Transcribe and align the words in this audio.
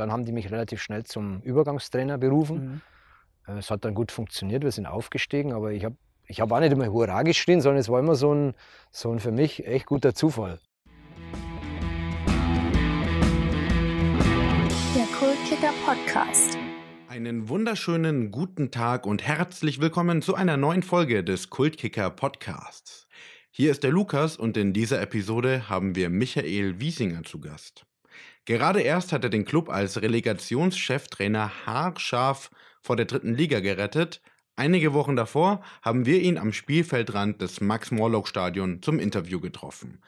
dann 0.00 0.10
haben 0.10 0.24
die 0.24 0.32
mich 0.32 0.50
relativ 0.50 0.82
schnell 0.82 1.04
zum 1.04 1.40
Übergangstrainer 1.42 2.18
berufen. 2.18 2.82
Mhm. 3.46 3.54
Äh, 3.54 3.58
es 3.58 3.70
hat 3.70 3.84
dann 3.84 3.94
gut 3.94 4.10
funktioniert, 4.10 4.64
wir 4.64 4.72
sind 4.72 4.86
aufgestiegen, 4.86 5.52
aber 5.52 5.72
ich 5.72 5.84
habe 5.84 5.96
ich 6.26 6.40
hab 6.40 6.52
auch 6.52 6.60
nicht 6.60 6.72
immer 6.72 6.86
Hurra 6.86 7.22
geschrien, 7.22 7.60
sondern 7.60 7.80
es 7.80 7.88
war 7.88 7.98
immer 7.98 8.14
so 8.14 8.32
ein, 8.32 8.54
so 8.92 9.10
ein 9.10 9.18
für 9.18 9.32
mich 9.32 9.66
echt 9.66 9.86
guter 9.86 10.14
Zufall. 10.14 10.60
Der 14.94 15.06
Kultkicker 15.18 15.72
Podcast. 15.84 16.56
Einen 17.08 17.48
wunderschönen 17.48 18.30
guten 18.30 18.70
Tag 18.70 19.06
und 19.06 19.26
herzlich 19.26 19.80
willkommen 19.80 20.22
zu 20.22 20.36
einer 20.36 20.56
neuen 20.56 20.84
Folge 20.84 21.24
des 21.24 21.50
Kultkicker 21.50 22.10
Podcasts. 22.10 23.08
Hier 23.50 23.72
ist 23.72 23.82
der 23.82 23.90
Lukas 23.90 24.36
und 24.36 24.56
in 24.56 24.72
dieser 24.72 25.02
Episode 25.02 25.68
haben 25.68 25.96
wir 25.96 26.08
Michael 26.08 26.78
Wiesinger 26.78 27.24
zu 27.24 27.40
Gast. 27.40 27.84
Gerade 28.44 28.80
erst 28.80 29.12
hat 29.12 29.24
er 29.24 29.30
den 29.30 29.44
Club 29.44 29.68
als 29.68 30.00
Relegationscheftrainer 30.00 31.66
haarscharf 31.66 32.50
vor 32.82 32.96
der 32.96 33.06
dritten 33.06 33.34
Liga 33.34 33.60
gerettet. 33.60 34.22
Einige 34.56 34.92
Wochen 34.92 35.16
davor 35.16 35.62
haben 35.82 36.06
wir 36.06 36.20
ihn 36.20 36.38
am 36.38 36.52
Spielfeldrand 36.52 37.40
des 37.40 37.60
Max-Morlock-Stadion 37.60 38.82
zum 38.82 38.98
Interview 38.98 39.40
getroffen. 39.40 40.02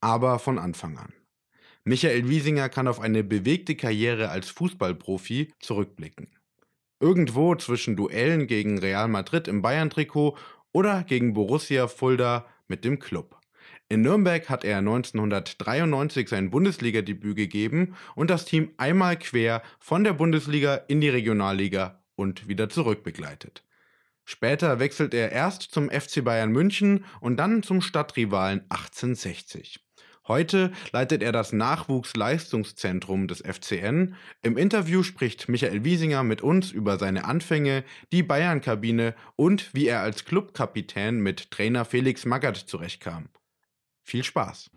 Aber 0.00 0.38
von 0.38 0.58
Anfang 0.58 0.98
an. 0.98 1.12
Michael 1.84 2.28
Wiesinger 2.28 2.68
kann 2.68 2.88
auf 2.88 3.00
eine 3.00 3.22
bewegte 3.22 3.76
Karriere 3.76 4.28
als 4.30 4.50
Fußballprofi 4.50 5.52
zurückblicken. 5.60 6.36
Irgendwo 6.98 7.54
zwischen 7.54 7.94
Duellen 7.94 8.46
gegen 8.46 8.78
Real 8.78 9.06
Madrid 9.06 9.46
im 9.48 9.62
Bayern-Trikot 9.62 10.36
oder 10.72 11.04
gegen 11.04 11.32
Borussia 11.32 11.86
Fulda 11.86 12.46
mit 12.66 12.84
dem 12.84 12.98
Club. 12.98 13.35
In 13.88 14.02
Nürnberg 14.02 14.48
hat 14.48 14.64
er 14.64 14.78
1993 14.78 16.28
sein 16.28 16.50
Bundesligadebüt 16.50 17.36
gegeben 17.36 17.94
und 18.16 18.30
das 18.30 18.44
Team 18.44 18.72
einmal 18.78 19.16
quer 19.16 19.62
von 19.78 20.02
der 20.02 20.12
Bundesliga 20.12 20.74
in 20.88 21.00
die 21.00 21.08
Regionalliga 21.08 22.02
und 22.16 22.48
wieder 22.48 22.68
zurück 22.68 23.04
begleitet. 23.04 23.62
Später 24.24 24.80
wechselt 24.80 25.14
er 25.14 25.30
erst 25.30 25.62
zum 25.62 25.88
FC 25.88 26.24
Bayern 26.24 26.50
München 26.50 27.04
und 27.20 27.36
dann 27.36 27.62
zum 27.62 27.80
Stadtrivalen 27.80 28.62
1860. 28.70 29.78
Heute 30.26 30.72
leitet 30.90 31.22
er 31.22 31.30
das 31.30 31.52
Nachwuchsleistungszentrum 31.52 33.28
des 33.28 33.40
FCN. 33.42 34.16
Im 34.42 34.56
Interview 34.56 35.04
spricht 35.04 35.48
Michael 35.48 35.84
Wiesinger 35.84 36.24
mit 36.24 36.42
uns 36.42 36.72
über 36.72 36.98
seine 36.98 37.24
Anfänge, 37.24 37.84
die 38.10 38.24
Bayern-Kabine 38.24 39.14
und 39.36 39.72
wie 39.72 39.86
er 39.86 40.00
als 40.00 40.24
Clubkapitän 40.24 41.20
mit 41.20 41.52
Trainer 41.52 41.84
Felix 41.84 42.24
Magath 42.24 42.56
zurechtkam. 42.56 43.28
Viel 44.06 44.22
Spaß! 44.22 44.70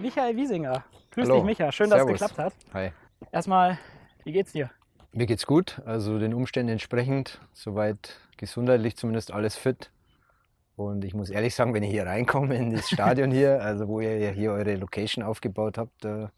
Michael 0.00 0.36
Wiesinger. 0.36 0.84
Grüß 1.10 1.24
Hallo. 1.24 1.38
dich, 1.38 1.44
Micha. 1.44 1.72
Schön, 1.72 1.90
dass 1.90 1.98
Servus. 1.98 2.20
es 2.22 2.28
geklappt 2.28 2.38
hat. 2.38 2.74
Hi. 2.74 2.92
Erstmal, 3.32 3.76
wie 4.22 4.30
geht's 4.30 4.52
dir? 4.52 4.70
Mir 5.10 5.26
geht's 5.26 5.46
gut, 5.46 5.82
also 5.84 6.20
den 6.20 6.32
Umständen 6.32 6.70
entsprechend, 6.70 7.40
soweit 7.52 8.20
gesundheitlich 8.36 8.96
zumindest 8.96 9.32
alles 9.32 9.56
fit. 9.56 9.90
Und 10.76 11.04
ich 11.04 11.12
muss 11.12 11.28
ehrlich 11.28 11.56
sagen, 11.56 11.74
wenn 11.74 11.82
ich 11.82 11.90
hier 11.90 12.06
reinkomme 12.06 12.54
in 12.54 12.72
das 12.72 12.88
Stadion 12.88 13.32
hier, 13.32 13.60
also 13.64 13.88
wo 13.88 14.00
ihr 14.00 14.16
ja 14.18 14.30
hier 14.30 14.52
eure 14.52 14.76
Location 14.76 15.24
aufgebaut 15.24 15.76
habt, 15.76 16.04
äh, 16.04 16.28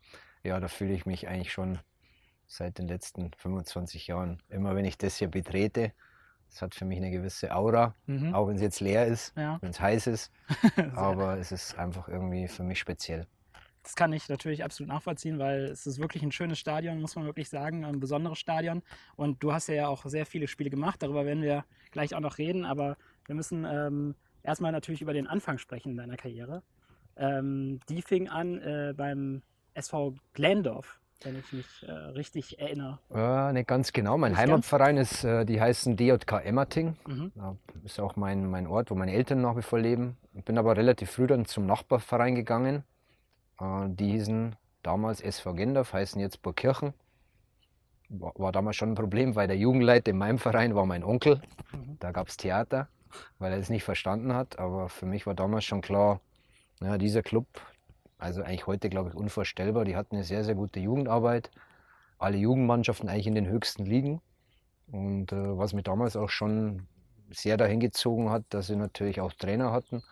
ja, 0.45 0.59
da 0.61 0.69
fühle 0.69 0.95
ich 0.95 1.05
mich 1.05 1.29
eigentlich 1.29 1.53
schon 1.53 1.79
seit 2.47 2.79
den 2.79 2.89
letzten 2.89 3.33
25 3.37 4.07
Jahren. 4.07 4.43
Immer 4.49 4.75
wenn 4.75 4.87
ich 4.87 4.97
das 4.97 5.19
hier 5.19 5.29
betrete, 5.29 5.93
es 6.51 6.63
hat 6.63 6.75
für 6.75 6.85
mich 6.85 6.99
eine 6.99 7.11
gewisse 7.11 7.55
Aura, 7.55 7.95
Mhm. 8.07 8.35
auch 8.35 8.49
wenn 8.49 8.57
es 8.57 8.63
jetzt 8.63 8.81
leer 8.81 9.07
ist, 9.07 9.33
Ja. 9.37 9.59
wenn 9.61 9.71
es 9.71 9.81
heiß 9.81 10.07
ist, 10.09 10.33
aber 10.95 11.39
es 11.39 11.53
ist 11.53 11.79
einfach 11.79 12.09
irgendwie 12.09 12.49
für 12.49 12.63
mich 12.63 12.79
speziell. 12.79 13.27
Das 13.83 13.95
kann 13.95 14.13
ich 14.13 14.29
natürlich 14.29 14.65
absolut 14.65 14.89
nachvollziehen, 14.93 15.39
weil 15.39 15.65
es 15.65 15.87
ist 15.87 15.99
wirklich 15.99 16.23
ein 16.23 16.33
schönes 16.33 16.59
Stadion, 16.59 17.01
muss 17.01 17.17
man 17.17 17.25
wirklich 17.25 17.49
sagen, 17.49 17.85
ein 17.87 18.01
besonderes 18.01 18.39
Stadion. 18.39 18.83
Und 19.17 19.43
du 19.43 19.53
hast 19.53 19.69
ja 19.69 19.89
auch 19.89 20.05
sehr 20.05 20.27
viele 20.27 20.47
Spiele 20.47 20.69
gemacht, 20.69 21.03
darüber 21.03 21.25
werden 21.25 21.43
wir 21.43 21.65
gleich 21.91 22.15
auch 22.15 22.21
noch 22.21 22.37
reden, 22.39 22.67
aber 22.67 22.97
wir 23.27 23.35
müssen 23.35 23.65
ähm, 23.65 24.15
erstmal 24.43 24.73
natürlich 24.73 25.01
über 25.01 25.15
den 25.15 25.27
Anfang 25.27 25.57
sprechen 25.59 25.97
deiner 25.97 26.17
Karriere. 26.17 26.63
Ähm, 27.17 27.81
die 27.89 28.03
fing 28.03 28.29
an 28.29 28.59
äh, 28.61 28.93
beim 28.97 29.43
SV 29.75 30.15
Glendorf, 30.35 31.01
wenn 31.23 31.39
ich 31.39 31.53
mich 31.53 31.67
äh, 31.87 31.91
richtig 31.91 32.59
erinnere. 32.59 32.99
Ja, 33.13 33.53
nicht 33.53 33.69
ganz 33.69 33.93
genau. 33.93 34.17
Mein 34.19 34.33
Nicht 34.33 34.41
Heimatverein 34.41 34.97
ist, 34.97 35.25
äh, 35.25 35.45
die 35.45 35.61
heißen 35.61 35.97
DJK 35.97 36.45
Emmerting. 36.45 36.97
Mhm. 37.07 37.33
Ist 37.85 38.01
auch 38.01 38.17
mein, 38.17 38.49
mein 38.49 38.67
Ort, 38.67 38.91
wo 38.91 38.95
meine 38.95 39.13
Eltern 39.13 39.41
nach 39.41 39.57
wie 39.57 39.63
vor 39.63 39.79
leben. 39.79 40.17
Ich 40.35 40.45
bin 40.45 40.59
aber 40.59 40.77
relativ 40.77 41.11
früh 41.11 41.27
dann 41.27 41.47
zum 41.47 41.67
Nachbarverein 41.67 42.35
gegangen. 42.35 42.85
Äh, 43.61 43.89
die 43.89 44.13
hießen 44.13 44.57
damals 44.83 45.21
SV 45.21 45.55
Gendorf, 45.55 45.93
heißen 45.93 46.21
jetzt 46.21 46.43
Burgkirchen. 46.43 46.95
War, 48.11 48.33
war 48.37 48.53
damals 48.53 48.77
schon 48.77 48.93
ein 48.93 48.95
Problem, 48.95 49.35
weil 49.35 49.49
der 49.49 49.57
Jugendleiter 49.57 50.13
in 50.13 50.19
meinem 50.19 50.39
Verein 50.39 50.75
war 50.75 50.87
mein 50.87 51.05
Onkel. 51.05 51.43
Mhm. 51.73 51.97
Da 51.99 52.13
gab 52.13 52.29
es 52.29 52.37
Theater, 52.37 52.89
weil 53.39 53.53
er 53.53 53.59
es 53.59 53.71
nicht 53.71 53.85
verstanden 53.85 54.35
hat. 54.35 54.59
Aber 54.59 54.89
für 54.89 55.07
mich 55.07 55.27
war 55.27 55.35
damals 55.35 55.65
schon 55.65 55.81
klar, 55.81 56.21
ja, 56.81 56.97
dieser 56.97 57.23
Club, 57.23 57.47
also 58.19 58.43
eigentlich 58.43 58.67
heute 58.67 58.89
glaube 58.91 59.11
ich 59.11 59.15
unvorstellbar, 59.15 59.85
die 59.85 59.97
hatten 59.97 60.17
eine 60.17 60.25
sehr, 60.25 60.45
sehr 60.45 60.55
gute 60.55 60.81
Jugendarbeit. 60.81 61.51
Alle 62.19 62.37
Jugendmannschaften 62.37 63.09
eigentlich 63.09 63.29
in 63.29 63.37
den 63.37 63.47
höchsten 63.47 63.87
Ligen. 63.87 64.21
Und 64.91 65.33
äh, 65.33 65.59
was 65.59 65.73
mich 65.73 65.85
damals 65.85 66.17
auch 66.17 66.31
schon 66.31 66.87
sehr 67.31 67.57
dahin 67.57 67.81
gezogen 67.81 68.31
hat, 68.31 68.45
dass 68.51 68.67
sie 68.67 68.77
natürlich 68.77 69.21
auch 69.21 69.33
Trainer 69.33 69.71
hatten, 69.73 70.03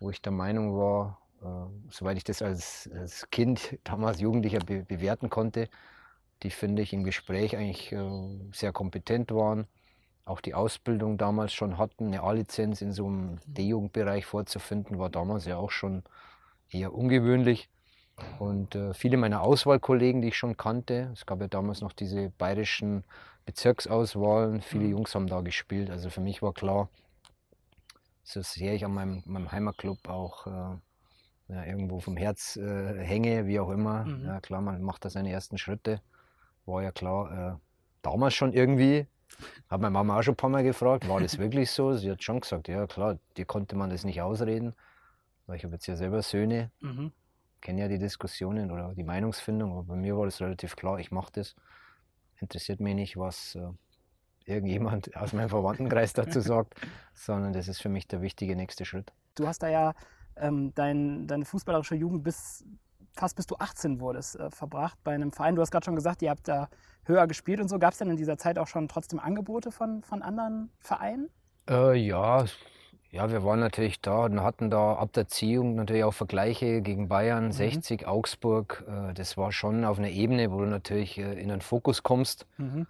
wo 0.00 0.10
ich 0.10 0.20
der 0.20 0.32
Meinung 0.32 0.76
war, 0.76 1.18
äh, 1.42 1.90
soweit 1.90 2.16
ich 2.16 2.24
das 2.24 2.42
als, 2.42 2.90
als 2.94 3.30
Kind, 3.30 3.78
damals 3.84 4.20
Jugendlicher 4.20 4.60
be 4.60 4.82
bewerten 4.82 5.30
konnte, 5.30 5.68
die 6.42 6.50
finde 6.50 6.82
ich 6.82 6.92
im 6.92 7.04
Gespräch 7.04 7.56
eigentlich 7.56 7.92
äh, 7.92 8.10
sehr 8.52 8.72
kompetent 8.72 9.32
waren, 9.32 9.66
auch 10.24 10.40
die 10.40 10.54
Ausbildung 10.54 11.16
damals 11.16 11.52
schon 11.54 11.78
hatten, 11.78 12.08
eine 12.08 12.22
A-Lizenz 12.22 12.82
in 12.82 12.92
so 12.92 13.06
einem 13.06 13.38
D-Jugendbereich 13.46 14.26
vorzufinden, 14.26 14.98
war 14.98 15.10
damals 15.10 15.46
ja 15.46 15.56
auch 15.56 15.70
schon 15.70 16.02
eher 16.70 16.94
ungewöhnlich. 16.94 17.68
Und 18.38 18.74
äh, 18.74 18.94
viele 18.94 19.16
meiner 19.16 19.42
Auswahlkollegen, 19.42 20.22
die 20.22 20.28
ich 20.28 20.36
schon 20.36 20.56
kannte, 20.56 21.10
es 21.12 21.24
gab 21.24 21.40
ja 21.40 21.46
damals 21.48 21.80
noch 21.80 21.92
diese 21.92 22.30
bayerischen 22.30 23.04
Bezirksauswahlen, 23.46 24.60
viele 24.60 24.84
Mhm. 24.84 24.90
Jungs 24.90 25.14
haben 25.14 25.28
da 25.28 25.40
gespielt. 25.40 25.88
Also 25.90 26.10
für 26.10 26.20
mich 26.20 26.42
war 26.42 26.52
klar, 26.52 26.88
so 28.24 28.42
sehr 28.42 28.74
ich 28.74 28.84
an 28.84 28.92
meinem, 28.92 29.22
meinem 29.24 29.50
Heimatclub 29.50 30.08
auch 30.08 30.46
äh, 30.46 30.50
ja, 31.48 31.64
irgendwo 31.64 32.00
vom 32.00 32.16
Herz 32.16 32.56
äh, 32.56 33.04
hänge, 33.04 33.46
wie 33.46 33.58
auch 33.60 33.70
immer. 33.70 34.04
Mhm. 34.04 34.26
Ja, 34.26 34.40
klar, 34.40 34.60
man 34.60 34.82
macht 34.82 35.04
da 35.04 35.10
seine 35.10 35.30
ersten 35.32 35.56
Schritte. 35.56 36.02
War 36.66 36.82
ja 36.82 36.92
klar, 36.92 37.54
äh, 37.54 37.58
damals 38.02 38.34
schon 38.34 38.52
irgendwie. 38.52 39.06
Hat 39.70 39.80
meine 39.80 39.92
Mama 39.92 40.18
auch 40.18 40.22
schon 40.22 40.34
ein 40.34 40.36
paar 40.36 40.50
Mal 40.50 40.64
gefragt, 40.64 41.08
war 41.08 41.20
das 41.20 41.38
wirklich 41.38 41.70
so? 41.70 41.94
Sie 41.94 42.10
hat 42.10 42.22
schon 42.22 42.40
gesagt, 42.40 42.68
ja 42.68 42.86
klar, 42.86 43.18
dir 43.36 43.44
konnte 43.44 43.76
man 43.76 43.90
das 43.90 44.04
nicht 44.04 44.20
ausreden. 44.20 44.74
Weil 45.48 45.56
ich 45.56 45.64
habe 45.64 45.74
jetzt 45.74 45.86
ja 45.86 45.96
selber 45.96 46.22
Söhne, 46.22 46.70
Mhm. 46.80 47.10
kenne 47.60 47.80
ja 47.80 47.88
die 47.88 47.98
Diskussionen 47.98 48.70
oder 48.70 48.94
die 48.94 49.02
Meinungsfindung, 49.02 49.72
aber 49.72 49.82
bei 49.82 49.96
mir 49.96 50.16
war 50.16 50.26
das 50.26 50.40
relativ 50.40 50.76
klar, 50.76 51.00
ich 51.00 51.10
mache 51.10 51.32
das. 51.32 51.56
Interessiert 52.36 52.78
mich 52.80 52.94
nicht, 52.94 53.16
was 53.16 53.56
äh, 53.56 53.68
irgendjemand 54.44 55.16
aus 55.16 55.32
meinem 55.32 55.48
Verwandtenkreis 55.48 56.12
dazu 56.12 56.40
sagt, 56.52 56.74
sondern 57.14 57.52
das 57.52 57.66
ist 57.66 57.80
für 57.80 57.88
mich 57.88 58.06
der 58.06 58.20
wichtige 58.22 58.54
nächste 58.54 58.84
Schritt. 58.84 59.12
Du 59.34 59.48
hast 59.48 59.62
da 59.62 59.68
ja 59.68 59.94
ähm, 60.36 60.72
dein, 60.74 61.26
deine 61.26 61.44
fußballerische 61.44 61.96
Jugend 61.96 62.22
bis 62.22 62.64
fast 63.14 63.34
bis 63.34 63.46
du 63.46 63.56
18 63.58 64.00
wurdest 64.00 64.36
äh, 64.38 64.50
verbracht 64.50 64.98
bei 65.02 65.12
einem 65.14 65.32
Verein. 65.32 65.56
Du 65.56 65.62
hast 65.62 65.72
gerade 65.72 65.84
schon 65.84 65.96
gesagt, 65.96 66.22
ihr 66.22 66.30
habt 66.30 66.46
da 66.46 66.68
höher 67.04 67.26
gespielt 67.26 67.60
und 67.60 67.68
so. 67.68 67.78
Gab 67.78 67.92
es 67.92 67.98
denn 67.98 68.10
in 68.10 68.16
dieser 68.16 68.36
Zeit 68.36 68.58
auch 68.58 68.68
schon 68.68 68.86
trotzdem 68.86 69.18
Angebote 69.18 69.72
von, 69.72 70.02
von 70.04 70.22
anderen 70.22 70.70
Vereinen? 70.78 71.28
Äh, 71.68 71.96
ja, 71.96 72.44
ja, 73.10 73.30
wir 73.30 73.42
waren 73.42 73.60
natürlich 73.60 74.00
da 74.00 74.24
und 74.24 74.42
hatten 74.42 74.70
da 74.70 74.94
ab 74.94 75.12
der 75.14 75.28
Ziehung 75.28 75.74
natürlich 75.74 76.04
auch 76.04 76.12
Vergleiche 76.12 76.82
gegen 76.82 77.08
Bayern, 77.08 77.52
60, 77.52 78.06
Augsburg. 78.06 78.84
Äh, 78.86 79.14
das 79.14 79.36
war 79.36 79.50
schon 79.52 79.84
auf 79.84 79.98
einer 79.98 80.10
Ebene, 80.10 80.50
wo 80.52 80.58
du 80.58 80.66
natürlich 80.66 81.18
äh, 81.18 81.40
in 81.40 81.48
den 81.48 81.62
Fokus 81.62 82.02
kommst. 82.02 82.46
Mhm. 82.58 82.86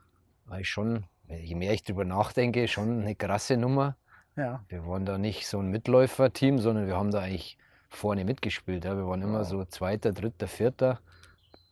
Ich 0.59 0.69
schon, 0.69 1.05
je 1.29 1.55
mehr 1.55 1.73
ich 1.73 1.83
drüber 1.83 2.05
nachdenke, 2.05 2.67
schon 2.69 3.03
eine 3.03 3.15
krasse 3.15 3.57
Nummer. 3.57 3.97
Ja. 4.35 4.65
Wir 4.69 4.87
waren 4.87 5.05
da 5.05 5.19
nicht 5.19 5.47
so 5.47 5.59
ein 5.59 5.69
Mitläuferteam, 5.69 6.59
sondern 6.59 6.87
wir 6.87 6.97
haben 6.97 7.11
da 7.11 7.21
eigentlich 7.21 7.59
vorne 7.89 8.25
mitgespielt. 8.25 8.85
Ja. 8.85 8.97
Wir 8.97 9.07
waren 9.07 9.23
immer 9.23 9.45
so 9.45 9.65
Zweiter, 9.65 10.13
Dritter, 10.13 10.49
Vierter. 10.49 11.01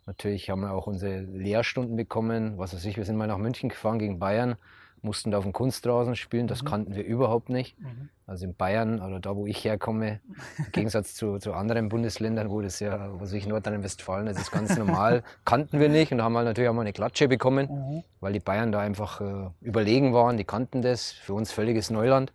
Natürlich 0.05 0.51
haben 0.51 0.61
wir 0.61 0.73
auch 0.73 0.87
unsere 0.87 1.21
Lehrstunden 1.21 1.97
bekommen. 1.97 2.59
Was 2.59 2.75
weiß 2.75 2.85
ich, 2.85 2.97
wir 2.97 3.05
sind 3.05 3.17
mal 3.17 3.27
nach 3.27 3.39
München 3.39 3.71
gefahren 3.71 3.99
gegen 3.99 4.19
Bayern, 4.21 4.57
mussten 5.07 5.31
da 5.31 5.39
auf 5.39 5.45
dem 5.45 5.53
Kunstrasen 5.55 6.15
spielen. 6.17 6.47
Das 6.47 6.63
Mhm. 6.63 6.67
kannten 6.67 6.95
wir 6.95 7.05
überhaupt 7.05 7.49
nicht. 7.49 7.81
Mhm. 7.81 8.11
Also 8.27 8.45
in 8.45 8.55
Bayern 8.55 9.01
oder 9.01 9.21
da, 9.21 9.37
wo 9.37 9.47
ich 9.47 9.65
herkomme, 9.65 10.21
im 10.59 10.73
Gegensatz 10.73 11.15
zu, 11.15 11.39
zu 11.39 11.53
anderen 11.55 11.89
Bundesländern, 11.89 12.51
wo 12.51 12.61
das 12.61 12.81
ja, 12.81 13.13
was 13.15 13.23
weiß 13.23 13.33
ich, 13.35 13.47
Nordrhein-Westfalen, 13.47 14.27
das 14.27 14.37
ist 14.39 14.51
ganz 14.51 14.77
normal, 14.77 15.23
kannten 15.45 15.79
wir 15.81 15.89
nicht 15.89 16.11
und 16.13 16.21
haben 16.21 16.37
halt 16.37 16.47
natürlich 16.47 16.69
auch 16.69 16.75
mal 16.75 16.81
eine 16.83 16.93
Klatsche 16.93 17.29
bekommen 17.29 17.69
Mhm. 17.71 18.03
weil 18.21 18.33
die 18.33 18.41
Bayern 18.41 18.73
da 18.73 18.81
einfach 18.81 19.21
äh, 19.21 19.49
überlegen 19.61 20.13
waren, 20.13 20.37
die 20.37 20.45
kannten 20.45 20.83
das, 20.83 21.13
für 21.13 21.35
uns 21.35 21.53
völliges 21.53 21.89
Neuland. 21.91 22.33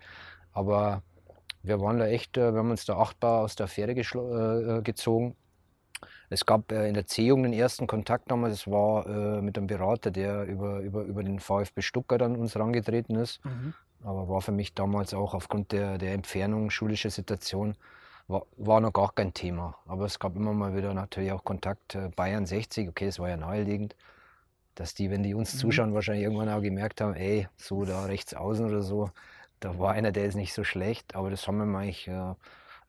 Aber 0.53 1.03
wir 1.63 1.79
waren 1.81 1.99
da 1.99 2.07
echt, 2.07 2.37
äh, 2.37 2.53
wir 2.53 2.59
haben 2.59 2.71
uns 2.71 2.85
da 2.85 2.97
achtbar 2.97 3.41
aus 3.41 3.55
der 3.55 3.65
Affäre 3.65 3.91
geschlo- 3.93 4.31
äh, 4.33 4.79
äh, 4.79 4.81
gezogen. 4.81 5.35
Es 6.31 6.45
gab 6.45 6.71
äh, 6.71 6.87
in 6.87 6.93
der 6.93 7.05
C-Jugend 7.05 7.45
den 7.47 7.53
ersten 7.53 7.87
Kontakt 7.87 8.31
damals, 8.31 8.55
das 8.63 8.71
war 8.71 9.05
äh, 9.05 9.41
mit 9.41 9.57
einem 9.57 9.67
Berater, 9.67 10.11
der 10.11 10.45
über, 10.45 10.79
über, 10.79 11.03
über 11.03 11.23
den 11.23 11.39
VfB 11.39 11.81
Stuttgart 11.81 12.21
an 12.21 12.37
uns 12.37 12.55
herangetreten 12.55 13.17
ist. 13.17 13.43
Mhm. 13.43 13.73
Aber 14.03 14.29
war 14.29 14.41
für 14.41 14.53
mich 14.53 14.73
damals 14.73 15.13
auch 15.13 15.33
aufgrund 15.33 15.73
der, 15.73 15.97
der 15.97 16.13
Entfernung, 16.13 16.69
schulische 16.69 17.09
Situation, 17.09 17.75
war, 18.29 18.45
war 18.55 18.79
noch 18.79 18.93
gar 18.93 19.11
kein 19.13 19.33
Thema. 19.33 19.75
Aber 19.85 20.05
es 20.05 20.19
gab 20.19 20.37
immer 20.37 20.53
mal 20.53 20.73
wieder 20.73 20.93
natürlich 20.93 21.33
auch 21.33 21.43
Kontakt. 21.43 21.95
äh, 21.95 22.09
Bayern 22.15 22.45
60, 22.45 22.87
okay, 22.87 23.07
das 23.07 23.19
war 23.19 23.27
ja 23.27 23.35
naheliegend, 23.35 23.95
dass 24.75 24.93
die, 24.93 25.11
wenn 25.11 25.23
die 25.23 25.33
uns 25.33 25.53
Mhm. 25.53 25.57
zuschauen, 25.59 25.93
wahrscheinlich 25.93 26.23
irgendwann 26.23 26.47
auch 26.47 26.61
gemerkt 26.61 27.01
haben, 27.01 27.13
ey, 27.13 27.49
so 27.57 27.83
da 27.83 28.05
rechts 28.05 28.33
außen 28.33 28.65
oder 28.65 28.81
so, 28.83 29.11
da 29.59 29.77
war 29.77 29.91
einer, 29.91 30.13
der 30.13 30.25
ist 30.25 30.35
nicht 30.35 30.53
so 30.53 30.63
schlecht. 30.63 31.13
Aber 31.13 31.29
das 31.29 31.45
haben 31.45 31.57
wir 31.57 31.65
mal 31.65 31.79
eigentlich 31.79 32.07
äh, 32.07 32.33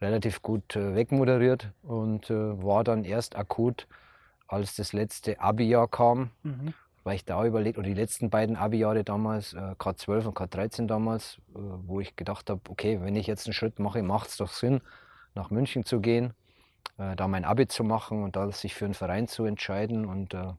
relativ 0.02 0.42
gut 0.42 0.76
äh, 0.76 0.94
wegmoderiert 0.94 1.70
und 1.82 2.28
äh, 2.30 2.62
war 2.62 2.84
dann 2.84 3.04
erst 3.04 3.36
akut, 3.36 3.86
als 4.48 4.76
das 4.76 4.92
letzte 4.92 5.40
Abi-Jahr 5.40 5.88
kam, 5.88 6.30
Mhm. 6.42 6.74
weil 7.04 7.14
ich 7.16 7.24
da 7.24 7.44
überlegt, 7.46 7.78
oder 7.78 7.86
die 7.86 7.94
letzten 7.94 8.28
beiden 8.28 8.56
Abi-Jahre 8.56 9.04
damals, 9.04 9.54
äh, 9.54 9.74
K12 9.78 10.26
und 10.26 10.36
K13 10.36 10.86
damals, 10.86 11.38
äh, 11.54 11.58
wo 11.86 12.00
ich 12.00 12.16
gedacht 12.16 12.50
habe, 12.50 12.60
okay, 12.68 13.00
wenn 13.00 13.16
ich 13.16 13.26
jetzt 13.26 13.46
einen 13.46 13.54
Schritt 13.54 13.78
mache, 13.78 14.02
macht 14.02 14.28
es 14.28 14.36
doch 14.36 14.50
Sinn, 14.52 14.80
nach 15.34 15.50
München 15.50 15.84
zu 15.84 16.00
gehen, 16.00 16.34
äh, 16.98 17.16
da 17.16 17.26
mein 17.28 17.44
Abi 17.44 17.66
zu 17.66 17.82
machen 17.84 18.22
und 18.22 18.36
da 18.36 18.50
sich 18.52 18.74
für 18.74 18.84
einen 18.84 18.94
Verein 18.94 19.26
zu 19.26 19.44
entscheiden. 19.46 20.04
Und 20.04 20.34
äh, 20.34 20.52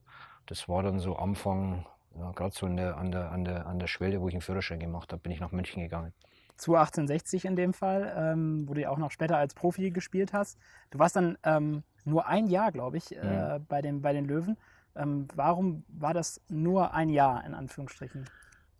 das 0.47 0.67
war 0.67 0.81
dann 0.83 0.99
so 0.99 1.15
Anfang, 1.15 1.85
ja, 2.17 2.31
gerade 2.31 2.53
so 2.55 2.65
in 2.65 2.77
der, 2.77 2.97
an, 2.97 3.11
der, 3.11 3.31
an, 3.31 3.45
der, 3.45 3.67
an 3.67 3.77
der 3.79 3.87
Schwelle, 3.87 4.19
wo 4.19 4.27
ich 4.27 4.33
einen 4.33 4.41
Führerschein 4.41 4.79
gemacht 4.79 5.11
habe, 5.11 5.21
bin 5.21 5.31
ich 5.31 5.39
nach 5.39 5.51
München 5.51 5.81
gegangen. 5.81 6.13
Zu 6.57 6.75
1860 6.75 7.45
in 7.45 7.55
dem 7.55 7.73
Fall, 7.73 8.13
ähm, 8.15 8.67
wo 8.67 8.73
du 8.73 8.81
ja 8.81 8.89
auch 8.89 8.97
noch 8.97 9.11
später 9.11 9.37
als 9.37 9.53
Profi 9.53 9.91
gespielt 9.91 10.33
hast. 10.33 10.57
Du 10.91 10.99
warst 10.99 11.15
dann 11.15 11.37
ähm, 11.43 11.83
nur 12.05 12.27
ein 12.27 12.47
Jahr, 12.47 12.71
glaube 12.71 12.97
ich, 12.97 13.15
äh, 13.15 13.59
bei, 13.67 13.81
den, 13.81 14.01
bei 14.01 14.13
den 14.13 14.25
Löwen. 14.25 14.57
Ähm, 14.95 15.27
warum 15.35 15.83
war 15.87 16.13
das 16.13 16.41
nur 16.49 16.93
ein 16.93 17.09
Jahr 17.09 17.43
in 17.45 17.53
Anführungsstrichen? 17.53 18.25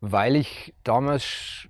Weil 0.01 0.35
ich 0.35 0.73
damals 0.83 1.67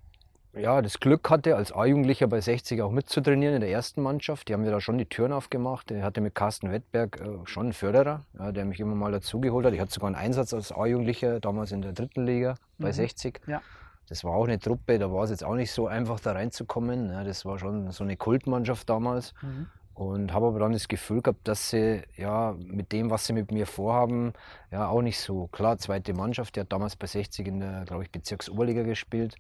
ja, 0.56 0.82
das 0.84 1.00
Glück 1.00 1.30
hatte, 1.30 1.56
als 1.56 1.72
A-Jugendlicher 1.72 2.28
bei 2.28 2.40
60 2.40 2.82
auch 2.84 2.92
mitzutrainieren 2.92 3.56
in 3.56 3.62
der 3.62 3.72
ersten 3.72 4.02
Mannschaft. 4.04 4.48
Die 4.48 4.54
haben 4.54 4.62
mir 4.62 4.70
da 4.72 4.80
schon 4.82 4.98
die 5.00 5.08
Türen 5.08 5.34
aufgemacht. 5.34 5.90
Ich 5.90 6.04
hatte 6.04 6.22
mit 6.22 6.36
Carsten 6.36 6.72
Wettberg 6.72 7.20
äh, 7.20 7.40
schon 7.46 7.68
einen 7.68 7.74
Förderer, 7.74 8.22
ja, 8.38 8.52
der 8.52 8.66
mich 8.66 8.80
immer 8.80 8.94
mal 8.94 9.12
dazugeholt 9.12 9.66
hat. 9.66 9.74
Ich 9.74 9.80
hatte 9.80 9.92
sogar 9.92 10.08
einen 10.08 10.16
Einsatz 10.16 10.54
als 10.54 10.72
A-Jugendlicher 10.72 11.40
damals 11.40 11.72
in 11.72 11.82
der 11.82 11.94
dritten 11.94 12.26
Liga 12.26 12.56
bei 12.78 12.90
Mhm. 12.90 12.94
60. 12.94 13.42
Ja. 13.48 13.62
Das 14.10 14.24
war 14.24 14.34
auch 14.34 14.44
eine 14.44 14.60
Truppe, 14.60 15.00
da 15.00 15.12
war 15.12 15.24
es 15.24 15.30
jetzt 15.30 15.44
auch 15.44 15.56
nicht 15.56 15.72
so 15.72 15.88
einfach, 15.88 16.20
da 16.20 16.34
reinzukommen. 16.34 17.10
Ja, 17.10 17.24
das 17.24 17.46
war 17.46 17.58
schon 17.58 17.92
so 17.92 18.04
eine 18.04 18.18
Kultmannschaft 18.18 18.90
damals. 18.90 19.34
Mhm. 19.42 19.68
Und 19.94 20.34
habe 20.34 20.48
aber 20.48 20.60
dann 20.60 20.74
das 20.74 20.88
Gefühl 20.88 21.22
gehabt, 21.22 21.48
dass 21.48 21.70
sie 21.70 22.02
ja 22.18 22.56
mit 22.58 22.92
dem, 22.92 23.12
was 23.12 23.28
sie 23.28 23.34
mit 23.34 23.52
mir 23.52 23.68
vorhaben, 23.68 24.34
ja 24.72 24.88
auch 24.88 25.04
nicht 25.04 25.20
so. 25.20 25.48
Klar, 25.48 25.78
zweite 25.78 26.14
Mannschaft, 26.14 26.56
die 26.56 26.62
hat 26.62 26.74
damals 26.74 26.96
bei 26.96 27.06
60 27.06 27.48
in 27.48 27.60
der, 27.60 27.86
glaube 27.86 28.04
ich, 28.04 28.12
Bezirksoberliga 28.12 28.82
gespielt. 28.84 29.36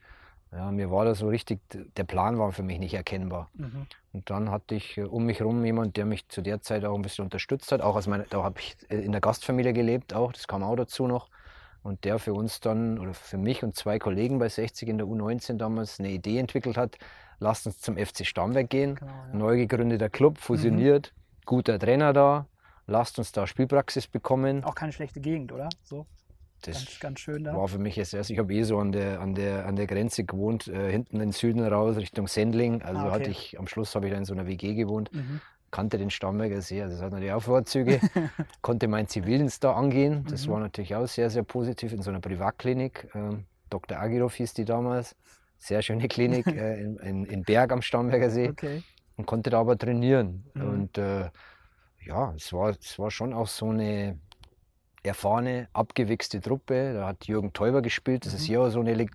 Ja, 0.55 0.71
mir 0.71 0.91
war 0.91 1.05
das 1.05 1.19
so 1.19 1.27
richtig, 1.27 1.59
der 1.97 2.03
Plan 2.03 2.37
war 2.37 2.51
für 2.51 2.61
mich 2.61 2.77
nicht 2.77 2.93
erkennbar. 2.93 3.49
Mhm. 3.55 3.87
Und 4.11 4.29
dann 4.29 4.51
hatte 4.51 4.75
ich 4.75 4.97
äh, 4.97 5.03
um 5.03 5.25
mich 5.25 5.39
herum 5.39 5.65
jemand, 5.65 5.97
der 5.97 6.05
mich 6.05 6.27
zu 6.29 6.41
der 6.41 6.61
Zeit 6.61 6.85
auch 6.85 6.95
ein 6.95 7.01
bisschen 7.01 7.23
unterstützt 7.23 7.71
hat. 7.71 7.81
Auch 7.81 7.95
aus 7.95 8.05
meiner, 8.05 8.25
da 8.25 8.43
habe 8.43 8.59
ich 8.59 8.77
äh, 8.89 8.97
in 8.97 9.11
der 9.11 9.21
Gastfamilie 9.21 9.73
gelebt, 9.73 10.13
auch, 10.13 10.31
das 10.31 10.47
kam 10.47 10.63
auch 10.63 10.75
dazu 10.75 11.07
noch. 11.07 11.29
Und 11.83 12.05
der 12.05 12.17
für 12.17 12.33
uns 12.33 12.59
dann, 12.61 12.97
oder 12.97 13.13
für 13.13 13.37
mich 13.37 13.61
und 13.63 13.75
zwei 13.75 13.99
Kollegen 13.99 14.39
bei 14.39 14.47
60 14.49 14.87
in 14.89 14.97
der 14.97 15.05
U19 15.07 15.57
damals 15.57 15.99
eine 15.99 16.09
Idee 16.11 16.39
entwickelt 16.39 16.77
hat, 16.77 16.97
lasst 17.39 17.65
uns 17.67 17.79
zum 17.79 17.97
FC 17.97 18.25
Starnberg 18.25 18.69
gehen. 18.69 18.95
Genau, 18.95 19.11
ja. 19.11 19.33
Neu 19.37 19.57
gegründeter 19.57 20.09
Club, 20.09 20.37
fusioniert, 20.37 21.13
guter 21.45 21.77
Trainer 21.77 22.13
da, 22.13 22.47
lasst 22.87 23.19
uns 23.19 23.31
da 23.33 23.45
Spielpraxis 23.47 24.07
bekommen. 24.07 24.63
Auch 24.63 24.75
keine 24.75 24.93
schlechte 24.93 25.19
Gegend, 25.19 25.51
oder? 25.51 25.67
So, 25.83 26.05
Das 26.61 26.75
ganz, 26.85 26.99
ganz 27.01 27.19
schön 27.19 27.43
da. 27.43 27.53
war 27.53 27.67
für 27.67 27.79
mich 27.79 27.97
jetzt 27.97 28.13
erst, 28.13 28.29
ich 28.29 28.39
habe 28.39 28.53
eh 28.53 28.63
so 28.63 28.77
an 28.79 28.93
der, 28.93 29.19
an 29.19 29.35
der, 29.35 29.65
an 29.65 29.75
der 29.75 29.85
Grenze 29.87 30.23
gewohnt, 30.23 30.69
äh, 30.69 30.89
hinten 30.89 31.15
in 31.17 31.19
den 31.19 31.31
Süden 31.33 31.61
raus, 31.65 31.97
Richtung 31.97 32.27
Sendling. 32.29 32.81
Also 32.81 33.01
Ah, 33.01 33.03
okay. 33.07 33.11
hatte 33.13 33.29
ich, 33.29 33.59
am 33.59 33.67
Schluss 33.67 33.93
habe 33.95 34.05
ich 34.07 34.13
da 34.13 34.17
in 34.17 34.23
so 34.25 34.33
einer 34.33 34.47
WG 34.47 34.73
gewohnt, 34.73 35.11
Mhm. 35.13 35.41
Kannte 35.73 35.97
den 35.97 36.09
Starnberger 36.11 36.61
See, 36.61 36.81
also 36.81 36.93
das 36.95 37.03
hat 37.03 37.11
natürlich 37.11 37.33
auch 37.33 37.41
Vorzüge. 37.41 37.99
Konnte 38.61 38.87
meinen 38.87 39.07
Zivildienst 39.07 39.63
da 39.63 39.73
angehen, 39.73 40.23
das 40.29 40.45
Mhm. 40.47 40.51
war 40.51 40.59
natürlich 40.61 40.95
auch 40.95 41.07
sehr, 41.07 41.29
sehr 41.29 41.43
positiv 41.43 41.91
in 41.91 42.01
so 42.03 42.11
einer 42.11 42.21
Privatklinik. 42.21 43.09
Ähm, 43.15 43.45
Dr. 43.71 43.97
Agirov 43.97 44.35
hieß 44.35 44.53
die 44.53 44.65
damals, 44.65 45.15
sehr 45.57 45.81
schöne 45.81 46.07
Klinik 46.07 46.45
äh, 46.47 46.79
in, 46.79 46.97
in, 46.97 47.25
in 47.25 47.43
Berg 47.43 47.71
am 47.71 47.81
Starnberger 47.81 48.29
See 48.29 48.49
Okay. 48.49 48.83
und 49.17 49.25
konnte 49.25 49.49
da 49.49 49.59
aber 49.59 49.75
trainieren. 49.77 50.45
Mhm. 50.53 50.61
Und 50.69 50.97
äh, 50.99 51.29
ja, 52.05 52.33
es 52.35 52.53
war, 52.53 52.69
es 52.69 52.99
war 52.99 53.09
schon 53.09 53.33
auch 53.33 53.47
so 53.47 53.69
eine 53.69 54.19
erfahrene, 55.01 55.67
abgewichste 55.73 56.39
Truppe. 56.39 56.93
Da 56.93 57.07
hat 57.07 57.25
Jürgen 57.25 57.51
Teuber 57.51 57.81
gespielt, 57.81 58.25
das 58.25 58.33
ist 58.35 58.43
Mhm. 58.43 58.45
hier 58.47 58.61
auch 58.61 58.69
so 58.69 58.79
eine, 58.81 59.07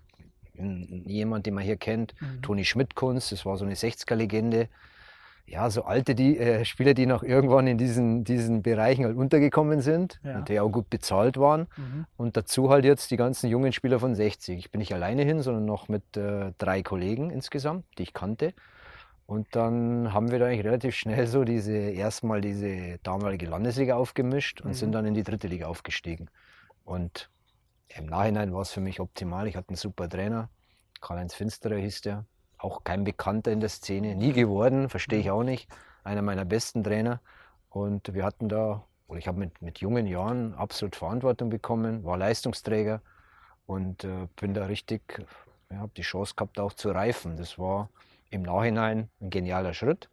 jemand, 1.05 1.45
den 1.45 1.53
man 1.53 1.63
hier 1.63 1.77
kennt. 1.77 2.13
Mhm. 2.19 2.41
Toni 2.41 2.65
Schmidt-Kunz, 2.65 3.29
das 3.29 3.45
war 3.45 3.55
so 3.57 3.63
eine 3.65 3.75
60er-Legende. 3.75 4.67
Ja, 5.51 5.69
so 5.71 5.83
alte 5.83 6.13
die, 6.13 6.37
äh, 6.37 6.63
Spieler, 6.63 6.93
die 6.93 7.05
noch 7.07 7.23
irgendwann 7.23 7.65
in 7.65 7.77
diesen, 7.77 8.23
diesen 8.23 8.61
Bereichen 8.61 9.05
halt 9.05 9.17
untergekommen 9.17 9.81
sind 9.81 10.19
Ja. 10.23 10.37
und 10.37 10.49
die 10.49 10.59
auch 10.59 10.69
gut 10.69 10.89
bezahlt 10.89 11.37
waren. 11.37 11.67
Mhm. 11.75 12.05
Und 12.17 12.37
dazu 12.37 12.69
halt 12.69 12.85
jetzt 12.85 13.09
die 13.09 13.17
ganzen 13.17 13.49
jungen 13.49 13.71
Spieler 13.73 13.99
von 13.99 14.13
60. 14.13 14.59
Ich 14.59 14.71
bin 14.71 14.79
nicht 14.79 14.93
alleine 14.93 15.23
hin, 15.23 15.41
sondern 15.41 15.65
noch 15.65 15.87
mit 15.87 16.15
äh, 16.17 16.51
drei 16.59 16.83
Kollegen 16.83 17.31
insgesamt, 17.31 17.85
die 17.97 18.03
ich 18.03 18.13
kannte. 18.13 18.53
Und 19.25 19.47
dann 19.55 20.13
haben 20.13 20.31
wir 20.31 20.39
da 20.39 20.45
eigentlich 20.47 20.65
relativ 20.65 20.95
schnell 20.95 21.25
so 21.27 21.43
diese 21.43 21.73
erstmal 21.73 22.41
diese 22.41 22.97
damalige 23.03 23.45
Landesliga 23.47 23.95
aufgemischt 23.95 24.61
und 24.61 24.69
Mhm. 24.69 24.73
sind 24.75 24.91
dann 24.91 25.05
in 25.05 25.13
die 25.15 25.23
dritte 25.23 25.47
Liga 25.47 25.67
aufgestiegen. 25.67 26.29
Und 26.83 27.29
im 27.97 28.05
Nachhinein 28.05 28.53
war 28.53 28.61
es 28.61 28.71
für 28.71 28.81
mich 28.81 28.99
optimal. 28.99 29.47
Ich 29.47 29.55
hatte 29.55 29.69
einen 29.69 29.77
super 29.77 30.07
Trainer, 30.09 30.49
Karl-Heinz 31.01 31.33
Finsterer 31.33 31.77
hieß 31.77 32.01
der, 32.01 32.25
auch 32.59 32.83
kein 32.83 33.03
Bekannter 33.03 33.51
in 33.51 33.59
der 33.59 33.69
Szene, 33.69 34.15
nie 34.15 34.33
geworden, 34.33 34.89
verstehe 34.89 35.19
ich 35.19 35.31
auch 35.31 35.43
nicht. 35.43 35.69
Einer 36.03 36.21
meiner 36.21 36.45
besten 36.45 36.83
Trainer. 36.83 37.21
Und 37.69 38.13
wir 38.13 38.23
hatten 38.23 38.49
da, 38.49 38.83
oder 39.07 39.19
ich 39.19 39.27
habe 39.27 39.39
mit, 39.39 39.61
mit 39.61 39.79
jungen 39.79 40.05
Jahren 40.05 40.53
absolut 40.55 40.95
Verantwortung 40.95 41.49
bekommen, 41.49 42.03
war 42.03 42.17
Leistungsträger 42.17 43.01
und 43.65 44.03
äh, 44.03 44.27
bin 44.35 44.53
da 44.53 44.65
richtig, 44.65 45.25
ja, 45.71 45.77
habe 45.77 45.91
die 45.95 46.01
Chance 46.01 46.33
gehabt 46.35 46.59
auch 46.59 46.73
zu 46.73 46.89
reifen. 46.91 47.37
Das 47.37 47.57
war 47.57 47.89
im 48.29 48.43
Nachhinein 48.43 49.09
ein 49.21 49.29
genialer 49.29 49.73
Schritt 49.73 50.09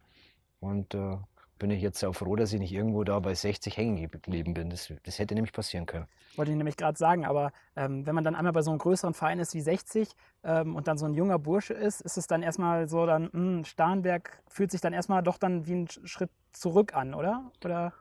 und 0.59 0.93
äh, 0.93 1.17
bin 1.57 1.71
ich 1.71 1.81
jetzt 1.81 2.03
auch 2.03 2.13
froh, 2.13 2.35
dass 2.35 2.53
ich 2.53 2.59
nicht 2.59 2.73
irgendwo 2.73 3.03
da 3.03 3.19
bei 3.19 3.33
60 3.33 3.77
hängen 3.77 4.09
geblieben 4.09 4.53
bin. 4.53 4.69
Das, 4.69 4.91
das 5.03 5.19
hätte 5.19 5.33
nämlich 5.35 5.53
passieren 5.53 5.85
können. 5.85 6.07
Wollte 6.35 6.51
ich 6.51 6.57
nämlich 6.57 6.77
gerade 6.77 6.97
sagen, 6.97 7.25
aber 7.25 7.51
ähm, 7.75 8.05
wenn 8.05 8.13
man 8.13 8.23
dann 8.23 8.35
einmal 8.35 8.53
bei 8.53 8.61
so 8.61 8.69
einem 8.71 8.79
größeren 8.79 9.13
Verein 9.13 9.39
ist 9.39 9.53
wie 9.55 9.61
60 9.61 10.09
ähm, 10.43 10.75
und 10.75 10.87
dann 10.87 10.97
so 10.97 11.05
ein 11.05 11.13
junger 11.13 11.39
Bursche 11.39 11.73
ist, 11.73 12.01
ist 12.01 12.17
es 12.17 12.27
dann 12.27 12.43
erstmal 12.43 12.87
so 12.87 13.05
dann, 13.05 13.29
mh, 13.31 13.65
Starnberg 13.65 14.41
fühlt 14.47 14.71
sich 14.71 14.81
dann 14.81 14.93
erstmal 14.93 15.23
doch 15.23 15.37
dann 15.37 15.65
wie 15.67 15.73
ein 15.73 15.87
Sch- 15.87 16.05
Schritt 16.05 16.29
zurück 16.51 16.95
an, 16.95 17.13
oder? 17.13 17.51
Oder? 17.65 17.93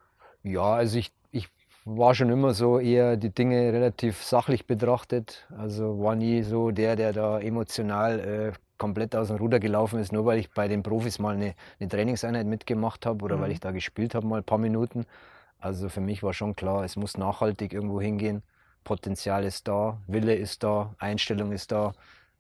Ja, 0.43 0.75
also 0.75 0.99
ich, 0.99 1.13
ich 1.31 1.49
war 1.85 2.15
schon 2.15 2.31
immer 2.31 2.55
so 2.55 2.79
eher 2.79 3.17
die 3.17 3.31
Dinge 3.31 3.73
relativ 3.73 4.23
sachlich 4.23 4.67
betrachtet. 4.67 5.47
Also 5.57 6.01
war 6.01 6.15
nie 6.17 6.43
so 6.43 6.71
der, 6.71 6.97
der 6.97 7.13
da 7.13 7.39
emotional 7.41 8.21
äh, 8.21 8.53
komplett 8.79 9.15
aus 9.17 9.29
dem 9.29 9.37
Ruder 9.37 9.61
gelaufen 9.61 9.99
ist, 10.01 10.13
nur 10.13 10.25
weil 10.27 10.39
ich 10.39 10.51
bei 10.53 10.69
den 10.69 10.83
Profis 10.83 11.19
mal 11.19 11.35
eine, 11.35 11.55
eine 11.81 11.89
Trainingseinheit 11.89 12.47
mitgemacht 12.47 13.07
habe 13.07 13.25
oder 13.25 13.41
weil 13.41 13.49
Mhm. 13.49 13.53
ich 13.53 13.61
da 13.61 13.71
gespielt 13.73 14.15
habe 14.15 14.27
mal 14.27 14.39
ein 14.39 14.45
paar 14.45 14.59
Minuten. 14.59 15.07
Also 15.59 15.89
für 15.89 16.01
mich 16.01 16.23
war 16.23 16.33
schon 16.35 16.55
klar, 16.57 16.85
es 16.85 16.97
muss 16.97 17.17
nachhaltig 17.17 17.73
irgendwo 17.73 18.01
hingehen. 18.01 18.43
Potenzial 18.85 19.45
ist 19.45 19.67
da, 19.69 20.01
Wille 20.07 20.35
ist 20.35 20.63
da, 20.63 20.95
Einstellung 20.99 21.53
ist 21.53 21.73
da. 21.73 21.93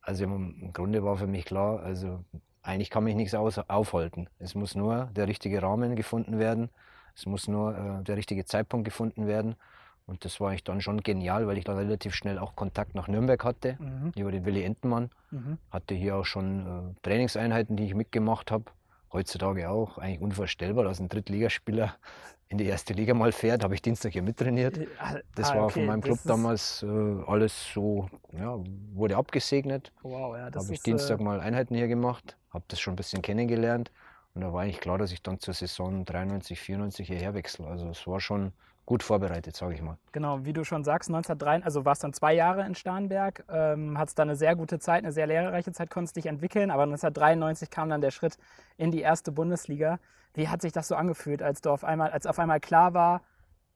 Also 0.02 0.24
im, 0.24 0.72
Grunde 0.72 1.02
war 1.04 1.16
für 1.16 1.26
mich 1.26 1.44
klar, 1.44 1.80
also 1.82 2.24
eigentlich 2.62 2.90
kann 2.90 3.04
mich 3.04 3.14
nichts 3.16 3.34
aufhalten. 3.34 4.28
Es 4.38 4.54
muss 4.54 4.74
nur 4.74 5.06
der 5.16 5.28
richtige 5.28 5.62
Rahmen 5.62 5.96
gefunden 5.96 6.38
werden. 6.38 6.70
Es 7.14 7.26
muss 7.26 7.48
nur 7.48 7.76
äh, 7.76 8.04
der 8.04 8.16
richtige 8.16 8.44
Zeitpunkt 8.44 8.84
gefunden 8.84 9.26
werden. 9.26 9.56
Und 10.06 10.24
das 10.24 10.40
war 10.40 10.54
ich 10.54 10.62
dann 10.62 10.80
schon 10.80 11.00
genial, 11.02 11.46
weil 11.48 11.58
ich 11.58 11.64
dann 11.64 11.76
relativ 11.76 12.14
schnell 12.14 12.38
auch 12.38 12.54
Kontakt 12.54 12.94
nach 12.94 13.08
Nürnberg 13.08 13.42
hatte, 13.44 13.76
Mhm. 13.80 14.12
über 14.16 14.30
den 14.30 14.44
Willi 14.44 14.62
Entenmann. 14.62 15.10
Mhm. 15.32 15.58
Hatte 15.70 15.94
hier 15.94 16.16
auch 16.16 16.24
schon 16.24 16.94
äh, 16.94 17.00
Trainingseinheiten, 17.02 17.76
die 17.76 17.84
ich 17.86 17.94
mitgemacht 17.94 18.50
habe. 18.52 18.64
Heutzutage 19.12 19.68
auch. 19.68 19.98
Eigentlich 19.98 20.20
unvorstellbar, 20.20 20.84
dass 20.84 21.00
ein 21.00 21.08
Drittligaspieler 21.08 21.96
in 22.48 22.58
die 22.58 22.66
erste 22.66 22.92
Liga 22.92 23.14
mal 23.14 23.32
fährt. 23.32 23.64
Habe 23.64 23.74
ich 23.74 23.82
Dienstag 23.82 24.12
hier 24.12 24.22
mittrainiert. 24.22 24.78
Äh, 24.78 24.86
ah, 25.00 25.16
Das 25.34 25.50
ah, 25.50 25.56
war 25.56 25.64
okay, 25.64 25.72
von 25.74 25.86
meinem 25.86 26.00
Club 26.02 26.18
damals 26.24 26.84
äh, 26.84 26.86
alles 27.26 27.72
so, 27.74 28.08
ja, 28.38 28.56
wurde 28.94 29.16
abgesegnet. 29.16 29.90
Wow, 30.02 30.36
ja, 30.36 30.44
Da 30.44 30.50
das 30.50 30.64
habe 30.64 30.74
ich 30.74 30.78
ist, 30.78 30.86
Dienstag 30.86 31.18
äh, 31.18 31.24
mal 31.24 31.40
Einheiten 31.40 31.74
hier 31.74 31.88
gemacht, 31.88 32.36
habe 32.50 32.64
das 32.68 32.78
schon 32.78 32.92
ein 32.92 32.96
bisschen 32.96 33.22
kennengelernt 33.22 33.90
und 34.34 34.42
da 34.42 34.52
war 34.52 34.62
eigentlich 34.62 34.78
klar, 34.80 34.98
dass 34.98 35.10
ich 35.10 35.20
dann 35.22 35.40
zur 35.40 35.54
Saison 35.54 36.04
93, 36.04 36.60
94 36.60 37.08
hierher 37.08 37.34
wechsle. 37.34 37.66
Also 37.66 37.88
es 37.88 38.06
war 38.06 38.20
schon 38.20 38.52
gut 38.86 39.02
vorbereitet, 39.02 39.56
sage 39.56 39.74
ich 39.74 39.82
mal. 39.82 39.98
Genau, 40.12 40.44
wie 40.44 40.52
du 40.52 40.64
schon 40.64 40.84
sagst, 40.84 41.10
1903, 41.10 41.64
also 41.64 41.84
warst 41.84 42.04
dann 42.04 42.12
zwei 42.12 42.32
Jahre 42.32 42.64
in 42.64 42.74
Starnberg, 42.74 43.44
ähm, 43.50 43.98
hattest 43.98 44.18
dann 44.18 44.28
eine 44.28 44.36
sehr 44.36 44.54
gute 44.54 44.78
Zeit, 44.78 45.02
eine 45.02 45.12
sehr 45.12 45.26
lehrreiche 45.26 45.72
Zeit, 45.72 45.90
konntest 45.90 46.16
dich 46.16 46.26
entwickeln, 46.26 46.70
aber 46.70 46.84
1993 46.84 47.68
kam 47.68 47.90
dann 47.90 48.00
der 48.00 48.12
Schritt 48.12 48.38
in 48.76 48.92
die 48.92 49.00
erste 49.00 49.32
Bundesliga. 49.32 49.98
Wie 50.34 50.48
hat 50.48 50.62
sich 50.62 50.72
das 50.72 50.88
so 50.88 50.94
angefühlt, 50.94 51.42
als 51.42 51.60
du 51.60 51.70
auf 51.70 51.82
einmal, 51.82 52.10
als 52.10 52.26
auf 52.26 52.38
einmal 52.38 52.60
klar 52.60 52.94
war, 52.94 53.22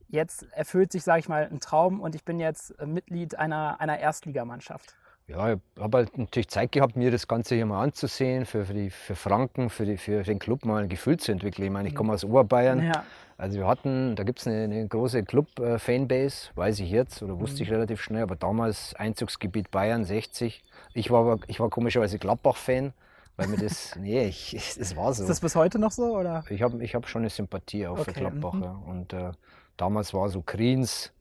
jetzt 0.08 0.46
erfüllt 0.52 0.92
sich, 0.92 1.02
sage 1.02 1.20
ich 1.20 1.28
mal, 1.28 1.48
ein 1.50 1.60
Traum 1.60 2.00
und 2.00 2.14
ich 2.14 2.24
bin 2.24 2.38
jetzt 2.38 2.78
äh, 2.78 2.86
Mitglied 2.86 3.36
einer, 3.36 3.80
einer 3.80 3.98
Erstligamannschaft? 3.98 4.96
Ja, 5.30 5.52
ich 5.54 5.60
habe 5.78 5.98
halt 5.98 6.18
natürlich 6.18 6.48
Zeit 6.48 6.72
gehabt, 6.72 6.96
mir 6.96 7.10
das 7.10 7.28
Ganze 7.28 7.54
hier 7.54 7.64
mal 7.66 7.82
anzusehen, 7.82 8.44
für, 8.46 8.64
für, 8.64 8.74
die, 8.74 8.90
für 8.90 9.14
Franken, 9.14 9.70
für, 9.70 9.86
die, 9.86 9.96
für 9.96 10.22
den 10.24 10.38
Club 10.40 10.64
mal 10.64 10.82
ein 10.82 10.88
Gefühl 10.88 11.18
zu 11.18 11.30
entwickeln. 11.32 11.64
Ich 11.66 11.70
meine, 11.70 11.88
ich 11.88 11.94
komme 11.94 12.12
aus 12.12 12.24
Oberbayern. 12.24 12.82
Ja, 12.82 13.04
Also 13.38 13.58
wir 13.58 13.66
hatten, 13.68 14.16
da 14.16 14.24
gibt 14.24 14.40
es 14.40 14.46
eine, 14.48 14.64
eine 14.64 14.88
große 14.88 15.22
Club-Fanbase, 15.22 16.50
weiß 16.56 16.80
ich 16.80 16.90
jetzt 16.90 17.22
oder 17.22 17.38
wusste 17.38 17.62
ich 17.62 17.70
relativ 17.70 18.00
schnell, 18.02 18.22
aber 18.22 18.34
damals 18.36 18.94
Einzugsgebiet 18.96 19.70
Bayern 19.70 20.04
60. 20.04 20.62
Ich 20.94 21.10
war, 21.10 21.20
aber- 21.20 21.38
ich 21.46 21.60
war 21.60 21.70
komischerweise 21.70 22.18
Gladbach-Fan, 22.18 22.92
weil 23.36 23.46
mir 23.46 23.56
das, 23.58 23.94
nee, 24.00 24.24
ich, 24.26 24.56
das 24.78 24.96
war 24.96 25.12
so. 25.14 25.22
ist 25.22 25.28
das 25.28 25.40
bis 25.40 25.54
heute 25.54 25.78
noch 25.78 25.92
so? 25.92 26.16
Oder? 26.18 26.42
Ich 26.50 26.62
habe 26.62 26.82
ich 26.82 26.94
hab 26.96 27.06
schon 27.08 27.22
eine 27.22 27.30
Sympathie 27.30 27.86
auch 27.86 27.98
für 27.98 28.10
Okay, 28.10 28.20
Gladbach. 28.20 28.54
mhm. 28.54 28.62
Ja. 28.64 28.82
Und 28.86 29.12
äh, 29.12 29.30
damals 29.76 30.12
war 30.12 30.28
so 30.28 30.42
Kriens, 30.42 31.12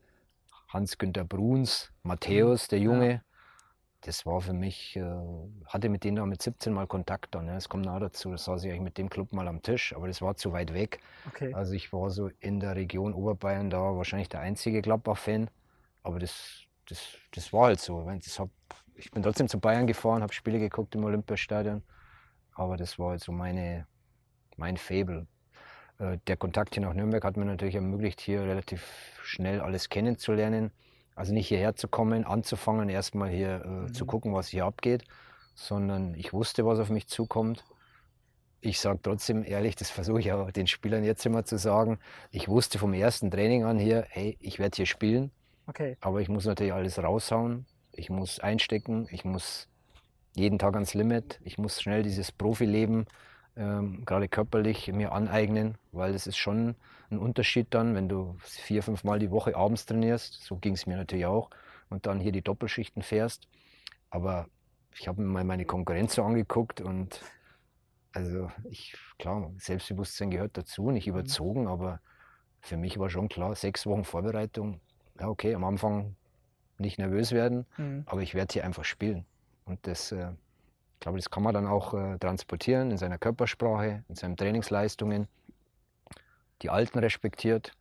Hans-Günther 0.69 1.25
Bruns, 1.25 1.91
Matthäus, 2.03 2.67
der 2.67 2.79
Junge. 2.79 3.21
Das 4.01 4.25
war 4.25 4.39
für 4.41 4.53
mich, 4.53 4.95
äh, 4.95 5.03
hatte 5.65 5.89
mit 5.89 6.03
denen 6.05 6.17
da 6.17 6.25
mit 6.25 6.41
17 6.41 6.73
mal 6.73 6.87
Kontakt 6.87 7.35
dann. 7.35 7.47
Ja. 7.47 7.55
Das 7.55 7.67
kommt 7.67 7.85
noch 7.85 7.99
dazu. 7.99 8.31
Das 8.31 8.45
saß 8.45 8.63
ich 8.63 8.69
eigentlich 8.71 8.81
mit 8.81 8.97
dem 8.97 9.09
Club 9.09 9.33
mal 9.33 9.47
am 9.47 9.61
Tisch, 9.61 9.93
aber 9.93 10.07
das 10.07 10.21
war 10.21 10.35
zu 10.35 10.53
weit 10.53 10.73
weg. 10.73 11.01
Okay. 11.25 11.53
Also 11.53 11.73
ich 11.73 11.91
war 11.91 12.09
so 12.09 12.29
in 12.39 12.59
der 12.61 12.75
Region 12.75 13.13
Oberbayern 13.13 13.69
da 13.69 13.77
wahrscheinlich 13.97 14.29
der 14.29 14.39
einzige 14.39 14.81
Gladbach-Fan. 14.81 15.49
Aber 16.03 16.19
das, 16.19 16.63
das, 16.87 17.17
das 17.31 17.51
war 17.51 17.65
halt 17.67 17.81
so. 17.81 18.09
Das 18.09 18.39
hab, 18.39 18.49
ich 18.95 19.11
bin 19.11 19.21
trotzdem 19.21 19.49
zu 19.49 19.59
Bayern 19.59 19.85
gefahren, 19.87 20.21
habe 20.23 20.33
Spiele 20.33 20.59
geguckt 20.59 20.95
im 20.95 21.03
Olympiastadion. 21.03 21.83
Aber 22.53 22.77
das 22.77 22.99
war 22.99 23.11
halt 23.11 23.21
so 23.21 23.31
meine, 23.33 23.85
mein 24.57 24.77
Fable. 24.77 25.27
Äh, 25.99 26.17
Der 26.27 26.37
Kontakt 26.37 26.75
hier 26.75 26.83
nach 26.83 26.93
Nürnberg 26.93 27.23
hat 27.23 27.37
mir 27.37 27.45
natürlich 27.45 27.75
ermöglicht, 27.75 28.21
hier 28.21 28.43
relativ 28.43 29.19
schnell 29.23 29.61
alles 29.61 29.89
kennenzulernen. 29.89 30.71
Also 31.19 31.33
nicht 31.33 31.47
hierher 31.49 31.75
zu 31.75 31.87
kommen, 31.89 32.25
anzufangen, 32.25 32.89
erstmal 32.89 33.29
hier 33.29 33.87
äh, 33.89 33.91
zu 33.91 34.05
Mhm. 34.05 34.07
gucken, 34.07 34.33
was 34.33 34.47
hier 34.47 34.65
abgeht, 34.65 35.03
sondern 35.53 36.15
ich 36.15 36.33
wusste, 36.33 36.65
was 36.65 36.79
auf 36.79 36.89
mich 36.89 37.07
zukommt. 37.09 37.65
Ich 38.61 38.79
sage 38.79 38.99
trotzdem 39.01 39.43
ehrlich, 39.43 39.75
das 39.75 39.89
versuche 39.89 40.19
ich 40.19 40.31
auch 40.31 40.51
den 40.51 40.67
Spielern 40.67 41.03
jetzt 41.03 41.25
immer 41.25 41.45
zu 41.45 41.57
sagen. 41.57 41.99
Ich 42.31 42.47
wusste 42.49 42.79
vom 42.79 42.93
ersten 42.93 43.31
Training 43.31 43.63
an 43.65 43.79
hier, 43.79 44.05
hey, 44.09 44.37
ich 44.41 44.59
werde 44.59 44.77
hier 44.77 44.85
spielen, 44.85 45.31
Okay. 45.69 45.97
aber 46.01 46.21
ich 46.21 46.29
muss 46.29 46.45
natürlich 46.45 46.73
alles 46.73 46.99
raushauen. 47.03 47.67
Ich 47.93 48.09
muss 48.09 48.39
einstecken, 48.39 49.07
ich 49.11 49.25
muss 49.25 49.69
jeden 50.35 50.59
Tag 50.59 50.75
ans 50.75 50.93
Limit, 50.95 51.39
ich 51.43 51.57
muss 51.57 51.81
schnell 51.81 52.03
dieses 52.03 52.31
Profileben, 52.31 53.07
ähm, 53.59 54.03
gerade 54.05 54.27
körperlich, 54.29 54.91
mir 54.91 55.11
aneignen, 55.11 55.77
weil 55.91 56.15
es 56.15 56.25
ist 56.25 56.37
schon 56.37 56.75
ein 57.11 57.19
Unterschied 57.19 57.67
dann, 57.71 57.93
wenn 57.93 58.07
du 58.07 58.37
vier, 58.39 58.81
fünf 58.81 59.03
Mal 59.03 59.19
die 59.19 59.31
Woche 59.31 59.55
abends 59.55 59.85
trainierst, 59.85 60.43
so 60.43 60.55
ging 60.55 60.73
es 60.73 60.87
mir 60.87 60.95
natürlich 60.97 61.25
auch, 61.25 61.49
und 61.89 62.05
dann 62.05 62.19
hier 62.19 62.31
die 62.31 62.41
Doppelschichten 62.41 63.01
fährst. 63.03 63.47
Aber 64.09 64.47
ich 64.97 65.07
habe 65.07 65.21
mir 65.21 65.27
mal 65.27 65.43
meine 65.43 65.65
Konkurrenz 65.65 66.15
so 66.15 66.23
angeguckt 66.23 66.81
und 66.81 67.21
also 68.13 68.49
ich, 68.69 68.95
klar, 69.19 69.51
Selbstbewusstsein 69.57 70.31
gehört 70.31 70.57
dazu, 70.57 70.89
nicht 70.89 71.07
überzogen, 71.07 71.67
aber 71.67 71.99
für 72.61 72.77
mich 72.77 72.97
war 72.97 73.09
schon 73.09 73.27
klar, 73.29 73.55
sechs 73.55 73.85
Wochen 73.85 74.03
Vorbereitung, 74.03 74.81
ja 75.19 75.27
okay, 75.27 75.53
am 75.53 75.63
Anfang 75.63 76.15
nicht 76.77 76.97
nervös 76.97 77.31
werden, 77.33 77.65
Mhm. 77.77 78.03
aber 78.05 78.21
ich 78.21 78.33
werde 78.35 78.53
hier 78.53 78.63
einfach 78.65 78.85
spielen. 78.85 79.25
Und 79.65 79.85
das, 79.85 80.11
äh, 80.11 80.31
ich 80.99 81.01
glaube, 81.01 81.17
das 81.17 81.29
kann 81.29 81.43
man 81.43 81.53
dann 81.53 81.65
auch 81.65 81.93
äh, 81.93 82.17
transportieren 82.17 82.91
in 82.91 82.97
seiner 82.97 83.17
Körpersprache, 83.17 84.03
in 84.09 84.15
seinen 84.15 84.35
Trainingsleistungen. 84.35 85.29
Die 86.61 86.69
Alten 86.69 86.99
respektiert, 86.99 87.71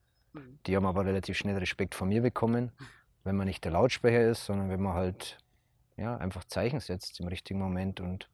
die 0.67 0.77
haben 0.77 0.87
aber 0.87 1.05
relativ 1.05 1.37
schnell 1.37 1.57
Respekt 1.57 1.97
von 1.97 2.09
mir 2.09 2.23
bekommen, 2.23 2.71
wenn 3.25 3.35
man 3.35 3.49
nicht 3.49 3.65
der 3.65 3.73
Lautsprecher 3.73 4.23
ist, 4.23 4.45
sondern 4.45 4.71
wenn 4.71 4.81
man 4.81 4.95
halt 4.95 5.37
ja, 5.97 6.17
einfach 6.17 6.45
Zeichen 6.45 6.79
setzt 6.79 7.19
im 7.19 7.27
richtigen 7.27 7.59
Moment. 7.59 8.01
Und 8.01 8.29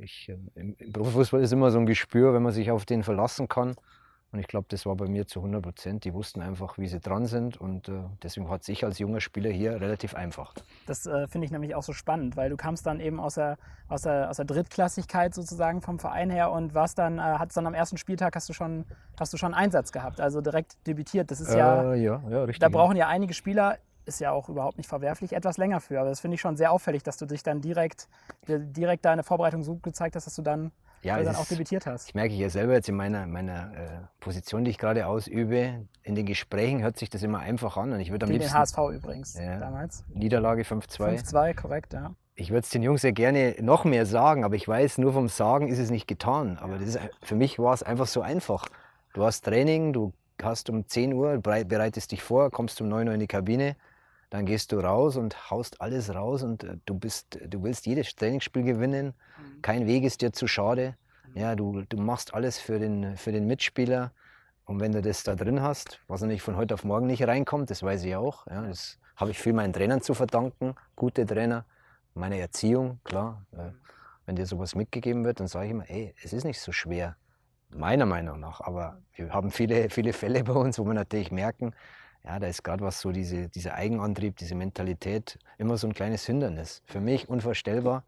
ich, 0.00 0.28
äh, 0.28 0.38
im, 0.56 0.74
im 0.76 0.92
Profifußball 0.92 1.40
ist 1.40 1.52
immer 1.52 1.70
so 1.70 1.78
ein 1.78 1.86
Gespür, 1.86 2.34
wenn 2.34 2.42
man 2.42 2.52
sich 2.52 2.72
auf 2.72 2.84
den 2.86 3.04
verlassen 3.04 3.46
kann. 3.46 3.76
Und 4.32 4.38
ich 4.38 4.46
glaube, 4.46 4.66
das 4.68 4.86
war 4.86 4.94
bei 4.94 5.08
mir 5.08 5.26
zu 5.26 5.40
100 5.40 5.60
Prozent. 5.62 6.04
Die 6.04 6.14
wussten 6.14 6.40
einfach, 6.40 6.78
wie 6.78 6.86
sie 6.86 7.00
dran 7.00 7.26
sind. 7.26 7.56
Und 7.56 7.88
äh, 7.88 8.02
deswegen 8.22 8.48
hat 8.48 8.62
sich 8.62 8.84
als 8.84 9.00
junger 9.00 9.20
Spieler 9.20 9.50
hier 9.50 9.80
relativ 9.80 10.14
einfach. 10.14 10.54
Das 10.86 11.04
äh, 11.06 11.26
finde 11.26 11.46
ich 11.46 11.50
nämlich 11.50 11.74
auch 11.74 11.82
so 11.82 11.92
spannend, 11.92 12.36
weil 12.36 12.48
du 12.48 12.56
kamst 12.56 12.86
dann 12.86 13.00
eben 13.00 13.18
aus 13.18 13.34
der, 13.34 13.58
aus 13.88 14.02
der, 14.02 14.30
aus 14.30 14.36
der 14.36 14.44
Drittklassigkeit 14.44 15.34
sozusagen 15.34 15.82
vom 15.82 15.98
Verein 15.98 16.30
her 16.30 16.52
und 16.52 16.74
warst 16.74 16.98
dann, 16.98 17.18
äh, 17.18 17.22
hattest 17.22 17.56
dann 17.56 17.66
am 17.66 17.74
ersten 17.74 17.96
Spieltag 17.96 18.36
hast 18.36 18.48
du 18.48 18.52
schon, 18.52 18.84
hast 19.18 19.32
du 19.32 19.36
schon 19.36 19.52
Einsatz 19.52 19.90
gehabt, 19.90 20.20
also 20.20 20.40
direkt 20.40 20.86
debütiert. 20.86 21.30
Das 21.32 21.40
ist 21.40 21.52
ja, 21.52 21.92
Äh, 21.92 22.02
ja, 22.02 22.22
ja, 22.30 22.44
richtig. 22.44 22.60
da 22.60 22.68
brauchen 22.68 22.96
ja 22.96 23.08
einige 23.08 23.34
Spieler, 23.34 23.78
ist 24.04 24.20
ja 24.20 24.30
auch 24.30 24.48
überhaupt 24.48 24.78
nicht 24.78 24.88
verwerflich, 24.88 25.32
etwas 25.32 25.56
länger 25.58 25.80
für. 25.80 25.98
Aber 26.00 26.08
das 26.08 26.20
finde 26.20 26.36
ich 26.36 26.40
schon 26.40 26.56
sehr 26.56 26.70
auffällig, 26.70 27.02
dass 27.02 27.16
du 27.16 27.26
dich 27.26 27.42
dann 27.42 27.60
direkt, 27.60 28.08
dir 28.46 28.60
direkt 28.60 29.04
deine 29.04 29.24
Vorbereitung 29.24 29.64
so 29.64 29.74
gezeigt 29.76 30.14
hast, 30.14 30.26
dass 30.26 30.36
du 30.36 30.42
dann, 30.42 30.70
ja, 31.02 31.18
es 31.18 31.26
dann 31.26 31.36
auch 31.36 31.46
debütiert 31.46 31.86
hast. 31.86 32.08
Ich 32.08 32.14
merke 32.14 32.34
ja 32.34 32.48
selber 32.50 32.74
jetzt 32.74 32.88
in 32.88 32.94
meiner, 32.96 33.26
meiner 33.26 33.72
äh, 33.74 33.88
Position, 34.20 34.64
die 34.64 34.70
ich 34.70 34.78
gerade 34.78 35.06
ausübe, 35.06 35.86
in 36.02 36.14
den 36.14 36.26
Gesprächen 36.26 36.82
hört 36.82 36.98
sich 36.98 37.10
das 37.10 37.22
immer 37.22 37.38
einfach 37.38 37.76
an. 37.76 37.92
Und 37.92 38.00
ich 38.00 38.10
würde 38.10 38.24
am 38.26 38.30
Gegen 38.30 38.40
den 38.40 38.48
liebsten 38.48 38.58
HSV 38.58 38.78
übrigens 38.96 39.34
Ja. 39.38 39.58
damals. 39.58 40.04
Niederlage 40.12 40.62
5-2. 40.62 41.22
5-2, 41.24 41.54
korrekt, 41.54 41.92
ja. 41.94 42.14
Ich 42.34 42.50
würde 42.50 42.60
es 42.60 42.70
den 42.70 42.82
Jungs 42.82 43.02
ja 43.02 43.10
gerne 43.10 43.54
noch 43.60 43.84
mehr 43.84 44.06
sagen, 44.06 44.44
aber 44.44 44.54
ich 44.54 44.66
weiß, 44.66 44.98
nur 44.98 45.12
vom 45.12 45.28
Sagen 45.28 45.68
ist 45.68 45.78
es 45.78 45.90
nicht 45.90 46.06
getan. 46.06 46.56
Aber 46.58 46.78
das 46.78 46.88
ist, 46.88 46.98
für 47.22 47.34
mich 47.34 47.58
war 47.58 47.74
es 47.74 47.82
einfach 47.82 48.06
so 48.06 48.22
einfach. 48.22 48.66
Du 49.12 49.24
hast 49.24 49.42
Training, 49.44 49.92
du 49.92 50.12
hast 50.42 50.70
um 50.70 50.86
10 50.88 51.12
Uhr, 51.12 51.32
berei- 51.34 51.64
bereitest 51.64 52.12
dich 52.12 52.22
vor, 52.22 52.50
kommst 52.50 52.80
um 52.80 52.88
9 52.88 53.08
Uhr 53.08 53.14
in 53.14 53.20
die 53.20 53.26
Kabine, 53.26 53.76
dann 54.30 54.46
gehst 54.46 54.72
du 54.72 54.78
raus 54.78 55.16
und 55.16 55.50
haust 55.50 55.80
alles 55.82 56.14
raus 56.14 56.42
und 56.42 56.64
äh, 56.64 56.76
du, 56.86 56.94
bist, 56.94 57.38
du 57.46 57.62
willst 57.62 57.84
jedes 57.86 58.14
Trainingsspiel 58.14 58.62
gewinnen. 58.62 59.12
Kein 59.62 59.86
Weg 59.86 60.04
ist 60.04 60.22
dir 60.22 60.32
zu 60.32 60.46
schade. 60.46 60.96
Ja, 61.34 61.54
du, 61.54 61.82
du 61.88 61.96
machst 61.96 62.34
alles 62.34 62.58
für 62.58 62.78
den, 62.78 63.16
für 63.16 63.32
den 63.32 63.46
Mitspieler. 63.46 64.12
Und 64.64 64.80
wenn 64.80 64.92
du 64.92 65.02
das 65.02 65.22
da 65.22 65.34
drin 65.34 65.62
hast, 65.62 66.00
was 66.06 66.20
natürlich 66.20 66.42
von 66.42 66.56
heute 66.56 66.74
auf 66.74 66.84
morgen 66.84 67.06
nicht 67.06 67.26
reinkommt, 67.26 67.70
das 67.70 67.82
weiß 67.82 68.04
ich 68.04 68.14
auch. 68.16 68.46
Ja, 68.46 68.62
das 68.62 68.98
habe 69.16 69.32
ich 69.32 69.38
viel 69.38 69.52
meinen 69.52 69.72
Trainern 69.72 70.00
zu 70.00 70.14
verdanken, 70.14 70.74
gute 70.96 71.26
Trainer, 71.26 71.64
meiner 72.14 72.36
Erziehung, 72.36 73.00
klar. 73.04 73.44
Äh, 73.52 73.70
wenn 74.26 74.36
dir 74.36 74.46
sowas 74.46 74.74
mitgegeben 74.74 75.24
wird, 75.24 75.40
dann 75.40 75.48
sage 75.48 75.66
ich 75.66 75.72
immer, 75.72 75.90
ey, 75.90 76.14
es 76.22 76.32
ist 76.32 76.44
nicht 76.44 76.60
so 76.60 76.70
schwer, 76.70 77.16
meiner 77.70 78.06
Meinung 78.06 78.38
nach. 78.38 78.60
Aber 78.60 79.02
wir 79.14 79.32
haben 79.32 79.50
viele, 79.50 79.90
viele 79.90 80.12
Fälle 80.12 80.44
bei 80.44 80.52
uns, 80.52 80.78
wo 80.78 80.84
wir 80.84 80.94
natürlich 80.94 81.32
merken, 81.32 81.74
ja, 82.24 82.38
da 82.38 82.46
ist 82.46 82.62
gerade 82.62 82.84
was 82.84 83.00
so, 83.00 83.12
diese, 83.12 83.48
dieser 83.48 83.74
Eigenantrieb, 83.74 84.36
diese 84.36 84.54
Mentalität, 84.54 85.38
immer 85.58 85.78
so 85.78 85.86
ein 85.86 85.94
kleines 85.94 86.26
Hindernis. 86.26 86.82
Für 86.86 87.00
mich 87.00 87.28
unvorstellbar. 87.28 88.04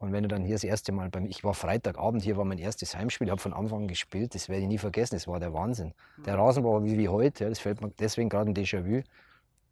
Und 0.00 0.12
wenn 0.12 0.22
du 0.22 0.30
dann 0.30 0.42
hier 0.42 0.54
das 0.54 0.64
erste 0.64 0.92
Mal 0.92 1.10
bei 1.10 1.20
mir, 1.20 1.28
ich 1.28 1.44
war 1.44 1.52
Freitagabend, 1.52 2.22
hier 2.22 2.38
war 2.38 2.46
mein 2.46 2.56
erstes 2.56 2.96
Heimspiel, 2.96 3.30
habe 3.30 3.40
von 3.40 3.52
Anfang 3.52 3.82
an 3.82 3.88
gespielt, 3.88 4.34
das 4.34 4.48
werde 4.48 4.62
ich 4.62 4.68
nie 4.68 4.78
vergessen, 4.78 5.14
das 5.14 5.28
war 5.28 5.38
der 5.38 5.52
Wahnsinn. 5.52 5.92
Der 6.24 6.38
Rasen 6.38 6.64
war 6.64 6.82
wie, 6.82 6.96
wie 6.96 7.10
heute, 7.10 7.46
das 7.50 7.58
fällt 7.58 7.82
mir 7.82 7.90
deswegen 7.98 8.30
gerade 8.30 8.50
ein 8.50 8.54
Déjà-vu. 8.54 9.02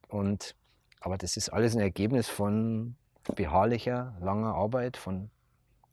Und, 0.08 0.54
aber 1.00 1.16
das 1.16 1.38
ist 1.38 1.48
alles 1.48 1.74
ein 1.74 1.80
Ergebnis 1.80 2.28
von 2.28 2.94
beharrlicher, 3.36 4.16
langer 4.20 4.54
Arbeit, 4.54 4.98
von, 4.98 5.30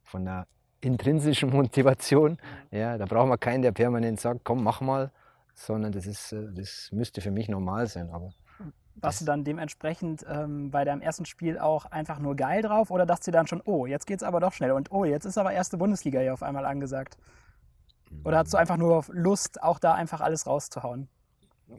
von 0.04 0.28
einer 0.28 0.48
intrinsischen 0.82 1.50
Motivation. 1.52 2.38
Ja, 2.72 2.98
da 2.98 3.06
braucht 3.06 3.30
man 3.30 3.40
keinen, 3.40 3.62
der 3.62 3.72
permanent 3.72 4.20
sagt, 4.20 4.42
komm, 4.44 4.64
mach 4.64 4.82
mal, 4.82 5.12
sondern 5.54 5.94
das, 5.94 6.08
ist, 6.08 6.34
äh, 6.34 6.48
das 6.54 6.90
müsste 6.92 7.22
für 7.22 7.32
mich 7.32 7.48
normal 7.48 7.88
sein. 7.88 8.10
Aber 8.10 8.34
Warst 8.96 9.22
du 9.22 9.26
dann 9.26 9.44
dementsprechend 9.44 10.26
ähm, 10.30 10.72
bei 10.72 10.86
deinem 10.86 11.02
ersten 11.02 11.26
Spiel 11.26 11.60
auch 11.60 11.86
einfach 11.86 12.20
nur 12.20 12.36
geil 12.36 12.62
drauf 12.62 12.92
oder 12.92 13.06
dachtest 13.06 13.28
du 13.28 13.32
dann 13.32 13.46
schon, 13.48 13.62
oh, 13.66 13.86
jetzt 13.86 14.08
geht's 14.08 14.24
aber 14.24 14.40
doch 14.40 14.54
schnell 14.54 14.72
und 14.72 14.92
oh, 14.92 15.04
jetzt 15.06 15.26
ist 15.26 15.38
aber 15.38 15.52
erste 15.52 15.78
Bundesliga 15.78 16.20
hier 16.22 16.34
auf 16.34 16.44
einmal 16.44 16.66
angesagt? 16.66 17.18
Oder 18.24 18.38
hattest 18.40 18.54
du 18.54 18.58
einfach 18.58 18.78
nur 18.78 19.04
Lust, 19.10 19.62
auch 19.62 19.80
da 19.80 19.94
einfach 19.94 20.22
alles 20.22 20.48
rauszuhauen? 20.48 21.10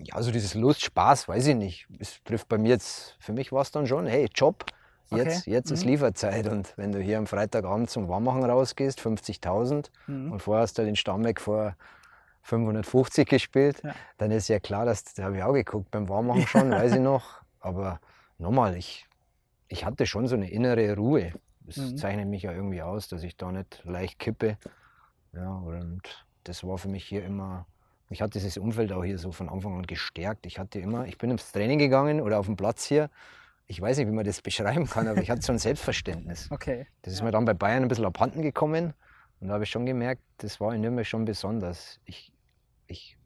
Ja, 0.02 0.14
also 0.14 0.30
dieses 0.30 0.54
Lust, 0.54 0.82
Spaß, 0.82 1.28
weiß 1.28 1.46
ich 1.46 1.54
nicht. 1.56 1.86
Es 1.98 2.22
trifft 2.24 2.48
bei 2.48 2.58
mir 2.58 2.70
jetzt, 2.70 3.16
für 3.18 3.32
mich 3.32 3.52
war 3.52 3.62
es 3.62 3.70
dann 3.70 3.86
schon, 3.86 4.06
hey, 4.06 4.28
Job, 4.34 4.66
jetzt, 5.10 5.46
Okay. 5.46 5.50
jetzt 5.50 5.70
ist 5.70 5.84
Mhm. 5.84 5.90
Lieferzeit. 5.90 6.48
Und 6.48 6.74
wenn 6.76 6.92
du 6.92 7.00
hier 7.00 7.18
am 7.18 7.26
Freitagabend 7.26 7.88
zum 7.88 8.08
Warmmachen 8.08 8.44
rausgehst, 8.44 9.00
50.000, 9.00 9.90
Mhm. 10.06 10.32
und 10.32 10.42
vorher 10.42 10.62
hast 10.62 10.76
du 10.78 10.84
den 10.84 10.96
Stammweg 10.96 11.40
vor 11.40 11.76
550 12.46 13.28
gespielt, 13.28 13.82
Ja. 13.82 13.94
dann 14.18 14.30
ist 14.30 14.48
ja 14.48 14.58
klar, 14.60 14.84
dass, 14.86 15.04
da 15.14 15.24
habe 15.24 15.36
ich 15.38 15.42
auch 15.42 15.52
geguckt 15.52 15.90
beim 15.90 16.08
Warmmachen 16.08 16.46
schon, 16.46 16.70
weiß 16.70 16.94
ich 16.94 17.00
noch. 17.00 17.42
Aber 17.60 18.00
nochmal, 18.38 18.76
ich, 18.76 19.06
ich 19.68 19.84
hatte 19.84 20.06
schon 20.06 20.26
so 20.28 20.36
eine 20.36 20.50
innere 20.50 20.94
Ruhe. 20.96 21.32
Das 21.60 21.76
Mhm. 21.78 21.96
zeichnet 21.96 22.28
mich 22.28 22.42
ja 22.44 22.52
irgendwie 22.52 22.82
aus, 22.82 23.08
dass 23.08 23.22
ich 23.24 23.36
da 23.36 23.50
nicht 23.50 23.80
leicht 23.84 24.18
kippe. 24.20 24.56
Ja, 25.32 25.50
und 25.50 26.24
das 26.44 26.62
war 26.64 26.78
für 26.78 26.88
mich 26.88 27.04
hier 27.04 27.24
immer 27.24 27.66
mich 28.08 28.22
hat 28.22 28.34
dieses 28.36 28.56
Umfeld 28.56 28.92
auch 28.92 29.02
hier 29.02 29.18
so 29.18 29.32
von 29.32 29.48
Anfang 29.48 29.74
an 29.78 29.82
gestärkt. 29.84 30.46
Ich 30.46 30.60
hatte 30.60 30.78
immer, 30.78 31.06
ich 31.06 31.18
bin 31.18 31.32
ins 31.32 31.50
Training 31.50 31.80
gegangen 31.80 32.20
oder 32.20 32.38
auf 32.38 32.46
dem 32.46 32.54
Platz 32.56 32.84
hier. 32.84 33.10
Ich 33.66 33.80
weiß 33.80 33.96
nicht, 33.98 34.06
wie 34.06 34.12
man 34.12 34.24
das 34.24 34.40
beschreiben 34.42 34.86
kann, 34.86 35.08
aber 35.08 35.20
ich 35.20 35.28
hatte 35.28 35.42
so 35.42 35.50
ein 35.52 35.58
Selbstverständnis. 35.58 36.48
Okay. 36.52 36.86
Das 37.02 37.12
ist 37.12 37.22
mir 37.24 37.32
dann 37.32 37.44
bei 37.44 37.52
Bayern 37.54 37.82
ein 37.82 37.88
bisschen 37.88 38.04
abhanden 38.04 38.42
gekommen. 38.42 38.94
Und 39.40 39.48
da 39.48 39.54
habe 39.54 39.64
ich 39.64 39.70
schon 39.70 39.86
gemerkt, 39.86 40.22
das 40.38 40.60
war 40.60 40.72
in 40.72 40.82
Nürnberg 40.82 41.04
schon 41.04 41.24
besonders. 41.24 41.98
Ich, 42.04 42.32
ich, 42.86 43.16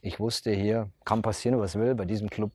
ich 0.00 0.20
wusste 0.20 0.52
hier, 0.52 0.90
kann 1.04 1.22
passieren, 1.22 1.58
was 1.58 1.74
will. 1.76 1.94
Bei 1.94 2.04
diesem 2.04 2.30
Club 2.30 2.52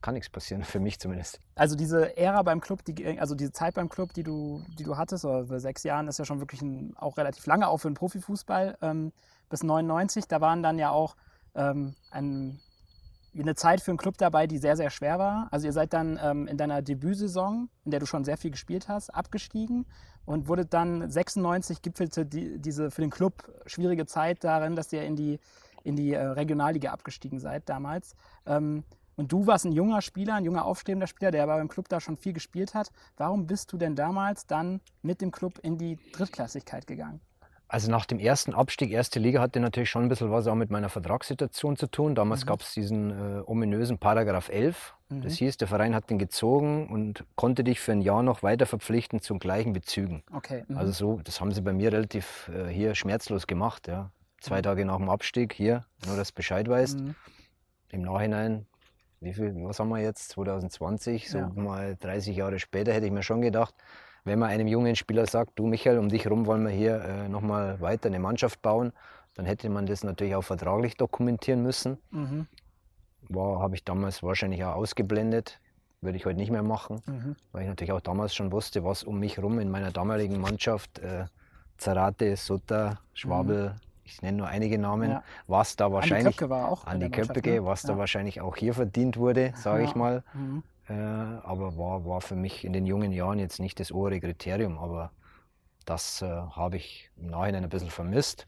kann 0.00 0.14
nichts 0.14 0.30
passieren, 0.30 0.62
für 0.64 0.80
mich 0.80 0.98
zumindest. 0.98 1.40
Also 1.54 1.76
diese 1.76 2.16
Ära 2.16 2.42
beim 2.42 2.60
Club, 2.60 2.84
die, 2.84 3.18
also 3.18 3.34
diese 3.34 3.52
Zeit 3.52 3.74
beim 3.74 3.88
Club, 3.88 4.12
die 4.12 4.22
du, 4.22 4.62
die 4.78 4.84
du 4.84 4.96
hattest, 4.96 5.24
oder 5.24 5.44
bei 5.44 5.58
sechs 5.58 5.82
Jahren, 5.82 6.08
ist 6.08 6.18
ja 6.18 6.24
schon 6.24 6.40
wirklich 6.40 6.62
ein, 6.62 6.96
auch 6.96 7.16
relativ 7.16 7.46
lange, 7.46 7.68
auch 7.68 7.78
für 7.78 7.90
den 7.90 7.94
Profifußball. 7.94 8.78
Ähm, 8.82 9.12
bis 9.48 9.62
99, 9.62 10.28
da 10.28 10.40
waren 10.40 10.62
dann 10.62 10.78
ja 10.78 10.90
auch 10.90 11.16
ähm, 11.54 11.94
ein, 12.10 12.60
eine 13.38 13.54
Zeit 13.54 13.80
für 13.80 13.90
einen 13.90 13.98
Club 13.98 14.16
dabei, 14.18 14.46
die 14.46 14.58
sehr, 14.58 14.76
sehr 14.76 14.90
schwer 14.90 15.18
war. 15.18 15.48
Also 15.50 15.66
ihr 15.66 15.72
seid 15.72 15.92
dann 15.92 16.18
ähm, 16.22 16.46
in 16.46 16.56
deiner 16.56 16.82
Debütsaison, 16.82 17.68
in 17.84 17.90
der 17.90 18.00
du 18.00 18.06
schon 18.06 18.24
sehr 18.24 18.36
viel 18.36 18.50
gespielt 18.50 18.88
hast, 18.88 19.10
abgestiegen 19.14 19.86
und 20.24 20.48
wurde 20.48 20.66
dann 20.66 21.10
96 21.10 21.82
gipfelte 21.82 22.26
die, 22.26 22.58
diese 22.58 22.90
für 22.90 23.00
den 23.00 23.10
Club 23.10 23.50
schwierige 23.66 24.06
Zeit 24.06 24.44
darin, 24.44 24.76
dass 24.76 24.92
ihr 24.92 25.04
in 25.04 25.16
die, 25.16 25.40
in 25.84 25.96
die 25.96 26.12
äh, 26.12 26.22
Regionalliga 26.22 26.90
abgestiegen 26.90 27.38
seid 27.38 27.68
damals. 27.68 28.14
Ähm, 28.46 28.84
und 29.16 29.32
du 29.32 29.46
warst 29.46 29.64
ein 29.64 29.72
junger 29.72 30.00
Spieler, 30.00 30.34
ein 30.34 30.44
junger 30.44 30.64
aufstrebender 30.64 31.08
Spieler, 31.08 31.32
der 31.32 31.42
aber 31.42 31.56
beim 31.56 31.68
Club 31.68 31.88
da 31.88 32.00
schon 32.00 32.16
viel 32.16 32.32
gespielt 32.32 32.74
hat. 32.74 32.92
Warum 33.16 33.46
bist 33.46 33.72
du 33.72 33.76
denn 33.76 33.96
damals 33.96 34.46
dann 34.46 34.80
mit 35.02 35.20
dem 35.20 35.32
Club 35.32 35.58
in 35.62 35.76
die 35.76 35.98
Drittklassigkeit 36.12 36.86
gegangen? 36.86 37.20
Also 37.70 37.90
nach 37.90 38.06
dem 38.06 38.18
ersten 38.18 38.54
Abstieg, 38.54 38.90
erste 38.90 39.18
Liga, 39.20 39.40
hatte 39.42 39.60
natürlich 39.60 39.90
schon 39.90 40.02
ein 40.04 40.08
bisschen 40.08 40.30
was 40.30 40.46
auch 40.46 40.54
mit 40.54 40.70
meiner 40.70 40.88
Vertragssituation 40.88 41.76
zu 41.76 41.86
tun. 41.86 42.14
Damals 42.14 42.44
Mhm. 42.44 42.48
gab 42.48 42.62
es 42.62 42.72
diesen 42.72 43.10
äh, 43.10 43.42
ominösen 43.44 43.98
Paragraph 43.98 44.48
11. 44.48 44.94
Mhm. 45.10 45.20
Das 45.22 45.34
hieß, 45.34 45.58
der 45.58 45.68
Verein 45.68 45.94
hat 45.94 46.08
den 46.08 46.18
gezogen 46.18 46.88
und 46.88 47.24
konnte 47.36 47.64
dich 47.64 47.78
für 47.80 47.92
ein 47.92 48.00
Jahr 48.00 48.22
noch 48.22 48.42
weiter 48.42 48.64
verpflichten 48.64 49.20
zu 49.20 49.38
gleichen 49.38 49.74
Bezügen. 49.74 50.22
Okay. 50.32 50.64
mhm. 50.66 50.78
Also 50.78 50.92
so, 50.92 51.20
das 51.22 51.42
haben 51.42 51.52
sie 51.52 51.60
bei 51.60 51.74
mir 51.74 51.92
relativ 51.92 52.50
äh, 52.54 52.68
hier 52.68 52.94
schmerzlos 52.94 53.46
gemacht. 53.46 53.86
Ja. 53.86 54.10
Zwei 54.40 54.58
Mhm. 54.58 54.62
Tage 54.62 54.84
nach 54.86 54.96
dem 54.96 55.10
Abstieg 55.10 55.52
hier, 55.52 55.84
nur 56.06 56.16
dass 56.16 56.28
du 56.28 56.34
Bescheid 56.36 56.66
weißt. 56.68 56.98
Mhm. 57.00 57.14
Im 57.90 58.02
Nachhinein, 58.02 58.66
wie 59.20 59.34
viel, 59.34 59.52
was 59.64 59.78
haben 59.78 59.90
wir 59.90 59.98
jetzt, 59.98 60.30
2020, 60.30 61.28
so 61.28 61.38
Ja. 61.38 61.48
mal 61.54 61.96
30 62.00 62.34
Jahre 62.36 62.58
später, 62.60 62.92
hätte 62.94 63.04
ich 63.06 63.12
mir 63.12 63.22
schon 63.22 63.42
gedacht, 63.42 63.74
wenn 64.24 64.38
man 64.38 64.50
einem 64.50 64.66
jungen 64.68 64.96
Spieler 64.96 65.26
sagt, 65.26 65.58
du 65.58 65.66
Michael, 65.66 65.98
um 65.98 66.08
dich 66.08 66.24
herum 66.24 66.46
wollen 66.46 66.64
wir 66.64 66.70
hier 66.72 67.00
äh, 67.02 67.28
nochmal 67.28 67.80
weiter 67.80 68.08
eine 68.08 68.18
Mannschaft 68.18 68.60
bauen, 68.62 68.92
dann 69.34 69.46
hätte 69.46 69.68
man 69.70 69.86
das 69.86 70.04
natürlich 70.04 70.34
auch 70.34 70.42
vertraglich 70.42 70.96
dokumentieren 70.96 71.62
müssen. 71.62 71.98
Mhm. 72.10 72.46
War, 73.28 73.60
habe 73.60 73.74
ich 73.74 73.84
damals 73.84 74.22
wahrscheinlich 74.22 74.64
auch 74.64 74.74
ausgeblendet, 74.76 75.60
würde 76.00 76.16
ich 76.16 76.26
heute 76.26 76.36
nicht 76.38 76.50
mehr 76.50 76.62
machen, 76.62 77.02
Mhm. 77.06 77.36
weil 77.52 77.62
ich 77.62 77.68
natürlich 77.68 77.92
auch 77.92 78.00
damals 78.00 78.34
schon 78.34 78.52
wusste, 78.52 78.84
was 78.84 79.02
um 79.04 79.18
mich 79.18 79.36
herum 79.36 79.58
in 79.58 79.70
meiner 79.70 79.90
damaligen 79.90 80.40
Mannschaft, 80.40 80.98
äh, 81.00 81.26
Zarate, 81.76 82.36
Sutter, 82.36 82.98
Schwabel, 83.14 83.76
ich 84.04 84.22
nenne 84.22 84.38
nur 84.38 84.46
einige 84.48 84.78
Namen, 84.78 85.08
Mhm. 85.08 85.14
Ja. 85.16 85.22
was 85.46 85.76
da 85.76 85.92
wahrscheinlich, 85.92 86.36
Köpke 86.36 86.50
war 86.50 86.68
auch 86.70 86.84
der 86.84 86.98
Mannschaft, 86.98 87.28
Köppige, 87.28 87.50
ne? 87.60 87.64
was 87.66 87.82
da 87.82 87.92
Ja. 87.92 87.98
wahrscheinlich 87.98 88.40
auch 88.40 88.56
hier 88.56 88.74
verdient 88.74 89.16
wurde, 89.18 89.52
sage 89.54 89.82
Ja. 89.82 89.88
ich 89.88 89.94
mal. 89.94 90.24
Äh, 90.88 90.92
aber 90.92 91.76
war, 91.76 92.04
war 92.06 92.20
für 92.20 92.36
mich 92.36 92.64
in 92.64 92.72
den 92.72 92.86
jungen 92.86 93.12
Jahren 93.12 93.38
jetzt 93.38 93.60
nicht 93.60 93.80
das 93.80 93.92
obere 93.92 94.20
Kriterium. 94.20 94.78
Aber 94.78 95.12
das 95.84 96.22
äh, 96.22 96.26
habe 96.26 96.76
ich 96.76 97.10
im 97.16 97.26
Nachhinein 97.28 97.64
ein 97.64 97.70
bisschen 97.70 97.90
vermisst. 97.90 98.46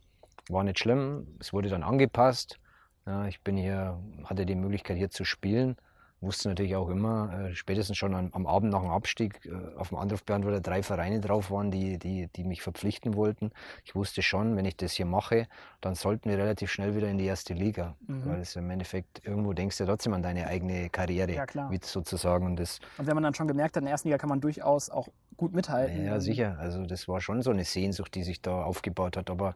War 0.49 0.65
nicht 0.65 0.79
schlimm. 0.79 1.37
Es 1.41 1.53
wurde 1.53 1.69
dann 1.69 1.83
angepasst. 1.83 2.59
Ja, 3.07 3.27
ich 3.27 3.43
bin 3.43 3.57
hier, 3.57 3.99
hatte 4.25 4.47
die 4.47 4.55
Möglichkeit 4.55 4.97
hier 4.97 5.11
zu 5.11 5.25
spielen. 5.25 5.77
Wusste 6.23 6.51
natürlich 6.51 6.77
auch 6.77 6.91
immer, 6.91 7.33
äh, 7.49 7.55
spätestens 7.55 7.97
schon 7.97 8.15
am, 8.15 8.29
am 8.33 8.47
Abend 8.47 8.71
nach 8.73 8.83
dem 8.83 8.91
Abstieg, 8.91 9.41
äh, 9.47 9.77
auf 9.79 9.89
dem 9.89 9.97
Anrufbeantworter 9.99 10.61
drei 10.61 10.83
Vereine 10.83 11.21
drauf 11.21 11.51
waren, 11.51 11.71
die, 11.71 11.99
die, 11.99 12.29
die 12.37 12.45
mich 12.45 12.61
verpflichten 12.61 13.15
wollten. 13.15 13.53
Ich 13.85 13.95
wusste 13.95 14.21
schon, 14.23 14.55
wenn 14.57 14.67
ich 14.67 14.77
das 14.77 14.93
hier 14.93 15.07
mache, 15.07 15.47
dann 15.81 15.95
sollten 15.95 16.29
wir 16.29 16.37
relativ 16.37 16.71
schnell 16.71 16.95
wieder 16.95 17.09
in 17.09 17.17
die 17.17 17.25
erste 17.25 17.55
Liga. 17.55 17.97
Mhm. 18.07 18.27
Weil 18.27 18.41
es 18.41 18.55
im 18.55 18.69
Endeffekt, 18.69 19.25
irgendwo 19.27 19.55
denkst 19.55 19.79
du 19.79 19.85
ja 19.85 19.89
trotzdem 19.89 20.13
an 20.13 20.23
deine 20.23 20.47
eigene 20.47 20.91
Karriere, 20.91 21.33
Ja, 21.33 21.47
klar. 21.47 21.71
wie 21.71 21.81
sozusagen. 21.83 22.45
Und 22.45 22.57
das, 22.57 22.81
Und 22.99 23.07
wenn 23.07 23.15
man 23.15 23.23
dann 23.23 23.35
schon 23.35 23.49
gemerkt 23.49 23.77
hat, 23.77 23.81
in 23.81 23.87
der 23.87 23.93
ersten 23.93 24.09
Liga 24.09 24.19
kann 24.19 24.29
man 24.29 24.43
durchaus 24.43 24.91
auch 24.91 25.09
gut 25.39 25.55
mithalten. 25.55 26.05
ja, 26.05 26.21
sicher. 26.21 26.57
Also 26.61 26.85
das 26.85 27.09
war 27.09 27.23
schon 27.23 27.41
so 27.41 27.51
eine 27.51 27.65
Sehnsucht, 27.65 28.15
die 28.15 28.25
sich 28.25 28.43
da 28.43 28.63
aufgebaut 28.63 29.17
hat. 29.17 29.31
Aber 29.31 29.55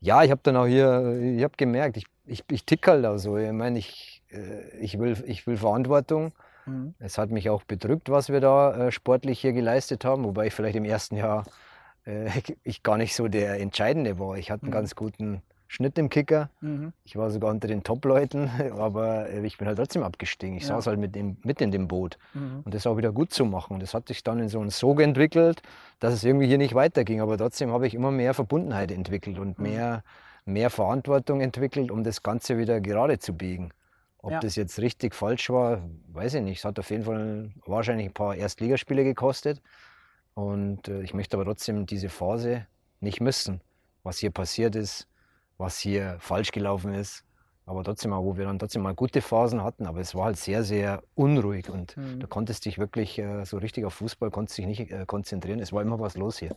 ja, 0.00 0.22
ich 0.22 0.30
habe 0.30 0.40
dann 0.42 0.56
auch 0.56 0.66
hier, 0.66 1.20
ich 1.20 1.44
habe 1.44 1.52
gemerkt, 1.58 1.98
ich, 1.98 2.06
ich, 2.24 2.42
ich 2.50 2.64
tick 2.64 2.86
halt 2.88 3.04
auch 3.04 3.18
so. 3.18 3.36
Ich 3.36 3.52
meine, 3.52 3.78
ich, 3.78 4.21
ich, 4.80 4.98
will, 4.98 5.22
ich 5.26 5.46
will 5.46 5.56
Verantwortung. 5.56 6.32
Mhm. 6.66 6.94
Es 6.98 7.18
hat 7.18 7.30
mich 7.30 7.50
auch 7.50 7.64
bedrückt, 7.64 8.08
was 8.10 8.28
wir 8.28 8.40
da 8.40 8.88
äh, 8.88 8.92
sportlich 8.92 9.40
hier 9.40 9.52
geleistet 9.52 10.04
haben, 10.04 10.24
wobei 10.24 10.46
ich 10.46 10.54
vielleicht 10.54 10.76
im 10.76 10.84
ersten 10.84 11.16
Jahr 11.16 11.44
äh, 12.06 12.28
ich 12.64 12.82
gar 12.82 12.96
nicht 12.98 13.14
so 13.14 13.28
der 13.28 13.60
Entscheidende 13.60 14.18
war. 14.18 14.36
Ich 14.36 14.50
hatte 14.50 14.62
einen 14.62 14.70
Mhm. 14.70 14.74
ganz 14.74 14.94
guten 14.94 15.42
Schnitt 15.68 15.96
im 15.98 16.10
Kicker. 16.10 16.50
Mhm. 16.60 16.92
Ich 17.04 17.16
war 17.16 17.30
sogar 17.30 17.50
unter 17.50 17.66
den 17.66 17.82
Top-Leuten, 17.82 18.50
aber 18.78 19.28
äh, 19.30 19.44
ich 19.46 19.56
bin 19.58 19.66
halt 19.66 19.78
trotzdem 19.78 20.02
abgestiegen. 20.02 20.56
Ich 20.56 20.64
Ja. 20.64 20.68
saß 20.76 20.86
halt 20.88 20.98
mit, 21.00 21.14
dem, 21.16 21.38
mit 21.44 21.60
in 21.60 21.70
dem 21.70 21.88
Boot 21.88 22.18
Mhm. 22.34 22.60
und 22.64 22.74
das 22.74 22.86
auch 22.86 22.96
wieder 22.96 23.10
gut 23.10 23.32
zu 23.32 23.44
machen. 23.44 23.80
Das 23.80 23.94
hat 23.94 24.06
sich 24.08 24.22
dann 24.22 24.38
in 24.38 24.48
so 24.48 24.60
einen 24.60 24.70
Sog 24.70 25.00
entwickelt, 25.00 25.62
dass 25.98 26.12
es 26.14 26.22
irgendwie 26.24 26.46
hier 26.46 26.58
nicht 26.58 26.74
weiterging. 26.74 27.20
Aber 27.20 27.36
trotzdem 27.38 27.70
habe 27.72 27.86
ich 27.86 27.94
immer 27.94 28.10
mehr 28.10 28.34
Verbundenheit 28.34 28.92
entwickelt 28.92 29.38
und 29.38 29.58
Mhm. 29.58 29.64
mehr, 29.64 30.04
mehr 30.44 30.70
Verantwortung 30.70 31.40
entwickelt, 31.40 31.90
um 31.90 32.04
das 32.04 32.22
Ganze 32.22 32.58
wieder 32.58 32.80
gerade 32.80 33.18
zu 33.18 33.32
biegen. 33.34 33.72
Ob 34.22 34.30
Ja. 34.30 34.40
das 34.40 34.54
jetzt 34.54 34.78
richtig 34.78 35.14
falsch 35.14 35.50
war, 35.50 35.82
weiß 36.12 36.34
ich 36.34 36.42
nicht. 36.42 36.58
Es 36.58 36.64
hat 36.64 36.78
auf 36.78 36.90
jeden 36.90 37.04
Fall 37.04 37.50
wahrscheinlich 37.66 38.06
ein 38.06 38.14
paar 38.14 38.34
Erstligaspiele 38.36 39.02
gekostet. 39.04 39.60
Und 40.34 40.88
äh, 40.88 41.02
ich 41.02 41.12
möchte 41.12 41.36
aber 41.36 41.44
trotzdem 41.44 41.86
diese 41.86 42.08
Phase 42.08 42.66
nicht 43.00 43.20
missen, 43.20 43.60
was 44.04 44.18
hier 44.18 44.30
passiert 44.30 44.76
ist, 44.76 45.08
was 45.58 45.78
hier 45.78 46.16
falsch 46.20 46.52
gelaufen 46.52 46.94
ist. 46.94 47.24
Aber 47.66 47.84
trotzdem 47.84 48.12
auch, 48.12 48.22
wo 48.24 48.36
wir 48.36 48.44
dann 48.44 48.58
trotzdem 48.58 48.82
mal 48.82 48.94
gute 48.94 49.20
Phasen 49.20 49.62
hatten. 49.62 49.86
Aber 49.86 50.00
es 50.00 50.14
war 50.14 50.26
halt 50.26 50.36
sehr, 50.36 50.62
sehr 50.64 51.02
unruhig 51.14 51.68
und 51.68 51.96
Mhm. 51.96 52.20
da 52.20 52.26
konntest 52.28 52.64
dich 52.64 52.78
wirklich 52.78 53.18
äh, 53.18 53.44
so 53.44 53.58
richtig 53.58 53.84
auf 53.84 53.94
Fußball 53.94 54.30
konntest 54.30 54.56
dich 54.58 54.66
nicht 54.66 54.90
äh, 54.90 55.04
konzentrieren. 55.06 55.58
Es 55.60 55.72
war 55.72 55.82
immer 55.82 55.98
was 56.00 56.16
los 56.16 56.38
hier. 56.38 56.56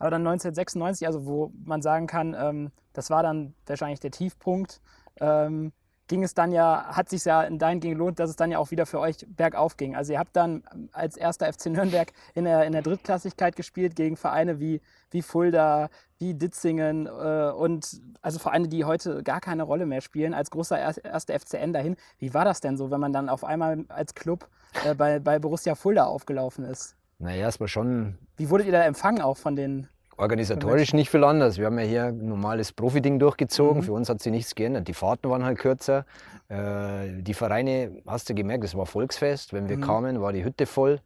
Aber 0.00 0.10
dann 0.10 0.22
1996, 0.22 1.06
also 1.06 1.24
wo 1.26 1.52
man 1.64 1.82
sagen 1.82 2.06
kann, 2.06 2.34
ähm, 2.38 2.72
das 2.92 3.10
war 3.10 3.22
dann 3.22 3.54
wahrscheinlich 3.66 4.00
der 4.00 4.10
Tiefpunkt, 4.10 4.80
ähm, 5.20 5.72
ging 6.08 6.22
es 6.22 6.34
dann 6.34 6.52
ja, 6.52 6.84
hat 6.88 7.08
sich 7.08 7.24
ja 7.24 7.42
in 7.42 7.58
dein 7.58 7.80
gelohnt, 7.80 8.18
dass 8.18 8.30
es 8.30 8.36
dann 8.36 8.50
ja 8.50 8.58
auch 8.58 8.70
wieder 8.70 8.86
für 8.86 9.00
euch 9.00 9.26
bergauf 9.28 9.76
ging. 9.76 9.96
Also 9.96 10.12
ihr 10.12 10.18
habt 10.18 10.36
dann 10.36 10.62
als 10.92 11.16
erster 11.16 11.50
FC 11.52 11.66
Nürnberg 11.66 12.12
in 12.34 12.44
der, 12.44 12.64
in 12.64 12.72
der 12.72 12.82
Drittklassigkeit 12.82 13.56
gespielt 13.56 13.96
gegen 13.96 14.16
Vereine 14.16 14.60
wie, 14.60 14.80
wie 15.10 15.22
Fulda, 15.22 15.88
wie 16.18 16.34
Ditzingen 16.34 17.06
äh, 17.06 17.50
und 17.56 18.00
also 18.20 18.38
Vereine, 18.38 18.68
die 18.68 18.84
heute 18.84 19.22
gar 19.22 19.40
keine 19.40 19.62
Rolle 19.62 19.86
mehr 19.86 20.00
spielen, 20.02 20.34
als 20.34 20.50
großer 20.50 20.78
er- 20.78 21.04
erster 21.04 21.38
FCN 21.38 21.72
dahin. 21.72 21.96
Wie 22.18 22.34
war 22.34 22.44
das 22.44 22.60
denn 22.60 22.76
so, 22.76 22.90
wenn 22.90 23.00
man 23.00 23.12
dann 23.12 23.28
auf 23.28 23.44
einmal 23.44 23.84
als 23.88 24.14
Club 24.14 24.48
äh, 24.84 24.94
bei, 24.94 25.18
bei 25.20 25.38
Borussia 25.38 25.74
Fulda 25.74 26.04
aufgelaufen 26.04 26.64
ist? 26.64 26.96
Naja, 27.18 27.48
es 27.48 27.60
war 27.60 27.68
schon 27.68 28.18
Wie 28.36 28.50
wurdet 28.50 28.66
ihr 28.66 28.72
da 28.72 28.82
empfangen 28.84 29.22
auch 29.22 29.36
von 29.38 29.56
den 29.56 29.88
organisatorisch 30.16 30.92
nicht 30.94 31.10
viel 31.10 31.24
anders. 31.24 31.58
Wir 31.58 31.66
haben 31.66 31.78
ja 31.78 31.84
hier 31.84 32.04
ein 32.04 32.26
normales 32.26 32.72
Profiding 32.72 33.18
durchgezogen. 33.18 33.80
Mhm. 33.80 33.84
Für 33.84 33.92
uns 33.92 34.08
hat 34.08 34.22
sich 34.22 34.32
nichts 34.32 34.54
geändert. 34.54 34.88
Die 34.88 34.94
Fahrten 34.94 35.30
waren 35.30 35.44
halt 35.44 35.58
kürzer. 35.58 36.04
Äh, 36.48 37.22
die 37.22 37.34
Vereine, 37.34 37.90
hast 38.06 38.28
du 38.30 38.34
gemerkt, 38.34 38.64
es 38.64 38.76
war 38.76 38.86
Volksfest. 38.86 39.52
Wenn 39.52 39.68
wir 39.68 39.76
Mhm. 39.78 39.82
kamen, 39.82 40.20
war 40.20 40.32
die 40.32 40.44
Hütte 40.44 40.66
voll. 40.66 41.00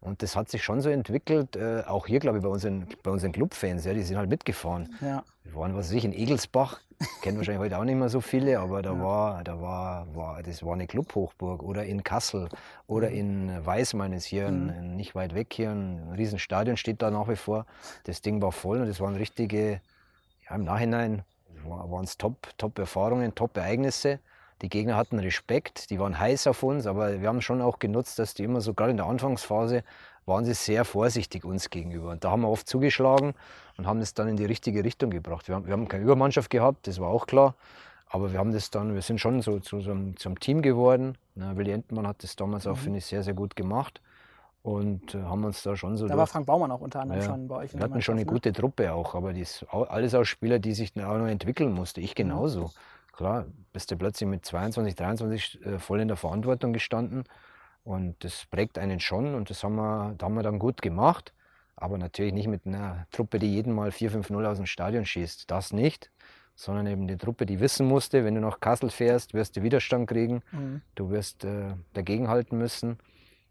Und 0.00 0.22
das 0.22 0.36
hat 0.36 0.48
sich 0.48 0.62
schon 0.62 0.80
so 0.80 0.88
entwickelt, 0.90 1.56
äh, 1.56 1.82
auch 1.86 2.06
hier, 2.06 2.20
glaube 2.20 2.38
ich, 2.38 2.44
bei 2.44 2.48
unseren, 2.50 2.86
bei 3.02 3.10
unseren 3.10 3.32
Clubfans. 3.32 3.84
Ja, 3.84 3.92
die 3.94 4.02
sind 4.02 4.16
halt 4.16 4.28
mitgefahren. 4.30 4.94
Ja. 5.00 5.24
Wir 5.44 5.54
waren, 5.54 5.74
was 5.74 5.86
weiß 5.86 5.92
ich, 5.92 6.04
in 6.04 6.12
Egelsbach. 6.12 6.80
Kennen 7.22 7.36
wahrscheinlich 7.36 7.60
heute 7.60 7.76
auch 7.78 7.84
nicht 7.84 7.96
mehr 7.96 8.08
so 8.08 8.20
viele, 8.20 8.58
aber 8.58 8.80
da 8.82 8.92
Ja. 8.94 9.02
war, 9.02 9.44
da 9.44 9.60
war, 9.60 10.06
war, 10.14 10.42
das 10.42 10.62
war 10.64 10.74
eine 10.74 10.86
Clubhochburg. 10.86 11.62
Oder 11.62 11.84
in 11.84 12.02
Kassel 12.04 12.48
oder 12.86 13.10
in 13.10 13.50
Weißmann 13.64 14.12
ist 14.12 14.24
hier, 14.24 14.50
Mhm. 14.50 14.68
ein, 14.70 14.96
nicht 14.96 15.14
weit 15.14 15.34
weg 15.34 15.48
hier, 15.52 15.70
ein 15.70 16.12
Riesenstadion 16.16 16.76
steht 16.76 17.02
da 17.02 17.10
nach 17.10 17.28
wie 17.28 17.36
vor. 17.36 17.66
Das 18.04 18.22
Ding 18.22 18.40
war 18.40 18.52
voll 18.52 18.80
und 18.80 18.88
es 18.88 19.00
waren 19.00 19.16
richtige, 19.16 19.80
ja, 20.48 20.56
im 20.56 20.64
Nachhinein 20.64 21.22
waren 21.64 22.04
es 22.04 22.16
top, 22.16 22.36
top 22.58 22.78
Erfahrungen, 22.78 23.34
top 23.34 23.56
Ereignisse. 23.56 24.20
Die 24.62 24.68
Gegner 24.70 24.96
hatten 24.96 25.18
Respekt, 25.18 25.90
die 25.90 25.98
waren 26.00 26.18
heiß 26.18 26.46
auf 26.46 26.62
uns, 26.62 26.86
aber 26.86 27.20
wir 27.20 27.28
haben 27.28 27.42
schon 27.42 27.60
auch 27.60 27.78
genutzt, 27.78 28.18
dass 28.18 28.32
die 28.34 28.44
immer 28.44 28.60
so, 28.62 28.72
gerade 28.72 28.90
in 28.92 28.96
der 28.96 29.06
Anfangsphase, 29.06 29.82
waren 30.24 30.44
sie 30.44 30.54
sehr 30.54 30.84
vorsichtig 30.84 31.44
uns 31.44 31.70
gegenüber. 31.70 32.10
Und 32.10 32.24
da 32.24 32.30
haben 32.30 32.40
wir 32.42 32.48
oft 32.48 32.66
zugeschlagen 32.66 33.34
und 33.76 33.86
haben 33.86 34.00
das 34.00 34.14
dann 34.14 34.28
in 34.28 34.36
die 34.36 34.46
richtige 34.46 34.82
Richtung 34.82 35.10
gebracht. 35.10 35.46
Wir 35.46 35.54
haben, 35.54 35.66
wir 35.66 35.72
haben 35.72 35.88
keine 35.88 36.02
Übermannschaft 36.04 36.50
gehabt, 36.50 36.86
das 36.86 36.98
war 37.00 37.08
auch 37.08 37.26
klar. 37.26 37.54
Aber 38.08 38.32
wir 38.32 38.38
haben 38.38 38.52
das 38.52 38.70
dann, 38.70 38.94
wir 38.94 39.02
sind 39.02 39.20
schon 39.20 39.42
so 39.42 39.58
zu 39.60 39.80
so 39.80 39.90
einem, 39.90 40.16
zum 40.16 40.38
Team 40.40 40.62
geworden. 40.62 41.18
Na, 41.34 41.56
Willi 41.56 41.72
Entmann 41.72 42.06
hat 42.06 42.22
das 42.22 42.34
damals 42.36 42.66
auch, 42.66 42.76
Mhm. 42.76 42.80
finde 42.80 42.98
ich, 42.98 43.06
sehr, 43.06 43.22
sehr 43.22 43.34
gut 43.34 43.56
gemacht. 43.56 44.00
Und 44.62 45.14
äh, 45.14 45.22
haben 45.22 45.44
uns 45.44 45.62
da 45.62 45.76
schon 45.76 45.96
so 45.96 46.06
Da 46.06 46.14
durch- 46.14 46.18
war 46.20 46.26
Frank 46.26 46.46
Baumann 46.46 46.70
auch 46.72 46.80
unter 46.80 47.00
anderem 47.00 47.20
Ja, 47.20 47.26
schon 47.26 47.46
bei 47.46 47.56
euch 47.56 47.74
wir 47.74 47.80
hatten 47.80 48.00
schon 48.02 48.14
eine 48.14 48.24
ne? 48.24 48.32
gute 48.32 48.52
Truppe 48.52 48.92
auch, 48.92 49.14
aber 49.14 49.32
die 49.32 49.42
ist 49.42 49.64
alles 49.70 50.14
auch 50.14 50.24
Spieler, 50.24 50.58
die 50.58 50.72
sich 50.72 50.92
auch 50.96 51.18
noch 51.18 51.26
entwickeln 51.28 51.72
mussten. 51.72 52.00
Ich 52.00 52.14
genauso. 52.16 52.70
Klar, 53.16 53.46
bist 53.72 53.90
du 53.90 53.96
plötzlich 53.96 54.28
mit 54.28 54.44
22, 54.44 54.94
23 54.94 55.64
äh, 55.66 55.78
voll 55.78 56.00
in 56.00 56.08
der 56.08 56.16
Verantwortung 56.16 56.72
gestanden. 56.72 57.24
Und 57.84 58.22
das 58.24 58.46
prägt 58.46 58.78
einen 58.78 58.98
schon 59.00 59.34
und 59.34 59.48
das 59.50 59.62
haben 59.62 59.76
wir, 59.76 60.14
da 60.18 60.26
haben 60.26 60.34
wir 60.34 60.42
dann 60.42 60.58
gut 60.58 60.82
gemacht. 60.82 61.32
Aber 61.76 61.98
natürlich 61.98 62.32
nicht 62.32 62.48
mit 62.48 62.66
einer 62.66 63.06
Truppe, 63.10 63.38
die 63.38 63.52
jeden 63.52 63.72
Mal 63.72 63.90
4-5-0 63.90 64.44
aus 64.46 64.56
dem 64.56 64.66
Stadion 64.66 65.04
schießt. 65.04 65.50
Das 65.50 65.72
nicht, 65.72 66.10
sondern 66.54 66.86
eben 66.86 67.06
die 67.06 67.16
Truppe, 67.18 67.44
die 67.46 67.60
wissen 67.60 67.86
musste, 67.86 68.24
wenn 68.24 68.34
du 68.34 68.40
nach 68.40 68.60
Kassel 68.60 68.90
fährst, 68.90 69.34
wirst 69.34 69.56
du 69.56 69.62
Widerstand 69.62 70.08
kriegen, 70.08 70.42
Mhm. 70.52 70.80
du 70.94 71.10
wirst 71.10 71.44
äh, 71.44 71.74
dagegenhalten 71.92 72.56
müssen. 72.58 72.98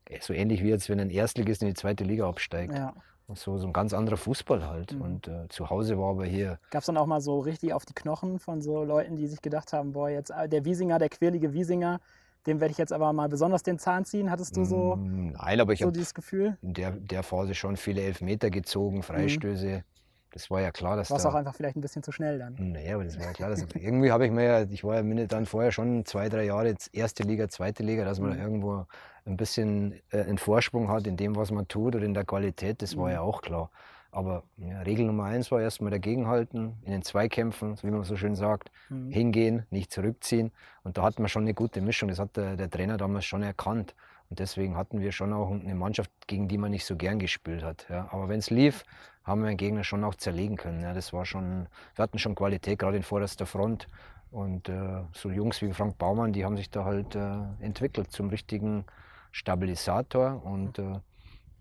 Äh, 0.05 0.19
So 0.21 0.33
ähnlich 0.33 0.63
wie 0.63 0.69
jetzt, 0.69 0.89
wenn 0.89 0.99
ein 0.99 1.11
Erstligist 1.11 1.61
in 1.61 1.67
die 1.69 1.73
zweite 1.75 2.03
Liga 2.03 2.27
absteigt. 2.27 2.73
Ja. 2.73 2.93
So, 3.33 3.57
so 3.57 3.65
ein 3.67 3.73
ganz 3.73 3.93
anderer 3.93 4.17
Fußball 4.17 4.67
halt. 4.67 4.93
Mhm. 4.93 5.01
Und 5.01 5.27
äh, 5.27 5.47
zu 5.49 5.69
Hause 5.69 5.97
war 5.97 6.11
aber 6.11 6.25
hier 6.25 6.59
Gab 6.69 6.81
es 6.81 6.85
dann 6.85 6.97
auch 6.97 7.07
mal 7.07 7.21
so 7.21 7.39
richtig 7.39 7.73
auf 7.73 7.85
die 7.85 7.93
Knochen 7.93 8.39
von 8.39 8.61
so 8.61 8.83
Leuten, 8.83 9.15
die 9.17 9.27
sich 9.27 9.41
gedacht 9.41 9.73
haben, 9.73 9.93
boah, 9.93 10.09
jetzt 10.09 10.29
äh, 10.29 10.47
der 10.47 10.63
Wiesinger, 10.65 10.99
der 10.99 11.09
quirlige 11.09 11.51
Wiesinger, 11.53 11.99
dem 12.45 12.59
werde 12.59 12.71
ich 12.71 12.77
jetzt 12.77 12.93
aber 12.93 13.11
mal 13.13 13.27
besonders 13.27 13.63
den 13.63 13.79
Zahn 13.79 14.05
ziehen. 14.05 14.29
Hattest 14.29 14.55
du 14.55 14.63
so, 14.63 14.97
Mm, 14.97 15.31
Nein, 15.31 15.59
aber 15.59 15.73
ich 15.73 15.79
so 15.79 15.85
habe 15.87 15.93
dieses 15.93 16.13
Gefühl? 16.13 16.57
in 16.61 16.73
der, 16.75 16.91
der 16.91 17.23
Phase 17.23 17.55
schon 17.55 17.77
viele 17.77 18.01
Elfmeter 18.01 18.51
gezogen, 18.51 19.01
Freistöße. 19.01 19.83
Das 20.31 20.51
war 20.51 20.61
ja 20.61 20.71
klar, 20.71 20.97
dass 20.97 21.09
War 21.09 21.17
es 21.17 21.25
auch 21.25 21.33
einfach 21.33 21.55
vielleicht 21.55 21.77
ein 21.77 21.81
bisschen 21.81 22.03
zu 22.03 22.11
schnell 22.11 22.37
dann. 22.37 22.55
Naja, 22.59 22.95
aber 22.95 23.05
das 23.05 23.17
war 23.17 23.25
ja 23.25 23.31
klar. 23.33 23.49
Dass, 23.49 23.65
irgendwie 23.73 24.11
habe 24.11 24.25
ich 24.25 24.31
mir 24.33 24.43
ja, 24.43 24.61
ich 24.63 24.83
war 24.83 24.95
ja 24.97 25.01
mindestens 25.01 25.29
dann 25.31 25.45
vorher 25.45 25.71
schon 25.71 26.03
zwei, 26.05 26.27
drei 26.29 26.43
Jahre 26.43 26.67
jetzt 26.67 26.93
erste 26.93 27.23
Liga, 27.23 27.47
zweite 27.47 27.83
Liga, 27.83 28.03
dass 28.03 28.19
man 28.19 28.31
Mhm. 28.31 28.35
da 28.37 28.43
irgendwo 28.43 28.85
ein 29.25 29.37
bisschen 29.37 29.93
äh, 30.11 30.21
einen 30.21 30.37
Vorsprung 30.37 30.89
hat 30.89 31.07
in 31.07 31.17
dem, 31.17 31.35
was 31.35 31.51
man 31.51 31.67
tut 31.67 31.95
oder 31.95 32.05
in 32.05 32.13
der 32.13 32.25
Qualität, 32.25 32.81
das 32.81 32.95
war 32.97 33.07
Mhm. 33.07 33.11
ja 33.13 33.21
auch 33.21 33.41
klar. 33.41 33.69
Aber 34.11 34.43
ja, 34.57 34.79
Regel 34.81 35.05
Nummer 35.07 35.25
eins 35.25 35.51
war 35.51 35.61
erstmal 35.61 35.91
dagegenhalten, 35.91 36.77
in 36.83 36.91
den 36.91 37.01
Zweikämpfen, 37.01 37.75
so 37.75 37.85
wie 37.85 37.91
man 37.91 38.03
so 38.05 38.15
schön 38.15 38.35
sagt, 38.35 38.71
Mhm. 38.89 39.11
hingehen, 39.11 39.65
nicht 39.71 39.91
zurückziehen. 39.91 40.51
Und 40.83 40.97
da 40.97 41.03
hatten 41.03 41.21
wir 41.21 41.27
schon 41.27 41.41
eine 41.43 41.53
gute 41.53 41.81
Mischung. 41.81 42.07
Das 42.09 42.19
hat 42.19 42.37
der, 42.37 42.55
der 42.55 42.69
Trainer 42.69 42.95
damals 42.97 43.25
schon 43.25 43.43
erkannt. 43.43 43.93
Und 44.29 44.39
deswegen 44.39 44.77
hatten 44.77 45.01
wir 45.01 45.11
schon 45.11 45.33
auch 45.33 45.51
eine 45.51 45.75
Mannschaft, 45.75 46.09
gegen 46.27 46.47
die 46.47 46.57
man 46.57 46.71
nicht 46.71 46.85
so 46.85 46.95
gern 46.95 47.19
gespielt 47.19 47.63
hat. 47.63 47.85
Ja. 47.89 48.07
Aber 48.11 48.29
wenn 48.29 48.39
es 48.39 48.49
lief, 48.49 48.83
haben 49.23 49.41
wir 49.41 49.49
den 49.49 49.57
Gegner 49.57 49.83
schon 49.83 50.03
auch 50.03 50.15
zerlegen 50.15 50.55
können. 50.55 50.81
Ja. 50.81 50.93
Das 50.93 51.11
war 51.11 51.25
schon, 51.25 51.67
wir 51.95 52.03
hatten 52.03 52.17
schon 52.17 52.35
Qualität, 52.35 52.79
gerade 52.79 52.97
in 52.97 53.03
vorderster 53.03 53.45
Front. 53.45 53.87
Und 54.31 54.69
äh, 54.69 55.01
so 55.13 55.29
Jungs 55.29 55.61
wie 55.61 55.71
Frank 55.73 55.97
Baumann, 55.97 56.31
die 56.31 56.45
haben 56.45 56.57
sich 56.57 56.69
da 56.69 56.85
halt 56.85 57.15
äh, 57.15 57.35
entwickelt 57.59 58.11
zum 58.11 58.29
richtigen 58.29 58.85
Stabilisator. 59.35 60.41
Und 60.45 60.79
äh, 60.79 60.99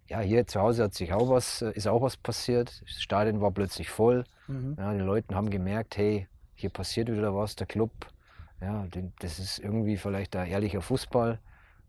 ja, 0.07 0.21
hier 0.21 0.47
zu 0.47 0.61
Hause 0.61 0.85
hat 0.85 0.95
sich 0.95 1.13
auch 1.13 1.29
was, 1.29 1.61
äh, 1.61 1.73
ist 1.73 1.89
auch 1.89 2.03
was 2.03 2.17
passiert. 2.17 2.81
Das 2.83 3.03
Stadion 3.03 3.41
war 3.41 3.51
plötzlich 3.51 3.91
voll. 3.91 4.25
Mhm. 4.47 4.77
Ja, 4.79 4.93
die 4.93 5.01
Leute 5.01 5.35
haben 5.35 5.51
gemerkt, 5.51 5.97
hey, 5.97 6.29
hier 6.55 6.71
passiert 6.71 7.11
wieder 7.11 7.35
was, 7.35 7.57
der 7.57 7.67
Club. 7.67 7.91
Ja, 8.61 8.87
das 9.19 9.41
ist 9.41 9.59
irgendwie 9.59 9.97
vielleicht 9.97 10.37
ein 10.37 10.47
ehrlicher 10.47 10.81
Fußball. 10.81 11.41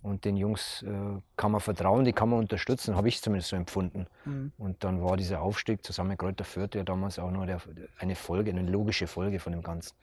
Und 0.02 0.26
den 0.26 0.38
Jungs 0.38 0.84
äh, 0.84 1.22
kann 1.36 1.52
man 1.52 1.62
vertrauen, 1.62 2.04
die 2.04 2.14
kann 2.14 2.30
man 2.30 2.40
unterstützen, 2.40 2.96
habe 2.96 3.08
ich 3.08 3.22
zumindest 3.22 3.50
so 3.50 3.56
empfunden. 3.56 4.08
Mhm. 4.26 4.52
Und 4.58 4.84
dann 4.84 5.04
war 5.04 5.18
dieser 5.18 5.42
Aufstieg 5.42 5.84
zusammen 5.84 6.10
mit 6.10 6.20
Kräuter 6.20 6.44
Fürth 6.44 6.76
ja 6.76 6.84
damals 6.84 7.20
auch 7.20 7.32
nur 7.32 7.46
der, 7.46 7.60
eine 8.00 8.16
Folge, 8.16 8.52
eine 8.52 8.64
logische 8.64 9.08
Folge 9.08 9.40
von 9.40 9.52
dem 9.52 9.62
Ganzen. 9.62 9.96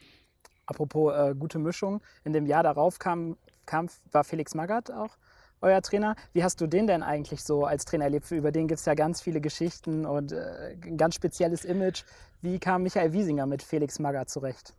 Apropos 0.67 1.15
äh, 1.15 1.35
gute 1.35 1.59
Mischung, 1.59 2.01
in 2.25 2.33
dem 2.33 2.47
Jahr 2.47 2.63
darauf 2.63 2.99
kam, 2.99 3.37
kam, 3.67 3.89
war 4.11 4.25
Felix 4.25 4.55
Magath 4.55 4.91
auch 4.91 5.17
euer 5.63 5.81
Trainer. 5.83 6.15
Wie 6.33 6.45
hast 6.45 6.61
du 6.61 6.67
den 6.67 6.87
denn 6.87 7.03
eigentlich 7.03 7.43
so 7.43 7.65
als 7.65 7.85
Trainer 7.85 8.05
erlebt? 8.05 8.31
Über 8.31 8.53
den 8.53 8.69
gibt 8.69 8.81
es 8.81 8.87
ja 8.87 8.95
ganz 8.95 9.21
viele 9.21 9.41
Geschichten 9.41 10.05
und 10.07 10.33
äh, 10.33 10.77
ein 10.85 10.97
ganz 10.97 11.15
spezielles 11.15 11.65
Image. 11.65 12.03
Wie 12.41 12.59
kam 12.59 12.83
Michael 12.83 13.13
Wiesinger 13.13 13.47
mit 13.47 13.63
Felix 13.63 13.99
Magath 13.99 14.29
zurecht? 14.31 14.75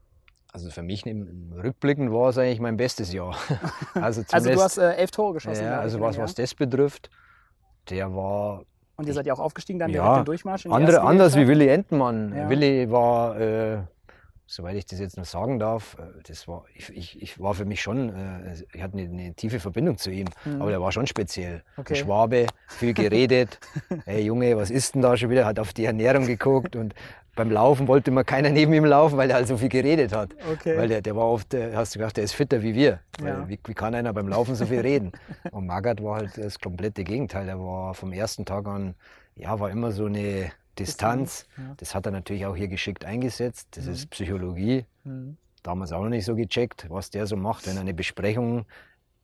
Also 0.52 0.69
für 0.69 0.84
mich 0.84 1.06
im 1.08 1.28
im 1.28 1.60
Rückblicken 1.60 2.12
war 2.13 2.30
es 2.30 2.38
eigentlich 2.38 2.60
mein 2.60 2.78
bestes 2.78 3.12
Jahr. 3.12 3.36
Also, 3.96 4.22
Also 4.32 4.52
du 4.52 4.62
hast 4.62 4.78
äh, 4.78 4.93
elf 4.96 5.12
Tore 5.12 5.34
geschossen. 5.34 5.63
ja, 5.65 5.80
also 5.80 6.00
was, 6.00 6.17
was 6.17 6.36
das 6.36 6.54
betrifft, 6.54 7.10
der 7.89 8.13
war 8.13 8.63
Und 8.98 9.08
ihr 9.08 9.13
seid 9.13 9.26
ja 9.26 9.34
auch 9.34 9.39
aufgestiegen 9.39 9.80
dann 9.80 9.89
Ja, 9.89 10.04
direkt 10.04 10.19
im 10.19 10.26
Durchmarsch. 10.26 10.65
Andere, 10.67 11.02
anders 11.02 11.34
wie 11.36 11.39
Liga? 11.39 11.50
Willi 11.52 11.67
Entmann. 11.69 12.36
Ja. 12.36 12.50
Willi 12.50 12.91
war, 12.91 13.39
äh, 13.39 13.78
soweit 14.46 14.76
ich 14.76 14.86
das 14.86 15.00
jetzt 15.00 15.18
noch 15.18 15.26
sagen 15.26 15.60
darf, 15.60 15.96
äh, 16.00 16.22
das 16.28 16.48
war, 16.48 16.66
ich, 16.76 16.90
ich, 16.96 17.22
ich 17.22 17.40
war 17.40 17.54
für 17.54 17.66
mich 17.66 17.82
schon, 17.82 18.10
äh, 18.10 18.54
ich 18.74 18.82
hatte 18.82 18.98
eine, 18.98 19.10
eine 19.10 19.34
tiefe 19.34 19.60
Verbindung 19.60 19.98
zu 19.98 20.12
ihm, 20.12 20.28
Mhm. 20.46 20.62
aber 20.62 20.70
der 20.72 20.82
war 20.82 20.92
schon 20.92 21.08
speziell. 21.08 21.64
Okay. 21.78 21.94
Ein 21.94 21.98
Schwabe, 21.98 22.48
viel 22.68 22.94
geredet. 22.94 23.60
hey 24.06 24.22
Junge, 24.24 24.56
was 24.58 24.70
ist 24.70 24.96
denn 24.96 25.02
da 25.02 25.16
schon 25.18 25.30
wieder? 25.30 25.46
Hat 25.46 25.60
auf 25.60 25.74
die 25.74 25.86
Ernährung 25.86 26.26
geguckt 26.28 26.76
und 26.76 26.94
beim 27.36 27.50
Laufen 27.50 27.88
wollte 27.88 28.12
immer 28.12 28.24
keiner 28.24 28.50
neben 28.52 28.74
ihm 28.74 28.86
laufen, 28.86 29.18
weil 29.18 29.28
er 29.32 29.38
halt 29.38 29.48
so 29.48 29.58
viel 29.58 29.70
geredet 29.70 30.14
hat. 30.14 30.36
Okay. 30.52 30.78
Weil 30.78 30.88
der, 30.88 31.02
der 31.02 31.16
war 31.16 31.26
oft, 31.26 31.52
äh, 31.56 31.76
hast 31.76 31.96
du 31.96 32.00
gedacht, 32.00 32.16
der 32.18 32.24
ist 32.26 32.34
fitter 32.34 32.62
wie 32.62 32.76
wir. 32.76 33.00
Ja. 33.24 33.50
wie, 33.50 33.58
wie 33.66 33.74
kann 33.74 33.96
einer 33.96 34.14
beim 34.14 34.28
Laufen 34.28 34.54
so 34.54 34.68
viel 34.68 34.82
reden? 34.82 35.12
Und 35.52 35.66
Magath 35.66 36.04
war 36.04 36.18
halt 36.18 36.38
das 36.38 36.60
komplette 36.60 37.04
Gegenteil. 37.04 37.48
Der 37.48 37.58
war 37.60 37.96
vom 37.96 38.14
ersten 38.14 38.46
Tag 38.46 38.68
an, 38.68 38.94
ja, 39.36 39.60
war 39.60 39.72
immer 39.72 39.92
so 39.92 40.06
eine 40.06 40.52
Distanz. 40.80 41.46
ja. 41.58 41.74
Das 41.78 41.94
hat 41.96 42.06
er 42.06 42.12
natürlich 42.12 42.46
auch 42.46 42.56
hier 42.56 42.68
geschickt 42.68 43.06
eingesetzt. 43.06 43.68
Das 43.78 43.88
ist 43.88 44.10
Psychologie. 44.10 44.86
Mhm. 45.04 45.38
Damals 45.62 45.92
auch 45.94 46.02
noch 46.02 46.10
nicht 46.10 46.26
so 46.26 46.36
gecheckt, 46.36 46.88
was 46.90 47.10
der 47.10 47.26
so 47.28 47.36
macht, 47.38 47.68
wenn 47.68 47.78
er 47.78 47.82
eine 47.82 47.94
Besprechung 47.94 48.66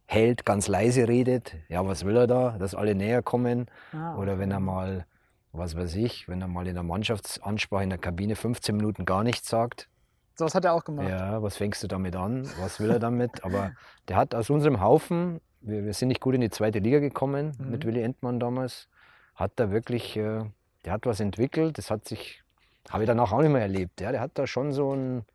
hält, 0.06 0.46
ganz 0.46 0.68
leise 0.68 1.08
redet. 1.08 1.56
Ja, 1.68 1.86
was 1.86 2.06
will 2.06 2.16
er 2.18 2.28
da? 2.28 2.58
Dass 2.58 2.74
alle 2.76 2.96
näher 2.96 3.22
kommen. 3.22 3.68
Ah, 3.94 4.16
Oder 4.16 4.40
wenn 4.40 4.50
er 4.52 4.60
mal, 4.60 5.06
was 5.52 5.76
weiß 5.76 5.96
ich, 5.96 6.28
wenn 6.28 6.42
er 6.42 6.48
mal 6.48 6.66
in 6.68 6.74
der 6.76 6.84
Mannschaftsansprache 6.84 7.84
in 7.84 7.90
der 7.90 8.00
Kabine 8.00 8.36
15 8.36 8.76
Minuten 8.76 9.06
gar 9.06 9.24
nichts 9.24 9.50
sagt. 9.50 9.90
So 10.36 10.46
was 10.46 10.56
hat 10.56 10.64
er 10.64 10.74
auch 10.74 10.86
gemacht. 10.86 11.10
Ja, 11.10 11.44
was 11.44 11.58
fängst 11.58 11.84
du 11.84 11.88
damit 11.88 12.16
an? 12.16 12.50
Was 12.62 12.80
will 12.80 12.90
er 12.92 13.00
damit? 13.00 13.44
Aber 13.44 13.74
der 14.08 14.16
hat 14.16 14.34
aus 14.34 14.50
unserem 14.50 14.80
Haufen, 14.82 15.42
wir, 15.62 15.84
wir 15.84 15.94
sind 15.94 16.08
nicht 16.08 16.22
gut 16.22 16.34
in 16.36 16.42
die 16.42 16.50
zweite 16.50 16.80
Liga 16.80 17.00
gekommen 17.00 17.52
Mhm. 17.60 17.70
mit 17.72 17.86
Willi 17.86 18.02
Entmann 18.02 18.40
damals, 18.40 18.88
hat 19.36 19.60
er 19.60 19.72
wirklich, 19.72 20.16
äh, 20.16 20.44
der 20.86 20.94
hat 20.94 21.06
was 21.06 21.20
entwickelt, 21.20 21.78
das 21.78 21.89
hat 21.92 22.08
sich, 22.08 22.42
habe 22.89 23.04
ich 23.04 23.08
danach 23.08 23.32
auch 23.32 23.42
nicht 23.42 23.52
mehr 23.52 23.62
erlebt. 23.62 24.02
Ja, 24.02 24.12
der 24.12 24.22
hat 24.22 24.32
da 24.36 24.48
schon 24.48 24.72
so 24.74 24.94
ein, 24.96 25.26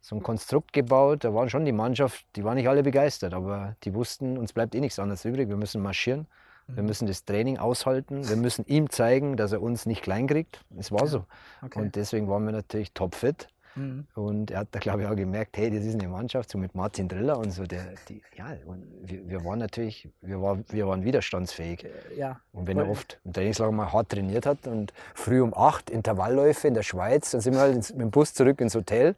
so 0.00 0.16
ein 0.16 0.22
Konstrukt 0.22 0.72
gebaut, 0.72 1.24
da 1.24 1.34
waren 1.34 1.50
schon 1.50 1.64
die 1.64 1.72
Mannschaft, 1.72 2.24
die 2.36 2.44
waren 2.44 2.54
nicht 2.56 2.68
alle 2.68 2.82
begeistert, 2.82 3.34
aber 3.34 3.74
die 3.84 3.94
wussten, 3.94 4.38
uns 4.38 4.52
bleibt 4.52 4.74
eh 4.74 4.80
nichts 4.80 4.98
anderes 4.98 5.24
übrig, 5.24 5.48
wir 5.48 5.56
müssen 5.56 5.82
marschieren. 5.82 6.26
Wir 6.68 6.82
Mhm. 6.82 6.88
müssen 6.88 7.06
das 7.06 7.24
Training 7.24 7.58
aushalten. 7.58 8.28
Wir 8.28 8.34
müssen 8.36 8.64
ihm 8.66 8.90
zeigen, 8.90 9.36
dass 9.36 9.52
er 9.52 9.62
uns 9.62 9.86
nicht 9.86 10.02
klein 10.02 10.26
kriegt. 10.26 10.64
Es 10.76 10.90
war 10.90 11.06
so. 11.06 11.24
Okay. 11.62 11.78
Und 11.78 11.94
deswegen 11.94 12.28
waren 12.28 12.44
wir 12.44 12.50
natürlich 12.50 12.90
topfit. 12.92 13.46
Mhm. 13.76 14.06
Und 14.14 14.50
er 14.50 14.60
hat 14.60 14.68
da, 14.72 14.78
glaube 14.78 15.02
ich, 15.02 15.08
auch 15.08 15.14
gemerkt, 15.16 15.56
hey, 15.56 15.70
das 15.70 15.84
ist 15.84 15.94
eine 15.94 16.08
Mannschaft, 16.08 16.50
so 16.50 16.58
mit 16.58 16.74
Martin 16.74 17.08
Driller 17.08 17.38
und 17.38 17.50
so. 17.50 17.64
Der, 17.64 17.84
die, 18.08 18.22
ja, 18.36 18.46
und 18.66 18.84
wir, 19.02 19.28
wir 19.28 19.44
waren 19.44 19.58
natürlich, 19.58 20.08
wir, 20.22 20.40
war, 20.42 20.58
wir 20.68 20.88
waren 20.88 21.04
widerstandsfähig. 21.04 21.84
Äh, 21.84 21.90
Ja. 22.18 22.40
Und 22.52 22.66
wenn 22.66 22.78
er 22.78 22.88
oft 22.88 23.20
im 23.24 23.32
Trainingslager 23.32 23.72
mal 23.72 23.92
hart 23.92 24.08
trainiert 24.08 24.46
hat 24.46 24.66
und 24.66 24.92
früh 25.14 25.40
um 25.40 25.52
acht 25.54 25.90
Intervallläufe 25.90 26.66
in 26.68 26.74
der 26.74 26.82
Schweiz, 26.82 27.30
dann 27.30 27.40
sind 27.40 27.52
wir 27.54 27.60
halt 27.60 27.74
mit 27.76 28.00
dem 28.00 28.10
Bus 28.10 28.32
zurück 28.34 28.60
ins 28.60 28.74
Hotel 28.74 29.14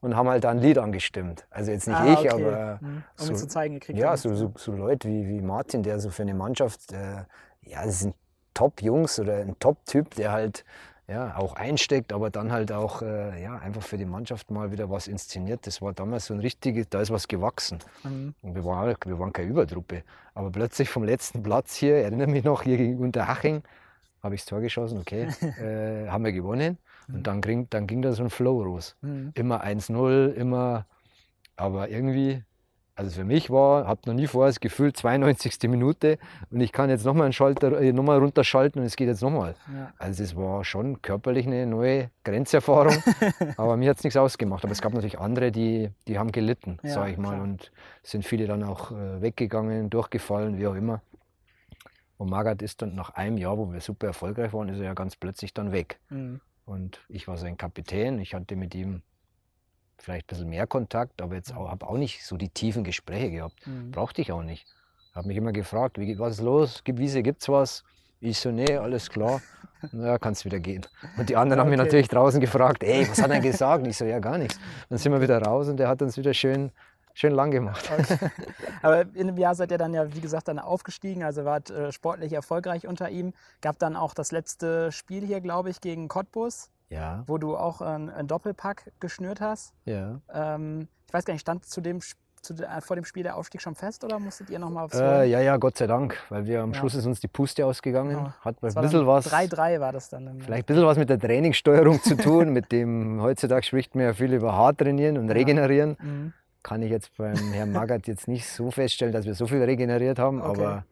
und 0.00 0.14
haben 0.16 0.28
halt 0.28 0.44
da 0.44 0.50
ein 0.50 0.58
Lied 0.58 0.76
angestimmt. 0.78 1.46
Also 1.50 1.70
jetzt 1.72 1.88
nicht 1.88 1.96
Ah, 1.98 2.12
ich, 2.12 2.18
okay. 2.18 2.28
aber 2.28 2.78
Mhm. 2.82 3.02
Um 3.20 3.26
so- 3.26 3.34
zu 3.34 3.48
zeigen, 3.48 3.80
ihr 3.88 3.94
ja, 3.96 4.16
so, 4.16 4.34
so, 4.34 4.52
so 4.56 4.72
Leute 4.72 5.08
wie, 5.08 5.26
wie 5.28 5.40
Martin, 5.40 5.82
der 5.82 5.98
so 5.98 6.10
für 6.10 6.22
eine 6.22 6.34
Mannschaft, 6.34 6.92
äh, 6.92 7.24
ja, 7.62 7.84
das 7.84 8.00
sind 8.00 8.14
Top-Jungs 8.52 9.18
oder 9.18 9.38
ein 9.38 9.56
Top-Typ, 9.58 10.14
der 10.14 10.30
halt 10.32 10.64
ja, 11.06 11.36
auch 11.36 11.54
einsteckt, 11.54 12.12
aber 12.12 12.30
dann 12.30 12.50
halt 12.50 12.72
auch 12.72 13.02
äh, 13.02 13.42
ja, 13.42 13.56
einfach 13.58 13.82
für 13.82 13.98
die 13.98 14.06
Mannschaft 14.06 14.50
mal 14.50 14.72
wieder 14.72 14.88
was 14.90 15.06
inszeniert. 15.06 15.66
Das 15.66 15.82
war 15.82 15.92
damals 15.92 16.26
so 16.26 16.34
ein 16.34 16.40
richtiges, 16.40 16.88
da 16.88 17.00
ist 17.00 17.10
was 17.10 17.28
gewachsen. 17.28 17.78
Mhm. 18.04 18.34
Und 18.40 18.54
wir 18.54 18.64
waren, 18.64 18.96
wir 19.04 19.18
waren 19.18 19.32
keine 19.32 19.48
Übertruppe. 19.50 20.02
Aber 20.34 20.50
plötzlich 20.50 20.88
vom 20.88 21.04
letzten 21.04 21.42
Platz 21.42 21.74
hier, 21.76 21.96
erinnere 21.96 22.28
mich 22.28 22.44
noch, 22.44 22.62
hier 22.62 22.78
gegen 22.78 22.98
Unterhaching, 22.98 23.62
habe 24.22 24.34
ich 24.34 24.40
das 24.42 24.46
Tor 24.46 24.60
geschossen, 24.62 24.98
okay, 24.98 25.28
äh, 25.60 26.08
haben 26.08 26.24
wir 26.24 26.32
gewonnen. 26.32 26.78
Und 27.06 27.26
dann 27.26 27.42
ging, 27.42 27.68
dann 27.68 27.86
ging 27.86 28.00
da 28.00 28.12
so 28.14 28.22
ein 28.22 28.30
Flow 28.30 28.64
los 28.64 28.96
Mhm. 29.02 29.32
immer 29.34 29.62
1-0, 29.62 30.32
immer. 30.32 30.86
Aber 31.56 31.90
irgendwie, 31.90 32.42
also 32.96 33.10
für 33.10 33.24
mich 33.24 33.50
war, 33.50 33.86
habe 33.86 34.00
noch 34.06 34.14
nie 34.14 34.26
vorher 34.26 34.50
das 34.50 34.60
Gefühl, 34.60 34.92
92. 34.92 35.68
Minute 35.68 36.18
und 36.50 36.60
ich 36.60 36.70
kann 36.70 36.90
jetzt 36.90 37.04
nochmal 37.04 37.24
einen 37.24 37.32
Schalter, 37.32 37.80
äh, 37.80 37.92
nochmal 37.92 38.18
runterschalten 38.18 38.80
und 38.80 38.86
es 38.86 38.94
geht 38.96 39.08
jetzt 39.08 39.22
nochmal. 39.22 39.56
Ja. 39.72 39.92
Also 39.98 40.22
es 40.22 40.36
war 40.36 40.64
schon 40.64 41.02
körperlich 41.02 41.46
eine 41.46 41.66
neue 41.66 42.10
Grenzerfahrung, 42.22 42.94
aber 43.56 43.76
mir 43.76 43.90
hat 43.90 43.98
es 43.98 44.04
nichts 44.04 44.16
ausgemacht. 44.16 44.64
Aber 44.64 44.72
es 44.72 44.80
gab 44.80 44.92
natürlich 44.92 45.18
andere, 45.18 45.50
die, 45.50 45.90
die 46.06 46.18
haben 46.18 46.30
gelitten, 46.30 46.78
Ja, 46.82 46.90
sage 46.90 47.12
ich 47.12 47.18
mal. 47.18 47.30
klar. 47.30 47.42
Und 47.42 47.72
sind 48.02 48.24
viele 48.24 48.46
dann 48.46 48.62
auch 48.62 48.92
äh, 48.92 49.20
weggegangen, 49.20 49.90
durchgefallen, 49.90 50.58
wie 50.58 50.66
auch 50.66 50.74
immer. 50.74 51.02
Und 52.16 52.30
Magath 52.30 52.62
ist 52.62 52.80
dann 52.80 52.94
nach 52.94 53.10
einem 53.10 53.38
Jahr, 53.38 53.58
wo 53.58 53.72
wir 53.72 53.80
super 53.80 54.06
erfolgreich 54.06 54.52
waren, 54.52 54.68
ist 54.68 54.78
er 54.78 54.84
ja 54.84 54.94
ganz 54.94 55.16
plötzlich 55.16 55.52
dann 55.52 55.72
weg. 55.72 55.98
Mhm. 56.10 56.40
Und 56.64 57.00
ich 57.08 57.26
war 57.28 57.36
sein 57.36 57.56
Kapitän. 57.56 58.18
Ich 58.20 58.34
hatte 58.34 58.56
mit 58.56 58.74
ihm 58.74 59.02
vielleicht 59.98 60.26
ein 60.26 60.28
bisschen 60.28 60.48
mehr 60.48 60.66
Kontakt, 60.66 61.20
aber 61.22 61.34
jetzt 61.34 61.54
auch, 61.54 61.70
habe 61.70 61.86
auch 61.86 61.96
nicht 61.96 62.24
so 62.24 62.36
die 62.36 62.48
tiefen 62.48 62.84
Gespräche 62.84 63.30
gehabt. 63.30 63.66
Mhm. 63.66 63.90
Brauchte 63.90 64.20
ich 64.22 64.32
auch 64.32 64.42
nicht. 64.42 64.66
Habe 65.14 65.28
mich 65.28 65.36
immer 65.36 65.52
gefragt, 65.52 65.98
wie, 65.98 66.18
was 66.18 66.34
ist 66.34 66.40
los? 66.42 66.82
Gibt 66.84 66.98
Wiese, 66.98 67.22
gibt's 67.22 67.48
was? 67.48 67.84
Ich 68.20 68.38
so, 68.38 68.50
nee, 68.50 68.76
alles 68.76 69.10
klar. 69.10 69.40
Na, 69.92 70.18
kannst 70.18 70.44
wieder 70.44 70.58
gehen. 70.60 70.84
Und 71.18 71.28
die 71.28 71.36
anderen 71.36 71.60
haben 71.60 71.68
mich 71.68 71.78
Okay. 71.78 71.86
natürlich 71.86 72.08
draußen 72.08 72.40
gefragt, 72.40 72.82
ey, 72.82 73.08
was 73.08 73.20
hat 73.22 73.30
er 73.30 73.40
gesagt? 73.40 73.86
Ich 73.86 73.96
so, 73.96 74.04
ja, 74.06 74.18
gar 74.18 74.38
nichts. 74.38 74.58
Dann 74.88 74.98
sind 74.98 75.12
wir 75.12 75.20
wieder 75.20 75.40
raus 75.42 75.68
und 75.68 75.76
der 75.76 75.88
hat 75.88 76.00
uns 76.00 76.16
wieder 76.16 76.32
schön, 76.32 76.72
schön 77.12 77.32
lang 77.32 77.50
gemacht. 77.50 77.90
Aber 78.82 79.02
in 79.14 79.26
dem 79.26 79.36
Jahr 79.36 79.54
seid 79.54 79.70
ihr 79.70 79.78
dann 79.78 79.92
ja, 79.92 80.12
wie 80.14 80.20
gesagt, 80.20 80.48
dann 80.48 80.58
aufgestiegen, 80.58 81.22
also 81.22 81.44
wart 81.44 81.70
äh, 81.70 81.92
sportlich 81.92 82.32
erfolgreich 82.32 82.86
unter 82.86 83.10
ihm. 83.10 83.34
Gab 83.60 83.78
dann 83.78 83.94
auch 83.94 84.14
das 84.14 84.32
letzte 84.32 84.90
Spiel 84.90 85.24
hier, 85.26 85.40
glaube 85.40 85.68
ich, 85.70 85.80
gegen 85.82 86.08
Cottbus, 86.08 86.70
Ja, 86.94 87.24
wo 87.26 87.38
du 87.38 87.56
auch 87.56 87.80
einen, 87.80 88.08
einen 88.10 88.28
Doppelpack 88.28 88.90
geschnürt 89.00 89.40
hast. 89.40 89.72
ja. 89.84 90.20
Ähm, 90.32 90.88
ich 91.06 91.12
weiß 91.14 91.24
gar 91.26 91.32
nicht, 91.34 91.42
stand 91.42 91.64
zu 91.66 91.80
dem, 91.80 92.00
zu, 92.42 92.54
äh, 92.54 92.80
vor 92.80 92.96
dem 92.96 93.04
Spiel 93.04 93.22
der 93.22 93.36
Aufstieg 93.36 93.60
schon 93.62 93.74
fest 93.74 94.02
oder 94.04 94.18
musstet 94.18 94.50
ihr 94.50 94.58
nochmal 94.58 94.84
aufs 94.86 94.98
Äh, 94.98 95.26
ja, 95.26 95.40
ja, 95.40 95.56
Gott 95.58 95.78
sei 95.78 95.86
Dank, 95.86 96.18
weil 96.28 96.44
wir 96.46 96.60
am 96.62 96.72
Ja. 96.72 96.78
Schluss 96.80 96.94
ist 96.94 97.06
uns 97.06 97.20
die 97.20 97.28
Puste 97.28 97.64
ausgegangen. 97.64 98.10
Ja. 98.16 98.34
Hat 98.40 98.56
ein 98.62 98.80
bisschen 98.82 99.06
was. 99.06 99.26
3-3 99.32 99.78
war 99.80 99.92
das 99.92 100.08
dann. 100.08 100.26
im- 100.26 100.40
Vielleicht 100.40 100.64
ein 100.64 100.66
bisschen 100.74 100.86
was 100.86 100.98
mit 100.98 101.08
der 101.10 101.18
Trainingssteuerung 101.20 102.02
zu 102.02 102.16
tun, 102.16 102.52
mit 102.52 102.72
dem 102.72 103.20
heutzutage 103.22 103.64
spricht 103.64 103.94
man 103.94 104.04
ja 104.06 104.14
viel 104.14 104.32
über 104.32 104.54
hart 104.54 104.78
trainieren 104.78 105.18
und 105.18 105.30
regenerieren. 105.30 105.96
Mhm. 106.02 106.32
Kann 106.64 106.82
ich 106.82 106.90
jetzt 106.90 107.16
beim 107.16 107.36
Herrn 107.52 107.70
Magath 107.72 108.06
jetzt 108.08 108.26
nicht 108.26 108.48
so 108.48 108.70
feststellen, 108.70 109.12
dass 109.12 109.24
wir 109.26 109.34
so 109.34 109.46
viel 109.46 109.62
regeneriert 109.62 110.18
haben, 110.18 110.40
Okay. 110.42 110.64
aber 110.64 110.84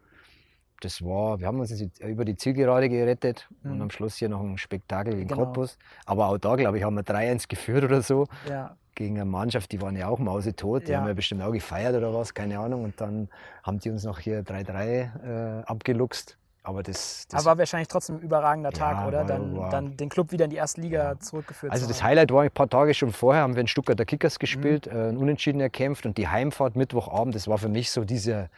das 0.83 1.01
war, 1.03 1.39
wir 1.39 1.47
haben 1.47 1.59
uns 1.59 1.69
jetzt 1.79 1.99
über 2.01 2.25
die 2.25 2.35
Zielgerade 2.35 2.89
gerettet 2.89 3.47
und 3.63 3.75
Mhm. 3.75 3.81
am 3.83 3.89
Schluss 3.89 4.15
hier 4.17 4.29
noch 4.29 4.41
ein 4.41 4.57
Spektakel 4.57 5.15
gegen 5.15 5.27
Genau. 5.27 5.45
Cottbus. 5.45 5.77
Aber 6.05 6.27
auch 6.27 6.37
da, 6.37 6.55
glaube 6.55 6.77
ich, 6.77 6.83
haben 6.83 6.95
wir 6.95 7.03
3-1 7.03 7.47
geführt 7.47 7.83
oder 7.83 8.01
so 8.01 8.27
Ja, 8.49 8.75
gegen 8.95 9.15
eine 9.15 9.25
Mannschaft, 9.25 9.71
die 9.71 9.81
waren 9.81 9.95
ja 9.95 10.07
auch 10.07 10.19
mausetot. 10.19 10.87
Die 10.87 10.91
Ja. 10.91 10.99
haben 10.99 11.07
ja 11.07 11.13
bestimmt 11.13 11.41
auch 11.41 11.51
gefeiert 11.51 11.95
oder 11.95 12.13
was, 12.13 12.33
keine 12.33 12.59
Ahnung. 12.59 12.83
Und 12.83 12.99
dann 13.01 13.29
haben 13.63 13.79
die 13.79 13.89
uns 13.89 14.03
noch 14.03 14.19
hier 14.19 14.43
3-3 14.43 15.11
äh, 15.23 15.63
abgeluchst. 15.65 16.37
Aber 16.65 16.81
das, 16.81 17.27
das 17.27 17.41
aber 17.41 17.51
war 17.51 17.57
wahrscheinlich 17.57 17.89
trotzdem 17.89 18.15
ein 18.15 18.21
überragender 18.21 18.71
Tag, 18.71 18.99
Ja, 18.99 19.07
oder? 19.07 19.25
Dann, 19.25 19.57
war- 19.57 19.69
dann 19.69 19.97
den 19.97 20.07
Club 20.07 20.31
wieder 20.31 20.45
in 20.45 20.49
die 20.51 20.55
erste 20.55 20.79
Liga 20.79 21.11
Ja. 21.11 21.19
zurückgeführt 21.19 21.73
Also 21.73 21.87
das. 21.89 22.01
Highlight 22.01 22.31
war 22.31 22.43
ein 22.43 22.51
paar 22.51 22.69
Tage 22.69 22.93
schon 22.93 23.11
vorher, 23.11 23.41
haben 23.43 23.55
wir 23.55 23.61
in 23.61 23.67
Stuttgarter 23.67 24.05
Kickers 24.05 24.39
gespielt, 24.39 24.85
Mhm. 24.89 24.97
äh, 24.97 25.09
ein 25.09 25.17
Unentschieden 25.17 25.59
erkämpft 25.59 26.05
und 26.05 26.17
die 26.17 26.29
Heimfahrt 26.29 26.77
Mittwochabend, 26.77 27.35
das 27.35 27.49
war 27.49 27.57
für 27.57 27.67
mich 27.67 27.91
so 27.91 28.05
diese, 28.05 28.49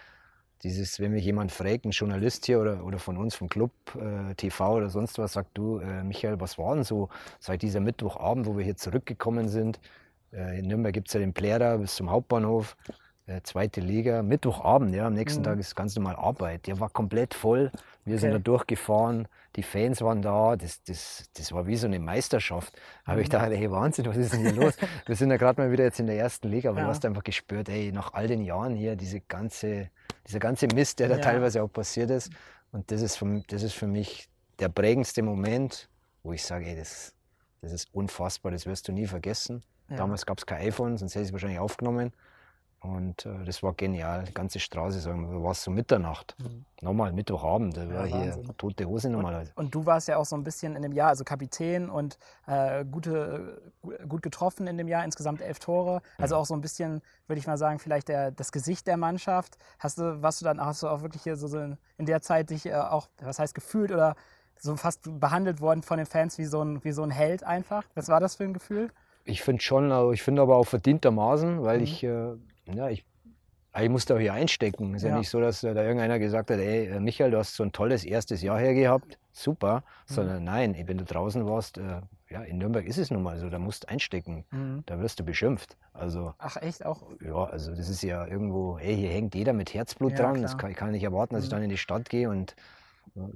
dieses, 0.63 1.00
wenn 1.00 1.12
mich 1.12 1.26
jemand 1.26 1.52
fragt, 1.52 1.86
ein 1.86 1.91
Journalist 1.91 2.46
hier 2.46 2.60
oder, 2.60 2.84
oder 2.84 3.00
von 3.00 3.18
uns 3.18 3.36
vom 3.36 3.50
Club, 3.50 3.72
äh, 3.96 4.34
TV 4.36 4.76
oder 4.76 4.89
sonst 4.89 5.18
was, 5.18 5.34
sagt 5.34 5.58
du, 5.58 5.80
äh, 5.80 6.04
Michael, 6.04 6.39
was 6.39 6.58
war 6.58 6.76
denn 6.76 6.84
so 6.84 7.10
seit 7.39 7.62
dieser 7.62 7.80
Mittwochabend, 7.80 8.48
wo 8.48 8.58
wir 8.58 8.63
hier 8.63 8.76
zurückgekommen 8.76 9.48
sind? 9.48 9.80
Äh, 10.32 10.60
in 10.60 10.68
Nürnberg 10.68 10.94
gibt 10.94 11.08
es 11.08 11.13
ja 11.13 11.20
den 11.20 11.34
Plärrer 11.34 11.78
bis 11.78 11.96
zum 11.96 12.10
Hauptbahnhof, 12.10 12.76
äh, 13.27 13.41
zweite 13.43 13.81
Liga, 13.81 14.21
Mittwochabend, 14.21 14.93
ja, 14.93 15.07
am 15.07 15.13
nächsten 15.13 15.41
Mhm. 15.41 15.45
Tag 15.45 15.59
ist 15.59 15.75
ganz 15.75 15.95
normal 15.95 16.15
Arbeit. 16.15 16.67
Der 16.67 16.79
war 16.79 16.89
komplett 16.89 17.33
voll, 17.33 17.71
wir 18.03 18.19
sind 18.19 18.29
Okay. 18.29 18.38
da 18.39 18.43
durchgefahren, 18.43 19.27
die 19.55 19.63
Fans 19.63 20.01
waren 20.01 20.21
da, 20.21 20.55
das, 20.55 20.83
das, 20.83 21.29
das 21.35 21.51
war 21.51 21.65
wie 21.65 21.75
so 21.75 21.88
eine 21.88 21.99
Meisterschaft. 21.99 22.75
Da 23.05 23.11
habe 23.13 23.21
ich 23.21 23.27
Mhm. 23.27 23.31
gedacht, 23.31 23.51
hey 23.51 23.71
Wahnsinn, 23.71 24.05
was 24.05 24.17
ist 24.17 24.33
denn 24.33 24.41
hier 24.41 24.53
los? 24.53 24.75
Wir 25.07 25.15
sind 25.15 25.31
ja 25.31 25.38
gerade 25.38 25.59
mal 25.61 25.71
wieder 25.71 25.85
jetzt 25.85 25.99
in 25.99 26.07
der 26.07 26.17
ersten 26.17 26.49
Liga, 26.49 26.69
aber 26.69 26.79
Ja. 26.79 26.85
du 26.85 26.89
hast 26.91 27.05
einfach 27.05 27.23
gespürt, 27.23 27.69
ey, 27.69 27.91
nach 27.91 28.13
all 28.13 28.27
den 28.27 28.41
Jahren 28.41 28.75
hier, 28.75 28.95
diese 28.95 29.21
ganze, 29.21 29.89
dieser 30.27 30.39
ganze 30.39 30.67
Mist, 30.67 30.99
der 30.99 31.07
da 31.09 31.15
Ja. 31.15 31.21
teilweise 31.21 31.63
auch 31.63 31.71
passiert 31.71 32.11
ist. 32.11 32.31
Und 32.71 32.91
das 32.91 33.01
ist, 33.01 33.15
für, 33.15 33.41
das 33.47 33.63
ist 33.63 33.73
für 33.73 33.88
mich 33.88 34.29
der 34.59 34.69
prägendste 34.69 35.23
Moment, 35.23 35.89
wo 36.23 36.33
ich 36.33 36.43
sage, 36.43 36.65
ey, 36.67 36.75
das, 36.75 37.13
das 37.61 37.71
ist 37.71 37.93
unfassbar, 37.93 38.51
das 38.51 38.65
wirst 38.67 38.88
du 38.88 38.91
nie 38.91 39.07
vergessen. 39.07 39.63
Ja. 39.89 39.97
Damals 39.97 40.25
gab 40.25 40.38
es 40.38 40.45
kein 40.45 40.61
iPhone, 40.67 40.97
sonst 40.97 41.15
hätte 41.15 41.23
ich 41.23 41.29
es 41.29 41.33
wahrscheinlich 41.33 41.59
aufgenommen. 41.59 42.11
Und 42.86 43.26
äh, 43.26 43.43
das 43.45 43.62
war 43.63 43.74
genial. 43.74 44.24
Die 44.26 44.34
ganze 44.34 44.60
Straße, 44.60 45.00
sagen 45.00 45.30
wir, 45.32 45.43
war 45.43 45.52
es 45.52 45.63
so 45.63 45.71
Mitternacht. 45.71 46.36
Mhm. 46.39 46.65
Nochmal 46.82 47.12
Mittwochabend, 47.13 47.76
da 47.78 47.84
Ja, 47.84 47.93
war 47.95 48.06
hier 48.06 48.36
Wahnsinn. 48.36 48.58
tote 48.58 48.86
Hose 48.86 49.10
normalerweise. 49.10 49.52
Und 49.56 49.74
du 49.74 49.86
warst 49.86 50.08
ja 50.08 50.17
auch 50.17 50.26
so 50.26 50.36
ein 50.36 50.43
bisschen 50.43 50.76
in 50.76 50.82
dem 50.82 50.91
Jahr, 50.91 51.10
also 51.10 51.24
Kapitän 51.24 51.89
und 51.89 52.17
äh, 52.48 52.86
gute, 52.86 53.62
gut 54.08 54.21
getroffen 54.21 54.67
in 54.67 54.78
dem 54.78 54.88
Jahr, 54.88 55.04
insgesamt 55.04 55.41
elf 55.41 55.60
Tore. 55.60 56.02
Also 56.17 56.36
auch 56.36 56.45
so 56.45 56.54
ein 56.54 56.62
bisschen, 56.62 57.02
würde 57.28 57.39
ich 57.39 57.48
mal 57.48 57.58
sagen, 57.58 57.80
vielleicht 57.80 58.08
der, 58.08 58.32
das 58.32 58.52
Gesicht 58.52 58.88
der 58.88 58.98
Mannschaft. 58.98 59.58
Hast 59.80 59.98
du, 59.98 60.21
warst 60.21 60.41
du 60.41 60.45
dann, 60.45 60.60
hast 60.63 60.84
du 60.84 60.88
auch 60.88 61.02
wirklich 61.02 61.24
hier 61.24 61.36
so, 61.38 61.48
so 61.48 61.60
in 61.60 61.78
in 61.98 62.06
der 62.06 62.21
Zeit 62.21 62.50
dich 62.50 62.65
äh, 62.65 62.74
auch, 62.76 63.08
was 63.21 63.39
heißt 63.39 63.56
gefühlt 63.56 63.91
oder 63.91 64.15
so 64.58 64.76
fast 64.76 65.19
behandelt 65.19 65.62
worden 65.62 65.82
von 65.82 65.98
den 65.98 66.06
Fans 66.06 66.38
wie 66.38 66.45
so 66.45 66.62
ein, 66.62 66.84
wie 66.84 66.91
so 66.91 67.04
ein 67.04 67.10
Held 67.12 67.43
einfach? 67.43 67.84
Was 67.95 68.10
war 68.10 68.19
das 68.19 68.36
für 68.36 68.43
ein 68.43 68.54
Gefühl? 68.54 68.91
Ich 69.24 69.41
finde 69.41 69.62
schon, 69.62 69.91
aber 69.91 70.12
ich 70.12 70.21
finde 70.21 70.41
aber 70.41 70.56
auch 70.58 70.67
verdientermaßen, 70.67 71.63
weil 71.63 71.78
Mhm. 71.80 71.84
ich, 71.84 72.04
äh, 72.04 72.34
ja, 72.73 72.89
ich, 72.89 73.06
ich 73.80 73.89
musste 73.89 74.15
auch 74.15 74.19
hier 74.19 74.34
einstecken. 74.34 74.91
Es 74.95 75.04
ist 75.04 75.08
ja. 75.08 75.10
Ja. 75.10 75.17
nicht 75.19 75.30
so, 75.30 75.39
dass 75.41 75.63
äh, 75.63 75.73
da 75.73 75.84
irgendeiner 75.84 76.17
gesagt 76.19 76.49
hat, 76.49 76.60
ey, 76.60 76.88
äh, 76.88 76.99
Michael, 76.99 77.32
du 77.32 77.38
hast 77.38 77.56
so 77.56 77.63
ein 77.63 77.71
tolles 77.71 78.04
erstes 78.06 78.41
Jahr 78.41 78.60
hier 78.60 78.73
gehabt, 78.73 79.17
super. 79.34 79.84
Mhm. 80.10 80.13
Sondern 80.13 80.43
nein, 80.43 80.75
wenn 80.88 80.97
du 80.97 81.04
draußen 81.04 81.45
warst, 81.45 81.78
äh, 81.78 82.01
ja, 82.30 82.41
in 82.41 82.58
Nürnberg 82.58 82.86
ist 82.86 82.97
es 82.97 83.12
nun 83.12 83.21
mal 83.21 83.38
so, 83.38 83.49
da 83.49 83.60
musst 83.60 83.84
du 83.84 83.89
einstecken, 83.89 84.45
Mhm. 84.51 84.84
da 84.86 84.99
wirst 84.99 85.19
du 85.19 85.23
beschimpft. 85.25 85.78
Also, 85.93 86.34
Ach 86.39 86.58
echt 86.58 86.86
auch? 86.86 87.04
ja, 87.21 87.36
also 87.36 87.71
das 87.75 87.88
ist 87.89 88.01
ja 88.01 88.25
irgendwo, 88.25 88.78
hey, 88.80 88.95
hier 88.95 89.10
hängt 89.10 89.36
jeder 89.36 89.54
mit 89.54 89.73
Herzblut 89.73 90.12
Ja, 90.13 90.17
dran. 90.17 90.41
Das 90.41 90.51
klar. 90.51 90.62
kann, 90.62 90.71
ich 90.71 90.78
kann 90.78 90.91
nicht 90.91 91.04
erwarten, 91.04 91.36
dass 91.36 91.43
ich 91.43 91.49
Mhm. 91.49 91.56
dann 91.56 91.63
in 91.63 91.69
die 91.69 91.78
Stadt 91.78 92.10
gehe 92.10 92.30
und 92.30 92.56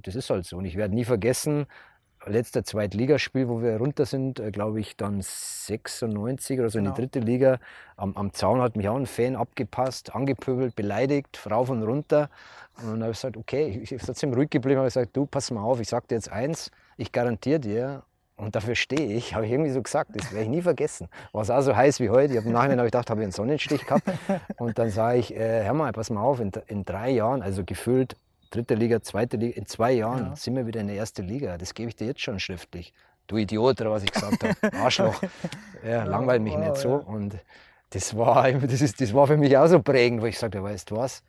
das 0.02 0.14
ist 0.14 0.28
halt 0.28 0.44
so. 0.44 0.56
Und 0.58 0.64
ich 0.66 0.76
werde 0.76 0.94
nie 0.94 1.04
vergessen, 1.04 1.66
letzter 2.26 2.64
Zweitligaspiel, 2.64 3.48
wo 3.48 3.62
wir 3.62 3.76
runter 3.76 4.06
sind, 4.06 4.40
äh, 4.40 4.50
glaube 4.50 4.80
ich, 4.80 4.96
dann 4.96 5.20
96 5.22 6.58
oder 6.60 6.70
so 6.70 6.78
in 6.78 6.84
Genau. 6.84 6.94
die 6.96 7.02
dritte 7.02 7.20
Liga. 7.20 7.58
Am, 7.96 8.16
am 8.16 8.32
Zaun 8.32 8.60
hat 8.60 8.76
mich 8.76 8.88
auch 8.88 8.96
ein 8.96 9.06
Fan 9.06 9.36
abgepasst, 9.36 10.14
angepöbelt, 10.14 10.76
beleidigt, 10.76 11.40
rauf 11.50 11.70
und 11.70 11.82
runter. 11.82 12.28
Und 12.82 12.90
dann 12.90 13.02
habe 13.02 13.12
ich 13.12 13.18
gesagt, 13.18 13.36
okay, 13.36 13.68
ich, 13.68 13.82
ich 13.82 13.90
bin 13.90 13.98
trotzdem 13.98 14.32
ruhig 14.34 14.50
geblieben, 14.50 14.78
habe 14.78 14.88
gesagt, 14.88 15.16
du, 15.16 15.26
pass 15.26 15.50
mal 15.50 15.62
auf, 15.62 15.80
ich 15.80 15.88
sage 15.88 16.06
dir 16.08 16.14
jetzt 16.16 16.30
eins, 16.30 16.70
ich 16.96 17.12
garantiere 17.12 17.60
dir, 17.60 18.02
und 18.36 18.56
dafür 18.56 18.74
stehe 18.74 19.12
ich, 19.12 19.34
habe 19.34 19.44
ich 19.44 19.52
irgendwie 19.52 19.70
so 19.70 19.82
gesagt, 19.82 20.12
das 20.14 20.32
werde 20.32 20.44
ich 20.44 20.50
nie 20.50 20.62
vergessen. 20.62 21.08
War 21.32 21.42
es 21.42 21.50
auch 21.50 21.60
so 21.60 21.76
heiß 21.76 22.00
wie 22.00 22.08
heute. 22.08 22.32
Ich 22.32 22.38
habe 22.38 22.46
im 22.48 22.54
Nachhinein 22.54 22.78
hab 22.78 22.86
ich 22.86 22.92
gedacht, 22.92 23.10
habe 23.10 23.20
ich 23.20 23.24
einen 23.24 23.32
Sonnenstich 23.32 23.84
gehabt. 23.84 24.04
Und 24.56 24.78
dann 24.78 24.88
sage 24.90 25.18
ich, 25.18 25.36
äh, 25.36 25.64
hör 25.64 25.74
mal, 25.74 25.92
pass 25.92 26.08
mal 26.08 26.22
auf, 26.22 26.40
in, 26.40 26.50
in 26.66 26.84
drei 26.86 27.10
Jahren, 27.10 27.42
also 27.42 27.64
gefühlt 27.64 28.16
dritte 28.50 28.74
Liga, 28.74 29.00
zweite 29.02 29.36
Liga, 29.36 29.56
in 29.56 29.66
zwei 29.66 29.92
Jahren 29.92 30.26
Ja. 30.30 30.36
sind 30.36 30.56
wir 30.56 30.66
wieder 30.66 30.80
in 30.80 30.88
der 30.88 30.96
ersten 30.96 31.26
Liga. 31.26 31.56
Das 31.58 31.74
gebe 31.74 31.88
ich 31.88 31.96
dir 31.96 32.06
jetzt 32.06 32.20
schon 32.20 32.38
schriftlich. 32.40 32.92
Du 33.26 33.36
Idiot, 33.36 33.80
oder 33.80 33.92
was 33.92 34.02
ich 34.02 34.12
gesagt 34.12 34.42
habe. 34.42 34.76
Arschloch. 34.76 35.22
Ja, 35.84 36.04
langweilt 36.04 36.42
mich 36.42 36.54
wow, 36.54 36.60
nicht 36.60 36.76
so. 36.76 36.88
ja. 36.88 36.96
Und 36.96 37.36
das 37.90 38.16
war, 38.16 38.50
das, 38.52 38.80
ist, 38.80 39.00
das 39.00 39.14
war 39.14 39.26
für 39.26 39.36
mich 39.36 39.56
auch 39.56 39.66
so 39.68 39.80
prägend, 39.80 40.20
wo 40.22 40.26
ich 40.26 40.38
sagte, 40.38 40.62
weißt 40.62 40.90
du 40.90 40.96
was, 40.96 41.22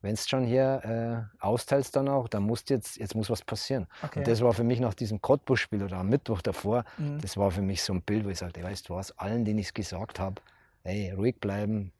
wenn 0.00 0.14
du 0.16 0.20
schon 0.20 0.44
hier 0.44 1.28
äh, 1.40 1.44
austeilst 1.44 1.94
dann 1.94 2.08
auch, 2.08 2.26
dann 2.28 2.42
muss 2.42 2.64
jetzt, 2.68 2.96
jetzt 2.96 3.14
muss 3.14 3.30
was 3.30 3.42
passieren. 3.42 3.86
Okay. 4.02 4.18
Und 4.20 4.28
das 4.28 4.40
war 4.40 4.52
für 4.52 4.64
mich 4.64 4.80
nach 4.80 4.94
diesem 4.94 5.20
Cottbus-Spiel 5.20 5.82
oder 5.84 5.98
am 5.98 6.08
Mittwoch 6.08 6.42
davor, 6.42 6.84
Mhm. 6.98 7.20
das 7.20 7.36
war 7.36 7.50
für 7.50 7.62
mich 7.62 7.82
so 7.82 7.92
ein 7.92 8.02
Bild, 8.02 8.24
wo 8.24 8.30
ich 8.30 8.38
sagte, 8.38 8.62
weißt 8.62 8.88
du 8.88 8.94
was, 8.94 9.16
allen, 9.18 9.44
denen 9.44 9.58
ich 9.58 9.66
es 9.66 9.74
gesagt 9.74 10.18
habe, 10.18 10.40
ey, 10.84 11.12
ruhig 11.12 11.38
bleiben. 11.38 11.92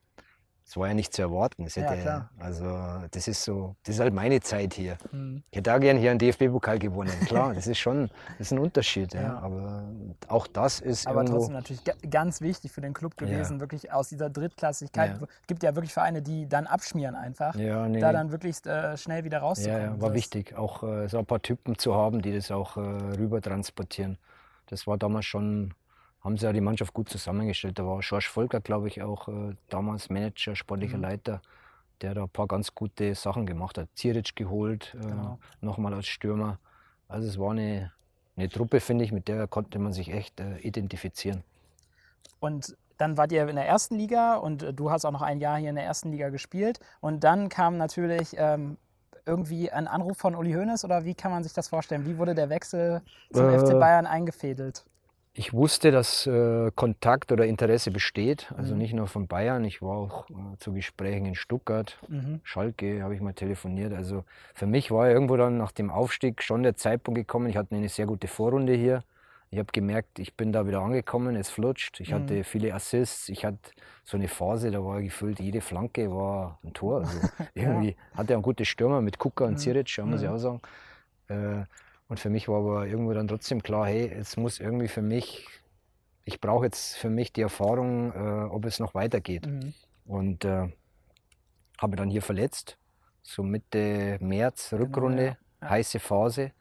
Das 0.64 0.76
war 0.76 0.88
ja 0.88 0.94
nicht 0.94 1.12
zu 1.12 1.22
erwarten. 1.22 1.64
Das 1.64 1.74
Ja, 1.74 1.82
hätte, 1.90 2.02
klar. 2.02 2.30
also 2.38 2.64
das 3.10 3.28
ist 3.28 3.42
so, 3.44 3.74
das 3.84 3.96
ist 3.96 4.00
halt 4.00 4.14
meine 4.14 4.40
Zeit 4.40 4.74
hier. 4.74 4.96
Mhm. 5.10 5.42
Ich 5.50 5.58
hätte 5.58 5.74
auch 5.74 5.80
gern 5.80 5.98
hier 5.98 6.10
einen 6.10 6.18
DFB-Pokal 6.18 6.78
gewonnen. 6.78 7.12
Klar, 7.26 7.52
das 7.52 7.66
ist 7.66 7.78
schon, 7.78 8.08
das 8.38 8.46
ist 8.48 8.52
ein 8.52 8.58
Unterschied. 8.58 9.12
Ja. 9.12 9.22
Ja. 9.22 9.38
Aber 9.40 9.84
auch 10.28 10.46
das 10.46 10.80
ist 10.80 11.06
Aber 11.06 11.16
irgendwo, 11.20 11.38
trotzdem 11.38 11.54
natürlich 11.54 11.84
ga- 11.84 11.92
ganz 12.08 12.40
wichtig 12.40 12.70
für 12.72 12.80
den 12.80 12.94
Club 12.94 13.14
Ja. 13.20 13.26
gewesen, 13.26 13.60
wirklich 13.60 13.92
aus 13.92 14.08
dieser 14.08 14.30
Drittklassigkeit. 14.30 15.20
Ja. 15.20 15.26
Es 15.42 15.46
gibt 15.46 15.62
ja 15.62 15.74
wirklich 15.74 15.92
Vereine, 15.92 16.22
die 16.22 16.48
dann 16.48 16.66
abschmieren 16.66 17.16
einfach, 17.16 17.54
ja, 17.56 17.88
nee, 17.88 18.00
da 18.00 18.12
dann 18.12 18.30
wirklich 18.30 18.64
äh, 18.64 18.96
schnell 18.96 19.24
wieder 19.24 19.38
ja, 19.38 19.42
rauszukommen. 19.42 19.82
ja, 19.96 20.00
war 20.00 20.14
wichtig, 20.14 20.56
auch 20.56 20.82
äh, 20.84 21.08
so 21.08 21.18
ein 21.18 21.26
paar 21.26 21.42
Typen 21.42 21.76
zu 21.76 21.94
haben, 21.94 22.22
die 22.22 22.32
das 22.34 22.50
auch 22.50 22.76
äh, 22.76 22.80
rüber 22.80 23.40
transportieren. 23.42 24.16
Das 24.66 24.86
war 24.86 24.96
damals 24.96 25.26
schon, 25.26 25.74
haben 26.24 26.36
sie 26.36 26.46
ja 26.46 26.52
die 26.52 26.60
Mannschaft 26.60 26.94
gut 26.94 27.08
zusammengestellt. 27.08 27.78
Da 27.78 27.86
war 27.86 27.98
George 28.00 28.28
Volker, 28.30 28.60
glaube 28.60 28.88
ich, 28.88 29.02
auch 29.02 29.28
äh, 29.28 29.54
damals 29.68 30.08
Manager, 30.10 30.54
sportlicher 30.54 30.96
Mhm. 30.98 31.02
Leiter, 31.02 31.42
der 32.00 32.14
da 32.14 32.22
ein 32.24 32.28
paar 32.28 32.46
ganz 32.46 32.74
gute 32.74 33.14
Sachen 33.14 33.46
gemacht 33.46 33.78
hat. 33.78 33.88
Zierich 33.94 34.34
geholt, 34.34 34.94
äh, 35.00 35.06
Genau. 35.06 35.38
nochmal 35.60 35.94
als 35.94 36.06
Stürmer. 36.06 36.58
Also 37.08 37.28
es 37.28 37.38
war 37.38 37.50
eine, 37.50 37.92
eine 38.36 38.48
Truppe, 38.48 38.80
finde 38.80 39.04
ich, 39.04 39.12
mit 39.12 39.28
der 39.28 39.46
konnte 39.48 39.78
man 39.78 39.92
sich 39.92 40.10
echt 40.12 40.40
äh, 40.40 40.58
identifizieren. 40.58 41.42
Und 42.40 42.76
dann 42.98 43.16
wart 43.16 43.32
ihr 43.32 43.48
in 43.48 43.56
der 43.56 43.66
ersten 43.66 43.96
Liga 43.96 44.36
und 44.36 44.62
äh, 44.62 44.72
du 44.72 44.90
hast 44.90 45.04
auch 45.04 45.10
noch 45.10 45.22
ein 45.22 45.40
Jahr 45.40 45.58
hier 45.58 45.70
in 45.70 45.76
der 45.76 45.84
ersten 45.84 46.12
Liga 46.12 46.28
gespielt. 46.28 46.78
Und 47.00 47.24
dann 47.24 47.48
kam 47.48 47.76
natürlich 47.76 48.34
ähm, 48.38 48.76
irgendwie 49.26 49.70
ein 49.70 49.86
Anruf 49.88 50.18
von 50.18 50.34
Uli 50.34 50.52
Hoeneß 50.52 50.84
oder 50.84 51.04
wie 51.04 51.14
kann 51.14 51.30
man 51.32 51.42
sich 51.42 51.52
das 51.52 51.68
vorstellen? 51.68 52.06
Wie 52.06 52.16
wurde 52.18 52.34
der 52.34 52.48
Wechsel 52.48 53.02
zum 53.32 53.48
Äh, 53.48 53.58
FC 53.58 53.78
Bayern 53.78 54.06
eingefädelt? 54.06 54.84
Ich 55.34 55.54
wusste, 55.54 55.90
dass 55.90 56.26
äh, 56.26 56.70
Kontakt 56.74 57.32
oder 57.32 57.46
Interesse 57.46 57.90
besteht, 57.90 58.52
also 58.56 58.74
Mhm. 58.74 58.78
nicht 58.78 58.92
nur 58.92 59.06
von 59.06 59.26
Bayern. 59.28 59.64
Ich 59.64 59.80
war 59.80 59.96
auch 59.96 60.28
äh, 60.28 60.34
zu 60.58 60.74
Gesprächen 60.74 61.24
in 61.24 61.34
Stuttgart, 61.34 61.98
Mhm. 62.08 62.40
Schalke 62.42 63.02
habe 63.02 63.14
ich 63.14 63.22
mal 63.22 63.32
telefoniert. 63.32 63.94
Also 63.94 64.24
für 64.54 64.66
mich 64.66 64.90
war 64.90 65.08
irgendwo 65.08 65.36
dann 65.38 65.56
nach 65.56 65.72
dem 65.72 65.90
Aufstieg 65.90 66.42
schon 66.42 66.62
der 66.62 66.76
Zeitpunkt 66.76 67.16
gekommen. 67.18 67.48
Ich 67.48 67.56
hatte 67.56 67.74
eine 67.74 67.88
sehr 67.88 68.04
gute 68.06 68.28
Vorrunde 68.28 68.74
hier. 68.74 69.04
Ich 69.50 69.58
habe 69.58 69.72
gemerkt, 69.72 70.18
ich 70.18 70.34
bin 70.34 70.52
da 70.52 70.66
wieder 70.66 70.80
angekommen, 70.80 71.34
es 71.36 71.48
flutscht. 71.48 72.00
Ich 72.00 72.10
Mhm. 72.10 72.14
hatte 72.14 72.44
viele 72.44 72.74
Assists. 72.74 73.30
Ich 73.30 73.44
hatte 73.46 73.70
so 74.04 74.18
eine 74.18 74.28
Phase, 74.28 74.70
da 74.70 74.84
war 74.84 75.00
gefühlt 75.00 75.40
jede 75.40 75.62
Flanke 75.62 76.10
war 76.10 76.58
ein 76.62 76.74
Tor. 76.74 77.00
Also 77.00 77.18
irgendwie 77.54 77.96
hatte 78.14 78.34
er 78.34 78.38
ein 78.38 78.42
gutes 78.42 78.68
Stürmer 78.68 79.00
mit 79.00 79.18
Kuka 79.18 79.44
und 79.46 79.52
Mhm. 79.52 79.56
Ziric, 79.58 79.98
muss 80.04 80.20
ich 80.20 80.28
Mhm. 80.28 80.34
auch 80.34 80.38
sagen. 80.38 80.60
Äh, 81.28 81.64
Und 82.08 82.20
für 82.20 82.30
mich 82.30 82.48
war 82.48 82.58
aber 82.58 82.86
irgendwo 82.86 83.12
dann 83.14 83.28
trotzdem 83.28 83.62
klar, 83.62 83.86
hey, 83.86 84.08
es 84.08 84.36
muss 84.36 84.60
irgendwie 84.60 84.88
für 84.88 85.02
mich, 85.02 85.46
ich 86.24 86.40
brauche 86.40 86.66
jetzt 86.66 86.96
für 86.96 87.08
mich 87.08 87.32
die 87.32 87.40
Erfahrung, 87.42 88.12
äh, 88.12 88.44
ob 88.50 88.64
es 88.66 88.78
noch 88.78 88.94
weitergeht. 88.94 89.46
Mhm. 89.46 89.74
Und 90.04 90.44
äh, 90.44 90.68
habe 91.78 91.96
dann 91.96 92.10
hier 92.10 92.22
verletzt, 92.22 92.76
so 93.22 93.42
Mitte 93.42 94.18
März, 94.20 94.72
Rückrunde, 94.72 95.24
ja. 95.24 95.36
Ja. 95.62 95.70
heiße 95.70 96.00
Phase. 96.00 96.52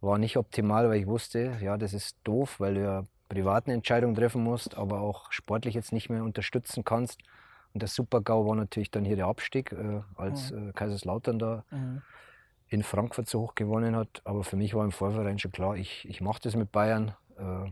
War 0.00 0.18
nicht 0.18 0.36
optimal, 0.36 0.88
weil 0.88 1.00
ich 1.00 1.06
wusste, 1.06 1.56
ja, 1.60 1.76
das 1.76 1.94
ist 1.94 2.16
doof, 2.24 2.58
weil 2.58 2.74
du 2.74 2.80
ja 2.82 3.04
privaten 3.28 3.70
Entscheidungen 3.70 4.14
treffen 4.14 4.42
musst, 4.42 4.76
aber 4.76 5.00
auch 5.00 5.30
sportlich 5.30 5.74
jetzt 5.74 5.92
nicht 5.92 6.10
mehr 6.10 6.24
unterstützen 6.24 6.84
kannst. 6.84 7.20
Und 7.72 7.82
der 7.82 7.88
Super-GAU 7.88 8.46
war 8.46 8.56
natürlich 8.56 8.90
dann 8.90 9.04
hier 9.04 9.16
der 9.16 9.26
Abstieg, 9.26 9.72
äh, 9.72 10.00
als 10.16 10.50
äh, 10.50 10.72
Kaiserslautern 10.74 11.38
da 11.38 11.64
Mhm. 11.70 12.02
In 12.72 12.82
Frankfurt 12.82 13.28
so 13.28 13.40
hoch 13.40 13.54
gewonnen 13.54 13.96
hat. 13.96 14.22
Aber 14.24 14.44
für 14.44 14.56
mich 14.56 14.74
war 14.74 14.84
im 14.84 14.92
Vorverein 14.92 15.38
schon 15.38 15.52
klar, 15.52 15.76
ich, 15.76 16.08
ich 16.08 16.20
mache 16.20 16.40
das 16.42 16.56
mit 16.56 16.72
Bayern. 16.72 17.14
Äh, 17.38 17.70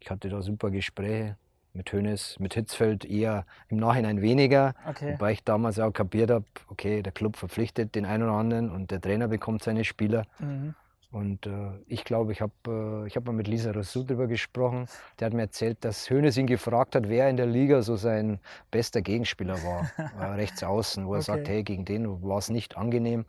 ich 0.00 0.10
hatte 0.10 0.28
da 0.28 0.42
super 0.42 0.70
Gespräche 0.70 1.36
mit 1.74 1.92
Hönes, 1.92 2.38
mit 2.40 2.54
Hitzfeld 2.54 3.04
eher 3.04 3.46
im 3.68 3.78
Nachhinein 3.78 4.20
weniger. 4.20 4.74
Okay. 4.88 5.12
Wobei 5.12 5.32
ich 5.32 5.44
damals 5.44 5.78
auch 5.78 5.92
kapiert 5.92 6.30
habe, 6.30 6.44
okay, 6.68 7.02
der 7.02 7.12
Club 7.12 7.36
verpflichtet 7.36 7.94
den 7.94 8.04
einen 8.06 8.24
oder 8.24 8.32
anderen 8.32 8.70
und 8.70 8.90
der 8.90 9.00
Trainer 9.00 9.28
bekommt 9.28 9.62
seine 9.62 9.84
Spieler. 9.84 10.24
Mhm. 10.38 10.74
Und 11.10 11.46
äh, 11.46 11.70
ich 11.86 12.04
glaube, 12.04 12.32
ich 12.32 12.42
habe 12.42 12.52
äh, 12.66 13.06
ich 13.06 13.16
hab 13.16 13.24
mal 13.24 13.32
mit 13.32 13.48
Lisa 13.48 13.70
Rousseau 13.70 14.02
darüber 14.02 14.26
gesprochen. 14.26 14.86
Der 15.18 15.26
hat 15.26 15.32
mir 15.32 15.42
erzählt, 15.42 15.82
dass 15.82 16.10
Hönes 16.10 16.36
ihn 16.36 16.46
gefragt 16.46 16.94
hat, 16.94 17.08
wer 17.08 17.30
in 17.30 17.38
der 17.38 17.46
Liga 17.46 17.80
so 17.80 17.96
sein 17.96 18.40
bester 18.70 19.00
Gegenspieler 19.00 19.62
war. 19.62 19.90
äh, 20.20 20.24
rechts 20.34 20.62
außen, 20.62 21.06
wo 21.06 21.14
er 21.14 21.18
Okay. 21.18 21.24
sagt, 21.24 21.48
hey, 21.48 21.62
gegen 21.62 21.84
den 21.86 22.22
war 22.22 22.38
es 22.38 22.50
nicht 22.50 22.76
angenehm. 22.76 23.24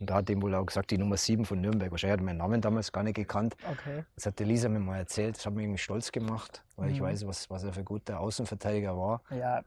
Und 0.00 0.10
da 0.10 0.14
hat 0.16 0.30
ihm 0.30 0.40
wohl 0.42 0.54
auch 0.54 0.64
gesagt, 0.64 0.90
die 0.92 0.98
Nummer 0.98 1.16
7 1.16 1.44
von 1.44 1.60
Nürnberg. 1.60 1.90
Wahrscheinlich 1.90 2.12
hat 2.14 2.20
er 2.20 2.24
meinen 2.24 2.38
Namen 2.38 2.60
damals 2.60 2.92
gar 2.92 3.02
nicht 3.02 3.16
gekannt. 3.16 3.56
Okay. 3.68 4.04
Das 4.14 4.26
hat 4.26 4.38
die 4.38 4.44
Lisa 4.44 4.68
mir 4.68 4.78
mal 4.78 4.98
erzählt. 4.98 5.36
Das 5.36 5.44
hat 5.46 5.54
mich 5.54 5.64
irgendwie 5.64 5.78
stolz 5.78 6.12
gemacht, 6.12 6.62
weil 6.76 6.90
ich 6.90 7.00
Mhm. 7.00 7.04
weiß, 7.06 7.26
was, 7.26 7.50
was 7.50 7.64
er 7.64 7.72
für 7.72 7.80
ein 7.80 7.84
guter 7.84 8.20
Außenverteidiger 8.20 8.96
war. 8.96 9.22
Ja, 9.30 9.62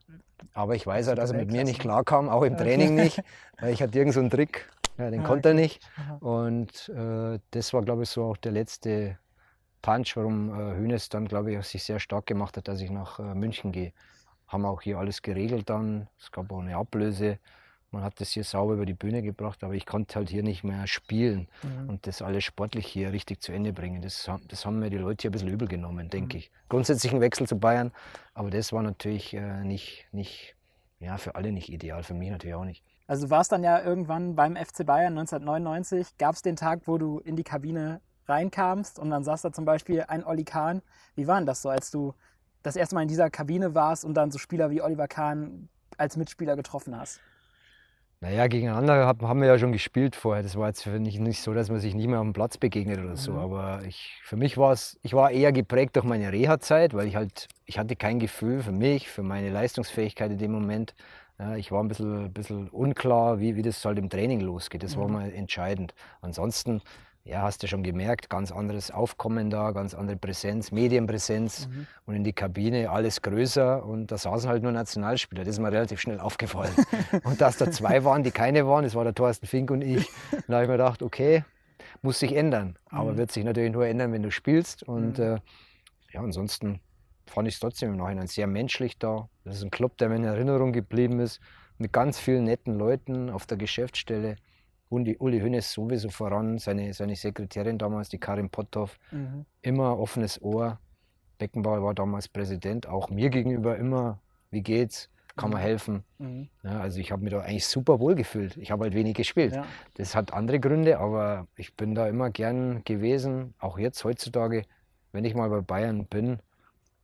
Aber 0.54 0.76
ich 0.76 0.88
weiß 0.88 1.10
auch, 1.10 1.16
dass 1.16 1.32
er 1.32 1.38
mit 1.38 1.52
mir 1.52 1.64
nicht 1.66 1.80
klarkam, 1.82 2.30
auch 2.30 2.44
im 2.44 2.54
Okay. 2.54 2.64
Training 2.64 2.96
nicht, 2.96 3.22
weil 3.60 3.74
ich 3.74 3.82
hatte 3.82 3.98
irgend 3.98 4.14
so 4.14 4.22
einen 4.22 4.30
Trick, 4.30 4.70
ja, 4.98 5.12
den 5.12 5.22
Ah, 5.22 5.28
konnte 5.28 5.50
er 5.50 5.54
okay. 5.54 5.62
nicht. 5.62 5.82
Aha. 5.98 6.16
Und 6.16 6.90
äh, 6.90 7.40
das 7.52 7.74
war, 7.74 7.82
glaube 7.82 8.04
ich, 8.04 8.10
so 8.10 8.24
auch 8.26 8.38
der 8.38 8.54
letzte 8.54 9.18
Punch, 9.82 10.16
warum 10.16 10.54
äh, 10.90 10.98
dann, 11.10 11.28
glaube 11.28 11.54
ich, 11.54 11.66
sich 11.68 11.84
sehr 11.84 12.00
stark 12.00 12.26
gemacht 12.26 12.56
hat, 12.58 12.68
dass 12.68 12.80
ich 12.82 12.90
nach 12.90 13.20
äh, 13.20 13.36
München 13.36 13.72
gehe. 13.72 13.94
Haben 14.48 14.66
auch 14.66 14.82
hier 14.82 14.98
alles 14.98 15.22
geregelt 15.22 15.70
dann. 15.70 16.08
Es 16.20 16.32
gab 16.32 16.52
auch 16.52 16.60
eine 16.60 16.76
Ablöse. 16.78 17.40
Man 17.92 18.04
hat 18.04 18.22
das 18.22 18.30
hier 18.30 18.46
sauber 18.46 18.74
über 18.74 18.86
die 18.86 18.94
Bühne 18.94 19.22
gebracht, 19.22 19.64
aber 19.66 19.74
ich 19.74 19.86
konnte 19.86 20.16
halt 20.16 20.30
hier 20.30 20.44
nicht 20.44 20.64
mehr 20.64 20.88
spielen 20.88 21.50
Mhm. 21.62 21.90
und 21.90 22.08
das 22.08 22.22
alles 22.22 22.46
sportlich 22.46 22.88
hier 22.88 23.12
richtig 23.12 23.42
zu 23.42 23.52
Ende 23.52 23.74
bringen. 23.74 24.02
Das, 24.02 24.30
das 24.48 24.66
haben 24.66 24.80
mir 24.80 24.90
die 24.90 24.98
Leute 24.98 25.24
hier 25.24 25.30
ein 25.30 25.34
bisschen 25.34 25.50
übel 25.50 25.68
genommen, 25.68 26.10
denke 26.10 26.36
Mhm. 26.36 26.40
ich. 26.40 26.52
Grundsätzlich 26.70 27.14
ein 27.14 27.20
Wechsel 27.20 27.48
zu 27.48 27.60
Bayern, 27.60 27.92
aber 28.34 28.50
das 28.50 28.72
war 28.72 28.82
natürlich 28.82 29.34
äh, 29.34 29.64
nicht, 29.66 30.08
nicht, 30.14 30.56
ja, 31.00 31.18
für 31.18 31.36
alle 31.36 31.52
nicht 31.52 31.70
ideal, 31.72 32.02
für 32.04 32.14
mich 32.14 32.30
natürlich 32.30 32.56
auch 32.56 32.64
nicht. 32.66 32.82
Also 33.08 33.26
du 33.28 33.30
warst 33.32 33.52
dann 33.52 33.62
ja 33.64 33.82
irgendwann 33.84 34.36
beim 34.36 34.56
FC 34.56 34.86
Bayern 34.86 35.18
1999. 35.18 36.18
Gab 36.18 36.36
es 36.36 36.42
den 36.42 36.56
Tag, 36.56 36.84
wo 36.86 36.98
du 36.98 37.20
in 37.20 37.36
die 37.36 37.44
Kabine 37.44 38.00
reinkamst 38.28 39.00
und 39.00 39.10
dann 39.10 39.26
saß 39.26 39.42
da 39.42 39.52
zum 39.52 39.66
Beispiel 39.66 40.06
ein 40.08 40.24
Olli 40.24 40.46
Kahn. 40.46 40.82
Wie 41.16 41.28
war 41.28 41.36
denn 41.38 41.46
das 41.46 41.62
so, 41.62 41.68
als 41.70 41.92
du 41.92 42.14
das 42.64 42.78
erste 42.78 42.96
Mal 42.96 43.02
in 43.02 43.10
dieser 43.10 43.30
Kabine 43.30 43.76
warst 43.76 44.06
und 44.06 44.14
dann 44.14 44.32
so 44.32 44.38
Spieler 44.38 44.70
wie 44.70 44.82
Oliver 44.82 45.10
Kahn 45.10 45.68
als 45.98 46.16
Mitspieler 46.16 46.56
getroffen 46.56 46.98
hast? 46.98 47.20
Naja, 48.24 48.46
gegeneinander 48.46 49.08
hab, 49.08 49.24
haben 49.24 49.42
wir 49.42 49.48
ja 49.48 49.58
schon 49.58 49.72
gespielt 49.72 50.16
vorher. 50.16 50.44
Das 50.44 50.56
war 50.56 50.68
jetzt 50.68 50.84
für 50.84 51.00
mich 51.00 51.18
nicht 51.20 51.42
so, 51.42 51.56
dass 51.56 51.70
man 51.72 51.80
sich 51.80 51.96
nicht 51.96 52.08
mehr 52.08 52.20
am 52.20 52.34
Platz 52.34 52.56
begegnet 52.58 53.00
oder 53.00 53.18
so. 53.18 53.32
Mhm. 53.32 53.38
Aber 53.40 53.82
ich, 53.88 54.20
für 54.24 54.36
mich 54.38 54.58
war 54.60 54.72
es, 54.74 55.00
ich 55.02 55.14
war 55.14 55.32
eher 55.32 55.52
geprägt 55.52 55.96
durch 55.96 56.06
meine 56.06 56.32
Reha-Zeit, 56.32 56.94
weil 56.94 57.08
ich 57.08 57.16
halt, 57.16 57.48
ich 57.66 57.80
hatte 57.80 57.96
kein 57.96 58.20
Gefühl 58.20 58.62
für 58.62 58.72
mich, 58.72 59.10
für 59.10 59.24
meine 59.24 59.50
Leistungsfähigkeit 59.50 60.30
in 60.32 60.38
dem 60.38 60.52
Moment. 60.52 60.94
Ja, 61.40 61.56
ich 61.56 61.72
war 61.72 61.84
ein 61.84 61.88
bisschen, 61.88 62.32
bisschen 62.32 62.70
unklar, 62.70 63.40
wie, 63.40 63.56
wie 63.56 63.64
das 63.64 63.84
halt 63.84 63.98
im 63.98 64.10
Training 64.10 64.42
losgeht. 64.42 64.84
Das 64.84 64.96
war 64.98 65.08
Mhm. 65.08 65.14
mal 65.14 65.32
entscheidend. 65.34 65.96
Ansonsten, 66.22 66.84
ja, 67.24 67.44
hast 67.44 67.62
du 67.64 67.68
schon 67.68 67.84
gemerkt, 67.84 68.30
ganz 68.30 68.52
anderes 68.52 68.90
Aufkommen 68.92 69.50
da, 69.50 69.72
ganz 69.72 69.94
andere 69.94 70.18
Präsenz, 70.18 70.72
Medienpräsenz 70.72 71.68
Mhm. 71.68 71.88
und 72.06 72.16
in 72.16 72.24
die 72.24 72.34
Kabine 72.34 72.90
alles 72.90 73.22
größer 73.22 73.86
und 73.86 74.08
da 74.12 74.18
saßen 74.18 74.50
halt 74.50 74.64
nur 74.64 74.72
Nationalspieler. 74.72 75.44
Das 75.44 75.56
ist 75.56 75.60
mir 75.60 75.72
relativ 75.72 76.00
schnell 76.02 76.20
aufgefallen. 76.20 76.74
und 77.24 77.40
dass 77.42 77.58
da 77.58 77.70
zwei 77.72 78.04
waren, 78.04 78.24
die 78.24 78.32
keine 78.32 78.66
waren, 78.68 78.84
das 78.84 78.96
war 78.96 79.04
der 79.04 79.14
Thorsten 79.14 79.46
Fink 79.46 79.70
und 79.72 79.82
ich. 79.82 80.10
Da 80.48 80.54
habe 80.56 80.64
ich 80.64 80.68
mir 80.70 80.78
gedacht, 80.78 81.04
okay, 81.04 81.44
muss 82.02 82.20
sich 82.20 82.36
ändern. 82.36 82.78
Aber 82.90 83.14
Mhm. 83.14 83.18
wird 83.18 83.32
sich 83.32 83.44
natürlich 83.44 83.72
nur 83.72 83.86
ändern, 83.86 84.12
wenn 84.14 84.24
du 84.24 84.32
spielst. 84.32 84.82
Und 84.84 85.18
Mhm. 85.20 85.24
äh, 85.24 85.40
ja, 86.14 86.22
ansonsten 86.22 86.80
fand 87.28 87.48
ich 87.48 87.54
es 87.56 87.60
trotzdem 87.60 87.92
im 87.92 87.98
Nachhinein 87.98 88.28
sehr 88.28 88.48
menschlich 88.48 88.98
da. 88.98 89.30
Das 89.46 89.58
ist 89.58 89.64
ein 89.64 89.72
Club, 89.72 89.98
der 89.98 90.10
mir 90.10 90.16
in 90.16 90.24
Erinnerung 90.24 90.74
geblieben 90.74 91.20
ist, 91.20 91.40
mit 91.78 91.94
ganz 91.94 92.20
vielen 92.20 92.44
netten 92.46 92.76
Leuten 92.78 93.30
auf 93.30 93.46
der 93.46 93.58
Geschäftsstelle. 93.58 94.36
Uli, 94.92 95.16
Uli 95.20 95.40
Hönes 95.40 95.72
sowieso 95.72 96.10
voran, 96.10 96.58
seine, 96.60 96.94
seine 96.94 97.16
Sekretärin 97.16 97.78
damals, 97.78 98.10
die 98.10 98.18
Karin 98.20 98.50
Potthoff, 98.50 99.00
Mhm. 99.12 99.46
immer 99.62 99.98
offenes 99.98 100.42
Ohr. 100.42 100.80
Beckenbauer 101.38 101.82
war 101.82 101.94
damals 101.96 102.28
Präsident, 102.28 102.88
auch 102.88 103.10
mir 103.10 103.30
gegenüber 103.30 103.78
immer, 103.78 104.20
wie 104.52 104.62
geht's, 104.62 105.10
kann 105.38 105.50
man 105.50 105.60
Mhm. 105.62 105.64
helfen. 105.64 106.04
Mhm. 106.20 106.50
Ja, 106.64 106.82
also 106.82 107.00
ich 107.00 107.12
habe 107.12 107.24
mich 107.24 107.32
da 107.32 107.40
eigentlich 107.40 107.66
super 107.66 108.00
wohl 108.02 108.16
gefühlt. 108.16 108.58
Ich 108.58 108.70
habe 108.70 108.84
halt 108.84 108.94
wenig 108.94 109.16
gespielt. 109.16 109.54
Ja. 109.56 109.66
Das 109.96 110.14
hat 110.14 110.34
andere 110.34 110.60
Gründe, 110.60 111.00
aber 111.00 111.48
ich 111.56 111.74
bin 111.76 111.96
da 111.96 112.08
immer 112.08 112.30
gern 112.30 112.84
gewesen. 112.84 113.54
Auch 113.60 113.80
jetzt 113.80 114.04
heutzutage, 114.04 114.64
wenn 115.14 115.24
ich 115.24 115.34
mal 115.34 115.50
bei 115.50 115.62
Bayern 115.62 116.06
bin, 116.06 116.40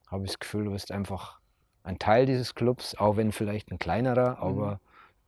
habe 0.08 0.26
ich 0.26 0.32
das 0.32 0.40
Gefühl, 0.40 0.66
du 0.66 0.72
bist 0.72 0.92
einfach 0.92 1.40
ein 1.84 2.00
Teil 2.00 2.26
dieses 2.26 2.54
Clubs, 2.54 2.96
auch 2.96 3.16
wenn 3.16 3.32
vielleicht 3.32 3.72
ein 3.72 3.80
kleinerer, 3.80 4.40
aber 4.40 4.82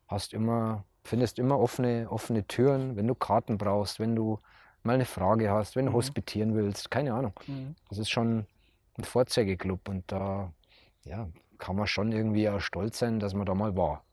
hast 0.09 0.33
immer, 0.33 0.83
findest 1.09 1.39
immer 1.39 1.59
offene, 1.59 2.07
offene 2.09 2.45
Türen, 2.47 2.95
wenn 2.95 3.07
du 3.07 3.15
Karten 3.15 3.57
brauchst, 3.57 3.99
wenn 3.99 4.15
du 4.15 4.39
mal 4.83 4.93
eine 4.95 5.05
Frage 5.05 5.51
hast, 5.51 5.75
wenn 5.75 5.87
du 5.87 5.93
Mhm. 5.93 5.93
hospitieren 5.93 6.55
willst, 6.55 6.91
keine 6.91 7.13
Ahnung. 7.13 7.33
Mhm. 7.47 7.75
Das 7.89 7.97
ist 7.97 8.09
schon 8.09 8.47
ein 8.97 9.03
Vorzeigeklub 9.03 9.89
und 9.89 10.11
da 10.11 10.53
ja, 11.03 11.29
kann 11.57 11.75
man 11.75 11.87
schon 11.87 12.11
irgendwie 12.11 12.49
auch 12.49 12.61
stolz 12.61 12.99
sein, 12.99 13.19
dass 13.19 13.33
man 13.33 13.45
da 13.45 13.55
mal 13.55 13.75
war. 13.75 14.03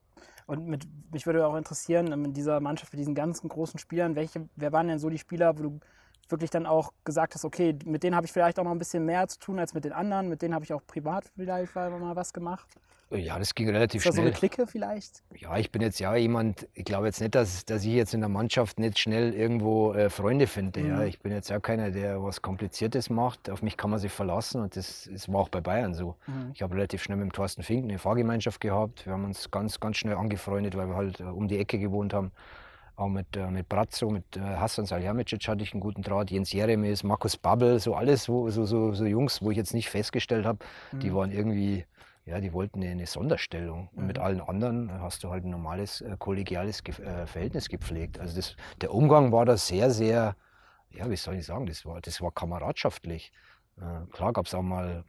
Und 0.47 0.67
mit, 0.67 0.87
mich 1.13 1.27
würde 1.27 1.47
auch 1.47 1.57
interessieren, 1.57 2.13
ähm, 2.13 2.27
in 2.27 2.33
dieser 2.35 2.61
Mannschaft 2.61 2.93
mit 2.93 3.01
diesen 3.01 3.15
ganzen 3.15 3.49
großen 3.49 3.79
Spielern, 3.79 4.15
welche, 4.15 4.49
wer 4.57 4.73
waren 4.73 4.89
denn 4.89 4.99
so 4.99 5.11
die 5.11 5.19
Spieler, 5.19 5.59
wo 5.59 5.63
du 5.63 5.81
wirklich 6.29 6.51
dann 6.51 6.67
auch 6.67 6.93
gesagt 7.05 7.35
hast, 7.35 7.45
okay, 7.45 7.77
mit 7.85 8.03
denen 8.03 8.17
habe 8.17 8.27
ich 8.27 8.33
vielleicht 8.33 8.59
auch 8.59 8.65
noch 8.65 8.73
ein 8.73 8.79
bisschen 8.79 9.05
mehr 9.05 9.27
zu 9.29 9.39
tun 9.39 9.59
als 9.59 9.75
mit 9.75 9.85
den 9.85 9.93
anderen, 9.93 10.29
mit 10.29 10.43
denen 10.43 10.55
habe 10.55 10.65
ich 10.65 10.73
auch 10.73 10.83
privat 10.87 11.31
vielleicht 11.37 11.75
mal 11.75 12.17
was 12.17 12.33
gemacht. 12.33 12.67
Ja, 13.11 13.39
das 13.39 13.55
ging 13.55 13.71
relativ 13.71 14.05
Ist 14.05 14.09
da 14.09 14.13
so 14.13 14.21
eine 14.21 14.35
schnell. 14.35 14.51
Clique 14.51 14.67
vielleicht? 14.67 15.23
Ja, 15.37 15.57
ich 15.59 15.71
bin 15.71 15.81
jetzt 15.81 16.01
ja 16.01 16.17
jemand, 16.17 16.67
ich 16.75 16.85
glaube 16.85 17.07
jetzt 17.07 17.21
nicht, 17.21 17.37
dass, 17.37 17.65
dass 17.65 17.85
ich 17.85 17.93
jetzt 17.93 18.15
in 18.15 18.21
der 18.21 18.29
Mannschaft 18.29 18.81
nicht 18.81 18.99
schnell 18.99 19.33
irgendwo 19.33 19.93
äh, 19.93 20.11
Freunde 20.11 20.49
finde. 20.49 20.81
Ja. 20.81 20.97
Mhm. 20.97 21.03
Ich 21.03 21.21
bin 21.21 21.31
jetzt 21.31 21.49
ja 21.49 21.61
keiner, 21.61 21.93
der 21.93 22.21
was 22.21 22.43
Kompliziertes 22.43 23.09
macht. 23.09 23.49
Auf 23.49 23.63
mich 23.63 23.77
kann 23.77 23.91
man 23.91 24.01
sich 24.01 24.11
verlassen 24.11 24.61
und 24.61 24.75
das, 24.75 25.09
das 25.11 25.33
war 25.33 25.43
auch 25.43 25.49
bei 25.49 25.61
Bayern 25.61 25.95
so. 25.95 26.17
Mhm. 26.27 26.51
Ich 26.53 26.63
habe 26.63 26.75
relativ 26.75 27.01
schnell 27.05 27.19
mit 27.19 27.27
dem 27.27 27.33
Thorsten 27.33 27.63
Fink 27.63 27.85
eine 27.85 27.99
Fahrgemeinschaft 28.01 28.61
gehabt. 28.61 29.07
Wir 29.07 29.13
haben 29.13 29.25
uns 29.25 29.53
ganz, 29.53 29.79
ganz 29.79 29.99
schnell 29.99 30.17
angefreundet, 30.17 30.77
weil 30.77 30.89
wir 30.89 30.97
halt 30.97 31.21
äh, 31.21 31.25
um 31.25 31.47
die 31.47 31.59
Ecke 31.59 31.79
gewohnt 31.79 32.13
haben. 32.13 32.33
Auch 32.97 33.09
mit, 33.09 33.37
äh, 33.37 33.51
mit 33.51 33.69
Brazzo, 33.69 34.09
mit 34.11 34.37
äh, 34.39 34.41
Hassan 34.41 34.87
Salihamidzic 34.87 35.47
hatte 35.49 35.63
ich 35.63 35.73
einen 35.75 35.83
guten 35.83 36.03
Draht, 36.03 36.31
Jens 36.31 36.51
Jeremes, 36.53 37.03
Markus 37.05 37.37
Babbel, 37.37 37.79
so 37.79 37.95
alles, 37.95 38.27
wo, 38.27 38.49
so, 38.49 38.65
so, 38.65 38.95
so 38.95 39.05
Jungs, 39.05 39.43
wo 39.43 39.51
ich 39.51 39.59
jetzt 39.59 39.75
nicht 39.75 39.91
festgestellt 39.91 40.47
habe, 40.47 40.61
die 40.93 41.11
Mhm. 41.11 41.15
waren 41.15 41.31
irgendwie, 41.31 41.85
ja, 42.25 42.41
die 42.41 42.55
wollten 42.55 42.81
eine, 42.83 42.91
eine 42.93 43.07
Sonderstellung. 43.07 43.91
Und 43.95 44.07
mit 44.07 44.17
Mhm. 44.17 44.23
allen 44.25 44.41
anderen 44.41 44.91
hast 45.03 45.23
du 45.25 45.31
halt 45.31 45.45
ein 45.45 45.51
normales, 45.51 46.01
äh, 46.01 46.17
kollegiales 46.19 46.83
Ge 46.85 46.95
äh, 47.05 47.27
Verhältnis 47.27 47.69
gepflegt. 47.69 48.19
Also 48.19 48.35
das, 48.35 48.57
der 48.81 48.95
Umgang 48.95 49.31
war 49.31 49.45
da 49.45 49.59
sehr, 49.59 49.91
sehr, 49.91 50.35
ja, 50.91 51.11
wie 51.11 51.17
soll 51.17 51.35
ich 51.35 51.45
sagen, 51.45 51.67
das 51.67 51.85
war, 51.85 52.01
das 52.01 52.23
war 52.23 52.33
kameradschaftlich. 52.33 53.31
Äh, 53.79 54.07
klar 54.11 54.33
gab 54.33 54.47
es 54.47 54.55
auch 54.55 54.63
mal, 54.63 55.05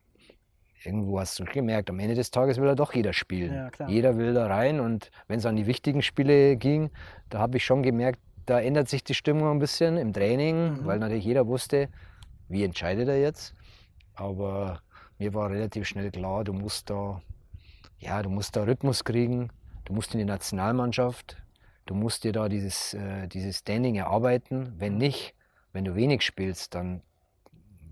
irgendwo 0.83 1.19
hast 1.19 1.39
du 1.39 1.45
gemerkt, 1.45 1.89
am 1.89 1.99
Ende 1.99 2.15
des 2.15 2.31
Tages 2.31 2.57
will 2.57 2.67
ja 2.67 2.75
doch 2.75 2.93
jeder 2.93 3.13
spielen. 3.13 3.69
Ja. 3.79 3.87
Jeder 3.87 4.17
will 4.17 4.33
da 4.33 4.47
rein 4.47 4.79
und 4.79 5.11
wenn 5.27 5.39
es 5.39 5.45
an 5.45 5.55
die 5.55 5.65
wichtigen 5.67 6.01
Spiele 6.01 6.55
ging, 6.57 6.89
da 7.29 7.39
habe 7.39 7.57
ich 7.57 7.65
schon 7.65 7.83
gemerkt, 7.83 8.19
da 8.45 8.59
ändert 8.59 8.87
sich 8.87 9.03
die 9.03 9.13
Stimmung 9.13 9.49
ein 9.49 9.59
bisschen 9.59 9.97
im 9.97 10.13
Training, 10.13 10.81
Mhm. 10.81 10.85
weil 10.85 10.99
natürlich 10.99 11.25
jeder 11.25 11.47
wusste, 11.47 11.89
wie 12.47 12.63
entscheidet 12.63 13.07
er 13.09 13.19
jetzt. 13.19 13.53
Aber 14.15 14.81
mir 15.17 15.33
war 15.33 15.49
relativ 15.49 15.85
schnell 15.87 16.11
klar, 16.11 16.43
du 16.43 16.53
musst 16.53 16.89
da, 16.89 17.21
ja, 17.99 18.21
du 18.21 18.29
musst 18.29 18.55
da 18.55 18.63
Rhythmus 18.63 19.03
kriegen, 19.03 19.49
du 19.85 19.93
musst 19.93 20.13
in 20.13 20.19
die 20.19 20.25
Nationalmannschaft, 20.25 21.37
du 21.85 21.93
musst 21.95 22.23
dir 22.23 22.31
da 22.31 22.47
dieses, 22.49 22.93
äh, 22.93 23.27
dieses 23.27 23.59
Standing 23.59 23.95
erarbeiten. 23.95 24.73
Wenn 24.77 24.97
nicht, 24.97 25.33
wenn 25.73 25.83
du 25.85 25.95
wenig 25.95 26.21
spielst, 26.21 26.73
dann 26.75 27.01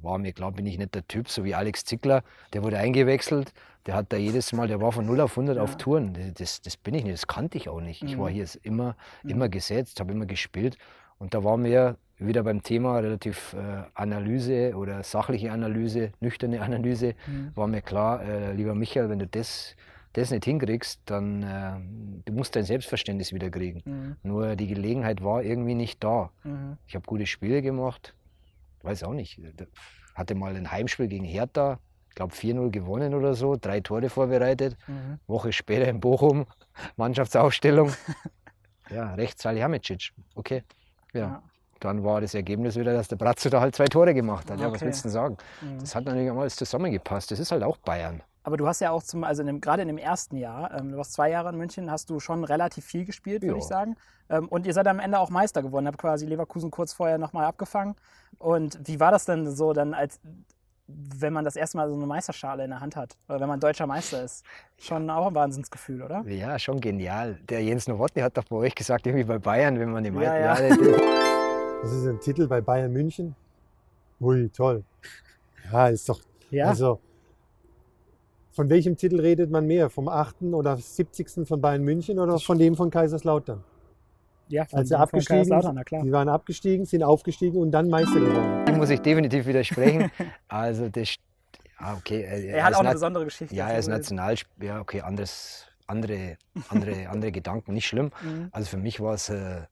war 0.01 0.17
mir 0.17 0.33
klar, 0.33 0.51
bin 0.51 0.65
ich 0.65 0.77
nicht 0.77 0.93
der 0.95 1.07
Typ, 1.07 1.29
so 1.29 1.43
wie 1.43 1.55
Alex 1.55 1.85
Zickler, 1.85 2.23
der 2.53 2.63
wurde 2.63 2.77
eingewechselt, 2.77 3.53
der 3.85 3.95
hat 3.95 4.11
da 4.11 4.17
jedes 4.17 4.51
Mal, 4.53 4.67
der 4.67 4.81
war 4.81 4.91
von 4.91 5.05
0 5.05 5.21
auf 5.21 5.35
100 5.37 5.57
auf 5.59 5.71
Ja. 5.71 5.75
Touren. 5.77 6.33
Das, 6.37 6.61
das 6.61 6.75
bin 6.77 6.93
ich 6.95 7.03
nicht, 7.03 7.13
das 7.13 7.27
kannte 7.27 7.57
ich 7.57 7.69
auch 7.69 7.81
nicht. 7.81 8.01
Ich 8.03 8.17
war 8.17 8.29
Mhm. 8.29 8.33
hier 8.33 8.47
immer, 8.63 8.95
Mhm. 9.23 9.29
immer 9.29 9.49
gesetzt, 9.49 9.99
habe 9.99 10.11
immer 10.11 10.25
gespielt 10.25 10.77
Und 11.17 11.33
da 11.33 11.45
waren 11.45 11.63
wir 11.63 11.95
wieder 12.17 12.43
beim 12.43 12.61
Thema 12.61 12.99
relativ 12.99 13.53
äh, 13.53 13.83
Analyse 13.93 14.75
oder 14.75 15.01
sachliche 15.03 15.49
Analyse, 15.51 16.11
nüchterne 16.19 16.61
Analyse, 16.61 17.13
Mhm. 17.25 17.51
war 17.55 17.67
mir 17.67 17.81
klar, 17.81 18.21
äh, 18.21 18.51
lieber 18.51 18.75
Michael, 18.75 19.09
wenn 19.09 19.19
du 19.19 19.27
das, 19.27 19.75
das 20.11 20.31
nicht 20.31 20.43
hinkriegst, 20.43 20.99
dann 21.05 21.43
äh, 21.43 22.25
du 22.25 22.33
musst 22.33 22.55
dein 22.57 22.65
Selbstverständnis 22.65 23.31
wieder 23.33 23.49
kriegen. 23.49 23.81
Mhm. 23.85 24.15
Nur 24.23 24.55
die 24.57 24.67
Gelegenheit 24.67 25.23
war 25.23 25.41
irgendwie 25.43 25.73
nicht 25.75 26.03
da. 26.03 26.31
Mhm. 26.43 26.77
Ich 26.85 26.95
habe 26.95 27.05
gute 27.05 27.25
Spiele 27.25 27.61
gemacht, 27.61 28.13
weiß 28.85 29.03
auch 29.03 29.13
nicht. 29.13 29.39
da- 29.57 29.65
Hatte 30.15 30.35
mal 30.35 30.55
ein 30.55 30.71
Heimspiel 30.71 31.07
gegen 31.07 31.25
Hertha, 31.25 31.79
ich 32.09 32.15
glaube 32.15 32.33
4-0 32.33 32.69
gewonnen 32.71 33.13
oder 33.13 33.33
so, 33.33 33.57
drei 33.59 33.81
Tore 33.81 34.09
vorbereitet. 34.09 34.77
Mhm. 34.87 35.19
Woche 35.27 35.51
später 35.51 35.87
in 35.87 35.99
Bochum, 35.99 36.45
Mannschaftsaufstellung. 36.95 37.91
ja, 38.89 39.13
rechts 39.15 39.43
Salihamidzic. 39.43 40.11
Okay. 40.35 40.63
Ja. 41.13 41.19
Ja. 41.19 41.43
Dann 41.81 42.03
war 42.05 42.21
das 42.21 42.33
Ergebnis 42.33 42.77
wieder, 42.77 42.93
dass 42.93 43.09
der 43.09 43.17
Bratzo 43.17 43.49
da 43.49 43.59
halt 43.59 43.75
zwei 43.75 43.85
Tore 43.85 44.13
gemacht 44.13 44.49
hat. 44.49 44.59
Ja, 44.59 44.67
was 44.67 44.75
Okay. 44.75 44.85
willst 44.85 45.01
du 45.01 45.07
denn 45.09 45.11
sagen? 45.11 45.37
Mhm. 45.61 45.79
Das 45.79 45.93
hat 45.93 46.05
natürlich 46.05 46.31
auch 46.31 46.37
alles 46.39 46.55
zusammengepasst. 46.55 47.31
Das 47.31 47.39
ist 47.39 47.51
halt 47.51 47.63
auch 47.63 47.77
Bayern. 47.77 48.23
Aber 48.45 48.57
du 48.57 48.67
hast 48.67 48.79
ja 48.79 48.91
auch 48.91 49.01
zum, 49.01 49.23
also 49.23 49.41
in 49.41 49.47
dem, 49.47 49.59
gerade 49.59 49.81
in 49.81 49.87
dem 49.87 49.97
ersten 49.97 50.37
Jahr, 50.37 50.71
ähm, 50.77 50.91
du 50.91 50.97
warst 50.97 51.13
zwei 51.13 51.31
Jahre 51.31 51.49
in 51.49 51.57
München, 51.57 51.89
hast 51.89 52.11
du 52.11 52.19
schon 52.19 52.43
relativ 52.43 52.85
viel 52.85 53.03
gespielt, 53.03 53.41
würde 53.41 53.53
Ja. 53.55 53.57
ich 53.57 53.63
sagen. 53.65 53.95
Ähm, 54.29 54.47
und 54.49 54.67
ihr 54.67 54.73
seid 54.73 54.85
am 54.87 54.99
Ende 54.99 55.17
auch 55.17 55.31
Meister 55.31 55.63
geworden, 55.63 55.87
habt 55.87 55.97
quasi 55.97 56.27
Leverkusen 56.27 56.69
kurz 56.69 56.93
vorher 56.93 57.17
nochmal 57.17 57.45
abgefangen. 57.45 57.95
Und 58.37 58.77
wie 58.87 58.99
war 58.99 59.09
das 59.09 59.25
denn 59.25 59.49
so 59.49 59.73
dann, 59.73 59.95
als 59.95 60.19
wenn 60.87 61.33
man 61.33 61.43
das 61.43 61.55
erste 61.55 61.77
Mal 61.77 61.89
so 61.89 61.95
eine 61.95 62.05
Meisterschale 62.05 62.63
in 62.63 62.69
der 62.69 62.81
Hand 62.81 62.95
hat? 62.95 63.17
Oder 63.27 63.39
wenn 63.39 63.47
man 63.47 63.59
deutscher 63.59 63.87
Meister 63.87 64.23
ist? 64.23 64.45
Schon 64.77 65.09
auch 65.09 65.25
ein 65.25 65.33
Wahnsinnsgefühl, 65.33 66.03
oder? 66.03 66.21
Ja, 66.27 66.59
schon 66.59 66.79
genial. 66.81 67.39
Der 67.49 67.63
Jens 67.63 67.87
Nowotny 67.87 68.21
hat 68.21 68.37
doch 68.37 68.43
bei 68.43 68.57
euch 68.57 68.75
gesagt, 68.75 69.07
irgendwie 69.07 69.23
bei 69.23 69.39
Bayern, 69.39 69.79
wenn 69.79 69.89
man 69.89 70.03
die 70.03 70.11
Ja, 70.11 70.37
ja. 70.37 70.47
Meister. 70.53 71.01
Das 71.81 71.91
ist 71.91 72.05
ein 72.05 72.19
Titel 72.19 72.47
bei 72.47 72.61
Bayern 72.61 72.93
München. 72.93 73.35
Ui, 74.21 74.49
toll. 74.49 74.83
Ja, 75.71 75.87
ist 75.87 76.07
doch. 76.07 76.19
Ja. 76.51 76.67
Also, 76.67 76.99
von 78.55 78.69
welchem 78.69 78.95
Titel 78.95 79.19
redet 79.19 79.51
man 79.51 79.67
mehr? 79.67 79.89
Vom 79.89 80.07
8. 80.07 80.43
oder 80.53 80.77
70. 80.77 81.45
von 81.45 81.59
Bayern 81.59 81.83
München 81.83 82.19
oder 82.19 82.39
von 82.39 82.57
dem 82.57 82.75
von 82.75 82.89
Kaiserslautern? 82.89 83.63
ja, 84.47 84.63
von, 84.65 84.79
Als 84.79 84.89
sie 84.89 84.95
von 84.95 85.01
abgestiegen 85.03 85.37
Kaiserslautern, 85.37 85.75
na 85.75 85.83
klar. 85.83 86.03
Die 86.03 86.11
waren 86.11 86.29
abgestiegen, 86.29 86.85
sind 86.85 87.03
aufgestiegen 87.03 87.57
und 87.57 87.71
dann 87.71 87.89
Meister 87.89 88.19
geworden. 88.19 88.65
Dem 88.67 88.77
muss 88.77 88.89
ich 88.89 89.01
definitiv 89.01 89.45
widersprechen. 89.45 90.09
Also 90.47 90.87
das, 90.87 91.15
ja, 91.81 91.95
okay. 91.97 92.21
äh, 92.21 92.47
Er 92.47 92.63
hat 92.63 92.75
auch 92.75 92.79
eine 92.79 92.91
besondere 92.91 93.25
Geschichte. 93.25 93.53
Ja, 93.53 93.69
er 93.69 93.79
ist 93.79 93.87
Nationalspieler. 93.87 94.75
Ja, 94.75 94.79
okay, 94.79 95.01
anderes, 95.01 95.65
andere, 95.85 96.37
andere, 96.69 97.09
andere 97.09 97.31
Gedanken, 97.33 97.73
nicht 97.73 97.87
schlimm. 97.87 98.11
Mhm. 98.23 98.47
Also 98.51 98.69
für 98.69 98.77
mich 98.77 99.01
war 99.01 99.15
es, 99.15 99.29
äh, 99.29 99.63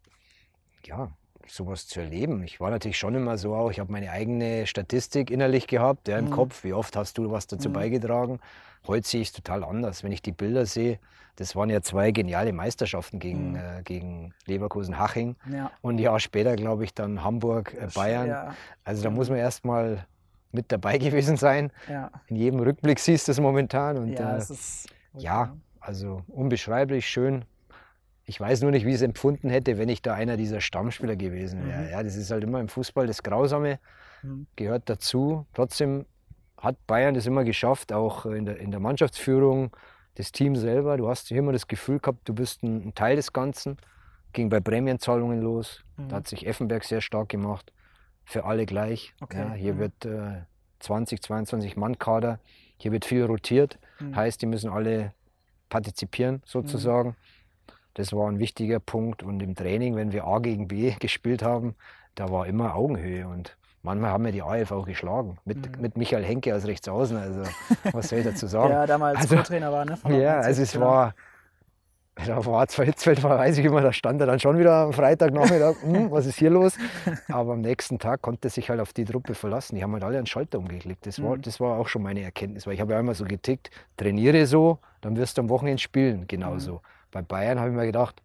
ja, 0.85 1.09
sowas 1.47 1.87
zu 1.87 1.99
erleben. 1.99 2.43
Ich 2.43 2.59
war 2.59 2.69
natürlich 2.71 2.97
schon 2.97 3.15
immer 3.15 3.37
so 3.37 3.53
auch, 3.55 3.69
ich 3.71 3.79
habe 3.79 3.91
meine 3.91 4.11
eigene 4.11 4.65
Statistik 4.67 5.29
innerlich 5.31 5.67
gehabt, 5.67 6.07
ja, 6.07 6.17
im 6.17 6.25
Mhm. 6.25 6.31
Kopf. 6.31 6.63
Wie 6.63 6.73
oft 6.73 6.95
hast 6.95 7.17
du 7.17 7.31
was 7.31 7.47
dazu 7.47 7.69
Mhm. 7.69 7.73
beigetragen? 7.73 8.39
Heute 8.87 9.07
sehe 9.07 9.21
ich 9.21 9.27
es 9.29 9.33
total 9.33 9.63
anders. 9.63 10.03
Wenn 10.03 10.11
ich 10.11 10.21
die 10.21 10.31
Bilder 10.31 10.65
sehe, 10.65 10.99
das 11.37 11.55
waren 11.55 11.69
ja 11.69 11.81
zwei 11.81 12.11
geniale 12.11 12.53
Meisterschaften 12.53 13.19
gegen, 13.19 13.51
Mhm. 13.51 13.55
äh, 13.55 13.81
gegen 13.83 14.33
Leverkusen-Haching. 14.45 15.35
Ja. 15.51 15.71
Und 15.81 15.95
ein 15.95 15.99
Jahr 15.99 16.19
später, 16.19 16.55
glaube 16.55 16.83
ich, 16.83 16.93
dann 16.93 17.23
Hamburg, 17.23 17.73
äh, 17.73 17.87
Bayern. 17.93 18.27
Ja, 18.27 18.55
Also 18.83 19.03
da 19.03 19.09
muss 19.09 19.29
man 19.29 19.37
erst 19.39 19.65
mal 19.65 20.05
mit 20.51 20.71
dabei 20.71 20.97
gewesen 20.99 21.37
sein. 21.37 21.71
In 22.27 22.35
jedem 22.35 22.59
Rückblick 22.59 22.99
siehst 22.99 23.27
du 23.27 23.31
es 23.31 23.39
momentan. 23.39 23.97
Und 23.97 24.09
ja, 24.09 24.37
äh, 24.37 24.43
ja, 25.17 25.55
also 25.79 26.21
unbeschreiblich 26.27 27.07
schön. 27.07 27.45
Ich 28.25 28.39
weiß 28.39 28.61
nur 28.61 28.71
nicht, 28.71 28.85
wie 28.85 28.89
ich 28.89 28.95
es 28.95 29.01
empfunden 29.01 29.49
hätte, 29.49 29.77
wenn 29.77 29.89
ich 29.89 30.01
da 30.01 30.13
einer 30.13 30.37
dieser 30.37 30.61
Stammspieler 30.61 31.15
gewesen 31.15 31.65
wäre. 31.67 31.81
Mhm. 31.83 31.89
Ja, 31.89 32.03
das 32.03 32.15
ist 32.15 32.31
halt 32.31 32.43
immer 32.43 32.59
im 32.59 32.69
Fußball 32.69 33.07
das 33.07 33.21
Grausame, 33.23 33.79
Mhm. 34.23 34.47
gehört 34.55 34.89
dazu. 34.89 35.45
Trotzdem 35.53 36.05
hat 36.57 36.77
Bayern 36.87 37.13
das 37.13 37.25
immer 37.25 37.43
geschafft, 37.43 37.91
auch 37.91 38.25
in 38.25 38.45
der, 38.45 38.57
in 38.57 38.71
der 38.71 38.79
Mannschaftsführung, 38.79 39.75
das 40.15 40.31
Team 40.31 40.55
selber. 40.55 40.95
Du 40.95 41.09
hast 41.09 41.29
immer 41.31 41.51
das 41.51 41.67
Gefühl 41.67 41.99
gehabt, 41.99 42.29
du 42.29 42.33
bist 42.33 42.63
ein, 42.63 42.87
ein 42.87 42.95
Teil 42.95 43.17
des 43.17 43.33
Ganzen. 43.33 43.77
Ging 44.31 44.49
bei 44.49 44.61
Prämienzahlungen 44.61 45.41
los. 45.41 45.83
Mhm. 45.97 46.07
Da 46.09 46.15
hat 46.17 46.27
sich 46.29 46.47
Effenberg 46.47 46.85
sehr 46.85 47.01
stark 47.01 47.27
gemacht. 47.29 47.73
Für 48.23 48.45
alle 48.45 48.65
gleich. 48.65 49.13
Okay, 49.19 49.39
Ja, 49.39 49.53
hier 49.53 49.73
mhm. 49.73 49.79
wird 49.79 50.05
äh, 50.05 50.43
20, 50.79 51.21
22 51.21 51.75
Mann 51.75 51.99
Kader. 51.99 52.39
Hier 52.77 52.93
wird 52.93 53.03
viel 53.03 53.25
rotiert. 53.25 53.77
Mhm. 53.99 54.15
Heißt, 54.15 54.41
die 54.41 54.45
müssen 54.45 54.69
alle 54.69 55.13
partizipieren 55.67 56.41
sozusagen. 56.45 57.15
Das 57.95 58.11
war 58.13 58.27
ein 58.29 58.39
wichtiger 58.39 58.79
Punkt. 58.79 59.23
Und 59.23 59.41
im 59.43 59.55
Training, 59.55 59.95
wenn 59.95 60.11
wir 60.11 60.25
A 60.25 60.39
gegen 60.39 60.67
B 60.67 60.91
gespielt 60.99 61.43
haben, 61.43 61.75
da 62.15 62.29
war 62.31 62.47
immer 62.47 62.75
Augenhöhe. 62.75 63.27
Und 63.27 63.55
manchmal 63.81 64.11
haben 64.11 64.25
wir 64.25 64.31
die 64.31 64.41
AF 64.41 64.71
auch 64.71 64.85
geschlagen. 64.85 65.37
Mit, 65.45 65.75
Mhm. 65.77 65.81
mit 65.81 65.97
Michael 65.97 66.23
Henke 66.23 66.53
als 66.53 66.65
Rechtsaußen. 66.67 67.17
Also, 67.17 67.43
was 67.91 68.09
soll 68.09 68.19
ich 68.19 68.25
dazu 68.25 68.47
sagen? 68.47 68.69
Der 68.69 68.87
damals 68.87 69.19
Also- 69.19 69.35
Co-Trainer 69.37 69.71
war, 69.71 69.85
ne? 69.85 69.91
Ja, 70.09 70.39
98, 70.39 70.45
also 70.45 70.61
es 70.61 70.71
genau. 70.73 70.85
war, 70.85 71.13
da 72.27 72.45
war 72.45 72.67
Hitzfeld, 72.67 73.23
war, 73.23 73.39
weiß 73.39 73.57
ich 73.57 73.65
immer, 73.65 73.81
da 73.81 73.91
stand 73.91 74.21
er 74.21 74.27
dann 74.27 74.39
schon 74.39 74.57
wieder 74.59 74.73
am 74.83 74.93
Freitagnachmittag, 74.93 75.75
hm, 75.81 76.11
was 76.11 76.27
ist 76.27 76.37
hier 76.37 76.51
los? 76.51 76.77
Aber 77.27 77.53
am 77.53 77.61
nächsten 77.61 77.97
Tag 77.97 78.21
konnte 78.21 78.47
er 78.47 78.51
sich 78.51 78.69
halt 78.69 78.79
auf 78.79 78.93
die 78.93 79.03
Truppe 79.05 79.33
verlassen. 79.33 79.75
Die 79.75 79.83
haben 79.83 79.93
halt 79.93 80.03
alle 80.03 80.17
einen 80.17 80.27
Schalter 80.27 80.59
umgeklickt. 80.59 81.07
Das 81.07 81.21
war, 81.23 81.37
Mhm. 81.37 81.41
das 81.41 81.59
war 81.59 81.77
auch 81.79 81.87
schon 81.87 82.03
meine 82.03 82.21
Erkenntnis, 82.21 82.67
weil 82.67 82.75
ich 82.75 82.81
habe 82.81 82.93
ja 82.93 82.99
immer 82.99 83.15
so 83.15 83.25
getickt, 83.25 83.71
trainiere 83.97 84.45
so, 84.45 84.77
dann 85.01 85.17
wirst 85.17 85.37
du 85.37 85.41
am 85.41 85.49
Wochenende 85.49 85.81
spielen, 85.81 86.25
genauso. 86.27 86.73
Mhm. 86.75 86.79
Bei 87.13 87.21
Bayern 87.21 87.59
habe 87.59 87.69
ich 87.69 87.75
mir 87.75 87.85
gedacht, 87.85 88.21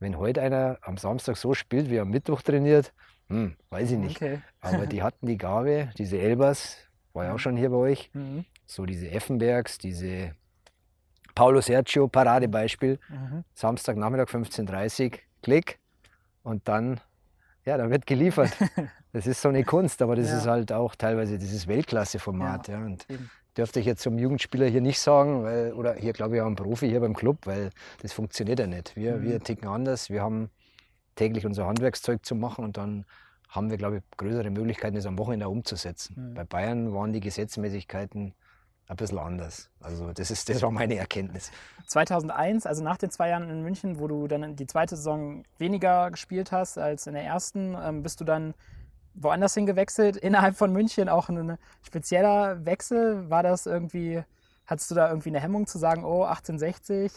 wenn 0.00 0.16
heute 0.18 0.42
einer 0.42 0.78
am 0.82 0.96
Samstag 0.96 1.36
so 1.36 1.54
spielt, 1.54 1.90
wie 1.90 1.96
er 1.96 2.02
am 2.02 2.10
Mittwoch 2.10 2.42
trainiert, 2.42 2.92
hm, 3.28 3.54
weiß 3.68 3.92
ich 3.92 3.98
nicht. 3.98 4.16
Okay. 4.16 4.40
Aber 4.60 4.86
die 4.86 5.02
hatten 5.04 5.26
die 5.26 5.36
Gabe, 5.38 5.90
diese 5.98 6.18
Elbers, 6.18 6.76
war 7.12 7.26
ja 7.26 7.34
auch 7.34 7.38
schon 7.38 7.56
hier 7.56 7.70
bei 7.70 7.76
euch, 7.76 8.10
Mhm. 8.14 8.44
so 8.66 8.86
diese 8.86 9.10
Effenbergs, 9.10 9.78
diese 9.78 10.32
Paulo 11.34 11.60
Sergio, 11.60 12.08
Paradebeispiel, 12.08 12.98
Mhm. 13.08 13.44
Samstagnachmittag 13.54 14.28
15.30 14.28 15.12
Uhr, 15.12 15.18
Klick 15.42 15.78
und 16.42 16.66
dann, 16.66 17.00
ja, 17.64 17.76
da 17.76 17.88
wird 17.90 18.06
geliefert. 18.06 18.52
Das 19.12 19.26
ist 19.26 19.42
so 19.42 19.48
eine 19.48 19.64
Kunst, 19.64 20.02
aber 20.02 20.14
das 20.14 20.28
Ja. 20.30 20.38
ist 20.38 20.46
halt 20.46 20.70
auch 20.72 20.94
teilweise 20.94 21.36
dieses 21.36 21.66
Weltklasse-Format. 21.66 22.68
Ja. 22.68 22.78
Und 22.78 23.10
Eben. 23.10 23.28
Dürfte 23.56 23.80
ich 23.80 23.86
jetzt 23.86 24.02
zum 24.02 24.18
Jugendspieler 24.18 24.66
hier 24.66 24.80
nicht 24.80 25.00
sagen, 25.00 25.42
weil, 25.44 25.72
oder 25.72 25.94
hier 25.94 26.12
glaube 26.12 26.36
ich 26.36 26.42
auch 26.42 26.46
ein 26.46 26.56
Profi 26.56 26.88
hier 26.88 27.00
beim 27.00 27.14
Club, 27.14 27.38
weil 27.44 27.70
das 28.02 28.12
funktioniert 28.12 28.58
ja 28.58 28.66
nicht. 28.66 28.96
Wir, 28.96 29.16
Mhm. 29.16 29.22
wir 29.24 29.40
ticken 29.40 29.68
anders, 29.68 30.10
wir 30.10 30.22
haben 30.22 30.50
täglich 31.16 31.44
unser 31.46 31.66
Handwerkszeug 31.66 32.24
zu 32.24 32.34
machen 32.34 32.64
und 32.64 32.76
dann 32.76 33.04
haben 33.48 33.68
wir, 33.70 33.76
glaube 33.78 33.96
ich, 33.98 34.02
größere 34.16 34.48
Möglichkeiten, 34.50 34.94
das 34.94 35.06
am 35.06 35.18
Wochenende 35.18 35.48
umzusetzen. 35.48 36.30
Mhm. 36.30 36.34
Bei 36.34 36.44
Bayern 36.44 36.94
waren 36.94 37.12
die 37.12 37.20
Gesetzmäßigkeiten 37.20 38.32
ein 38.86 38.96
bisschen 38.96 39.18
anders. 39.18 39.70
Also 39.80 40.12
das, 40.12 40.30
ist, 40.30 40.48
das 40.48 40.62
war 40.62 40.70
meine 40.70 40.96
Erkenntnis. 40.96 41.50
2001, 41.86 42.66
also 42.66 42.82
nach 42.82 42.96
den 42.96 43.10
zwei 43.10 43.28
Jahren 43.28 43.48
in 43.48 43.62
München, 43.62 43.98
wo 43.98 44.08
du 44.08 44.26
dann 44.28 44.56
die 44.56 44.66
zweite 44.66 44.96
Saison 44.96 45.44
weniger 45.58 46.10
gespielt 46.10 46.52
hast 46.52 46.78
als 46.78 47.06
in 47.06 47.14
der 47.14 47.24
ersten, 47.24 47.76
ähm, 47.80 48.02
bist 48.02 48.20
du 48.20 48.24
dann 48.24 48.54
woanders 49.20 49.54
hingewechselt, 49.54 50.16
innerhalb 50.16 50.56
von 50.56 50.72
München 50.72 51.08
auch 51.08 51.28
ein 51.28 51.58
spezieller 51.82 52.64
Wechsel. 52.64 53.30
War 53.30 53.42
das 53.42 53.66
irgendwie, 53.66 54.22
hattest 54.66 54.90
du 54.90 54.94
da 54.94 55.08
irgendwie 55.08 55.30
eine 55.30 55.40
Hemmung 55.40 55.66
zu 55.66 55.78
sagen, 55.78 56.04
oh, 56.04 56.24
1860, 56.24 57.12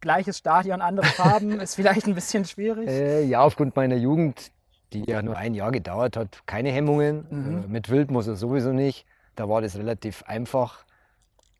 gleiches 0.00 0.38
Stadion, 0.38 0.80
andere 0.80 1.06
Farben, 1.16 1.60
ist 1.60 1.74
vielleicht 1.74 2.06
ein 2.06 2.14
bisschen 2.14 2.44
schwierig? 2.44 2.88
Äh, 2.88 3.24
ja, 3.24 3.40
aufgrund 3.40 3.74
meiner 3.74 3.96
Jugend, 3.96 4.52
die 4.92 5.04
ja 5.08 5.22
nur 5.22 5.36
ein 5.36 5.54
Jahr 5.54 5.72
gedauert 5.72 6.16
hat, 6.16 6.42
keine 6.46 6.70
Hemmungen. 6.70 7.26
Mhm. 7.30 7.64
Äh, 7.64 7.68
mit 7.68 7.90
Wildmoser 7.90 8.36
sowieso 8.36 8.72
nicht. 8.72 9.06
Da 9.34 9.48
war 9.48 9.62
das 9.62 9.76
relativ 9.76 10.22
einfach. 10.24 10.84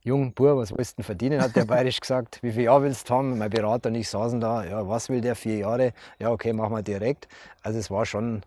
Jung, 0.05 0.35
Bur, 0.35 0.57
was 0.57 0.77
willst 0.77 0.95
du 0.95 0.97
denn 0.97 1.05
verdienen, 1.05 1.41
hat 1.41 1.55
der 1.55 1.65
bayerisch 1.65 2.01
gesagt. 2.01 2.41
Wie 2.43 2.51
viele 2.51 2.65
Jahre 2.65 2.83
willst 2.83 3.09
du 3.09 3.15
haben? 3.15 3.39
Mein 3.39 3.51
Berater 3.51 3.89
und 3.89 3.95
ich 3.95 4.09
saßen 4.09 4.41
da. 4.41 4.65
Ja, 4.65 4.87
was 4.89 5.09
will 5.09 5.21
der? 5.21 5.37
Vier 5.37 5.59
Jahre? 5.59 5.93
Ja, 6.19 6.31
okay, 6.31 6.53
machen 6.53 6.75
wir 6.75 6.83
direkt. 6.83 7.29
Also 7.63 7.79
es 7.79 7.91
war 7.91 8.05
schon, 8.05 8.43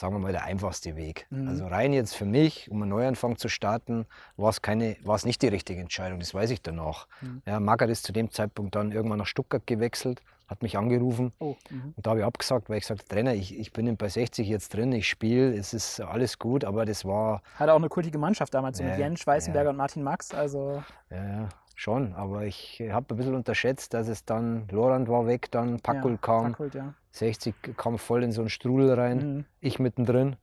sagen 0.00 0.14
wir 0.14 0.18
mal, 0.18 0.32
der 0.32 0.44
einfachste 0.44 0.96
Weg. 0.96 1.26
Mhm. 1.28 1.48
Also 1.48 1.66
rein 1.66 1.92
jetzt 1.92 2.16
für 2.16 2.24
mich, 2.24 2.70
um 2.70 2.80
einen 2.80 2.90
Neuanfang 2.90 3.36
zu 3.36 3.48
starten, 3.48 4.06
war 4.38 4.48
es 4.48 4.62
keine, 4.62 4.96
war 5.04 5.14
es 5.14 5.26
nicht 5.26 5.42
die 5.42 5.48
richtige 5.48 5.80
Entscheidung. 5.80 6.20
Das 6.20 6.32
weiß 6.32 6.50
ich 6.50 6.62
danach. 6.62 7.06
Mhm. 7.20 7.42
Ja, 7.46 7.60
Magath 7.60 7.90
ist 7.90 8.04
zu 8.04 8.12
dem 8.12 8.30
Zeitpunkt 8.30 8.74
dann 8.74 8.92
irgendwann 8.92 9.18
nach 9.18 9.26
Stuttgart 9.26 9.66
gewechselt, 9.66 10.22
hat 10.48 10.62
mich 10.62 10.78
angerufen. 10.78 11.32
Oh, 11.38 11.54
mhm. 11.68 11.92
Und 11.94 12.06
da 12.06 12.10
habe 12.10 12.20
ich 12.20 12.26
abgesagt, 12.26 12.70
weil 12.70 12.78
ich 12.78 12.84
gesagt 12.84 13.02
habe, 13.02 13.08
Trainer, 13.08 13.34
ich, 13.34 13.56
ich 13.58 13.74
bin 13.74 13.94
bei 13.98 14.08
60 14.08 14.48
jetzt 14.48 14.72
drin, 14.72 14.90
ich 14.92 15.06
spiele, 15.06 15.54
es 15.54 15.74
ist 15.74 16.00
alles 16.00 16.38
gut, 16.38 16.64
aber 16.64 16.86
das 16.86 17.04
war, 17.04 17.42
Hatte 17.56 17.74
auch 17.74 17.76
eine 17.76 17.90
kultige 17.90 18.16
Mannschaft 18.16 18.54
damals, 18.54 18.78
so 18.78 18.84
mit 18.84 18.94
Ja, 18.94 19.00
Jens 19.00 19.20
Schweißenberger 19.20 19.66
ja. 19.66 19.70
und 19.70 19.76
Martin 19.76 20.02
Max. 20.02 20.32
Also, 20.32 20.82
ja, 21.10 21.28
ja, 21.28 21.48
schon, 21.80 22.12
aber 22.14 22.44
ich 22.44 22.82
habe 22.90 23.14
ein 23.14 23.16
bisschen 23.16 23.34
unterschätzt, 23.34 23.94
dass 23.94 24.06
es 24.08 24.24
dann, 24.24 24.68
Lorand 24.70 25.08
war 25.08 25.26
weg, 25.26 25.50
dann 25.50 25.80
Packel 25.80 26.12
ja, 26.12 26.16
kam, 26.18 26.52
Packult, 26.52 26.74
ja. 26.74 26.94
60 27.12 27.54
kam 27.76 27.98
voll 27.98 28.22
in 28.22 28.32
so 28.32 28.42
einen 28.42 28.50
Strudel 28.50 28.92
rein, 28.92 29.18
Mhm. 29.18 29.44
ich 29.60 29.78
mittendrin. 29.78 30.36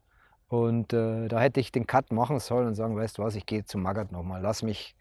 Und 0.49 0.93
äh, 0.93 1.27
da 1.27 1.39
hätte 1.39 1.59
ich 1.59 1.71
den 1.71 1.85
Cut 1.85 2.11
machen 2.11 2.39
sollen 2.39 2.67
und 2.67 2.75
sagen, 2.75 2.95
weißt 2.95 3.17
du 3.19 3.23
was, 3.23 3.35
ich 3.35 3.45
gehe 3.45 3.65
zum 3.65 3.83
Magath 3.83 4.11
nochmal, 4.11 4.41
lass 4.41 4.63
mich 4.63 4.95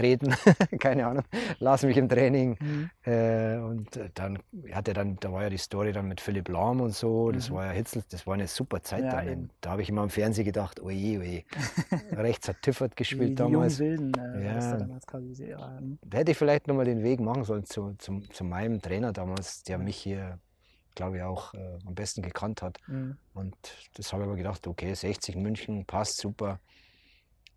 treten, 0.00 0.34
keine 0.80 1.06
Ahnung, 1.06 1.24
las 1.58 1.82
mich 1.82 1.96
im 1.96 2.08
Training. 2.08 2.56
Mhm. 2.60 2.90
Äh, 3.04 3.56
und 3.58 3.96
äh, 3.96 4.08
dann 4.14 4.38
hatte 4.72 4.92
dann, 4.94 5.16
da 5.20 5.30
war 5.32 5.42
ja 5.42 5.50
die 5.50 5.58
Story 5.58 5.92
dann 5.92 6.08
mit 6.08 6.20
Philipp 6.20 6.48
Lahm 6.48 6.80
und 6.80 6.94
so, 6.94 7.30
das 7.30 7.50
Mhm. 7.50 7.54
war 7.54 7.66
ja 7.66 7.72
Hitzel, 7.72 8.02
das 8.10 8.26
war 8.26 8.34
eine 8.34 8.46
super 8.46 8.82
Zeit 8.82 9.04
Ja, 9.04 9.22
dann. 9.22 9.50
Da 9.60 9.70
habe 9.70 9.82
ich 9.82 9.88
immer 9.90 10.02
im 10.02 10.10
Fernsehen 10.10 10.44
gedacht, 10.44 10.80
oje, 10.80 11.20
oje. 11.20 11.44
Rechts 12.12 12.48
hat 12.48 12.62
Tiffert 12.62 12.96
gespielt 12.96 13.30
die 13.30 13.34
damals. 13.34 13.78
Wilden, 13.78 14.12
äh, 14.14 14.44
Ja. 14.44 14.54
ja 14.58 14.76
damals 14.78 15.06
quasi 15.06 15.44
Ära. 15.44 15.80
Mhm. 15.80 15.98
Da 16.04 16.18
hätte 16.18 16.32
ich 16.32 16.38
vielleicht 16.38 16.66
nochmal 16.66 16.86
den 16.86 17.02
Weg 17.02 17.20
machen 17.20 17.44
sollen 17.44 17.64
zu, 17.64 17.94
zum, 17.98 18.28
zu 18.30 18.44
meinem 18.44 18.80
Trainer 18.80 19.12
damals, 19.12 19.62
der 19.64 19.78
mich 19.78 19.96
hier, 19.96 20.38
glaube 20.94 21.18
ich, 21.18 21.22
auch 21.22 21.54
äh, 21.54 21.58
am 21.86 21.94
besten 21.94 22.22
gekannt 22.22 22.62
hat. 22.62 22.78
Mhm. 22.86 23.16
Und 23.34 23.54
das 23.94 24.12
habe 24.12 24.22
ich 24.22 24.26
aber 24.28 24.36
gedacht, 24.36 24.66
okay, 24.66 24.94
60 24.94 25.36
München 25.36 25.84
passt 25.84 26.18
super. 26.18 26.58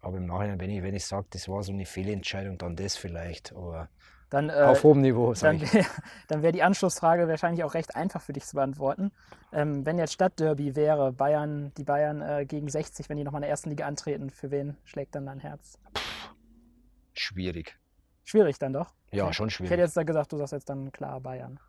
Aber 0.03 0.17
im 0.17 0.25
Nachhinein, 0.25 0.59
wenn 0.59 0.69
ich, 0.69 0.83
wenn 0.83 0.93
ich 0.95 1.05
sage, 1.05 1.25
das 1.31 1.47
war 1.47 1.63
so 1.63 1.71
eine 1.71 1.85
Fehlentscheidung, 1.85 2.57
dann 2.57 2.75
das 2.75 2.95
vielleicht. 2.97 3.53
Aber 3.53 3.89
Dann, 4.29 4.49
äh, 4.49 4.53
auf 4.53 4.83
hohem 4.83 5.01
Niveau, 5.01 5.33
sage 5.33 5.57
dann 5.59 5.65
ich. 5.65 5.73
wäre 5.73 5.85
dann 6.27 6.41
wär 6.43 6.51
die 6.51 6.61
Anschlussfrage 6.61 7.27
wahrscheinlich 7.27 7.63
auch 7.63 7.73
recht 7.73 7.95
einfach 7.95 8.21
für 8.21 8.33
dich 8.33 8.45
zu 8.45 8.55
beantworten. 8.55 9.11
Ähm, 9.53 9.85
wenn 9.85 9.97
jetzt 9.97 10.13
Stadtderby 10.13 10.75
wäre, 10.75 11.11
Bayern, 11.13 11.73
die 11.77 11.83
Bayern 11.83 12.21
äh, 12.21 12.45
gegen 12.45 12.67
60, 12.69 13.07
wenn 13.09 13.17
die 13.17 13.23
nochmal 13.23 13.39
in 13.39 13.43
der 13.43 13.49
ersten 13.51 13.69
Liga 13.69 13.85
antreten, 13.87 14.29
für 14.29 14.51
wen 14.51 14.75
schlägt 14.83 15.15
dann 15.15 15.25
dein 15.25 15.39
Herz? 15.39 15.79
Schwierig. 17.13 17.77
Schwierig 18.25 18.57
dann 18.59 18.73
doch. 18.73 18.93
Ja, 19.11 19.31
schon 19.31 19.47
Ich 19.49 19.53
hätte 19.55 19.67
schwierig. 19.67 19.79
jetzt 19.85 19.97
da 19.97 20.03
gesagt, 20.03 20.31
du 20.33 20.37
sagst 20.37 20.53
jetzt 20.53 20.69
dann 20.69 20.91
klar 20.91 21.19
Bayern. 21.21 21.59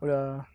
Oder, 0.00 0.46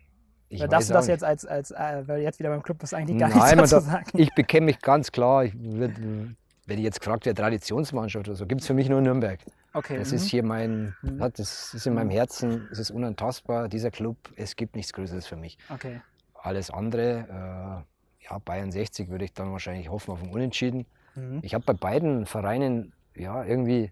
Ich 0.52 0.60
oder 0.60 0.68
darfst 0.68 0.90
du 0.90 0.94
das 0.94 1.06
jetzt 1.06 1.24
als, 1.24 1.46
als 1.46 1.70
äh, 1.70 2.02
weil 2.06 2.20
jetzt 2.20 2.38
wieder 2.38 2.50
beim 2.50 2.62
Club 2.62 2.78
bist, 2.78 2.94
eigentlich 2.94 3.18
gar 3.18 3.28
nichts 3.28 3.42
Nein, 3.42 3.56
man 3.56 3.68
dazu 3.68 3.86
sagen? 3.86 4.04
Ich 4.14 4.34
bekenne 4.34 4.66
mich 4.66 4.80
ganz 4.80 5.10
klar. 5.10 5.44
Ich 5.44 5.54
wenn 6.66 6.78
ich 6.78 6.84
jetzt 6.84 7.00
gefragt 7.00 7.26
werde, 7.26 7.40
Traditionsmannschaft 7.40 8.28
oder 8.28 8.36
so, 8.36 8.46
gibt 8.46 8.60
es 8.60 8.66
für 8.66 8.74
mich 8.74 8.88
nur 8.88 9.00
Nürnberg. 9.00 9.40
Okay. 9.72 9.98
Das 9.98 10.10
mhm. 10.10 10.16
ist 10.16 10.26
hier 10.26 10.42
mein, 10.42 10.94
Mhm. 11.02 11.18
das 11.34 11.74
ist 11.74 11.86
in 11.86 11.94
meinem 11.94 12.10
Herzen, 12.10 12.68
es 12.70 12.78
ist 12.78 12.90
unantastbar, 12.90 13.68
dieser 13.68 13.90
Club, 13.90 14.16
es 14.36 14.54
gibt 14.56 14.76
nichts 14.76 14.92
Größeres 14.92 15.26
für 15.26 15.36
mich. 15.36 15.58
Okay. 15.70 16.00
Alles 16.34 16.70
andere, 16.70 17.84
äh, 18.20 18.24
ja, 18.24 18.38
Bayern 18.44 18.70
60 18.70 19.08
würde 19.08 19.24
ich 19.24 19.32
dann 19.32 19.52
wahrscheinlich 19.52 19.88
hoffen 19.88 20.12
auf 20.12 20.22
ein 20.22 20.30
Unentschieden. 20.30 20.86
Mhm. 21.14 21.40
Ich 21.42 21.54
habe 21.54 21.64
bei 21.64 21.72
beiden 21.72 22.26
Vereinen, 22.26 22.92
ja, 23.16 23.44
irgendwie, 23.44 23.90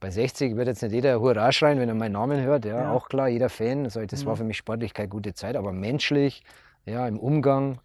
bei 0.00 0.10
60 0.10 0.56
wird 0.56 0.66
jetzt 0.66 0.82
nicht 0.82 0.92
jeder 0.92 1.20
Hurra 1.20 1.52
schreien, 1.52 1.78
wenn 1.78 1.88
er 1.88 1.94
meinen 1.94 2.12
Namen 2.12 2.40
hört, 2.42 2.64
ja, 2.64 2.80
Ja. 2.84 2.90
auch 2.90 3.08
klar, 3.08 3.28
jeder 3.28 3.48
Fan, 3.50 3.84
das 3.84 3.96
Mhm. 3.96 4.26
war 4.26 4.36
für 4.36 4.44
mich 4.44 4.56
sportlich 4.56 4.94
keine 4.94 5.08
gute 5.08 5.34
Zeit, 5.34 5.56
aber 5.56 5.72
menschlich, 5.72 6.42
ja, 6.86 7.06
im 7.06 7.18
Umgang, 7.18 7.78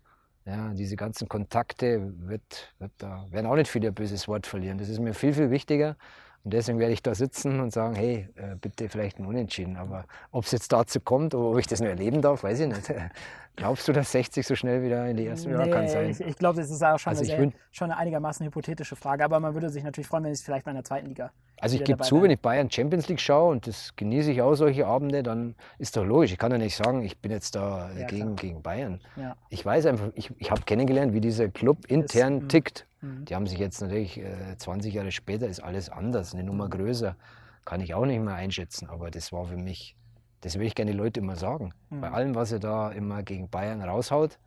ja, 0.45 0.73
diese 0.73 0.95
ganzen 0.95 1.27
Kontakte, 1.27 2.13
wird, 2.27 2.73
wird 2.79 2.91
da, 2.99 3.25
werden 3.31 3.45
auch 3.47 3.55
nicht 3.55 3.69
viele 3.69 3.89
ein 3.89 3.93
böses 3.93 4.27
Wort 4.27 4.47
verlieren. 4.47 4.77
Das 4.77 4.89
ist 4.89 4.99
mir 4.99 5.13
viel, 5.13 5.33
viel 5.33 5.51
wichtiger. 5.51 5.97
Und 6.45 6.53
deswegen 6.53 6.77
werde 6.77 6.93
ich 6.93 7.01
da 7.01 7.15
sitzen 7.15 7.59
und 7.59 7.73
sagen, 7.73 7.95
hey, 7.95 8.29
äh, 8.35 8.55
bitte 8.55 8.87
vielleicht 8.87 9.17
ein 9.19 9.25
Unentschieden. 9.25 9.77
Aber 9.77 10.05
ob 10.31 10.45
es 10.45 10.51
jetzt 10.51 10.71
dazu 10.71 10.99
kommt 10.99 11.33
oder 11.33 11.49
ob 11.49 11.57
ich 11.57 11.65
das 11.65 11.79
nur 11.79 11.89
erleben 11.89 12.21
darf, 12.21 12.43
weiß 12.43 12.59
ich 12.59 12.67
nicht. 12.67 12.93
Glaubst 13.55 13.87
du, 13.87 13.93
dass 13.93 14.11
60 14.11 14.45
so 14.45 14.53
schnell 14.55 14.83
wieder 14.83 15.07
in 15.07 15.17
die 15.17 15.23
erste 15.23 15.49
Liga 15.49 15.65
kann 15.67 15.87
sein? 15.87 16.09
Ich, 16.09 16.19
ich 16.19 16.35
glaube, 16.35 16.59
das 16.59 16.69
ist 16.69 16.83
auch 16.83 16.99
schon, 16.99 17.11
Also 17.11 17.23
eine 17.23 17.51
sehr, 17.51 17.51
schon 17.71 17.89
eine 17.89 17.97
einigermaßen 17.97 18.45
hypothetische 18.45 18.95
Frage, 18.95 19.23
aber 19.23 19.39
man 19.39 19.53
würde 19.53 19.69
sich 19.69 19.83
natürlich 19.83 20.07
freuen, 20.07 20.25
wenn 20.25 20.33
es 20.33 20.41
vielleicht 20.41 20.65
mal 20.65 20.73
in 20.73 20.77
der 20.77 20.83
zweiten 20.83 21.07
Liga. 21.07 21.31
Also 21.61 21.77
ich 21.77 21.83
gebe 21.85 22.03
zu, 22.03 22.21
wenn 22.21 22.31
ich 22.31 22.41
Bayern 22.41 22.69
Champions 22.69 23.07
League 23.07 23.21
schaue 23.21 23.51
und 23.51 23.65
das 23.65 23.95
genieße 23.95 24.31
ich 24.31 24.41
auch 24.41 24.55
solche 24.55 24.85
Abende, 24.85 25.23
dann 25.23 25.55
ist 25.79 25.95
doch 25.95 26.03
logisch. 26.03 26.33
Ich 26.33 26.37
kann 26.37 26.51
ja 26.51 26.57
nicht 26.57 26.75
sagen, 26.75 27.01
ich 27.03 27.17
bin 27.17 27.31
jetzt 27.31 27.55
da 27.55 27.89
Ja, 27.97 28.07
gegen, 28.07 28.35
klar. 28.35 28.35
gegen 28.35 28.61
Bayern. 28.61 29.01
Ja. 29.15 29.37
Ich 29.49 29.65
weiß 29.65 29.85
einfach, 29.85 30.09
ich, 30.15 30.31
ich 30.37 30.51
habe 30.51 30.61
kennengelernt, 30.63 31.13
wie 31.13 31.21
dieser 31.21 31.47
Club 31.47 31.85
intern 31.87 32.39
mm. 32.39 32.49
tickt. 32.49 32.85
Mhm. 33.05 33.25
Die 33.25 33.35
haben 33.35 33.47
sich 33.47 33.59
jetzt 33.59 33.81
natürlich 33.81 34.17
äh, 34.17 34.57
20 34.57 34.93
Jahre 34.93 35.11
später 35.11 35.47
ist 35.47 35.59
alles 35.59 35.89
anders, 35.89 36.33
eine 36.33 36.43
Nummer 36.43 36.69
größer. 36.69 37.15
Kann 37.63 37.81
ich 37.81 37.93
auch 37.93 38.05
nicht 38.05 38.19
mehr 38.19 38.35
einschätzen, 38.35 38.87
aber 38.89 39.11
das 39.11 39.31
war 39.31 39.45
für 39.45 39.57
mich, 39.57 39.95
das 40.41 40.57
will 40.57 40.65
ich 40.67 40.75
gerne 40.75 40.91
die 40.91 40.97
Leute 40.97 41.19
immer 41.19 41.35
sagen. 41.35 41.73
Bei 41.89 42.07
Mhm. 42.07 42.13
allem, 42.13 42.35
was 42.35 42.51
er 42.51 42.59
da 42.59 42.91
immer 42.91 43.23
gegen 43.23 43.49
Bayern 43.49 43.81
raushaut, 43.81 44.37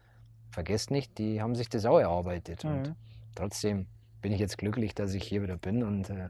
vergesst 0.51 0.91
nicht, 0.91 1.19
die 1.19 1.41
haben 1.43 1.55
sich 1.55 1.69
das 1.69 1.85
auch 1.85 1.99
erarbeitet. 1.99 2.65
Und 2.65 2.89
Mhm. 2.89 2.95
trotzdem 3.35 3.87
bin 4.21 4.33
ich 4.33 4.41
jetzt 4.41 4.59
glücklich, 4.59 4.95
dass 4.95 5.15
ich 5.15 5.25
hier 5.25 5.43
wieder 5.43 5.57
bin 5.57 5.83
und 5.83 6.11
äh, 6.11 6.29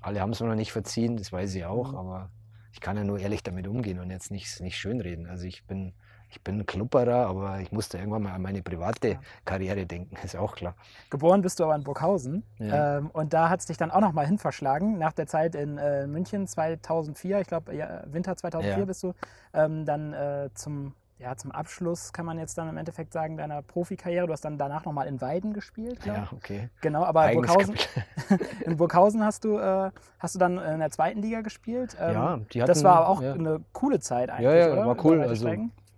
alle 0.00 0.20
haben 0.20 0.30
es 0.30 0.40
mir 0.40 0.48
noch 0.48 0.56
nicht 0.56 0.72
verziehen, 0.72 1.16
das 1.16 1.32
weiß 1.32 1.54
ich 1.54 1.64
auch, 1.64 1.92
Mhm. 1.92 1.98
aber 1.98 2.30
ich 2.72 2.80
kann 2.80 2.96
ja 2.96 3.04
nur 3.04 3.18
ehrlich 3.20 3.42
damit 3.42 3.66
umgehen 3.68 4.00
und 4.00 4.10
jetzt 4.10 4.30
nicht, 4.30 4.60
nicht 4.60 4.78
schönreden. 4.78 5.26
Also 5.26 5.46
ich 5.46 5.64
bin, 5.66 5.92
ich 6.32 6.40
bin 6.42 6.58
ein 6.60 6.66
Klupperer, 6.66 7.26
aber 7.26 7.60
ich 7.60 7.70
musste 7.72 7.98
irgendwann 7.98 8.22
mal 8.22 8.32
an 8.32 8.40
meine 8.42 8.62
private 8.62 9.08
Ja. 9.08 9.20
Karriere 9.44 9.84
denken, 9.86 10.16
ist 10.24 10.34
auch 10.36 10.54
klar. 10.56 10.74
Geboren 11.10 11.42
bist 11.42 11.60
du 11.60 11.64
aber 11.64 11.76
in 11.76 11.84
Burghausen. 11.84 12.42
Ja. 12.58 12.98
Ähm, 12.98 13.10
und 13.12 13.32
da 13.34 13.48
hat 13.50 13.60
es 13.60 13.66
dich 13.66 13.76
dann 13.76 13.90
auch 13.90 14.00
nochmal 14.00 14.26
hin 14.26 14.38
verschlagen. 14.38 14.98
Nach 14.98 15.12
der 15.12 15.26
Zeit 15.26 15.54
in 15.54 15.76
äh, 15.78 16.06
München 16.06 16.46
2004, 16.46 17.40
ich 17.40 17.46
glaube, 17.46 17.74
ja, 17.74 18.02
Winter 18.06 18.34
2004 18.36 18.78
Ja. 18.78 18.84
bist 18.84 19.02
du, 19.02 19.12
ähm, 19.52 19.84
dann 19.84 20.12
äh, 20.14 20.48
zum, 20.54 20.94
ja, 21.18 21.36
zum 21.36 21.52
Abschluss, 21.52 22.12
kann 22.14 22.24
man 22.26 22.38
jetzt 22.38 22.56
dann 22.58 22.68
im 22.68 22.76
Endeffekt 22.78 23.12
sagen, 23.12 23.36
deiner 23.36 23.60
Profikarriere. 23.62 24.26
Du 24.26 24.32
hast 24.32 24.44
dann 24.44 24.56
danach 24.58 24.84
nochmal 24.86 25.06
in 25.06 25.20
Weiden 25.20 25.52
gespielt, 25.52 26.00
glaube 26.00 26.18
Ja, 26.20 26.28
okay. 26.32 26.70
Genau, 26.80 27.04
aber 27.04 27.20
Eigenes 27.20 27.46
Burghausen, 27.52 27.76
in 28.64 28.76
Burghausen 28.78 29.22
hast 29.24 29.44
du, 29.44 29.58
äh, 29.58 29.90
hast 30.18 30.34
du 30.34 30.38
dann 30.38 30.56
in 30.58 30.80
der 30.80 30.90
zweiten 30.90 31.20
Liga 31.20 31.42
gespielt. 31.42 31.94
Ähm, 32.00 32.14
Ja, 32.14 32.36
die 32.52 32.58
das 32.60 32.70
hatten- 32.78 32.84
war 32.84 33.06
auch 33.08 33.20
ja. 33.22 33.34
eine 33.34 33.60
coole 33.72 34.00
Zeit 34.00 34.30
eigentlich, 34.30 34.44
Ja, 34.46 34.54
ja, 34.54 34.72
oder? 34.72 34.86
war 34.86 35.04
cool. 35.04 35.20
Also. 35.20 35.46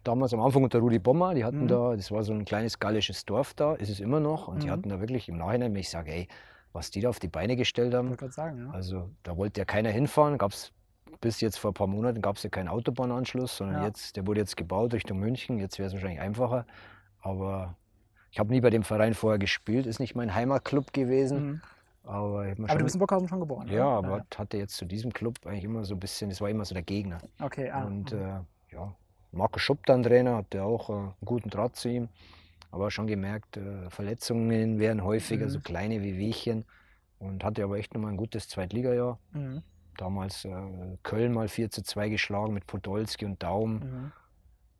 Damals 0.05 0.33
am 0.35 0.41
Anfang 0.41 0.63
unter 0.65 0.79
Rudi 0.79 0.99
Bommer, 0.99 1.35
die 1.35 1.45
hatten 1.45 1.65
Mhm. 1.65 1.69
da, 1.69 1.97
das 1.97 2.11
war 2.11 2.23
so 2.23 2.33
ein 2.33 2.45
kleines 2.45 2.79
gallisches 2.79 3.25
Dorf 3.25 3.55
da, 3.55 3.75
ist 3.75 3.89
es 3.91 4.01
immer 4.01 4.21
noch, 4.21 4.49
und 4.49 4.63
die 4.63 4.69
Mhm. 4.69 4.73
hatten 4.73 4.89
da 4.91 5.01
wirklich 5.01 5.29
im 5.29 5.37
Nachhinein, 5.39 5.73
wenn 5.73 5.81
ich 5.81 5.91
sage, 5.91 6.13
ey, 6.13 6.29
was 6.73 6.91
die 6.91 7.01
da 7.01 7.09
auf 7.09 7.19
die 7.21 7.29
Beine 7.29 7.57
gestellt 7.57 7.95
haben, 7.95 8.17
sagen, 8.31 8.67
ja. 8.67 8.71
also 8.73 9.11
da 9.23 9.37
wollte 9.37 9.61
ja 9.61 9.65
keiner 9.65 9.91
hinfahren, 9.91 10.39
gab's 10.39 10.73
bis 11.21 11.41
jetzt 11.41 11.59
vor 11.59 11.71
ein 11.71 11.75
paar 11.75 11.87
Monaten 11.87 12.21
gab 12.21 12.37
es 12.37 12.43
ja 12.43 12.51
keinen 12.51 12.69
Autobahnanschluss, 12.69 13.57
sondern 13.57 13.79
Ja. 13.81 13.87
jetzt, 13.87 14.17
der 14.17 14.27
wurde 14.27 14.41
jetzt 14.41 14.57
gebaut 14.57 14.93
Richtung 14.93 15.19
München, 15.21 15.59
jetzt 15.59 15.79
wäre 15.79 15.87
es 15.87 15.93
wahrscheinlich 15.93 16.21
einfacher, 16.21 16.67
aber 17.21 17.77
ich 18.31 18.39
habe 18.41 18.51
nie 18.53 18.61
bei 18.61 18.71
dem 18.71 18.83
Verein 18.83 19.15
vorher 19.15 19.39
gespielt, 19.39 19.87
ist 19.87 20.01
nicht 20.01 20.17
mein 20.17 20.35
Heimatclub 20.35 20.93
gewesen, 20.93 21.39
Mhm. 21.47 21.61
aber 22.03 22.41
Aber 22.41 22.69
schon, 22.69 22.79
du 22.79 22.85
bist 22.85 22.97
in 22.97 22.99
Burghausen 22.99 23.29
schon 23.29 23.41
geboren, 23.41 23.69
ja, 23.69 23.87
aber 23.89 24.27
hatte 24.37 24.57
jetzt 24.57 24.77
zu 24.77 24.85
diesem 24.85 25.13
Club 25.13 25.37
eigentlich 25.47 25.65
immer 25.65 25.85
so 25.85 25.95
ein 25.95 26.01
bisschen, 26.01 26.31
das 26.31 26.41
war 26.41 26.51
immer 26.51 26.65
so 26.65 26.75
der 26.75 26.83
Gegner. 26.83 27.19
Okay, 27.41 27.71
ah, 27.71 27.85
Und 27.85 28.13
mhm. 28.13 28.19
äh, 28.19 28.75
ja, 28.75 28.95
Marco 29.35 29.59
Schupp, 29.59 29.85
dann 29.87 30.03
Trainer, 30.03 30.37
hatte 30.37 30.63
auch 30.63 30.91
einen 30.91 31.13
guten 31.25 31.51
Draht 31.51 31.77
zu 31.77 31.89
ihm. 31.89 32.09
Aber 32.71 32.91
schon 32.91 33.07
gemerkt, 33.07 33.57
äh, 33.57 33.89
Verletzungen 33.91 34.79
wären 34.81 35.05
häufiger, 35.05 35.47
Mhm. 35.47 35.51
so 35.51 35.61
kleine 35.61 36.03
wie 36.03 36.19
Wehchen. 36.19 36.65
Und 37.21 37.45
hatte 37.45 37.63
aber 37.65 37.79
echt 37.79 37.95
nochmal 37.95 38.11
ein 38.13 38.17
gutes 38.17 38.49
Zweitligajahr. 38.49 39.19
Mhm. 39.33 39.63
Damals 39.97 40.45
äh, 40.45 40.51
Köln 41.05 41.33
mal 41.33 41.49
4 41.49 41.71
zu 41.71 41.83
2 41.83 42.09
geschlagen 42.09 42.53
mit 42.53 42.67
Podolski 42.67 43.25
und 43.25 43.43
Daum. 43.43 43.75
Mhm. 43.75 44.13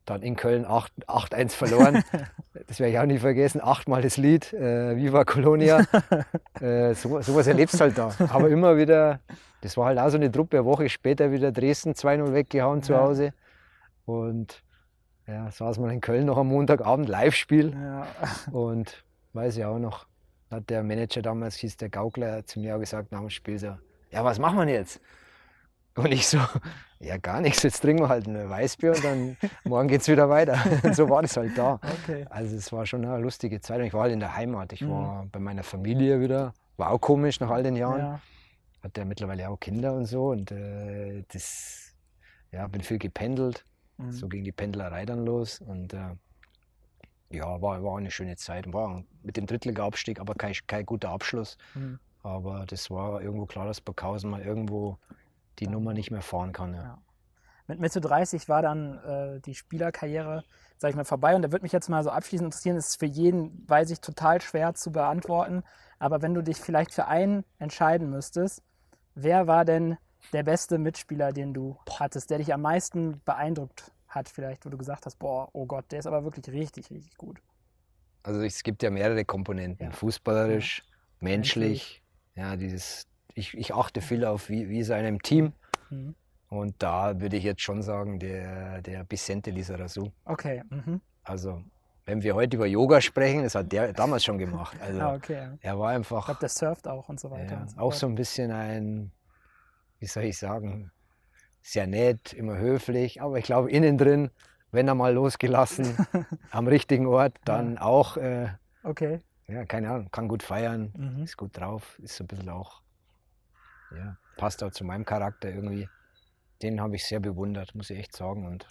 Dann 0.05 0.21
in 0.21 0.35
Köln 0.35 0.65
8 0.65 0.91
8-1 1.07 1.49
verloren. 1.55 2.03
das 2.67 2.79
werde 2.79 2.91
ich 2.91 2.99
auch 2.99 3.05
nie 3.05 3.17
vergessen. 3.17 3.61
Achtmal 3.63 4.01
das 4.03 4.17
Lied, 4.17 4.53
äh, 4.53 4.95
Viva 4.97 5.23
Colonia. 5.23 5.79
äh, 6.61 6.93
so, 6.93 7.21
sowas 7.21 7.47
erlebst 7.47 7.79
halt 7.81 7.97
da. 7.97 8.11
Aber 8.29 8.49
immer 8.49 8.77
wieder, 8.77 9.19
das 9.61 9.77
war 9.77 9.87
halt 9.87 9.97
auch 9.99 10.09
so 10.09 10.17
eine 10.17 10.31
Truppe, 10.31 10.57
eine 10.57 10.65
Woche 10.65 10.89
später 10.89 11.31
wieder 11.31 11.51
Dresden 11.51 11.93
2-0 11.93 12.33
weggehauen 12.33 12.83
zu 12.83 12.93
Ja. 12.93 12.99
Hause. 12.99 13.33
Und 14.05 14.63
ja, 15.27 15.49
saß 15.49 15.79
man 15.79 15.89
in 15.89 16.01
Köln 16.01 16.25
noch 16.25 16.37
am 16.37 16.47
Montagabend, 16.47 17.09
Live-Spiel. 17.09 17.73
Ja. 17.73 18.07
Und 18.51 19.03
weiß 19.33 19.57
ich 19.57 19.65
auch 19.65 19.79
noch, 19.79 20.05
hat 20.51 20.69
der 20.69 20.83
Manager 20.83 21.21
damals, 21.21 21.55
hieß 21.55 21.77
der 21.77 21.89
Gaukler, 21.89 22.45
zu 22.45 22.59
mir 22.59 22.75
auch 22.75 22.79
gesagt 22.79 23.11
nach 23.11 23.19
dem 23.19 23.29
Spiel 23.29 23.57
so, 23.57 23.75
ja, 24.11 24.23
was 24.23 24.39
machen 24.39 24.57
wir 24.59 24.67
jetzt? 24.67 25.01
Und 25.95 26.11
ich 26.11 26.27
so, 26.27 26.37
ja, 26.99 27.17
gar 27.17 27.41
nichts, 27.41 27.63
jetzt 27.63 27.79
trinken 27.81 28.03
wir 28.03 28.09
halt 28.09 28.27
ein 28.27 28.49
Weißbier 28.49 28.91
und 28.91 29.03
dann 29.03 29.37
morgen 29.63 29.87
geht's 29.87 30.07
wieder 30.07 30.29
weiter. 30.29 30.59
Und 30.83 30.95
so 30.95 31.09
war 31.09 31.21
das 31.21 31.35
halt 31.37 31.57
da. 31.57 31.79
Okay. 32.03 32.25
Also 32.29 32.55
es 32.55 32.71
war 32.71 32.85
schon 32.85 33.03
eine 33.05 33.17
lustige 33.19 33.61
Zeit. 33.61 33.79
Und 33.79 33.85
ich 33.87 33.93
war 33.93 34.03
halt 34.03 34.13
in 34.13 34.19
der 34.19 34.35
Heimat. 34.35 34.73
Ich 34.73 34.81
Mhm. 34.81 34.89
war 34.91 35.25
bei 35.31 35.39
meiner 35.39 35.63
Familie 35.63 36.19
wieder. 36.21 36.53
War 36.77 36.91
auch 36.91 36.99
komisch 36.99 37.39
nach 37.39 37.49
all 37.49 37.63
den 37.63 37.75
Jahren. 37.77 37.99
Ja. 37.99 38.19
Hat 38.83 38.97
ja 38.97 39.05
mittlerweile 39.05 39.49
auch 39.49 39.59
Kinder 39.59 39.93
und 39.93 40.05
so. 40.05 40.27
Und 40.29 40.51
äh, 40.51 41.23
das, 41.31 41.95
ja, 42.51 42.67
bin 42.67 42.81
viel 42.81 42.99
gependelt. 42.99 43.65
Mhm. 43.97 44.11
So 44.11 44.27
ging 44.27 44.43
die 44.43 44.51
Pendlerei 44.51 45.05
dann 45.05 45.25
los. 45.25 45.61
Und 45.61 45.93
äh, 45.93 46.15
ja, 47.29 47.61
war, 47.61 47.83
war 47.83 47.97
eine 47.97 48.11
schöne 48.11 48.35
Zeit. 48.35 48.71
War 48.73 49.03
mit 49.23 49.37
dem 49.37 49.45
Drittliga-Abstieg, 49.45 50.19
aber 50.19 50.35
kein, 50.35 50.53
kein 50.67 50.85
guter 50.85 51.09
Abschluss. 51.09 51.57
Mhm. 51.73 51.99
Aber 52.23 52.65
das 52.65 52.89
war 52.89 53.21
irgendwo 53.21 53.45
klar, 53.45 53.67
dass 53.67 53.81
Burghausen 53.81 54.29
mal 54.29 54.41
irgendwo 54.41 54.97
die 55.59 55.67
Nummer 55.67 55.93
nicht 55.93 56.11
mehr 56.11 56.21
fahren 56.21 56.53
kann. 56.53 56.73
Ja. 56.73 56.83
Ja. 56.83 56.97
Mit 57.67 57.79
Mitte 57.79 57.99
30 57.99 58.47
war 58.47 58.61
dann 58.61 58.99
äh, 58.99 59.39
die 59.41 59.55
Spielerkarriere, 59.55 60.43
sag 60.77 60.89
ich 60.89 60.95
mal, 60.95 61.03
vorbei. 61.03 61.35
Und 61.35 61.41
da 61.41 61.51
würde 61.51 61.63
mich 61.63 61.71
jetzt 61.71 61.89
mal 61.89 62.03
so 62.03 62.11
abschließend 62.11 62.47
interessieren, 62.47 62.75
das 62.75 62.89
ist 62.89 62.99
für 62.99 63.07
jeden, 63.07 63.67
weiß 63.67 63.89
ich, 63.89 64.01
total 64.01 64.41
schwer 64.41 64.75
zu 64.75 64.91
beantworten. 64.91 65.63
Aber 65.97 66.21
wenn 66.21 66.33
du 66.33 66.43
dich 66.43 66.57
vielleicht 66.57 66.93
für 66.93 67.07
einen 67.07 67.43
entscheiden 67.57 68.09
müsstest, 68.09 68.61
wer 69.15 69.47
war 69.47 69.65
denn 69.65 69.97
der 70.33 70.43
beste 70.43 70.77
Mitspieler, 70.77 71.31
den 71.33 71.53
du 71.53 71.77
hattest, 71.99 72.29
der 72.29 72.37
dich 72.39 72.53
am 72.53 72.61
meisten 72.61 73.21
beeindruckt 73.25 73.91
hat, 74.07 74.29
vielleicht, 74.29 74.65
wo 74.65 74.69
du 74.69 74.77
gesagt 74.77 75.05
hast, 75.05 75.17
boah, 75.19 75.49
oh 75.53 75.65
Gott, 75.65 75.85
der 75.91 75.99
ist 75.99 76.07
aber 76.07 76.23
wirklich 76.23 76.47
richtig, 76.53 76.89
richtig 76.91 77.15
gut. 77.17 77.39
Also 78.23 78.41
es 78.41 78.63
gibt 78.63 78.81
ja 78.83 78.89
mehrere 78.89 79.23
Komponenten. 79.25 79.87
Ja. 79.87 79.91
Fußballerisch, 79.91 80.83
menschlich, 81.19 82.01
Menschlich. 82.01 82.03
ja, 82.35 82.55
dieses 82.55 83.07
ich, 83.33 83.53
ich 83.57 83.73
achte 83.73 83.99
viel 84.01 84.23
auf, 84.25 84.49
wie, 84.49 84.69
wie 84.69 84.79
ist 84.79 84.89
er 84.89 84.99
in 84.99 85.05
einem 85.05 85.21
Team. 85.21 85.51
Mhm. 85.89 86.15
Und 86.49 86.75
da 86.81 87.19
würde 87.19 87.35
ich 87.35 87.43
jetzt 87.43 87.61
schon 87.61 87.81
sagen, 87.81 88.17
der, 88.19 88.81
der 88.81 89.05
Vicente 89.09 89.51
Lizarazu. 89.51 90.11
Okay. 90.23 90.63
Mhm. 90.69 91.01
Also, 91.23 91.61
wenn 92.05 92.21
wir 92.23 92.33
heute 92.35 92.55
über 92.55 92.65
Yoga 92.65 93.01
sprechen, 93.01 93.43
das 93.43 93.55
hat 93.55 93.71
der 93.73 93.91
damals 93.91 94.23
schon 94.23 94.37
gemacht. 94.37 94.77
Also, 94.79 95.01
Ah, 95.01 95.15
okay. 95.15 95.33
ja. 95.33 95.57
er 95.59 95.79
war 95.79 95.91
Ich 95.91 95.95
einfach 95.97 96.25
glaube, 96.25 96.39
der 96.39 96.49
surft 96.49 96.87
auch 96.87 97.09
und 97.09 97.19
so 97.19 97.29
weiter. 97.29 97.55
ja, 97.55 97.61
und 97.61 97.69
so 97.71 97.77
auch 97.77 97.81
fort. 97.91 97.95
so 97.95 98.07
ein 98.07 98.15
bisschen 98.15 98.51
ein, 98.51 99.11
wie 99.99 100.05
soll 100.07 100.23
ich 100.23 100.37
sagen, 100.37 100.91
sehr 101.61 101.87
nett, 101.87 102.33
immer 102.33 102.57
höflich, 102.57 103.21
aber 103.21 103.37
ich 103.39 103.45
glaube, 103.45 103.71
innen 103.71 103.97
drin, 103.97 104.29
wenn 104.71 104.87
er 104.87 104.95
mal 104.95 105.13
losgelassen, 105.13 105.97
am 106.51 106.67
richtigen 106.67 107.07
Ort, 107.07 107.37
dann 107.45 107.77
auch, 107.77 108.17
äh, 108.17 108.49
Okay. 108.83 109.21
ja, 109.47 109.65
keine 109.65 109.89
Ahnung, 109.91 110.09
kann 110.11 110.27
gut 110.27 110.43
feiern, 110.43 110.93
Mhm. 110.95 111.23
ist 111.23 111.37
gut 111.37 111.57
drauf, 111.57 111.97
ist 111.99 112.15
so 112.17 112.23
ein 112.23 112.27
bisschen 112.27 112.49
auch, 112.49 112.81
ja, 113.89 114.17
passt 114.37 114.63
auch 114.63 114.71
zu 114.71 114.83
meinem 114.83 115.05
Charakter 115.05 115.49
irgendwie. 115.49 115.89
Den 116.61 116.81
habe 116.81 116.95
ich 116.95 117.05
sehr 117.05 117.19
bewundert, 117.19 117.73
muss 117.75 117.89
ich 117.89 117.97
echt 117.99 118.15
sagen. 118.15 118.45
Und, 118.45 118.67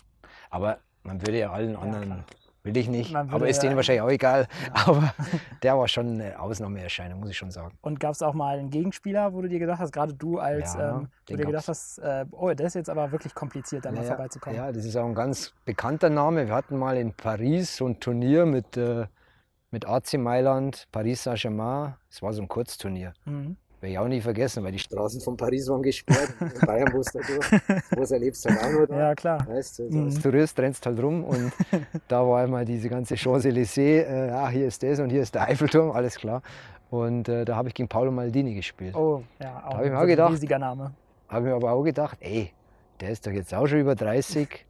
aber 0.50 0.78
man 1.02 1.20
würde 1.20 1.38
ja 1.38 1.52
allen 1.52 1.76
anderen, 1.76 2.24
klar. 2.24 2.26
Will 2.64 2.76
ich 2.76 2.88
nicht, 2.88 3.12
Man 3.12 3.30
aber 3.30 3.48
ist 3.48 3.60
denen 3.60 3.76
wahrscheinlich 3.76 4.02
auch 4.02 4.10
egal. 4.10 4.48
Ja. 4.66 4.72
Aber 4.86 5.14
der 5.62 5.78
war 5.78 5.86
schon 5.86 6.20
eine 6.20 6.40
Ausnahmeerscheinung, 6.40 7.20
muss 7.20 7.30
ich 7.30 7.36
schon 7.36 7.50
sagen. 7.50 7.76
Und 7.82 8.00
gab 8.00 8.12
es 8.12 8.22
auch 8.22 8.34
mal 8.34 8.58
einen 8.58 8.70
Gegenspieler, 8.70 9.32
wo 9.34 9.42
du 9.42 9.48
dir 9.48 9.58
gedacht 9.58 9.78
hast, 9.78 9.92
gerade 9.92 10.14
du 10.14 10.38
als, 10.38 10.74
Ja, 10.74 10.96
ähm, 10.96 11.08
wo 11.28 11.34
du 11.34 11.36
dir 11.36 11.46
gedacht 11.46 11.68
hast, 11.68 11.98
äh, 11.98 12.24
oh, 12.32 12.52
das 12.54 12.68
ist 12.68 12.74
jetzt 12.74 12.90
aber 12.90 13.12
wirklich 13.12 13.34
kompliziert, 13.34 13.84
da 13.84 13.92
mal 13.92 14.02
Ja, 14.02 14.08
vorbeizukommen. 14.08 14.56
Ja, 14.56 14.72
das 14.72 14.84
ist 14.84 14.96
auch 14.96 15.04
ein 15.06 15.14
ganz 15.14 15.52
bekannter 15.64 16.10
Name. 16.10 16.46
Wir 16.46 16.54
hatten 16.54 16.78
mal 16.78 16.96
in 16.96 17.12
Paris 17.12 17.76
so 17.76 17.86
ein 17.86 18.00
Turnier 18.00 18.46
mit, 18.46 18.76
äh, 18.76 19.06
mit 19.70 19.86
AC 19.86 20.14
Mailand, 20.14 20.88
Paris 20.90 21.24
Saint-Germain. 21.24 21.94
Es 22.10 22.22
war 22.22 22.32
so 22.32 22.40
ein 22.40 22.48
Kurzturnier. 22.48 23.12
Mhm. 23.26 23.56
Werde 23.84 23.92
ich 23.92 23.98
auch 23.98 24.08
nie 24.08 24.20
vergessen, 24.22 24.64
weil 24.64 24.72
die 24.72 24.78
Straßen 24.78 25.20
von 25.20 25.36
Paris 25.36 25.68
waren 25.68 25.82
gesperrt. 25.82 26.34
In 26.40 26.66
Bayern 26.66 26.90
musst 26.94 27.14
du 27.14 27.18
da 27.18 27.26
durch. 27.26 27.80
Was 27.98 28.10
erlebst 28.12 28.42
du 28.46 28.48
halt 28.48 28.62
auch 28.64 28.70
nur 28.72 28.86
da. 28.86 28.98
Ja, 28.98 29.14
klar. 29.14 29.46
Weißt 29.46 29.78
du, 29.78 29.82
Mhm. 29.90 30.04
als 30.06 30.22
Tourist 30.22 30.58
rennst 30.58 30.86
halt 30.86 31.02
rum 31.02 31.22
und 31.22 31.52
da 32.08 32.26
war 32.26 32.42
einmal 32.44 32.64
diese 32.64 32.88
ganze 32.88 33.14
Champs-Élysées, 33.14 34.04
äh, 34.06 34.30
ah, 34.30 34.48
hier 34.48 34.68
ist 34.68 34.82
das 34.82 35.00
und 35.00 35.10
hier 35.10 35.20
ist 35.20 35.34
der 35.34 35.42
Eiffelturm, 35.42 35.90
alles 35.90 36.16
klar. 36.16 36.40
Und 36.88 37.28
äh, 37.28 37.44
da 37.44 37.56
habe 37.56 37.68
ich 37.68 37.74
gegen 37.74 37.86
Paolo 37.90 38.10
Maldini 38.10 38.54
gespielt. 38.54 38.94
Oh, 38.96 39.22
ja, 39.38 39.62
auch 39.66 39.74
hab 39.76 39.84
ich 39.84 39.90
mir 39.90 39.98
auch 39.98 40.02
ein 40.02 40.08
gedacht. 40.08 40.32
riesiger 40.32 40.58
Name. 40.58 40.94
Habe 41.28 41.44
mir 41.48 41.54
aber 41.54 41.72
auch 41.72 41.82
gedacht, 41.82 42.16
ey, 42.20 42.52
der 43.00 43.10
ist 43.10 43.26
doch 43.26 43.32
jetzt 43.32 43.52
auch 43.52 43.66
schon 43.66 43.80
über 43.80 43.94
30, 43.94 44.64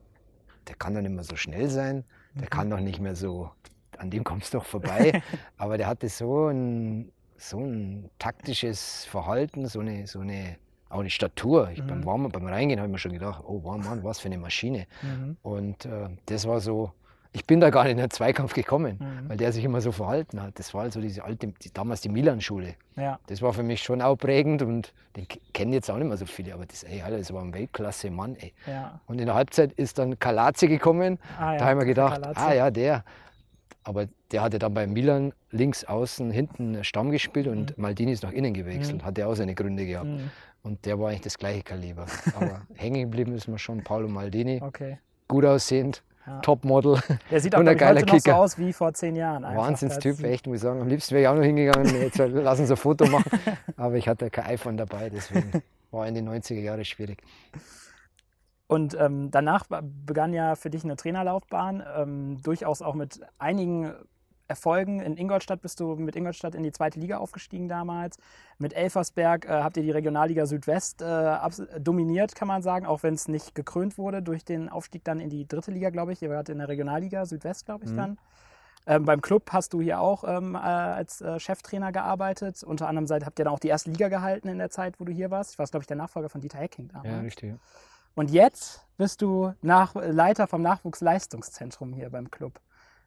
der 0.67 0.75
kann 0.75 0.93
doch 0.95 1.03
nicht 1.03 1.15
mehr 1.15 1.23
so 1.23 1.37
schnell 1.37 1.69
sein, 1.69 2.03
der 2.35 2.49
kann 2.49 2.69
doch 2.69 2.81
nicht 2.81 2.99
mehr 3.01 3.15
so, 3.15 3.49
an 3.97 4.11
dem 4.11 4.25
kommst 4.25 4.53
du 4.55 4.59
doch 4.59 4.65
vorbei. 4.65 5.23
aber 5.57 5.79
der 5.79 5.87
hatte 5.87 6.09
so 6.09 6.49
ein, 6.49 7.13
so 7.37 7.59
ein 7.59 8.11
taktisches 8.19 9.05
Verhalten, 9.07 9.67
so 9.67 9.81
eine, 9.81 10.07
so 10.07 10.21
eine, 10.21 10.57
auch 10.89 11.01
eine 11.01 11.11
Statur. 11.11 11.71
Ich, 11.73 11.83
beim, 11.83 12.01
Mhm. 12.01 12.05
Warm, 12.07 12.29
beim 12.31 12.47
Reingehen 12.47 12.79
habe 12.81 12.89
ich 12.89 12.93
mir 12.93 12.99
schon 12.99 13.13
gedacht, 13.13 13.43
oh 13.47 13.61
wow, 13.63 13.77
Mann, 13.77 14.05
was 14.05 14.19
für 14.21 14.27
eine 14.27 14.39
Maschine. 14.39 14.87
Mhm. 15.03 15.37
Und 15.43 15.85
äh, 15.87 16.09
das 16.27 16.47
war 16.47 16.61
so, 16.61 16.93
ich 17.33 17.45
bin 17.47 17.59
da 17.61 17.71
gar 17.71 17.83
nicht 17.83 17.93
in 17.93 17.99
den 17.99 18.11
Zweikampf 18.11 18.55
gekommen, 18.55 18.99
Mhm. 19.01 19.29
weil 19.29 19.37
der 19.37 19.53
sich 19.53 19.65
immer 19.65 19.81
so 19.81 19.91
verhalten 19.91 20.41
hat. 20.41 20.57
Das 20.59 20.73
war 20.73 20.83
also 20.83 21.01
diese 21.01 21.25
alte, 21.25 21.49
die, 21.49 21.73
damals 21.73 22.01
die 22.01 22.09
Milan-Schule. 22.09 22.75
Ja, 22.97 23.19
Das 23.27 23.43
war 23.43 23.53
für 23.53 23.65
mich 23.65 23.83
schon 23.83 24.01
auch 24.03 24.15
prägend 24.17 24.63
und 24.63 24.93
den 25.17 25.27
kennen 25.53 25.73
jetzt 25.73 25.91
auch 25.91 25.97
nicht 25.97 26.07
mehr 26.07 26.17
so 26.17 26.27
viele, 26.27 26.55
aber 26.55 26.65
das, 26.67 26.85
ey, 26.85 27.03
Alter, 27.03 27.19
das 27.19 27.33
war 27.33 27.43
ein 27.43 27.53
Weltklasse-Mann, 27.53 28.37
ja. 28.69 29.01
Und 29.07 29.19
in 29.19 29.27
der 29.27 29.35
Halbzeit 29.35 29.73
ist 29.73 29.99
dann 29.99 30.17
Kalazzi 30.21 30.69
gekommen, 30.69 31.19
Ah, 31.41 31.55
ja. 31.55 31.59
da 31.59 31.67
haben 31.67 31.79
wir 31.81 31.87
gedacht, 31.87 32.21
ah 32.37 32.53
ja, 32.55 32.71
der. 32.71 33.05
Aber 33.85 34.07
der 34.33 34.43
hatte 34.43 34.59
dann 34.59 34.73
bei 34.75 34.87
Milan 34.87 35.33
links 35.51 35.85
außen 35.85 36.31
hinten 36.31 36.83
Stamm 36.85 37.11
gespielt 37.11 37.47
und 37.47 37.77
Maldini 37.79 38.13
ist 38.13 38.23
nach 38.23 38.33
innen 38.33 38.55
gewechselt, 38.55 39.03
Mhm. 39.03 39.05
hat 39.07 39.19
ja 39.19 39.27
auch 39.27 39.35
seine 39.35 39.55
Gründe 39.55 39.85
gehabt. 39.87 40.07
Mhm. 40.09 40.31
Und 40.63 40.87
der 40.87 40.99
war 40.99 41.11
eigentlich 41.11 41.21
das 41.21 41.37
gleiche 41.37 41.63
Kaliber. 41.63 42.07
Aber 42.35 42.63
hängen 42.75 43.03
geblieben 43.03 43.35
ist 43.35 43.47
mir 43.49 43.59
schon 43.59 43.85
Paolo 43.85 44.09
Maldini, 44.09 44.61
Okay. 44.63 44.99
gut 45.29 45.45
aussehend, 45.45 46.03
Ja. 46.27 46.41
Topmodel, 46.41 46.99
Der 47.31 47.41
sieht 47.41 47.55
auch 47.55 47.59
Und 47.61 47.69
ein 47.69 47.79
heute 47.79 48.01
noch 48.01 48.09
so 48.09 48.15
Kicker. 48.17 48.37
aus 48.39 48.57
wie 48.59 48.73
vor 48.73 48.95
zehn 48.95 49.15
Jahren. 49.17 49.43
Wahnsinnstyp, 49.43 50.25
echt, 50.25 50.47
muss 50.47 50.57
ich 50.57 50.63
sagen. 50.63 50.81
Am 50.81 50.89
liebsten 50.89 51.15
wäre 51.15 51.23
ich 51.25 51.29
auch 51.29 51.35
noch 51.37 51.43
hingegangen, 51.45 51.95
jetzt 52.01 52.17
lass 52.19 52.59
uns 52.61 52.71
ein 52.71 52.79
Foto 52.79 53.05
machen. 53.07 53.31
Aber 53.77 53.97
ich 53.97 54.09
hatte 54.09 54.31
kein 54.31 54.47
iPhone 54.47 54.79
dabei, 54.79 55.11
deswegen 55.11 55.63
war 55.91 56.09
in 56.09 56.15
den 56.15 56.27
90er 56.27 56.61
Jahren 56.61 56.83
schwierig. 56.87 57.19
Und 58.67 58.97
ähm, 58.99 59.31
danach 59.31 59.67
be- 59.67 59.83
begann 59.83 60.33
ja 60.33 60.55
für 60.55 60.71
dich 60.71 60.85
eine 60.85 60.97
Trainerlaufbahn, 60.97 61.83
ähm, 61.97 62.43
durchaus 62.43 62.81
auch 62.83 62.95
mit 62.95 63.21
einigen 63.39 63.93
Erfolgen. 64.47 65.01
In 65.01 65.17
Ingolstadt 65.17 65.63
bist 65.63 65.81
du 65.81 65.97
mit 65.97 66.17
Ingolstadt 66.17 66.55
in 66.55 66.63
die 66.63 66.73
zweite 66.73 67.01
Liga 67.01 67.17
aufgestiegen 67.19 67.69
damals. 67.69 68.19
Mit 68.59 68.75
Elversberg 68.75 69.47
äh, 69.47 69.49
habt 69.63 69.77
ihr 69.77 69.83
die 69.83 69.91
Regionalliga 69.91 70.45
Südwest 70.47 71.01
äh, 71.03 71.37
dominiert, 71.81 72.35
kann 72.35 72.49
man 72.49 72.63
sagen, 72.63 72.85
auch 72.85 73.03
wenn 73.03 73.15
es 73.15 73.27
nicht 73.29 73.55
gekrönt 73.55 73.97
wurde 73.97 74.23
durch 74.23 74.45
den 74.45 74.69
Aufstieg 74.69 75.03
dann 75.05 75.21
in 75.21 75.31
die 75.31 75.47
dritte 75.49 75.71
Liga, 75.71 75.91
glaube 75.91 76.13
ich. 76.13 76.21
Ihr 76.23 76.31
wart 76.31 76.49
in 76.51 76.59
der 76.59 76.69
Regionalliga 76.69 77.25
Südwest, 77.27 77.65
glaube 77.67 77.85
ich, 77.85 77.91
Mhm. 77.91 77.97
dann. 77.97 78.19
Ähm, 78.87 79.07
beim 79.07 79.23
Club 79.23 79.51
hast 79.51 79.73
du 79.73 79.81
hier 79.81 79.99
auch 80.01 80.25
ähm, 80.27 80.55
äh, 80.55 80.59
als 80.59 81.23
äh, 81.23 81.41
Cheftrainer 81.41 81.91
gearbeitet. 81.91 82.63
Unter 82.63 82.87
anderem 82.87 83.07
seid, 83.07 83.25
habt 83.25 83.39
ihr 83.39 83.47
dann 83.47 83.55
auch 83.55 83.59
die 83.59 83.69
erste 83.69 83.91
Liga 83.91 84.09
gehalten 84.09 84.49
in 84.49 84.59
der 84.59 84.69
Zeit, 84.69 85.01
wo 85.01 85.05
du 85.05 85.13
hier 85.13 85.31
warst. 85.31 85.53
Ich 85.53 85.59
war, 85.59 85.65
glaube 85.67 85.85
ich, 85.85 85.87
der 85.87 85.97
Nachfolger 85.97 86.29
von 86.29 86.43
Dieter 86.43 86.59
Hecking 86.59 86.89
damals. 86.89 87.25
richtig. 87.25 87.55
Und 88.15 88.31
jetzt 88.31 88.87
bist 88.97 89.23
du 89.23 89.53
nach, 89.61 89.95
Leiter 89.95 90.47
vom 90.47 90.63
Nachwuchsleistungszentrum 90.63 91.93
hier 91.93 92.11
beim 92.11 92.31
Club. 92.31 92.61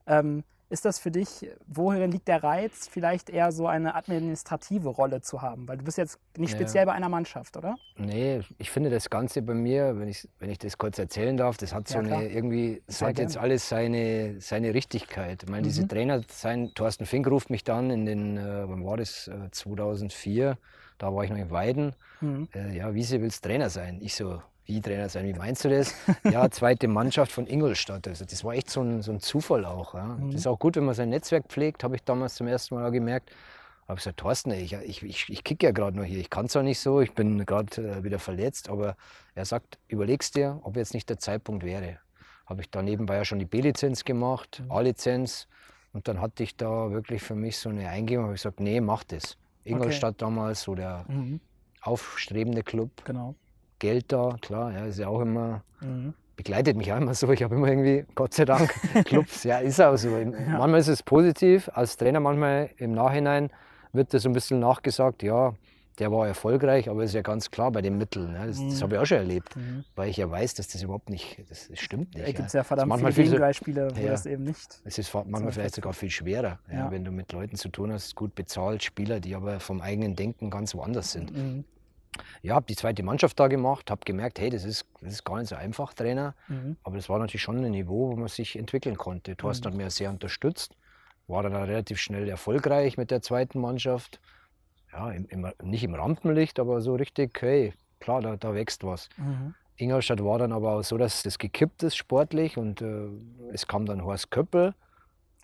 Ähm, 0.05 0.43
ist 0.69 0.83
das 0.83 0.99
für 0.99 1.11
dich, 1.11 1.49
worin 1.65 2.11
liegt 2.11 2.27
der 2.27 2.43
Reiz, 2.43 2.89
vielleicht 2.89 3.29
eher 3.29 3.53
so 3.53 3.67
eine 3.67 3.95
administrative 3.95 4.89
Rolle 4.89 5.21
zu 5.21 5.41
haben? 5.41 5.65
Weil 5.67 5.77
du 5.77 5.85
bist 5.85 5.97
jetzt 5.97 6.19
nicht 6.37 6.51
Ja. 6.51 6.57
speziell 6.57 6.85
bei 6.85 6.91
einer 6.91 7.07
Mannschaft, 7.07 7.55
oder? 7.55 7.77
Nee, 7.99 8.41
ich 8.59 8.69
finde 8.69 8.89
das 8.89 9.09
Ganze 9.09 9.41
bei 9.41 9.53
mir, 9.53 9.97
wenn 9.97 10.09
ich, 10.09 10.27
wenn 10.39 10.49
ich 10.49 10.59
das 10.59 10.77
kurz 10.77 10.99
erzählen 10.99 11.35
darf, 11.37 11.57
das 11.57 11.73
hat 11.73 11.87
so 11.87 11.95
Ja, 11.99 12.01
eine 12.01 12.27
irgendwie, 12.27 12.83
es 12.85 13.01
hat 13.01 13.17
jetzt 13.17 13.37
alles 13.37 13.69
seine, 13.69 14.39
seine 14.39 14.73
Richtigkeit. 14.73 15.43
Ich 15.43 15.49
meine, 15.49 15.63
diese 15.63 15.83
Mhm. 15.83 15.87
Trainer 15.87 16.21
sein, 16.29 16.73
Thorsten 16.75 17.05
Fink 17.05 17.27
ruft 17.27 17.49
mich 17.49 17.63
dann 17.63 17.89
in 17.89 18.05
den, 18.05 18.37
äh, 18.37 18.69
wann 18.69 18.85
war 18.85 18.97
das, 18.97 19.27
äh, 19.29 19.49
2004, 19.51 20.57
da 20.97 21.13
war 21.13 21.23
ich 21.23 21.29
noch 21.31 21.37
in 21.37 21.49
Weiden, 21.49 21.95
Mhm. 22.19 22.49
äh, 22.53 22.75
ja, 22.77 22.93
Wiese 22.93 23.21
willst 23.21 23.43
Trainer 23.43 23.69
sein? 23.69 23.99
Ich 24.01 24.15
so, 24.15 24.41
wie 24.67 24.81
Trainer 24.81 25.09
sein, 25.09 25.25
wie 25.25 25.33
meinst 25.33 25.65
du 25.65 25.69
das? 25.69 25.93
ja, 26.23 26.49
zweite 26.51 26.87
Mannschaft 26.87 27.31
von 27.31 27.47
Ingolstadt. 27.47 28.07
Also 28.07 28.25
das 28.25 28.43
war 28.43 28.53
echt 28.53 28.69
so 28.69 28.81
ein, 28.81 29.01
so 29.01 29.11
ein 29.11 29.19
Zufall 29.19 29.65
auch. 29.65 29.93
Ja. 29.95 30.03
Mhm. 30.05 30.31
Das 30.31 30.41
ist 30.41 30.47
auch 30.47 30.59
gut, 30.59 30.75
wenn 30.75 30.85
man 30.85 30.93
sein 30.95 31.09
Netzwerk 31.09 31.45
pflegt, 31.47 31.83
habe 31.83 31.95
ich 31.95 32.03
damals 32.03 32.35
zum 32.35 32.47
ersten 32.47 32.75
Mal 32.75 32.85
auch 32.87 32.91
gemerkt. 32.91 33.31
habe 33.87 33.97
ich 33.97 34.03
gesagt, 34.03 34.19
Thorsten, 34.19 34.51
ey, 34.51 34.61
ich, 34.61 34.73
ich, 34.73 35.03
ich, 35.03 35.29
ich 35.29 35.43
kicke 35.43 35.65
ja 35.65 35.71
gerade 35.71 35.97
noch 35.97 36.03
hier. 36.03 36.19
Ich 36.19 36.29
kann 36.29 36.49
zwar 36.49 36.63
nicht 36.63 36.79
so, 36.79 36.99
ich 37.01 37.13
bin 37.13 37.45
gerade 37.45 37.81
äh, 37.81 38.03
wieder 38.03 38.19
verletzt, 38.19 38.69
aber 38.69 38.95
er 39.35 39.45
sagt, 39.45 39.77
überlegst 39.87 40.35
dir, 40.35 40.59
ob 40.63 40.75
jetzt 40.75 40.93
nicht 40.93 41.09
der 41.09 41.17
Zeitpunkt 41.19 41.63
wäre. 41.63 41.97
Habe 42.45 42.61
ich 42.61 42.69
da 42.69 42.81
nebenbei 42.81 43.15
ja 43.15 43.25
schon 43.25 43.39
die 43.39 43.45
B-Lizenz 43.45 44.03
gemacht, 44.03 44.61
Mhm. 44.65 44.71
A-Lizenz. 44.71 45.47
Und 45.93 46.07
dann 46.09 46.21
hatte 46.21 46.43
ich 46.43 46.55
da 46.57 46.91
wirklich 46.91 47.23
für 47.23 47.33
mich 47.35 47.57
so 47.57 47.69
eine 47.69 47.87
Eingebung, 47.89 48.25
habe 48.25 48.35
ich 48.35 48.41
gesagt, 48.41 48.59
nee, 48.59 48.81
mach 48.81 49.03
das. 49.05 49.37
Ingolstadt 49.63 50.21
damals, 50.21 50.61
so 50.61 50.75
der 50.75 51.05
Mhm. 51.07 51.39
aufstrebende 51.81 52.63
Club. 52.63 52.91
Genau. 53.05 53.35
Geld 53.79 54.11
da, 54.11 54.35
klar, 54.41 54.71
ja, 54.73 54.85
ist 54.85 54.99
ja 54.99 55.07
auch 55.07 55.21
immer, 55.21 55.63
Mhm. 55.81 56.13
begleitet 56.35 56.75
mich 56.77 56.91
auch 56.91 56.97
immer 56.97 57.13
so. 57.13 57.29
Ich 57.31 57.43
habe 57.43 57.55
immer 57.55 57.67
irgendwie, 57.67 58.05
Gott 58.15 58.33
sei 58.33 58.45
Dank, 58.45 58.69
Clubs, 59.05 59.43
ja, 59.43 59.59
ist 59.59 59.79
auch 59.81 59.95
so. 59.97 60.09
Manchmal 60.09 60.79
ist 60.79 60.87
es 60.87 61.03
positiv, 61.03 61.69
als 61.73 61.97
Trainer 61.97 62.19
manchmal 62.19 62.69
im 62.77 62.93
Nachhinein 62.93 63.49
wird 63.93 64.13
das 64.13 64.23
so 64.23 64.29
ein 64.29 64.33
bisschen 64.33 64.59
nachgesagt, 64.59 65.23
ja, 65.23 65.53
der 65.99 66.11
war 66.11 66.27
erfolgreich, 66.27 66.89
aber 66.89 67.03
ist 67.03 67.15
ja 67.15 67.23
ganz 67.23 67.49
klar 67.49 67.71
bei 67.71 67.81
den 67.81 67.97
Mitteln. 67.97 68.33
Ne? 68.33 68.45
Das, 68.45 68.57
das 68.57 68.59
Mhm. 68.59 68.81
habe 68.83 68.95
ich 68.95 69.01
auch 69.01 69.05
schon 69.07 69.17
erlebt, 69.17 69.55
Mhm. 69.55 69.83
weil 69.95 70.09
ich 70.09 70.17
ja 70.17 70.29
weiß, 70.29 70.53
dass 70.53 70.67
das 70.67 70.83
überhaupt 70.83 71.09
nicht, 71.09 71.43
das, 71.49 71.69
das 71.69 71.79
stimmt 71.79 72.13
nicht. 72.13 72.27
Da 72.27 72.31
gibt 72.31 72.47
es 72.47 72.53
ja. 72.53 72.59
ja 72.59 72.63
verdammt 72.63 72.89
manchmal 72.89 73.11
viele 73.13 73.23
viel 73.23 73.29
so- 73.31 73.35
Gegenbeispiele, 73.37 73.87
wo 73.95 73.99
Ja. 74.01 74.11
das 74.11 74.27
eben 74.27 74.43
nicht. 74.43 74.79
Es 74.83 74.99
ist 74.99 75.11
manchmal 75.13 75.51
vielleicht 75.51 75.73
sogar 75.73 75.93
viel 75.93 76.11
schwerer, 76.11 76.59
ja, 76.71 76.73
Ja. 76.85 76.91
wenn 76.91 77.03
du 77.03 77.11
mit 77.11 77.31
Leuten 77.31 77.55
zu 77.55 77.69
tun 77.69 77.91
hast, 77.91 78.13
gut 78.15 78.35
bezahlt, 78.35 78.83
Spieler, 78.83 79.19
die 79.19 79.33
aber 79.33 79.59
vom 79.59 79.81
eigenen 79.81 80.15
Denken 80.15 80.51
ganz 80.51 80.75
woanders 80.75 81.11
sind. 81.13 81.35
Mhm. 81.35 81.63
Ja, 82.41 82.55
habe 82.55 82.65
die 82.67 82.75
zweite 82.75 83.03
Mannschaft 83.03 83.39
da 83.39 83.47
gemacht, 83.47 83.91
habe 83.91 84.01
gemerkt, 84.05 84.39
hey, 84.39 84.49
das 84.49 84.63
ist, 84.63 84.85
das 85.01 85.13
ist 85.13 85.23
gar 85.23 85.37
nicht 85.37 85.49
so 85.49 85.55
einfach, 85.55 85.93
Trainer. 85.93 86.35
Mhm. 86.47 86.77
Aber 86.83 86.95
das 86.95 87.09
war 87.09 87.19
natürlich 87.19 87.41
schon 87.41 87.63
ein 87.63 87.71
Niveau, 87.71 88.11
wo 88.11 88.15
man 88.15 88.27
sich 88.27 88.57
entwickeln 88.57 88.97
konnte. 88.97 89.35
Thorsten 89.35 89.67
Mhm. 89.67 89.71
hat 89.73 89.77
mir 89.77 89.89
sehr 89.89 90.09
unterstützt, 90.09 90.75
war 91.27 91.43
dann 91.43 91.55
relativ 91.55 91.99
schnell 91.99 92.27
erfolgreich 92.29 92.97
mit 92.97 93.11
der 93.11 93.21
zweiten 93.21 93.59
Mannschaft. 93.59 94.19
Ja, 94.91 95.11
im, 95.11 95.27
im, 95.27 95.51
nicht 95.63 95.83
im 95.83 95.93
Rampenlicht, 95.95 96.59
aber 96.59 96.81
so 96.81 96.95
richtig, 96.95 97.37
hey, 97.41 97.73
klar, 97.99 98.21
da, 98.21 98.37
da 98.37 98.53
wächst 98.53 98.83
was. 98.83 99.09
Mhm. 99.17 99.53
Ingolstadt 99.75 100.23
war 100.23 100.39
dann 100.39 100.51
aber 100.53 100.71
auch 100.77 100.83
so, 100.83 100.97
dass 100.97 101.21
das 101.23 101.37
gekippt 101.37 101.83
ist 101.83 101.97
sportlich 101.97 102.57
und 102.57 102.81
äh, 102.81 103.09
es 103.51 103.67
kam 103.67 103.85
dann 103.85 104.03
Horst 104.03 104.31
Köppel, 104.31 104.73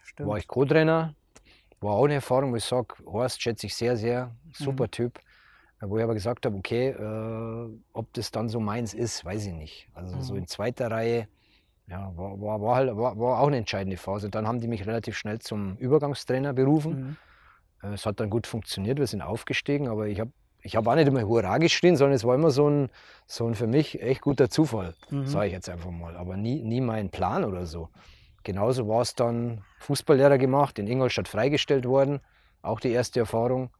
Stimmt. 0.03 0.29
war 0.29 0.37
ich 0.37 0.47
Co-Trainer, 0.47 1.13
war 1.81 1.93
auch 1.93 2.05
eine 2.05 2.15
Erfahrung, 2.15 2.51
wo 2.51 2.55
ich 2.55 2.63
sage, 2.63 2.95
Horst 3.05 3.41
schätze 3.41 3.67
ich 3.67 3.75
sehr, 3.75 3.95
sehr, 3.97 4.35
super 4.53 4.85
Mhm. 4.85 4.91
Typ. 4.91 5.19
Wo 5.89 5.97
ich 5.97 6.03
aber 6.03 6.13
gesagt 6.13 6.45
habe, 6.45 6.55
okay, 6.57 6.89
äh, 6.89 7.69
ob 7.93 8.13
das 8.13 8.31
dann 8.31 8.49
so 8.49 8.59
meins 8.59 8.93
ist, 8.93 9.25
weiß 9.25 9.45
ich 9.47 9.53
nicht. 9.53 9.89
Also 9.93 10.21
so 10.21 10.33
Mhm. 10.33 10.39
in 10.39 10.47
zweiter 10.47 10.89
Reihe, 10.91 11.27
ja, 11.87 12.11
war, 12.15 12.39
war, 12.41 12.61
war, 12.61 12.75
halt, 12.75 12.95
war, 12.95 13.17
war 13.19 13.39
auch 13.39 13.47
eine 13.47 13.57
entscheidende 13.57 13.97
Phase. 13.97 14.29
Dann 14.29 14.47
haben 14.47 14.59
die 14.59 14.67
mich 14.67 14.85
relativ 14.85 15.17
schnell 15.17 15.39
zum 15.39 15.75
Übergangstrainer 15.77 16.53
berufen. 16.53 17.17
Mhm. 17.83 17.89
Äh, 17.89 17.93
Es 17.93 18.05
hat 18.05 18.19
dann 18.19 18.29
gut 18.29 18.47
funktioniert, 18.47 18.99
wir 18.99 19.07
sind 19.07 19.21
aufgestiegen, 19.21 19.87
aber 19.87 20.07
ich 20.07 20.19
habe 20.19 20.31
ich 20.65 20.77
habe 20.77 20.89
auch 20.89 20.95
nicht 20.95 21.09
immer 21.09 21.27
Hurra 21.27 21.57
geschrien, 21.57 21.97
sondern 21.97 22.15
es 22.15 22.23
war 22.23 22.35
immer 22.35 22.49
so 22.49 22.69
ein, 22.69 22.89
so 23.27 23.45
ein 23.45 23.53
für 23.53 23.67
mich 23.67 24.01
echt 24.01 24.21
guter 24.21 24.49
Zufall, 24.49 24.93
Mhm. 25.09 25.27
sage 25.27 25.47
ich 25.47 25.51
jetzt 25.53 25.67
einfach 25.67 25.91
mal. 25.91 26.15
Aber 26.15 26.37
nie, 26.37 26.63
nie 26.63 26.79
mein 26.79 27.09
Plan 27.09 27.43
oder 27.43 27.65
so. 27.65 27.89
Genauso 28.43 28.87
war 28.87 29.01
es 29.01 29.13
dann 29.13 29.61
Fußballlehrer 29.79 30.37
gemacht, 30.37 30.79
in 30.79 30.87
Ingolstadt 30.87 31.27
freigestellt 31.27 31.85
worden. 31.85 32.21
Auch 32.61 32.79
die 32.79 32.91
erste 32.91 33.19
Erfahrung. 33.19 33.71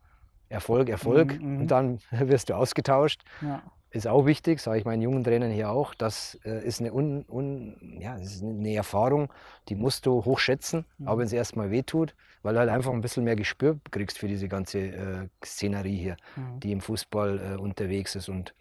Erfolg, 0.54 0.90
Erfolg. 0.90 1.40
Mhm, 1.40 1.54
mhm. 1.56 1.62
Und 1.62 1.68
dann 1.72 2.00
wirst 2.12 2.50
du 2.50 2.54
ausgetauscht. 2.56 3.22
Ja. 3.42 3.62
Ist 3.92 4.08
auch 4.08 4.26
wichtig, 4.26 4.60
sage 4.60 4.80
ich 4.80 4.86
meinen 4.86 5.04
jungen 5.04 5.24
Trainern 5.24 5.52
hier 5.52 5.70
auch. 5.70 5.94
Das 5.94 6.40
äh, 6.46 6.66
ist, 6.66 6.80
eine, 6.80 6.92
un, 6.94 7.26
un, 7.30 7.76
ja, 8.00 8.18
das 8.18 8.36
ist 8.36 8.44
eine 8.44 8.74
Erfahrung, 8.74 9.30
die 9.70 9.76
musst 9.76 10.06
du 10.08 10.26
hochschätzen, 10.26 10.86
Mhm. 10.98 11.08
auch 11.08 11.18
wenn 11.20 11.26
es 11.28 11.34
erstmal 11.34 11.70
wehtut, 11.70 12.16
weil 12.42 12.54
du 12.56 12.60
halt 12.60 12.70
einfach 12.72 12.92
ein 12.92 13.02
bisschen 13.02 13.24
mehr 13.24 13.36
Gespür 13.36 13.78
kriegst 13.92 14.18
für 14.18 14.28
diese 14.28 14.48
ganze 14.48 14.80
äh, 14.80 15.28
Szenerie 15.46 15.96
hier 15.98 16.18
Mhm. 16.36 16.60
die 16.62 16.72
im 16.72 16.82
Fußball 16.82 17.40
äh, 17.40 17.60
unterwegs 17.62 18.16
ist. 18.16 18.30
Und 18.30 18.56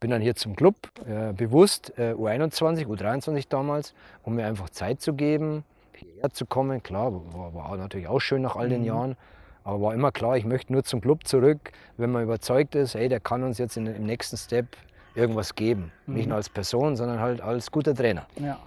bin 0.00 0.10
dann 0.10 0.22
hier 0.22 0.34
zum 0.34 0.56
Club, 0.56 0.76
äh, 1.06 1.32
bewusst 1.34 1.92
äh, 1.98 2.12
U21, 2.14 2.86
U23 2.86 3.46
damals, 3.48 3.92
um 4.22 4.34
mir 4.34 4.46
einfach 4.46 4.70
Zeit 4.70 5.00
zu 5.02 5.12
geben, 5.12 5.64
hierher 5.94 6.30
zu 6.30 6.46
kommen. 6.46 6.82
Klar, 6.82 7.12
war, 7.12 7.54
war 7.54 7.76
natürlich 7.76 8.08
auch 8.08 8.20
schön 8.20 8.40
nach 8.42 8.56
all 8.56 8.68
den 8.70 8.80
Mhm. 8.80 8.86
Jahren, 8.86 9.16
aber 9.64 9.80
war 9.80 9.94
immer 9.94 10.12
klar, 10.12 10.36
ich 10.36 10.44
möchte 10.44 10.72
nur 10.72 10.84
zum 10.84 11.00
Club 11.00 11.26
zurück, 11.26 11.72
wenn 11.96 12.12
man 12.12 12.22
überzeugt 12.22 12.74
ist, 12.74 12.94
hey, 12.94 13.08
der 13.08 13.18
kann 13.20 13.42
uns 13.42 13.58
jetzt 13.58 13.76
in, 13.76 13.86
im 13.86 14.04
nächsten 14.06 14.36
Step 14.36 14.66
irgendwas 15.14 15.54
geben. 15.54 15.90
Nicht 16.06 16.24
Mhm. 16.24 16.28
nur 16.30 16.36
als 16.36 16.48
Person, 16.48 16.96
sondern 16.96 17.18
halt 17.20 17.40
als 17.40 17.70
guter 17.70 17.94
Trainer. 17.94 18.26
Ja. 18.38 18.58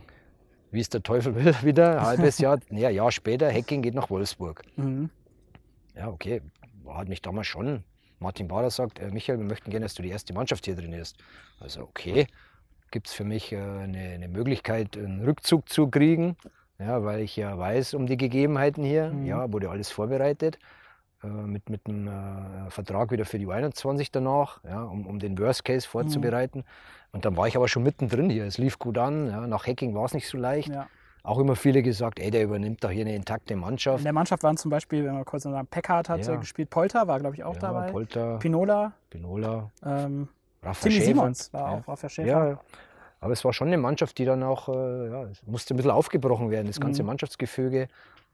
Wie 0.71 0.81
es 0.81 0.89
der 0.89 1.03
Teufel 1.03 1.35
will, 1.35 1.55
wieder 1.63 1.99
ein 1.99 2.05
halbes 2.05 2.39
Jahr, 2.39 2.59
ja, 2.71 2.89
Jahr 2.89 3.11
später, 3.11 3.51
Hacking 3.51 3.81
geht 3.81 3.93
nach 3.95 4.09
Wolfsburg. 4.09 4.63
Mhm. 4.75 5.09
Ja, 5.95 6.09
okay, 6.09 6.41
hat 6.87 7.07
mich 7.07 7.21
damals 7.21 7.47
schon. 7.47 7.83
Martin 8.19 8.47
Bader 8.47 8.69
sagt, 8.71 8.99
äh, 8.99 9.11
Michael, 9.11 9.37
wir 9.39 9.45
möchten 9.45 9.69
gerne, 9.69 9.85
dass 9.85 9.93
du 9.93 10.01
die 10.01 10.09
erste 10.09 10.33
Mannschaft 10.33 10.65
hier 10.65 10.75
trainierst. 10.75 11.17
Also 11.59 11.81
okay, 11.83 12.27
gibt 12.91 13.07
es 13.07 13.13
für 13.13 13.23
mich 13.23 13.51
äh, 13.51 13.57
eine, 13.57 13.99
eine 13.99 14.27
Möglichkeit, 14.27 14.97
einen 14.97 15.23
Rückzug 15.23 15.69
zu 15.69 15.87
kriegen, 15.87 16.35
ja, 16.79 17.03
weil 17.03 17.19
ich 17.21 17.35
ja 17.35 17.57
weiß 17.57 17.93
um 17.93 18.07
die 18.07 18.17
Gegebenheiten 18.17 18.83
hier. 18.83 19.11
Mhm. 19.11 19.25
Ja, 19.25 19.51
wurde 19.51 19.69
alles 19.69 19.91
vorbereitet. 19.91 20.57
Äh, 21.23 21.27
mit, 21.27 21.69
mit 21.69 21.81
einem 21.87 22.07
äh, 22.07 22.69
Vertrag 22.69 23.11
wieder 23.11 23.25
für 23.25 23.39
die 23.39 23.47
U21 23.47 24.09
danach, 24.11 24.63
ja, 24.63 24.83
um, 24.83 25.07
um 25.07 25.17
den 25.17 25.37
Worst 25.39 25.65
Case 25.65 25.87
vorzubereiten. 25.87 26.63
Und 27.11 27.25
dann 27.25 27.35
war 27.35 27.47
ich 27.47 27.55
aber 27.55 27.67
schon 27.67 27.81
mittendrin 27.83 28.29
hier. 28.29 28.45
Es 28.45 28.59
lief 28.59 28.77
gut 28.77 28.97
an. 28.99 29.27
Ja. 29.27 29.47
Nach 29.47 29.65
Hacking 29.65 29.95
war 29.95 30.05
es 30.05 30.13
nicht 30.13 30.27
so 30.27 30.37
leicht. 30.37 30.69
ja. 30.69 30.87
Auch 31.23 31.39
immer 31.39 31.57
viele 31.57 31.81
gesagt, 31.83 32.19
ey, 32.19 32.31
der 32.31 32.43
übernimmt 32.43 32.81
doch 32.85 32.89
hier 32.91 33.01
eine 33.01 33.13
intakte 33.13 33.55
Mannschaft. 33.57 33.97
In 33.97 34.03
der 34.05 34.13
Mannschaft 34.13 34.43
waren 34.43 34.55
zum 34.55 34.71
Beispiel, 34.71 35.03
wenn 35.03 35.13
wir 35.17 35.25
kurz 35.25 35.43
noch 35.43 35.51
sagen, 35.51 35.67
Peckhardt 35.67 36.07
hat 36.07 36.25
äh, 36.25 36.37
gespielt, 36.37 36.69
Polter 36.69 37.05
war, 37.07 37.19
glaube 37.19 37.35
ich, 37.35 37.43
auch 37.43 37.55
ja, 37.55 37.59
dabei. 37.59 37.91
Polter, 37.91 38.37
Pinola, 38.37 38.93
Pinola, 39.09 39.69
ähm, 39.83 40.29
Rafa 40.63 40.83
Timmy 40.83 40.95
Schäfer. 40.95 41.05
Simons 41.07 41.51
war 41.51 41.69
auch 41.71 41.87
Rafa 41.87 42.07
Schäfer. 42.07 42.59
Aber 43.19 43.33
es 43.33 43.43
war 43.43 43.51
schon 43.51 43.67
eine 43.67 43.77
Mannschaft, 43.77 44.17
die 44.19 44.23
dann 44.25 44.41
auch, 44.43 44.69
äh, 44.69 45.09
ja, 45.09 45.23
es 45.23 45.41
musste 45.45 45.73
ein 45.73 45.77
bisschen 45.77 45.91
aufgebrochen 45.91 46.49
werden, 46.49 46.67
das 46.67 46.79
ganze 46.79 47.01
Mhm. 47.03 47.07
Mannschaftsgefüge. 47.07 47.87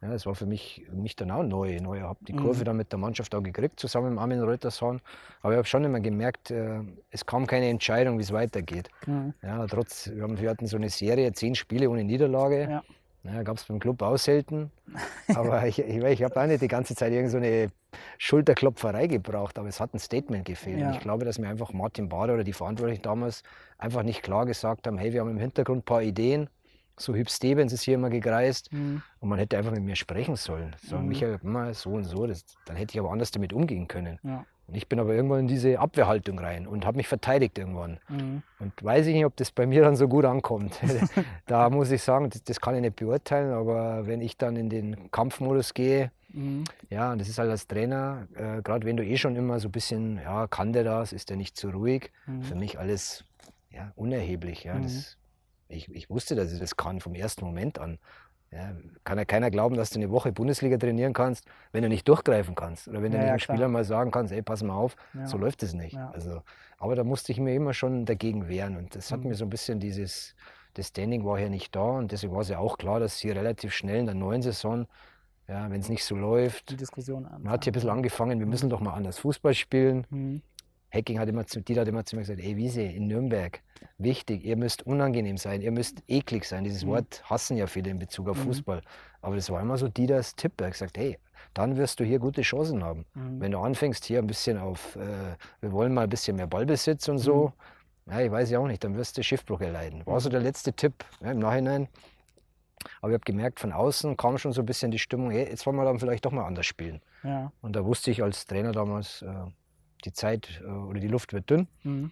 Ja, 0.03 0.13
es 0.13 0.25
war 0.25 0.35
für 0.35 0.45
mich, 0.45 0.85
mich 0.91 1.15
dann 1.15 1.31
auch 1.31 1.43
neu. 1.43 1.79
neu. 1.79 1.97
Ich 1.97 2.03
habe 2.03 2.19
die 2.27 2.33
Mhm. 2.33 2.37
Kurve 2.37 2.63
dann 2.65 2.75
mit 2.75 2.91
der 2.91 2.99
Mannschaft 2.99 3.33
auch 3.33 3.41
gekriegt, 3.41 3.79
zusammen 3.79 4.11
mit 4.11 4.19
Armin 4.19 4.41
Reutershorn. 4.41 4.99
Aber 5.41 5.53
ich 5.53 5.57
habe 5.57 5.67
schon 5.67 5.83
immer 5.85 6.01
gemerkt, 6.01 6.51
äh, 6.51 6.81
es 7.09 7.25
kam 7.25 7.47
keine 7.47 7.69
Entscheidung, 7.69 8.17
wie 8.17 8.23
es 8.23 8.33
weitergeht. 8.33 8.89
Mhm. 9.07 9.33
Ja, 9.41 9.65
trotz, 9.67 10.11
wir, 10.13 10.23
haben, 10.23 10.37
wir 10.39 10.49
hatten 10.49 10.67
so 10.67 10.75
eine 10.75 10.89
Serie, 10.89 11.31
zehn 11.31 11.55
Spiele 11.55 11.89
ohne 11.89 12.03
Niederlage. 12.03 12.67
Ja. 12.69 12.83
Ja, 13.25 13.41
Gab 13.43 13.55
es 13.55 13.63
beim 13.63 13.79
Club 13.79 14.01
auch 14.01 14.17
selten. 14.17 14.69
Aber 15.33 15.65
ich, 15.65 15.79
ich, 15.79 16.03
ich 16.03 16.23
habe 16.23 16.41
auch 16.41 16.45
nicht 16.45 16.61
die 16.61 16.67
ganze 16.67 16.93
Zeit 16.93 17.13
irgend 17.13 17.31
so 17.31 17.37
eine 17.37 17.69
Schulterklopferei 18.17 19.07
gebraucht, 19.07 19.57
aber 19.57 19.69
es 19.69 19.79
hat 19.79 19.93
ein 19.93 19.99
Statement 19.99 20.43
gefehlt. 20.45 20.79
Ja. 20.79 20.91
Ich 20.91 20.99
glaube, 20.99 21.23
dass 21.23 21.39
mir 21.39 21.47
einfach 21.47 21.71
Martin 21.71 22.09
Bader 22.09 22.33
oder 22.33 22.43
die 22.43 22.51
Verantwortlichen 22.51 23.03
damals 23.03 23.43
einfach 23.77 24.03
nicht 24.03 24.23
klar 24.23 24.45
gesagt 24.45 24.87
haben, 24.87 24.97
hey, 24.97 25.13
wir 25.13 25.21
haben 25.21 25.29
im 25.29 25.37
Hintergrund 25.37 25.79
ein 25.79 25.85
paar 25.85 26.01
Ideen. 26.01 26.49
So 26.97 27.15
Hüb 27.15 27.29
Stevens 27.29 27.73
ist 27.73 27.81
hier 27.83 27.95
immer 27.95 28.09
gekreist. 28.09 28.71
Mhm. 28.71 29.01
Und 29.19 29.29
man 29.29 29.39
hätte 29.39 29.57
einfach 29.57 29.71
mit 29.71 29.83
mir 29.83 29.95
sprechen 29.95 30.35
sollen. 30.35 30.75
Sagen, 30.81 31.03
Mhm. 31.03 31.09
Michael, 31.09 31.39
mal 31.43 31.73
so 31.73 31.91
und 31.91 32.03
so. 32.03 32.27
Das, 32.27 32.45
dann 32.65 32.75
hätte 32.75 32.93
ich 32.93 32.99
aber 32.99 33.11
anders 33.11 33.31
damit 33.31 33.51
umgehen 33.53 33.87
können. 33.87 34.19
Ja. 34.23 34.45
Und 34.65 34.75
ich 34.75 34.87
bin 34.87 34.97
aber 34.99 35.13
irgendwann 35.13 35.41
in 35.41 35.47
diese 35.47 35.77
Abwehrhaltung 35.79 36.39
rein 36.39 36.67
und 36.67 36.85
habe 36.85 36.95
mich 36.97 37.07
verteidigt 37.09 37.57
irgendwann. 37.59 37.99
Mhm. 38.07 38.43
Und 38.59 38.81
weiß 38.81 39.07
ich 39.07 39.13
nicht, 39.13 39.25
ob 39.25 39.35
das 39.35 39.51
bei 39.51 39.65
mir 39.65 39.81
dann 39.81 39.95
so 39.97 40.07
gut 40.07 40.23
ankommt. 40.23 40.79
da 41.47 41.69
muss 41.69 41.91
ich 41.91 42.01
sagen, 42.01 42.29
das, 42.29 42.43
das 42.43 42.61
kann 42.61 42.75
ich 42.75 42.81
nicht 42.81 42.95
beurteilen, 42.95 43.51
aber 43.53 44.07
wenn 44.07 44.21
ich 44.21 44.37
dann 44.37 44.55
in 44.55 44.69
den 44.69 45.11
Kampfmodus 45.11 45.73
gehe, 45.73 46.11
Mhm. 46.35 46.63
ja, 46.89 47.11
und 47.11 47.21
das 47.21 47.29
ist 47.29 47.37
halt 47.37 47.51
als 47.51 47.67
Trainer, 47.67 48.27
äh, 48.33 48.63
gerade 48.63 48.87
wenn 48.87 48.97
du 48.97 49.05
eh 49.05 49.17
schon 49.17 49.35
immer 49.35 49.59
so 49.59 49.67
ein 49.67 49.71
bisschen, 49.71 50.17
ja, 50.17 50.47
kann 50.47 50.73
der 50.73 50.83
das, 50.83 51.13
ist 51.13 51.29
der 51.29 51.37
nicht 51.37 51.55
zu 51.55 51.69
ruhig, 51.69 52.11
Mhm. 52.25 52.41
für 52.41 52.55
mich 52.55 52.79
alles 52.79 53.23
ja, 53.69 53.91
unerheblich. 53.95 54.63
Ja, 54.63 54.73
Mhm. 54.73 54.81
das, 54.83 55.15
ich, 55.73 55.89
ich 55.93 56.09
wusste, 56.09 56.35
dass 56.35 56.51
ich 56.53 56.59
das 56.59 56.75
kann 56.77 56.99
vom 56.99 57.15
ersten 57.15 57.43
Moment 57.45 57.79
an. 57.79 57.99
Ja, 58.51 58.71
kann 59.03 59.17
ja 59.17 59.25
keiner 59.25 59.49
glauben, 59.49 59.75
dass 59.75 59.89
du 59.89 59.97
eine 59.99 60.11
Woche 60.11 60.31
Bundesliga 60.31 60.77
trainieren 60.77 61.13
kannst, 61.13 61.45
wenn 61.71 61.81
du 61.81 61.89
nicht 61.89 62.07
durchgreifen 62.07 62.53
kannst. 62.53 62.87
Oder 62.87 63.01
wenn 63.01 63.11
du 63.11 63.17
Ja, 63.17 63.23
nicht 63.23 63.31
ja, 63.31 63.37
klar. 63.37 63.55
Spieler 63.57 63.67
mal 63.67 63.83
sagen 63.83 64.11
kannst, 64.11 64.31
ey, 64.31 64.43
pass 64.43 64.61
mal 64.61 64.75
auf, 64.75 64.95
Ja. 65.15 65.25
so 65.25 65.37
läuft 65.39 65.63
es 65.63 65.73
nicht. 65.73 65.97
Also, 65.97 66.43
aber 66.77 66.95
da 66.95 67.03
musste 67.03 67.31
ich 67.31 67.39
mir 67.39 67.55
immer 67.55 67.73
schon 67.73 68.05
dagegen 68.05 68.47
wehren. 68.47 68.77
Und 68.77 68.95
das 68.95 69.11
hat 69.11 69.21
Mhm. 69.23 69.29
mir 69.29 69.35
so 69.35 69.45
ein 69.45 69.49
bisschen 69.49 69.79
dieses, 69.79 70.35
das 70.75 70.89
Standing 70.89 71.25
war 71.25 71.39
hier 71.39 71.49
nicht 71.49 71.75
da. 71.75 71.81
Und 71.97 72.11
deswegen 72.11 72.31
war 72.33 72.41
es 72.41 72.49
ja 72.49 72.59
auch 72.59 72.77
klar, 72.77 72.99
dass 72.99 73.17
hier 73.17 73.35
relativ 73.35 73.73
schnell 73.73 73.97
in 74.01 74.05
der 74.05 74.13
neuen 74.15 74.43
Saison, 74.43 74.85
ja, 75.47 75.71
wenn 75.71 75.79
es 75.81 75.89
nicht 75.89 76.03
so 76.05 76.15
läuft, 76.15 76.69
Die 76.69 76.77
Diskussion 76.77 77.25
an. 77.25 77.41
man 77.41 77.53
hat 77.53 77.63
hier 77.63 77.71
ein 77.71 77.73
bisschen 77.73 77.89
angefangen, 77.89 78.37
wir 78.37 78.45
müssen 78.45 78.69
doch 78.69 78.81
mal 78.81 78.93
anders 78.93 79.17
Fußball 79.17 79.55
spielen. 79.55 80.05
Mhm. 80.11 80.41
Hacking 80.93 81.19
hat 81.19 81.27
immer 81.27 81.45
zu, 81.45 81.61
Dieter 81.61 81.81
hat 81.81 81.87
immer 81.87 82.05
zu 82.05 82.15
mir 82.15 82.21
gesagt, 82.21 82.39
ey 82.39 82.55
Wiese, 82.55 82.81
in 82.83 83.07
Nürnberg, 83.07 83.61
wichtig, 83.97 84.45
ihr 84.45 84.55
müsst 84.55 84.85
unangenehm 84.85 85.37
sein, 85.37 85.61
ihr 85.61 85.71
müsst 85.71 86.03
eklig 86.07 86.45
sein. 86.45 86.63
Dieses 86.63 86.85
Mhm. 86.85 86.89
Wort 86.89 87.23
hassen 87.29 87.57
ja 87.57 87.65
viele 87.67 87.89
in 87.89 87.99
Bezug 87.99 88.29
auf 88.29 88.37
Mhm. 88.37 88.43
Fußball. 88.43 88.81
Aber 89.21 89.35
das 89.35 89.49
war 89.49 89.61
immer 89.61 89.77
so 89.77 89.87
Dieters 89.87 90.35
Tipp. 90.35 90.53
Er 90.61 90.67
hat 90.67 90.73
gesagt, 90.73 90.97
hey, 90.97 91.17
dann 91.53 91.77
wirst 91.77 91.99
du 91.99 92.03
hier 92.03 92.19
gute 92.19 92.41
Chancen 92.41 92.83
haben. 92.83 93.05
Mhm. 93.15 93.41
Wenn 93.41 93.51
du 93.51 93.59
anfängst 93.59 94.05
hier 94.05 94.19
ein 94.19 94.27
bisschen 94.27 94.57
auf, 94.57 94.95
äh, 94.95 95.35
wir 95.61 95.71
wollen 95.71 95.93
mal 95.93 96.03
ein 96.03 96.09
bisschen 96.09 96.35
mehr 96.35 96.47
Ballbesitz 96.47 97.07
und 97.07 97.17
so, 97.17 97.53
ja, 98.05 98.19
ich 98.21 98.31
weiß 98.31 98.49
ja 98.51 98.59
auch 98.59 98.67
nicht, 98.67 98.83
dann 98.83 98.95
wirst 98.95 99.17
du 99.17 99.23
Schiffbruch 99.23 99.61
erleiden. 99.61 100.05
War 100.05 100.19
so 100.19 100.29
der 100.29 100.41
letzte 100.41 100.73
Tipp 100.73 101.05
ja, 101.21 101.31
im 101.31 101.39
Nachhinein. 101.39 101.87
Aber 103.01 103.11
ich 103.11 103.13
habe 103.13 103.23
gemerkt, 103.23 103.59
von 103.61 103.71
außen 103.71 104.17
kam 104.17 104.37
schon 104.37 104.51
so 104.51 104.61
ein 104.61 104.65
bisschen 104.65 104.91
die 104.91 104.99
Stimmung, 104.99 105.31
hey, 105.31 105.47
jetzt 105.49 105.65
wollen 105.65 105.77
wir 105.77 105.85
dann 105.85 105.99
vielleicht 105.99 106.25
doch 106.25 106.31
mal 106.31 106.45
anders 106.45 106.65
spielen. 106.65 107.01
Ja. 107.23 107.51
Und 107.61 107.75
da 107.77 107.85
wusste 107.85 108.11
ich 108.11 108.21
als 108.21 108.45
Trainer 108.45 108.73
damals, 108.73 109.21
äh, 109.21 109.27
die 110.05 110.13
Zeit 110.13 110.61
äh, 110.63 110.67
oder 110.69 110.99
die 110.99 111.07
Luft 111.07 111.33
wird 111.33 111.49
dünn. 111.49 111.67
Mhm. 111.83 112.11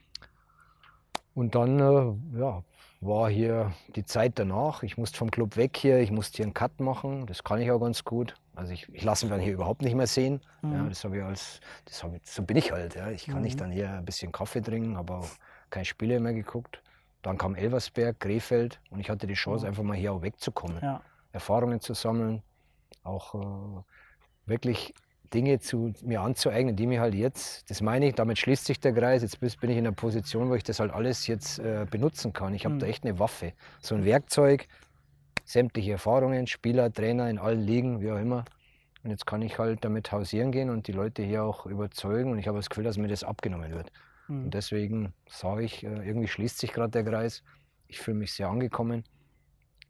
Und 1.33 1.55
dann 1.55 1.79
äh, 1.79 2.39
ja, 2.39 2.63
war 2.99 3.29
hier 3.29 3.71
die 3.95 4.03
Zeit 4.05 4.33
danach. 4.35 4.83
Ich 4.83 4.97
musste 4.97 5.17
vom 5.17 5.31
Club 5.31 5.55
weg 5.55 5.77
hier, 5.77 5.99
ich 5.99 6.11
musste 6.11 6.37
hier 6.37 6.45
einen 6.45 6.53
Cut 6.53 6.79
machen. 6.79 7.25
Das 7.25 7.43
kann 7.43 7.61
ich 7.61 7.71
auch 7.71 7.79
ganz 7.79 8.03
gut. 8.03 8.35
Also 8.53 8.73
ich, 8.73 8.87
ich 8.93 9.03
lasse 9.03 9.25
mich 9.25 9.31
dann 9.31 9.39
hier 9.41 9.53
überhaupt 9.53 9.81
nicht 9.81 9.95
mehr 9.95 10.07
sehen. 10.07 10.41
Ja, 10.61 10.67
Mhm. 10.69 10.89
das 10.89 11.03
habe 11.03 11.17
ich 11.17 11.23
als, 11.23 11.61
das 11.85 12.03
hab 12.03 12.13
ich, 12.13 12.21
so 12.25 12.43
bin 12.43 12.57
ich 12.57 12.71
halt. 12.71 12.95
Ja. 12.95 13.09
Ich 13.09 13.25
kann 13.25 13.37
Mhm. 13.37 13.41
nicht 13.43 13.61
dann 13.61 13.71
hier 13.71 13.91
ein 13.91 14.05
bisschen 14.05 14.31
Kaffee 14.31 14.61
trinken, 14.61 14.97
habe 14.97 15.13
auch 15.15 15.29
keine 15.69 15.85
Spiele 15.85 16.19
mehr 16.19 16.33
geguckt. 16.33 16.81
Dann 17.21 17.37
kam 17.37 17.55
Elversberg, 17.55 18.19
Krefeld 18.19 18.79
und 18.89 18.99
ich 18.99 19.09
hatte 19.09 19.25
die 19.25 19.35
Chance, 19.35 19.63
Ja. 19.65 19.69
einfach 19.69 19.83
mal 19.83 19.95
hier 19.95 20.11
auch 20.11 20.21
wegzukommen. 20.21 20.79
Ja. 20.81 21.01
Erfahrungen 21.31 21.79
zu 21.79 21.93
sammeln, 21.93 22.41
auch 23.03 23.35
äh, 23.35 23.83
wirklich 24.47 24.93
Dinge 25.33 25.59
zu 25.59 25.93
mir 26.03 26.21
anzueignen, 26.21 26.75
die 26.75 26.87
mir 26.87 26.99
halt 27.01 27.15
jetzt, 27.15 27.69
das 27.69 27.81
meine 27.81 28.07
ich, 28.07 28.15
damit 28.15 28.37
schließt 28.37 28.65
sich 28.65 28.79
der 28.79 28.93
Kreis, 28.93 29.21
jetzt 29.21 29.39
bin 29.39 29.69
ich 29.69 29.77
in 29.77 29.85
einer 29.87 29.91
Position, 29.95 30.49
wo 30.49 30.55
ich 30.55 30.63
das 30.63 30.79
halt 30.79 30.91
alles 30.91 31.27
jetzt 31.27 31.59
äh, 31.59 31.85
benutzen 31.89 32.33
kann. 32.33 32.53
Ich 32.53 32.65
habe 32.65 32.77
da 32.77 32.85
Mhm. 32.85 32.91
echt 32.91 33.03
eine 33.05 33.17
Waffe, 33.19 33.53
so 33.79 33.95
ein 33.95 34.03
Werkzeug, 34.05 34.67
sämtliche 35.45 35.93
Erfahrungen, 35.93 36.47
Spieler, 36.47 36.91
Trainer 36.91 37.29
in 37.29 37.39
allen 37.39 37.61
Ligen, 37.61 38.01
wie 38.01 38.11
auch 38.11 38.19
immer. 38.19 38.45
Und 39.03 39.09
jetzt 39.09 39.25
kann 39.25 39.41
ich 39.41 39.57
halt 39.57 39.83
damit 39.83 40.11
hausieren 40.11 40.51
gehen 40.51 40.69
und 40.69 40.87
die 40.87 40.91
Leute 40.91 41.23
hier 41.23 41.43
auch 41.43 41.65
überzeugen 41.65 42.31
und 42.31 42.39
ich 42.39 42.47
habe 42.47 42.57
das 42.59 42.69
Gefühl, 42.69 42.83
dass 42.83 42.97
mir 42.97 43.07
das 43.07 43.23
abgenommen 43.23 43.71
wird. 43.71 43.91
Mhm. 44.27 44.45
Und 44.45 44.53
deswegen 44.53 45.13
sage 45.27 45.63
ich, 45.63 45.83
äh, 45.83 45.87
irgendwie 46.07 46.27
schließt 46.27 46.59
sich 46.59 46.71
gerade 46.71 46.91
der 46.91 47.03
Kreis. 47.03 47.43
Ich 47.87 47.99
fühle 47.99 48.17
mich 48.17 48.33
sehr 48.33 48.49
angekommen 48.49 49.03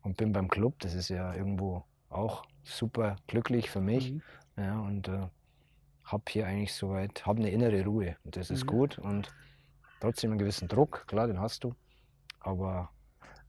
und 0.04 0.18
bin 0.18 0.32
beim 0.34 0.48
Club. 0.48 0.76
Das 0.80 0.94
ist 0.94 1.10
ja 1.10 1.34
irgendwo 1.34 1.84
auch 2.10 2.44
super 2.64 3.16
glücklich 3.28 3.70
für 3.70 3.82
mich. 3.82 4.14
Mhm. 4.14 4.22
Ja, 4.58 4.80
und 4.82 5.08
äh, 5.08 5.28
habe 6.04 6.24
hier 6.30 6.48
eigentlich 6.48 6.74
soweit, 6.74 7.26
habe 7.26 7.40
eine 7.40 7.50
innere 7.52 7.84
Ruhe. 7.86 8.16
Und 8.24 8.36
das 8.36 8.50
ist 8.50 8.66
Mhm. 8.66 8.70
gut. 8.70 9.00
Und 9.00 9.34
trotzdem 10.00 10.32
einen 10.32 10.40
gewissen 10.40 10.68
Druck, 10.68 11.06
klar, 11.08 11.28
den 11.28 11.40
hast 11.40 11.64
du. 11.64 11.74
Aber 12.40 12.90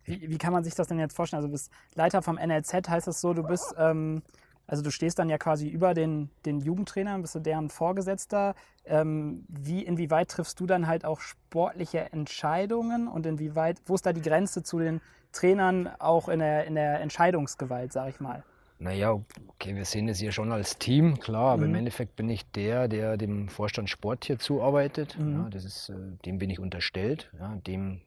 Wie, 0.05 0.28
wie 0.30 0.38
kann 0.38 0.53
man 0.53 0.64
sich 0.64 0.74
das 0.74 0.88
denn 0.88 0.98
jetzt 0.98 1.14
vorstellen? 1.14 1.38
Also 1.38 1.48
du 1.48 1.53
bist 1.53 1.70
Leiter 1.94 2.22
vom 2.22 2.36
NLZ, 2.36 2.88
heißt 2.88 3.07
das 3.07 3.20
so, 3.20 3.34
du 3.34 3.42
bist, 3.44 3.72
ähm, 3.78 4.22
also 4.66 4.82
du 4.82 4.90
stehst 4.90 5.18
dann 5.18 5.28
ja 5.28 5.38
quasi 5.38 5.68
über 5.68 5.94
den, 5.94 6.30
den 6.44 6.61
Jugendtrainern, 6.61 7.22
bist 7.22 7.34
du 7.36 7.40
deren 7.40 7.70
Vorgesetzter. 7.70 8.55
Ähm, 8.84 9.44
wie, 9.48 9.82
inwieweit 9.84 10.28
triffst 10.30 10.59
du 10.59 10.66
dann 10.66 10.86
halt 10.88 11.05
auch 11.05 11.20
sportliche 11.20 12.12
Entscheidungen 12.12 13.07
und 13.09 13.26
inwieweit, 13.26 13.80
wo 13.86 13.94
ist 13.94 14.05
da 14.05 14.12
die 14.12 14.22
Grenze 14.22 14.62
zu 14.64 14.78
den 14.80 15.00
Trainern 15.32 15.88
auch 16.00 16.28
in 16.28 16.40
der, 16.40 16.64
in 16.66 16.74
der 16.74 17.00
Entscheidungsgewalt, 17.00 17.92
sag 17.92 18.09
ich 18.09 18.20
mal? 18.20 18.42
Naja, 18.83 19.12
okay, 19.47 19.76
wir 19.76 19.85
sehen 19.85 20.09
es 20.09 20.18
hier 20.18 20.33
schon 20.33 20.51
als 20.51 20.76
Team, 20.76 21.20
klar, 21.20 21.53
aber 21.53 21.64
im 21.66 21.70
Mhm. 21.70 21.76
Endeffekt 21.76 22.16
bin 22.16 22.28
ich 22.28 22.51
der, 22.51 22.89
der 22.89 23.16
dem 23.16 23.49
Vorstand 23.49 23.89
Sport 23.89 24.24
hier 24.24 24.41
zuarbeitet. 24.41 25.16
Mhm. 25.16 25.33
Ja, 25.35 25.49
das 25.51 25.64
ist, 25.64 25.89
äh, 25.91 25.95
dem 26.24 26.39
bin 26.39 26.51
ich 26.51 26.59
unterstellt, 26.59 27.30
ja, 27.39 27.55
dem 27.64 28.01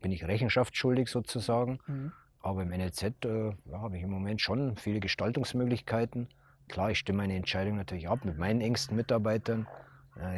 bin 0.00 0.10
ich 0.10 0.26
Rechenschaft 0.26 0.74
schuldig 0.74 1.08
sozusagen. 1.08 1.80
Mhm. 1.86 2.12
Aber 2.40 2.62
im 2.62 2.70
NLZ 2.70 3.02
äh, 3.26 3.50
ja, 3.70 3.80
habe 3.82 3.98
ich 3.98 4.02
im 4.02 4.10
Moment 4.10 4.40
schon 4.40 4.76
viele 4.76 5.00
Gestaltungsmöglichkeiten. 5.00 6.28
Klar, 6.68 6.90
ich 6.92 6.98
stimme 6.98 7.18
meine 7.18 7.36
Entscheidung 7.36 7.76
natürlich 7.76 8.08
ab 8.08 8.24
mit 8.24 8.38
meinen 8.38 8.62
engsten 8.62 8.96
Mitarbeitern. 8.96 9.68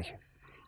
Ich, 0.01 0.13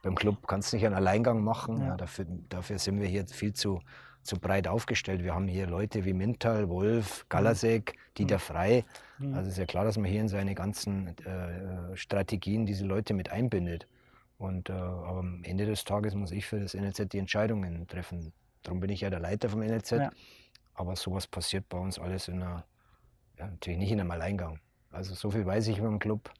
beim 0.03 0.15
Club 0.15 0.47
kannst 0.47 0.73
du 0.73 0.77
nicht 0.77 0.87
einen 0.87 0.95
Alleingang 0.95 1.43
machen. 1.43 1.95
Dafür, 1.99 2.27
dafür 2.49 2.79
sind 2.79 3.01
wir 3.01 3.09
hier 3.09 3.27
viel 3.27 3.53
zu, 3.55 3.81
zu 4.27 4.39
breit 4.39 4.69
aufgestellt. 4.69 5.23
Wir 5.23 5.35
haben 5.35 5.49
hier 5.49 5.67
Leute 5.67 6.05
wie 6.05 6.13
Mintal, 6.13 6.69
Wolf, 6.69 7.27
Galasek, 7.29 7.95
Dieter 8.19 8.39
Frey. 8.39 8.85
Mhm. 9.19 9.35
Also 9.35 9.51
ist 9.51 9.59
ja 9.59 9.67
klar, 9.67 9.85
dass 9.85 9.97
man 9.97 10.11
hier 10.11 10.21
in 10.21 10.29
seine 10.29 10.55
ganzen 10.55 11.17
äh, 11.25 11.97
Strategien 11.97 12.67
diese 12.67 12.85
Leute 12.85 13.15
mit 13.15 13.31
einbindet. 13.31 13.87
Und, 14.39 14.69
äh, 14.69 14.73
aber 14.73 15.21
am 15.21 15.43
Ende 15.45 15.65
des 15.67 15.85
Tages 15.85 16.15
muss 16.15 16.31
ich 16.33 16.47
für 16.47 16.61
das 16.61 16.75
NLZ 16.75 17.09
die 17.13 17.19
Entscheidungen 17.19 17.87
treffen. 17.87 18.33
Darum 18.63 18.81
bin 18.81 18.91
ich 18.91 19.01
ja 19.01 19.11
der 19.11 19.21
Leiter 19.21 19.49
vom 19.49 19.61
NLZ. 19.61 19.91
Ja. 19.93 20.11
Aber 20.75 20.97
sowas 20.97 21.27
passiert 21.27 21.69
bei 21.69 21.79
uns 21.79 21.99
alles 21.99 22.29
in 22.29 22.43
einer, 22.43 22.65
ja, 23.39 23.47
natürlich 23.47 23.79
nicht 23.79 23.93
in 23.93 24.01
einem 24.01 24.11
Alleingang. 24.11 24.61
Also 24.91 25.15
so 25.15 25.31
viel 25.31 25.47
weiß 25.47 25.69
ich 25.69 25.79
über 25.79 25.89
den 25.89 25.99
Club, 25.99 26.31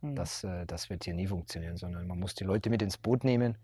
Mhm. 0.00 0.14
das, 0.14 0.44
äh, 0.44 0.66
das 0.66 0.90
wird 0.90 1.04
hier 1.04 1.14
nie 1.14 1.26
funktionieren, 1.26 1.76
sondern 1.76 2.06
man 2.06 2.18
muss 2.18 2.34
die 2.34 2.44
Leute 2.44 2.70
mit 2.70 2.82
ins 2.82 2.98
Boot 2.98 3.24
nehmen. 3.24 3.56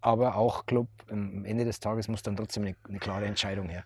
Aber 0.00 0.36
auch 0.36 0.66
Club, 0.66 0.88
am 1.10 1.44
Ende 1.44 1.64
des 1.64 1.80
Tages 1.80 2.08
muss 2.08 2.22
dann 2.22 2.36
trotzdem 2.36 2.64
eine, 2.64 2.76
eine 2.88 2.98
klare 2.98 3.26
Entscheidung 3.26 3.68
her. 3.68 3.84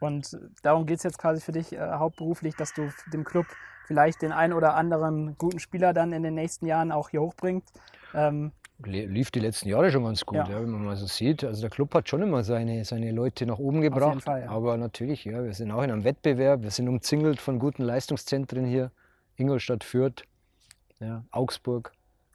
Und 0.00 0.36
darum 0.62 0.86
geht 0.86 0.98
es 0.98 1.02
jetzt 1.04 1.18
quasi 1.18 1.40
für 1.40 1.52
dich 1.52 1.72
äh, 1.72 1.78
hauptberuflich, 1.78 2.56
dass 2.56 2.74
du 2.74 2.90
dem 3.12 3.24
Club 3.24 3.46
vielleicht 3.86 4.22
den 4.22 4.32
ein 4.32 4.52
oder 4.52 4.74
anderen 4.74 5.36
guten 5.38 5.60
Spieler 5.60 5.92
dann 5.92 6.12
in 6.12 6.22
den 6.22 6.34
nächsten 6.34 6.66
Jahren 6.66 6.92
auch 6.92 7.10
hier 7.10 7.20
hochbringt. 7.20 7.64
Ähm, 8.14 8.52
lief 8.84 9.30
die 9.30 9.40
letzten 9.40 9.68
Jahre 9.68 9.90
schon 9.90 10.04
ganz 10.04 10.24
gut, 10.26 10.38
Ja. 10.38 10.48
ja. 10.48 10.62
wenn 10.62 10.70
man 10.70 10.84
mal 10.84 10.96
so 10.96 11.06
sieht. 11.06 11.44
Also 11.44 11.60
der 11.60 11.70
Club 11.70 11.94
hat 11.94 12.08
schon 12.08 12.22
immer 12.22 12.42
seine, 12.42 12.84
seine 12.84 13.12
Leute 13.12 13.46
nach 13.46 13.58
oben 13.58 13.80
gebracht. 13.80 14.22
Fall, 14.22 14.42
ja. 14.42 14.50
Aber 14.50 14.76
natürlich, 14.76 15.24
ja, 15.24 15.44
wir 15.44 15.54
sind 15.54 15.70
auch 15.70 15.82
in 15.82 15.90
einem 15.90 16.04
Wettbewerb. 16.04 16.62
Wir 16.62 16.70
sind 16.70 16.88
umzingelt 16.88 17.40
von 17.40 17.58
guten 17.58 17.82
Leistungszentren 17.82 18.64
hier. 18.64 18.90
Ingolstadt, 19.36 19.84
Fürth, 19.84 20.24
ja, 21.00 21.24
Augsburg, 21.30 21.92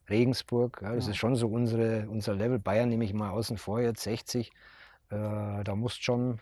Regensburg. 0.10 0.80
Ja, 0.82 0.93
das 0.95 1.05
Ja. 1.05 1.12
ist 1.12 1.18
schon 1.18 1.36
so 1.36 1.47
unsere, 1.47 2.08
unser 2.10 2.34
Level. 2.34 2.60
Bayern 2.60 2.89
nehme 2.89 3.03
ich 3.05 3.14
mal 3.14 3.30
außen 3.30 3.58
vor, 3.58 3.80
jetzt 3.82 4.03
60. 4.03 4.51
Äh, 5.10 5.64
da 5.64 5.76
musst 5.76 6.03
schon, 6.03 6.39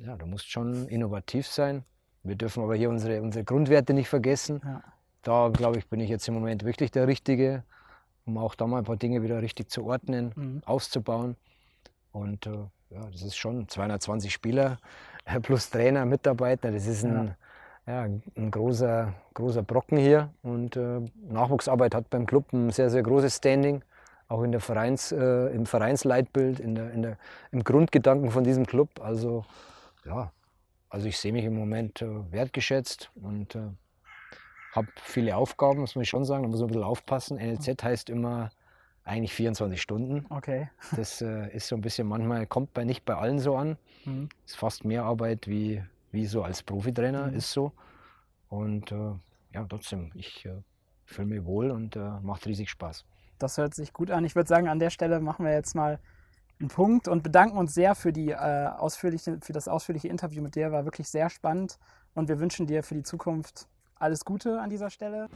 ja, 0.00 0.16
da 0.16 0.26
musst 0.26 0.50
schon 0.50 0.86
innovativ 0.88 1.46
sein. 1.46 1.84
Wir 2.22 2.34
dürfen 2.36 2.62
aber 2.62 2.74
hier 2.74 2.90
unsere, 2.90 3.22
unsere 3.22 3.44
Grundwerte 3.44 3.94
nicht 3.94 4.08
vergessen. 4.08 4.60
Ja. 4.64 4.82
Da, 5.22 5.48
glaube 5.48 5.78
ich, 5.78 5.86
bin 5.88 6.00
ich 6.00 6.10
jetzt 6.10 6.26
im 6.28 6.34
Moment 6.34 6.64
wirklich 6.64 6.90
der 6.90 7.06
Richtige, 7.06 7.64
um 8.24 8.38
auch 8.38 8.54
da 8.54 8.66
mal 8.66 8.78
ein 8.78 8.84
paar 8.84 8.96
Dinge 8.96 9.22
wieder 9.22 9.42
richtig 9.42 9.70
zu 9.70 9.84
ordnen, 9.84 10.32
Mhm. 10.36 10.62
auszubauen. 10.64 11.36
Und 12.12 12.46
äh, 12.46 12.50
ja, 12.90 13.00
das 13.12 13.22
ist 13.22 13.36
schon 13.36 13.68
220 13.68 14.32
Spieler 14.32 14.78
äh, 15.24 15.40
plus 15.40 15.70
Trainer, 15.70 16.04
Mitarbeiter. 16.06 16.70
Das 16.72 16.86
ist 16.86 17.04
ein, 17.04 17.34
ja. 17.86 18.02
ein 18.02 18.50
großer, 18.50 19.14
großer 19.34 19.62
Brocken 19.62 19.98
hier. 19.98 20.30
Und 20.42 20.76
äh, 20.76 21.00
Nachwuchsarbeit 21.28 21.94
hat 21.94 22.10
beim 22.10 22.26
Club 22.26 22.52
ein 22.52 22.70
sehr, 22.70 22.90
sehr 22.90 23.02
großes 23.02 23.36
Standing. 23.36 23.82
Auch 24.28 24.42
in 24.42 24.50
der 24.50 24.60
Vereins, 24.60 25.12
äh, 25.12 25.46
im 25.54 25.66
Vereinsleitbild, 25.66 26.58
in 26.58 26.74
der, 26.74 26.90
in 26.90 27.02
der, 27.02 27.18
im 27.52 27.62
Grundgedanken 27.62 28.30
von 28.30 28.42
diesem 28.42 28.66
Club. 28.66 29.00
Also 29.00 29.44
ja, 30.04 30.32
also 30.88 31.06
ich 31.06 31.18
sehe 31.18 31.32
mich 31.32 31.44
im 31.44 31.54
Moment 31.54 32.02
äh, 32.02 32.32
wertgeschätzt 32.32 33.10
und 33.14 33.54
äh, 33.54 33.68
habe 34.72 34.88
viele 35.02 35.36
Aufgaben, 35.36 35.80
muss 35.80 35.94
man 35.94 36.04
schon 36.04 36.24
sagen. 36.24 36.42
Da 36.42 36.48
muss 36.48 36.60
man 36.60 36.66
ein 36.68 36.72
bisschen 36.72 36.84
aufpassen. 36.84 37.38
NLZ 37.38 37.82
heißt 37.82 38.10
immer 38.10 38.50
eigentlich 39.04 39.32
24 39.32 39.80
Stunden. 39.80 40.26
Okay. 40.30 40.68
Das 40.94 41.22
äh, 41.22 41.48
ist 41.54 41.68
so 41.68 41.76
ein 41.76 41.80
bisschen 41.80 42.06
manchmal, 42.06 42.46
kommt 42.46 42.74
bei 42.74 42.84
nicht 42.84 43.04
bei 43.04 43.14
allen 43.14 43.38
so 43.38 43.56
an. 43.56 43.78
Mhm. 44.04 44.28
Ist 44.44 44.56
fast 44.56 44.84
mehr 44.84 45.04
Arbeit 45.04 45.46
wie, 45.48 45.82
wie 46.12 46.26
so 46.26 46.42
als 46.42 46.62
Profitrainer, 46.62 47.28
Mhm. 47.28 47.34
ist 47.36 47.52
so. 47.52 47.72
Und 48.48 48.92
äh, 48.92 49.12
ja, 49.52 49.64
trotzdem, 49.68 50.10
ich 50.14 50.44
äh, 50.46 50.62
fühle 51.04 51.28
mich 51.28 51.44
wohl 51.44 51.70
und 51.70 51.96
äh, 51.96 52.20
macht 52.22 52.46
riesig 52.46 52.70
Spaß. 52.70 53.04
Das 53.38 53.58
hört 53.58 53.74
sich 53.74 53.92
gut 53.92 54.10
an. 54.10 54.24
Ich 54.24 54.34
würde 54.34 54.48
sagen, 54.48 54.68
an 54.68 54.78
der 54.78 54.90
Stelle 54.90 55.20
machen 55.20 55.44
wir 55.44 55.52
jetzt 55.52 55.74
mal 55.74 55.98
einen 56.58 56.68
Punkt 56.70 57.06
und 57.06 57.22
bedanken 57.22 57.58
uns 57.58 57.74
sehr 57.74 57.94
für, 57.94 58.12
die, 58.12 58.30
äh, 58.30 58.66
ausführliche, 58.68 59.38
für 59.42 59.52
das 59.52 59.68
ausführliche 59.68 60.08
Interview 60.08 60.42
mit 60.42 60.54
dir. 60.54 60.72
War 60.72 60.84
wirklich 60.84 61.08
sehr 61.08 61.28
spannend 61.28 61.78
und 62.14 62.28
wir 62.28 62.38
wünschen 62.38 62.66
dir 62.66 62.82
für 62.82 62.94
die 62.94 63.02
Zukunft 63.02 63.68
alles 63.96 64.24
Gute 64.24 64.60
an 64.60 64.70
dieser 64.70 64.88
Stelle. 64.90 65.28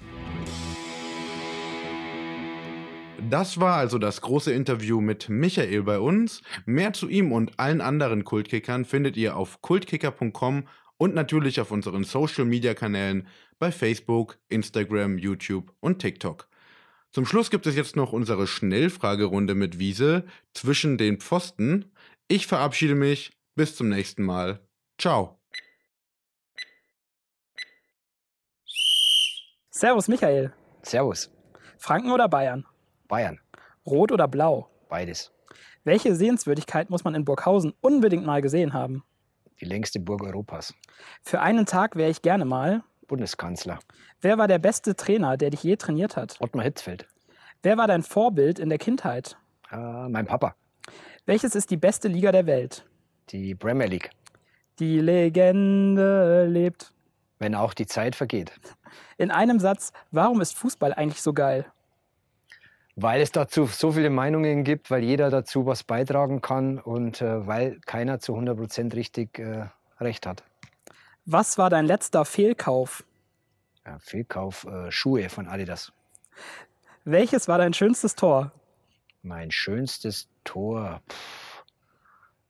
Das 3.28 3.60
war 3.60 3.76
also 3.76 3.98
das 3.98 4.22
große 4.22 4.52
Interview 4.52 5.00
mit 5.00 5.28
Michael 5.28 5.82
bei 5.82 5.98
uns. 5.98 6.42
Mehr 6.64 6.92
zu 6.92 7.08
ihm 7.08 7.32
und 7.32 7.58
allen 7.58 7.80
anderen 7.80 8.24
Kultkickern 8.24 8.84
findet 8.84 9.16
ihr 9.16 9.36
auf 9.36 9.60
kultkicker.com 9.60 10.66
und 10.96 11.14
natürlich 11.14 11.60
auf 11.60 11.70
unseren 11.70 12.04
Social 12.04 12.44
Media 12.44 12.74
Kanälen 12.74 13.26
bei 13.58 13.70
Facebook, 13.70 14.38
Instagram, 14.48 15.18
YouTube 15.18 15.72
und 15.80 15.98
TikTok. 15.98 16.48
Zum 17.12 17.26
Schluss 17.26 17.50
gibt 17.50 17.66
es 17.66 17.76
jetzt 17.76 17.96
noch 17.96 18.12
unsere 18.12 18.46
Schnellfragerunde 18.46 19.54
mit 19.54 19.78
Wiese 19.78 20.24
zwischen 20.54 20.96
den 20.96 21.20
Pfosten. 21.20 21.92
Ich 22.28 22.46
verabschiede 22.46 22.94
mich. 22.94 23.32
Bis 23.54 23.76
zum 23.76 23.88
nächsten 23.88 24.22
Mal. 24.22 24.60
Ciao. 24.98 25.40
Servus 29.70 30.08
Michael. 30.08 30.52
Servus, 30.82 31.30
Franken 31.78 32.10
oder 32.12 32.28
Bayern? 32.28 32.64
Bayern, 33.10 33.40
Rot 33.84 34.12
oder 34.12 34.28
Blau? 34.28 34.68
beides. 34.88 35.32
Welche 35.82 36.14
Sehenswürdigkeit 36.14 36.90
muss 36.90 37.02
man 37.02 37.16
in 37.16 37.24
Burghausen 37.24 37.74
unbedingt 37.80 38.24
mal 38.24 38.40
gesehen 38.40 38.72
haben? 38.72 39.02
Die 39.60 39.64
längste 39.64 39.98
Burg 39.98 40.22
Europas. 40.22 40.74
Für 41.22 41.40
einen 41.40 41.66
Tag 41.66 41.96
wäre 41.96 42.08
ich 42.10 42.22
gerne 42.22 42.44
mal. 42.44 42.84
Bundeskanzler. 43.08 43.80
Wer 44.20 44.38
war 44.38 44.46
der 44.46 44.60
beste 44.60 44.94
Trainer, 44.94 45.36
der 45.36 45.50
dich 45.50 45.64
je 45.64 45.74
trainiert 45.74 46.16
hat? 46.16 46.36
Ottmar 46.38 46.64
Hitzfeld. 46.64 47.08
Wer 47.62 47.76
war 47.76 47.88
dein 47.88 48.02
Vorbild 48.04 48.60
in 48.60 48.68
der 48.68 48.78
Kindheit? 48.78 49.36
Äh, 49.72 50.08
mein 50.08 50.26
Papa. 50.26 50.54
Welches 51.26 51.56
ist 51.56 51.70
die 51.72 51.76
beste 51.76 52.06
Liga 52.06 52.30
der 52.30 52.46
Welt? 52.46 52.86
Die 53.30 53.56
Premier 53.56 53.88
League. 53.88 54.10
Die 54.78 55.00
Legende 55.00 56.46
lebt. 56.46 56.92
Wenn 57.40 57.56
auch 57.56 57.74
die 57.74 57.86
Zeit 57.86 58.14
vergeht. 58.14 58.52
In 59.18 59.32
einem 59.32 59.58
Satz, 59.58 59.92
warum 60.12 60.40
ist 60.40 60.56
Fußball 60.56 60.94
eigentlich 60.94 61.22
so 61.22 61.32
geil? 61.32 61.66
Weil 62.96 63.20
es 63.20 63.32
dazu 63.32 63.66
so 63.66 63.92
viele 63.92 64.10
Meinungen 64.10 64.64
gibt, 64.64 64.90
weil 64.90 65.02
jeder 65.02 65.30
dazu 65.30 65.64
was 65.66 65.84
beitragen 65.84 66.40
kann 66.40 66.78
und 66.78 67.22
äh, 67.22 67.46
weil 67.46 67.80
keiner 67.86 68.18
zu 68.18 68.36
100% 68.36 68.94
richtig 68.94 69.38
äh, 69.38 69.66
recht 70.00 70.26
hat. 70.26 70.42
Was 71.24 71.58
war 71.58 71.70
dein 71.70 71.86
letzter 71.86 72.24
Fehlkauf? 72.24 73.04
Ja, 73.86 73.98
Fehlkauf 74.00 74.64
äh, 74.64 74.90
Schuhe 74.90 75.28
von 75.28 75.46
Adidas. 75.46 75.92
Welches 77.04 77.48
war 77.48 77.58
dein 77.58 77.72
schönstes 77.72 78.14
Tor? 78.14 78.52
Mein 79.22 79.50
schönstes 79.50 80.28
Tor 80.44 81.00
pff, 81.08 81.64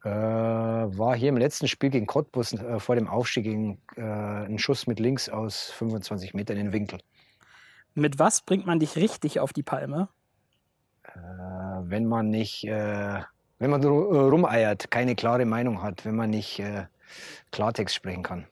äh, 0.05 0.09
war 0.11 1.15
hier 1.17 1.29
im 1.29 1.37
letzten 1.37 1.69
Spiel 1.69 1.91
gegen 1.91 2.07
Cottbus 2.07 2.55
äh, 2.55 2.81
vor 2.81 2.95
dem 2.95 3.09
Aufstieg 3.09 3.45
gegen, 3.45 3.83
äh, 3.97 4.03
ein 4.03 4.59
Schuss 4.59 4.87
mit 4.87 4.99
links 4.99 5.29
aus 5.29 5.71
25 5.73 6.35
Metern 6.35 6.57
in 6.57 6.67
den 6.67 6.73
Winkel. 6.73 7.01
Mit 7.95 8.19
was 8.19 8.41
bringt 8.41 8.67
man 8.67 8.79
dich 8.79 8.97
richtig 8.97 9.41
auf 9.41 9.53
die 9.53 9.63
Palme? 9.63 10.09
Äh, 11.15 11.19
wenn 11.91 12.07
man 12.07 12.31
nicht, 12.31 12.65
äh, 12.65 13.21
wenn 13.59 13.71
man 13.71 13.83
äh, 13.83 13.87
rumeiert, 13.87 14.91
keine 14.91 15.15
klare 15.15 15.45
Meinung 15.45 15.83
hat, 15.83 16.05
wenn 16.05 16.17
man 16.17 16.31
nicht 16.31 16.63
Klartext 17.51 17.95
sprechen 17.95 18.23
kann. 18.23 18.47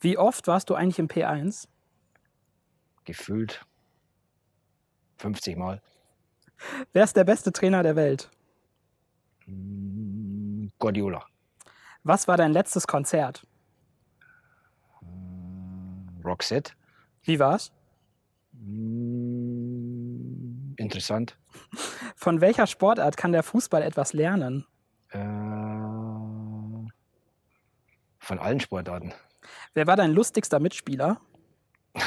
Wie 0.00 0.16
oft 0.16 0.46
warst 0.46 0.70
du 0.70 0.74
eigentlich 0.74 0.98
im 0.98 1.08
P1? 1.08 1.68
Gefühlt 3.04 3.64
50 5.18 5.56
Mal. 5.56 5.82
Wer 6.92 7.04
ist 7.04 7.16
der 7.16 7.24
beste 7.24 7.52
Trainer 7.52 7.82
der 7.82 7.96
Welt? 7.96 8.30
Mm, 9.46 10.68
Guardiola. 10.78 11.24
Was 12.02 12.28
war 12.28 12.36
dein 12.36 12.52
letztes 12.52 12.86
Konzert? 12.86 13.46
Mm, 15.02 16.22
Roxette. 16.24 16.72
Wie 17.22 17.38
war's? 17.38 17.72
Mm, 18.52 19.39
Interessant. 20.80 21.36
Von 22.16 22.40
welcher 22.40 22.66
Sportart 22.66 23.18
kann 23.18 23.32
der 23.32 23.42
Fußball 23.42 23.82
etwas 23.82 24.14
lernen? 24.14 24.66
Äh, 25.10 25.18
von 28.18 28.38
allen 28.38 28.60
Sportarten. 28.60 29.12
Wer 29.74 29.86
war 29.86 29.96
dein 29.96 30.12
lustigster 30.12 30.58
Mitspieler? 30.58 31.20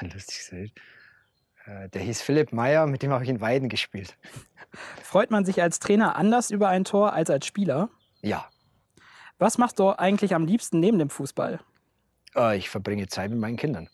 Lustig 0.00 0.42
sein. 0.44 0.72
Äh, 1.66 1.88
Der 1.90 2.00
hieß 2.02 2.22
Philipp 2.22 2.52
Meyer, 2.52 2.86
mit 2.86 3.02
dem 3.02 3.12
habe 3.12 3.24
ich 3.24 3.30
in 3.30 3.40
Weiden 3.42 3.68
gespielt. 3.68 4.16
Freut 5.02 5.30
man 5.30 5.44
sich 5.44 5.60
als 5.62 5.78
Trainer 5.80 6.16
anders 6.16 6.50
über 6.50 6.68
ein 6.68 6.84
Tor 6.84 7.12
als 7.12 7.28
als 7.28 7.44
Spieler? 7.46 7.90
Ja, 8.22 8.48
Was 9.38 9.58
machst 9.58 9.78
du 9.78 9.90
eigentlich 9.90 10.34
am 10.34 10.46
liebsten 10.46 10.80
neben 10.80 10.98
dem 10.98 11.10
Fußball? 11.10 11.60
Äh, 12.34 12.56
ich 12.56 12.70
verbringe 12.70 13.06
Zeit 13.08 13.30
mit 13.30 13.38
meinen 13.38 13.56
Kindern. 13.58 13.88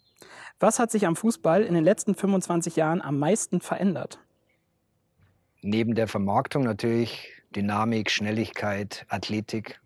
Was 0.63 0.79
hat 0.79 0.93
sich 0.93 1.09
am 1.09 1.17
Fußball 1.17 1.65
in 1.65 1.75
den 1.75 1.83
letzten 1.83 2.15
25 2.15 2.77
Jahren 2.77 3.03
am 3.03 3.19
meisten 3.19 3.61
verändert? 3.61 4.21
Neben 5.61 5.97
der 5.97 6.07
Vermarktung 6.07 6.63
natürlich 6.63 7.33
Dynamik, 7.51 8.13
Schnelligkeit, 8.13 9.05
Athletik. 9.09 9.81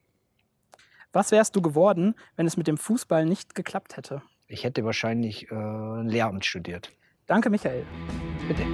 Was 1.14 1.30
wärst 1.30 1.56
du 1.56 1.62
geworden, 1.62 2.14
wenn 2.36 2.46
es 2.46 2.58
mit 2.58 2.66
dem 2.66 2.76
Fußball 2.76 3.24
nicht 3.24 3.54
geklappt 3.54 3.96
hätte? 3.96 4.20
Ich 4.48 4.64
hätte 4.64 4.84
wahrscheinlich 4.84 5.50
äh, 5.50 5.54
Lehramt 6.02 6.44
studiert. 6.44 6.92
Danke, 7.26 7.48
Michael. 7.48 7.86
Bitte. 8.46 8.66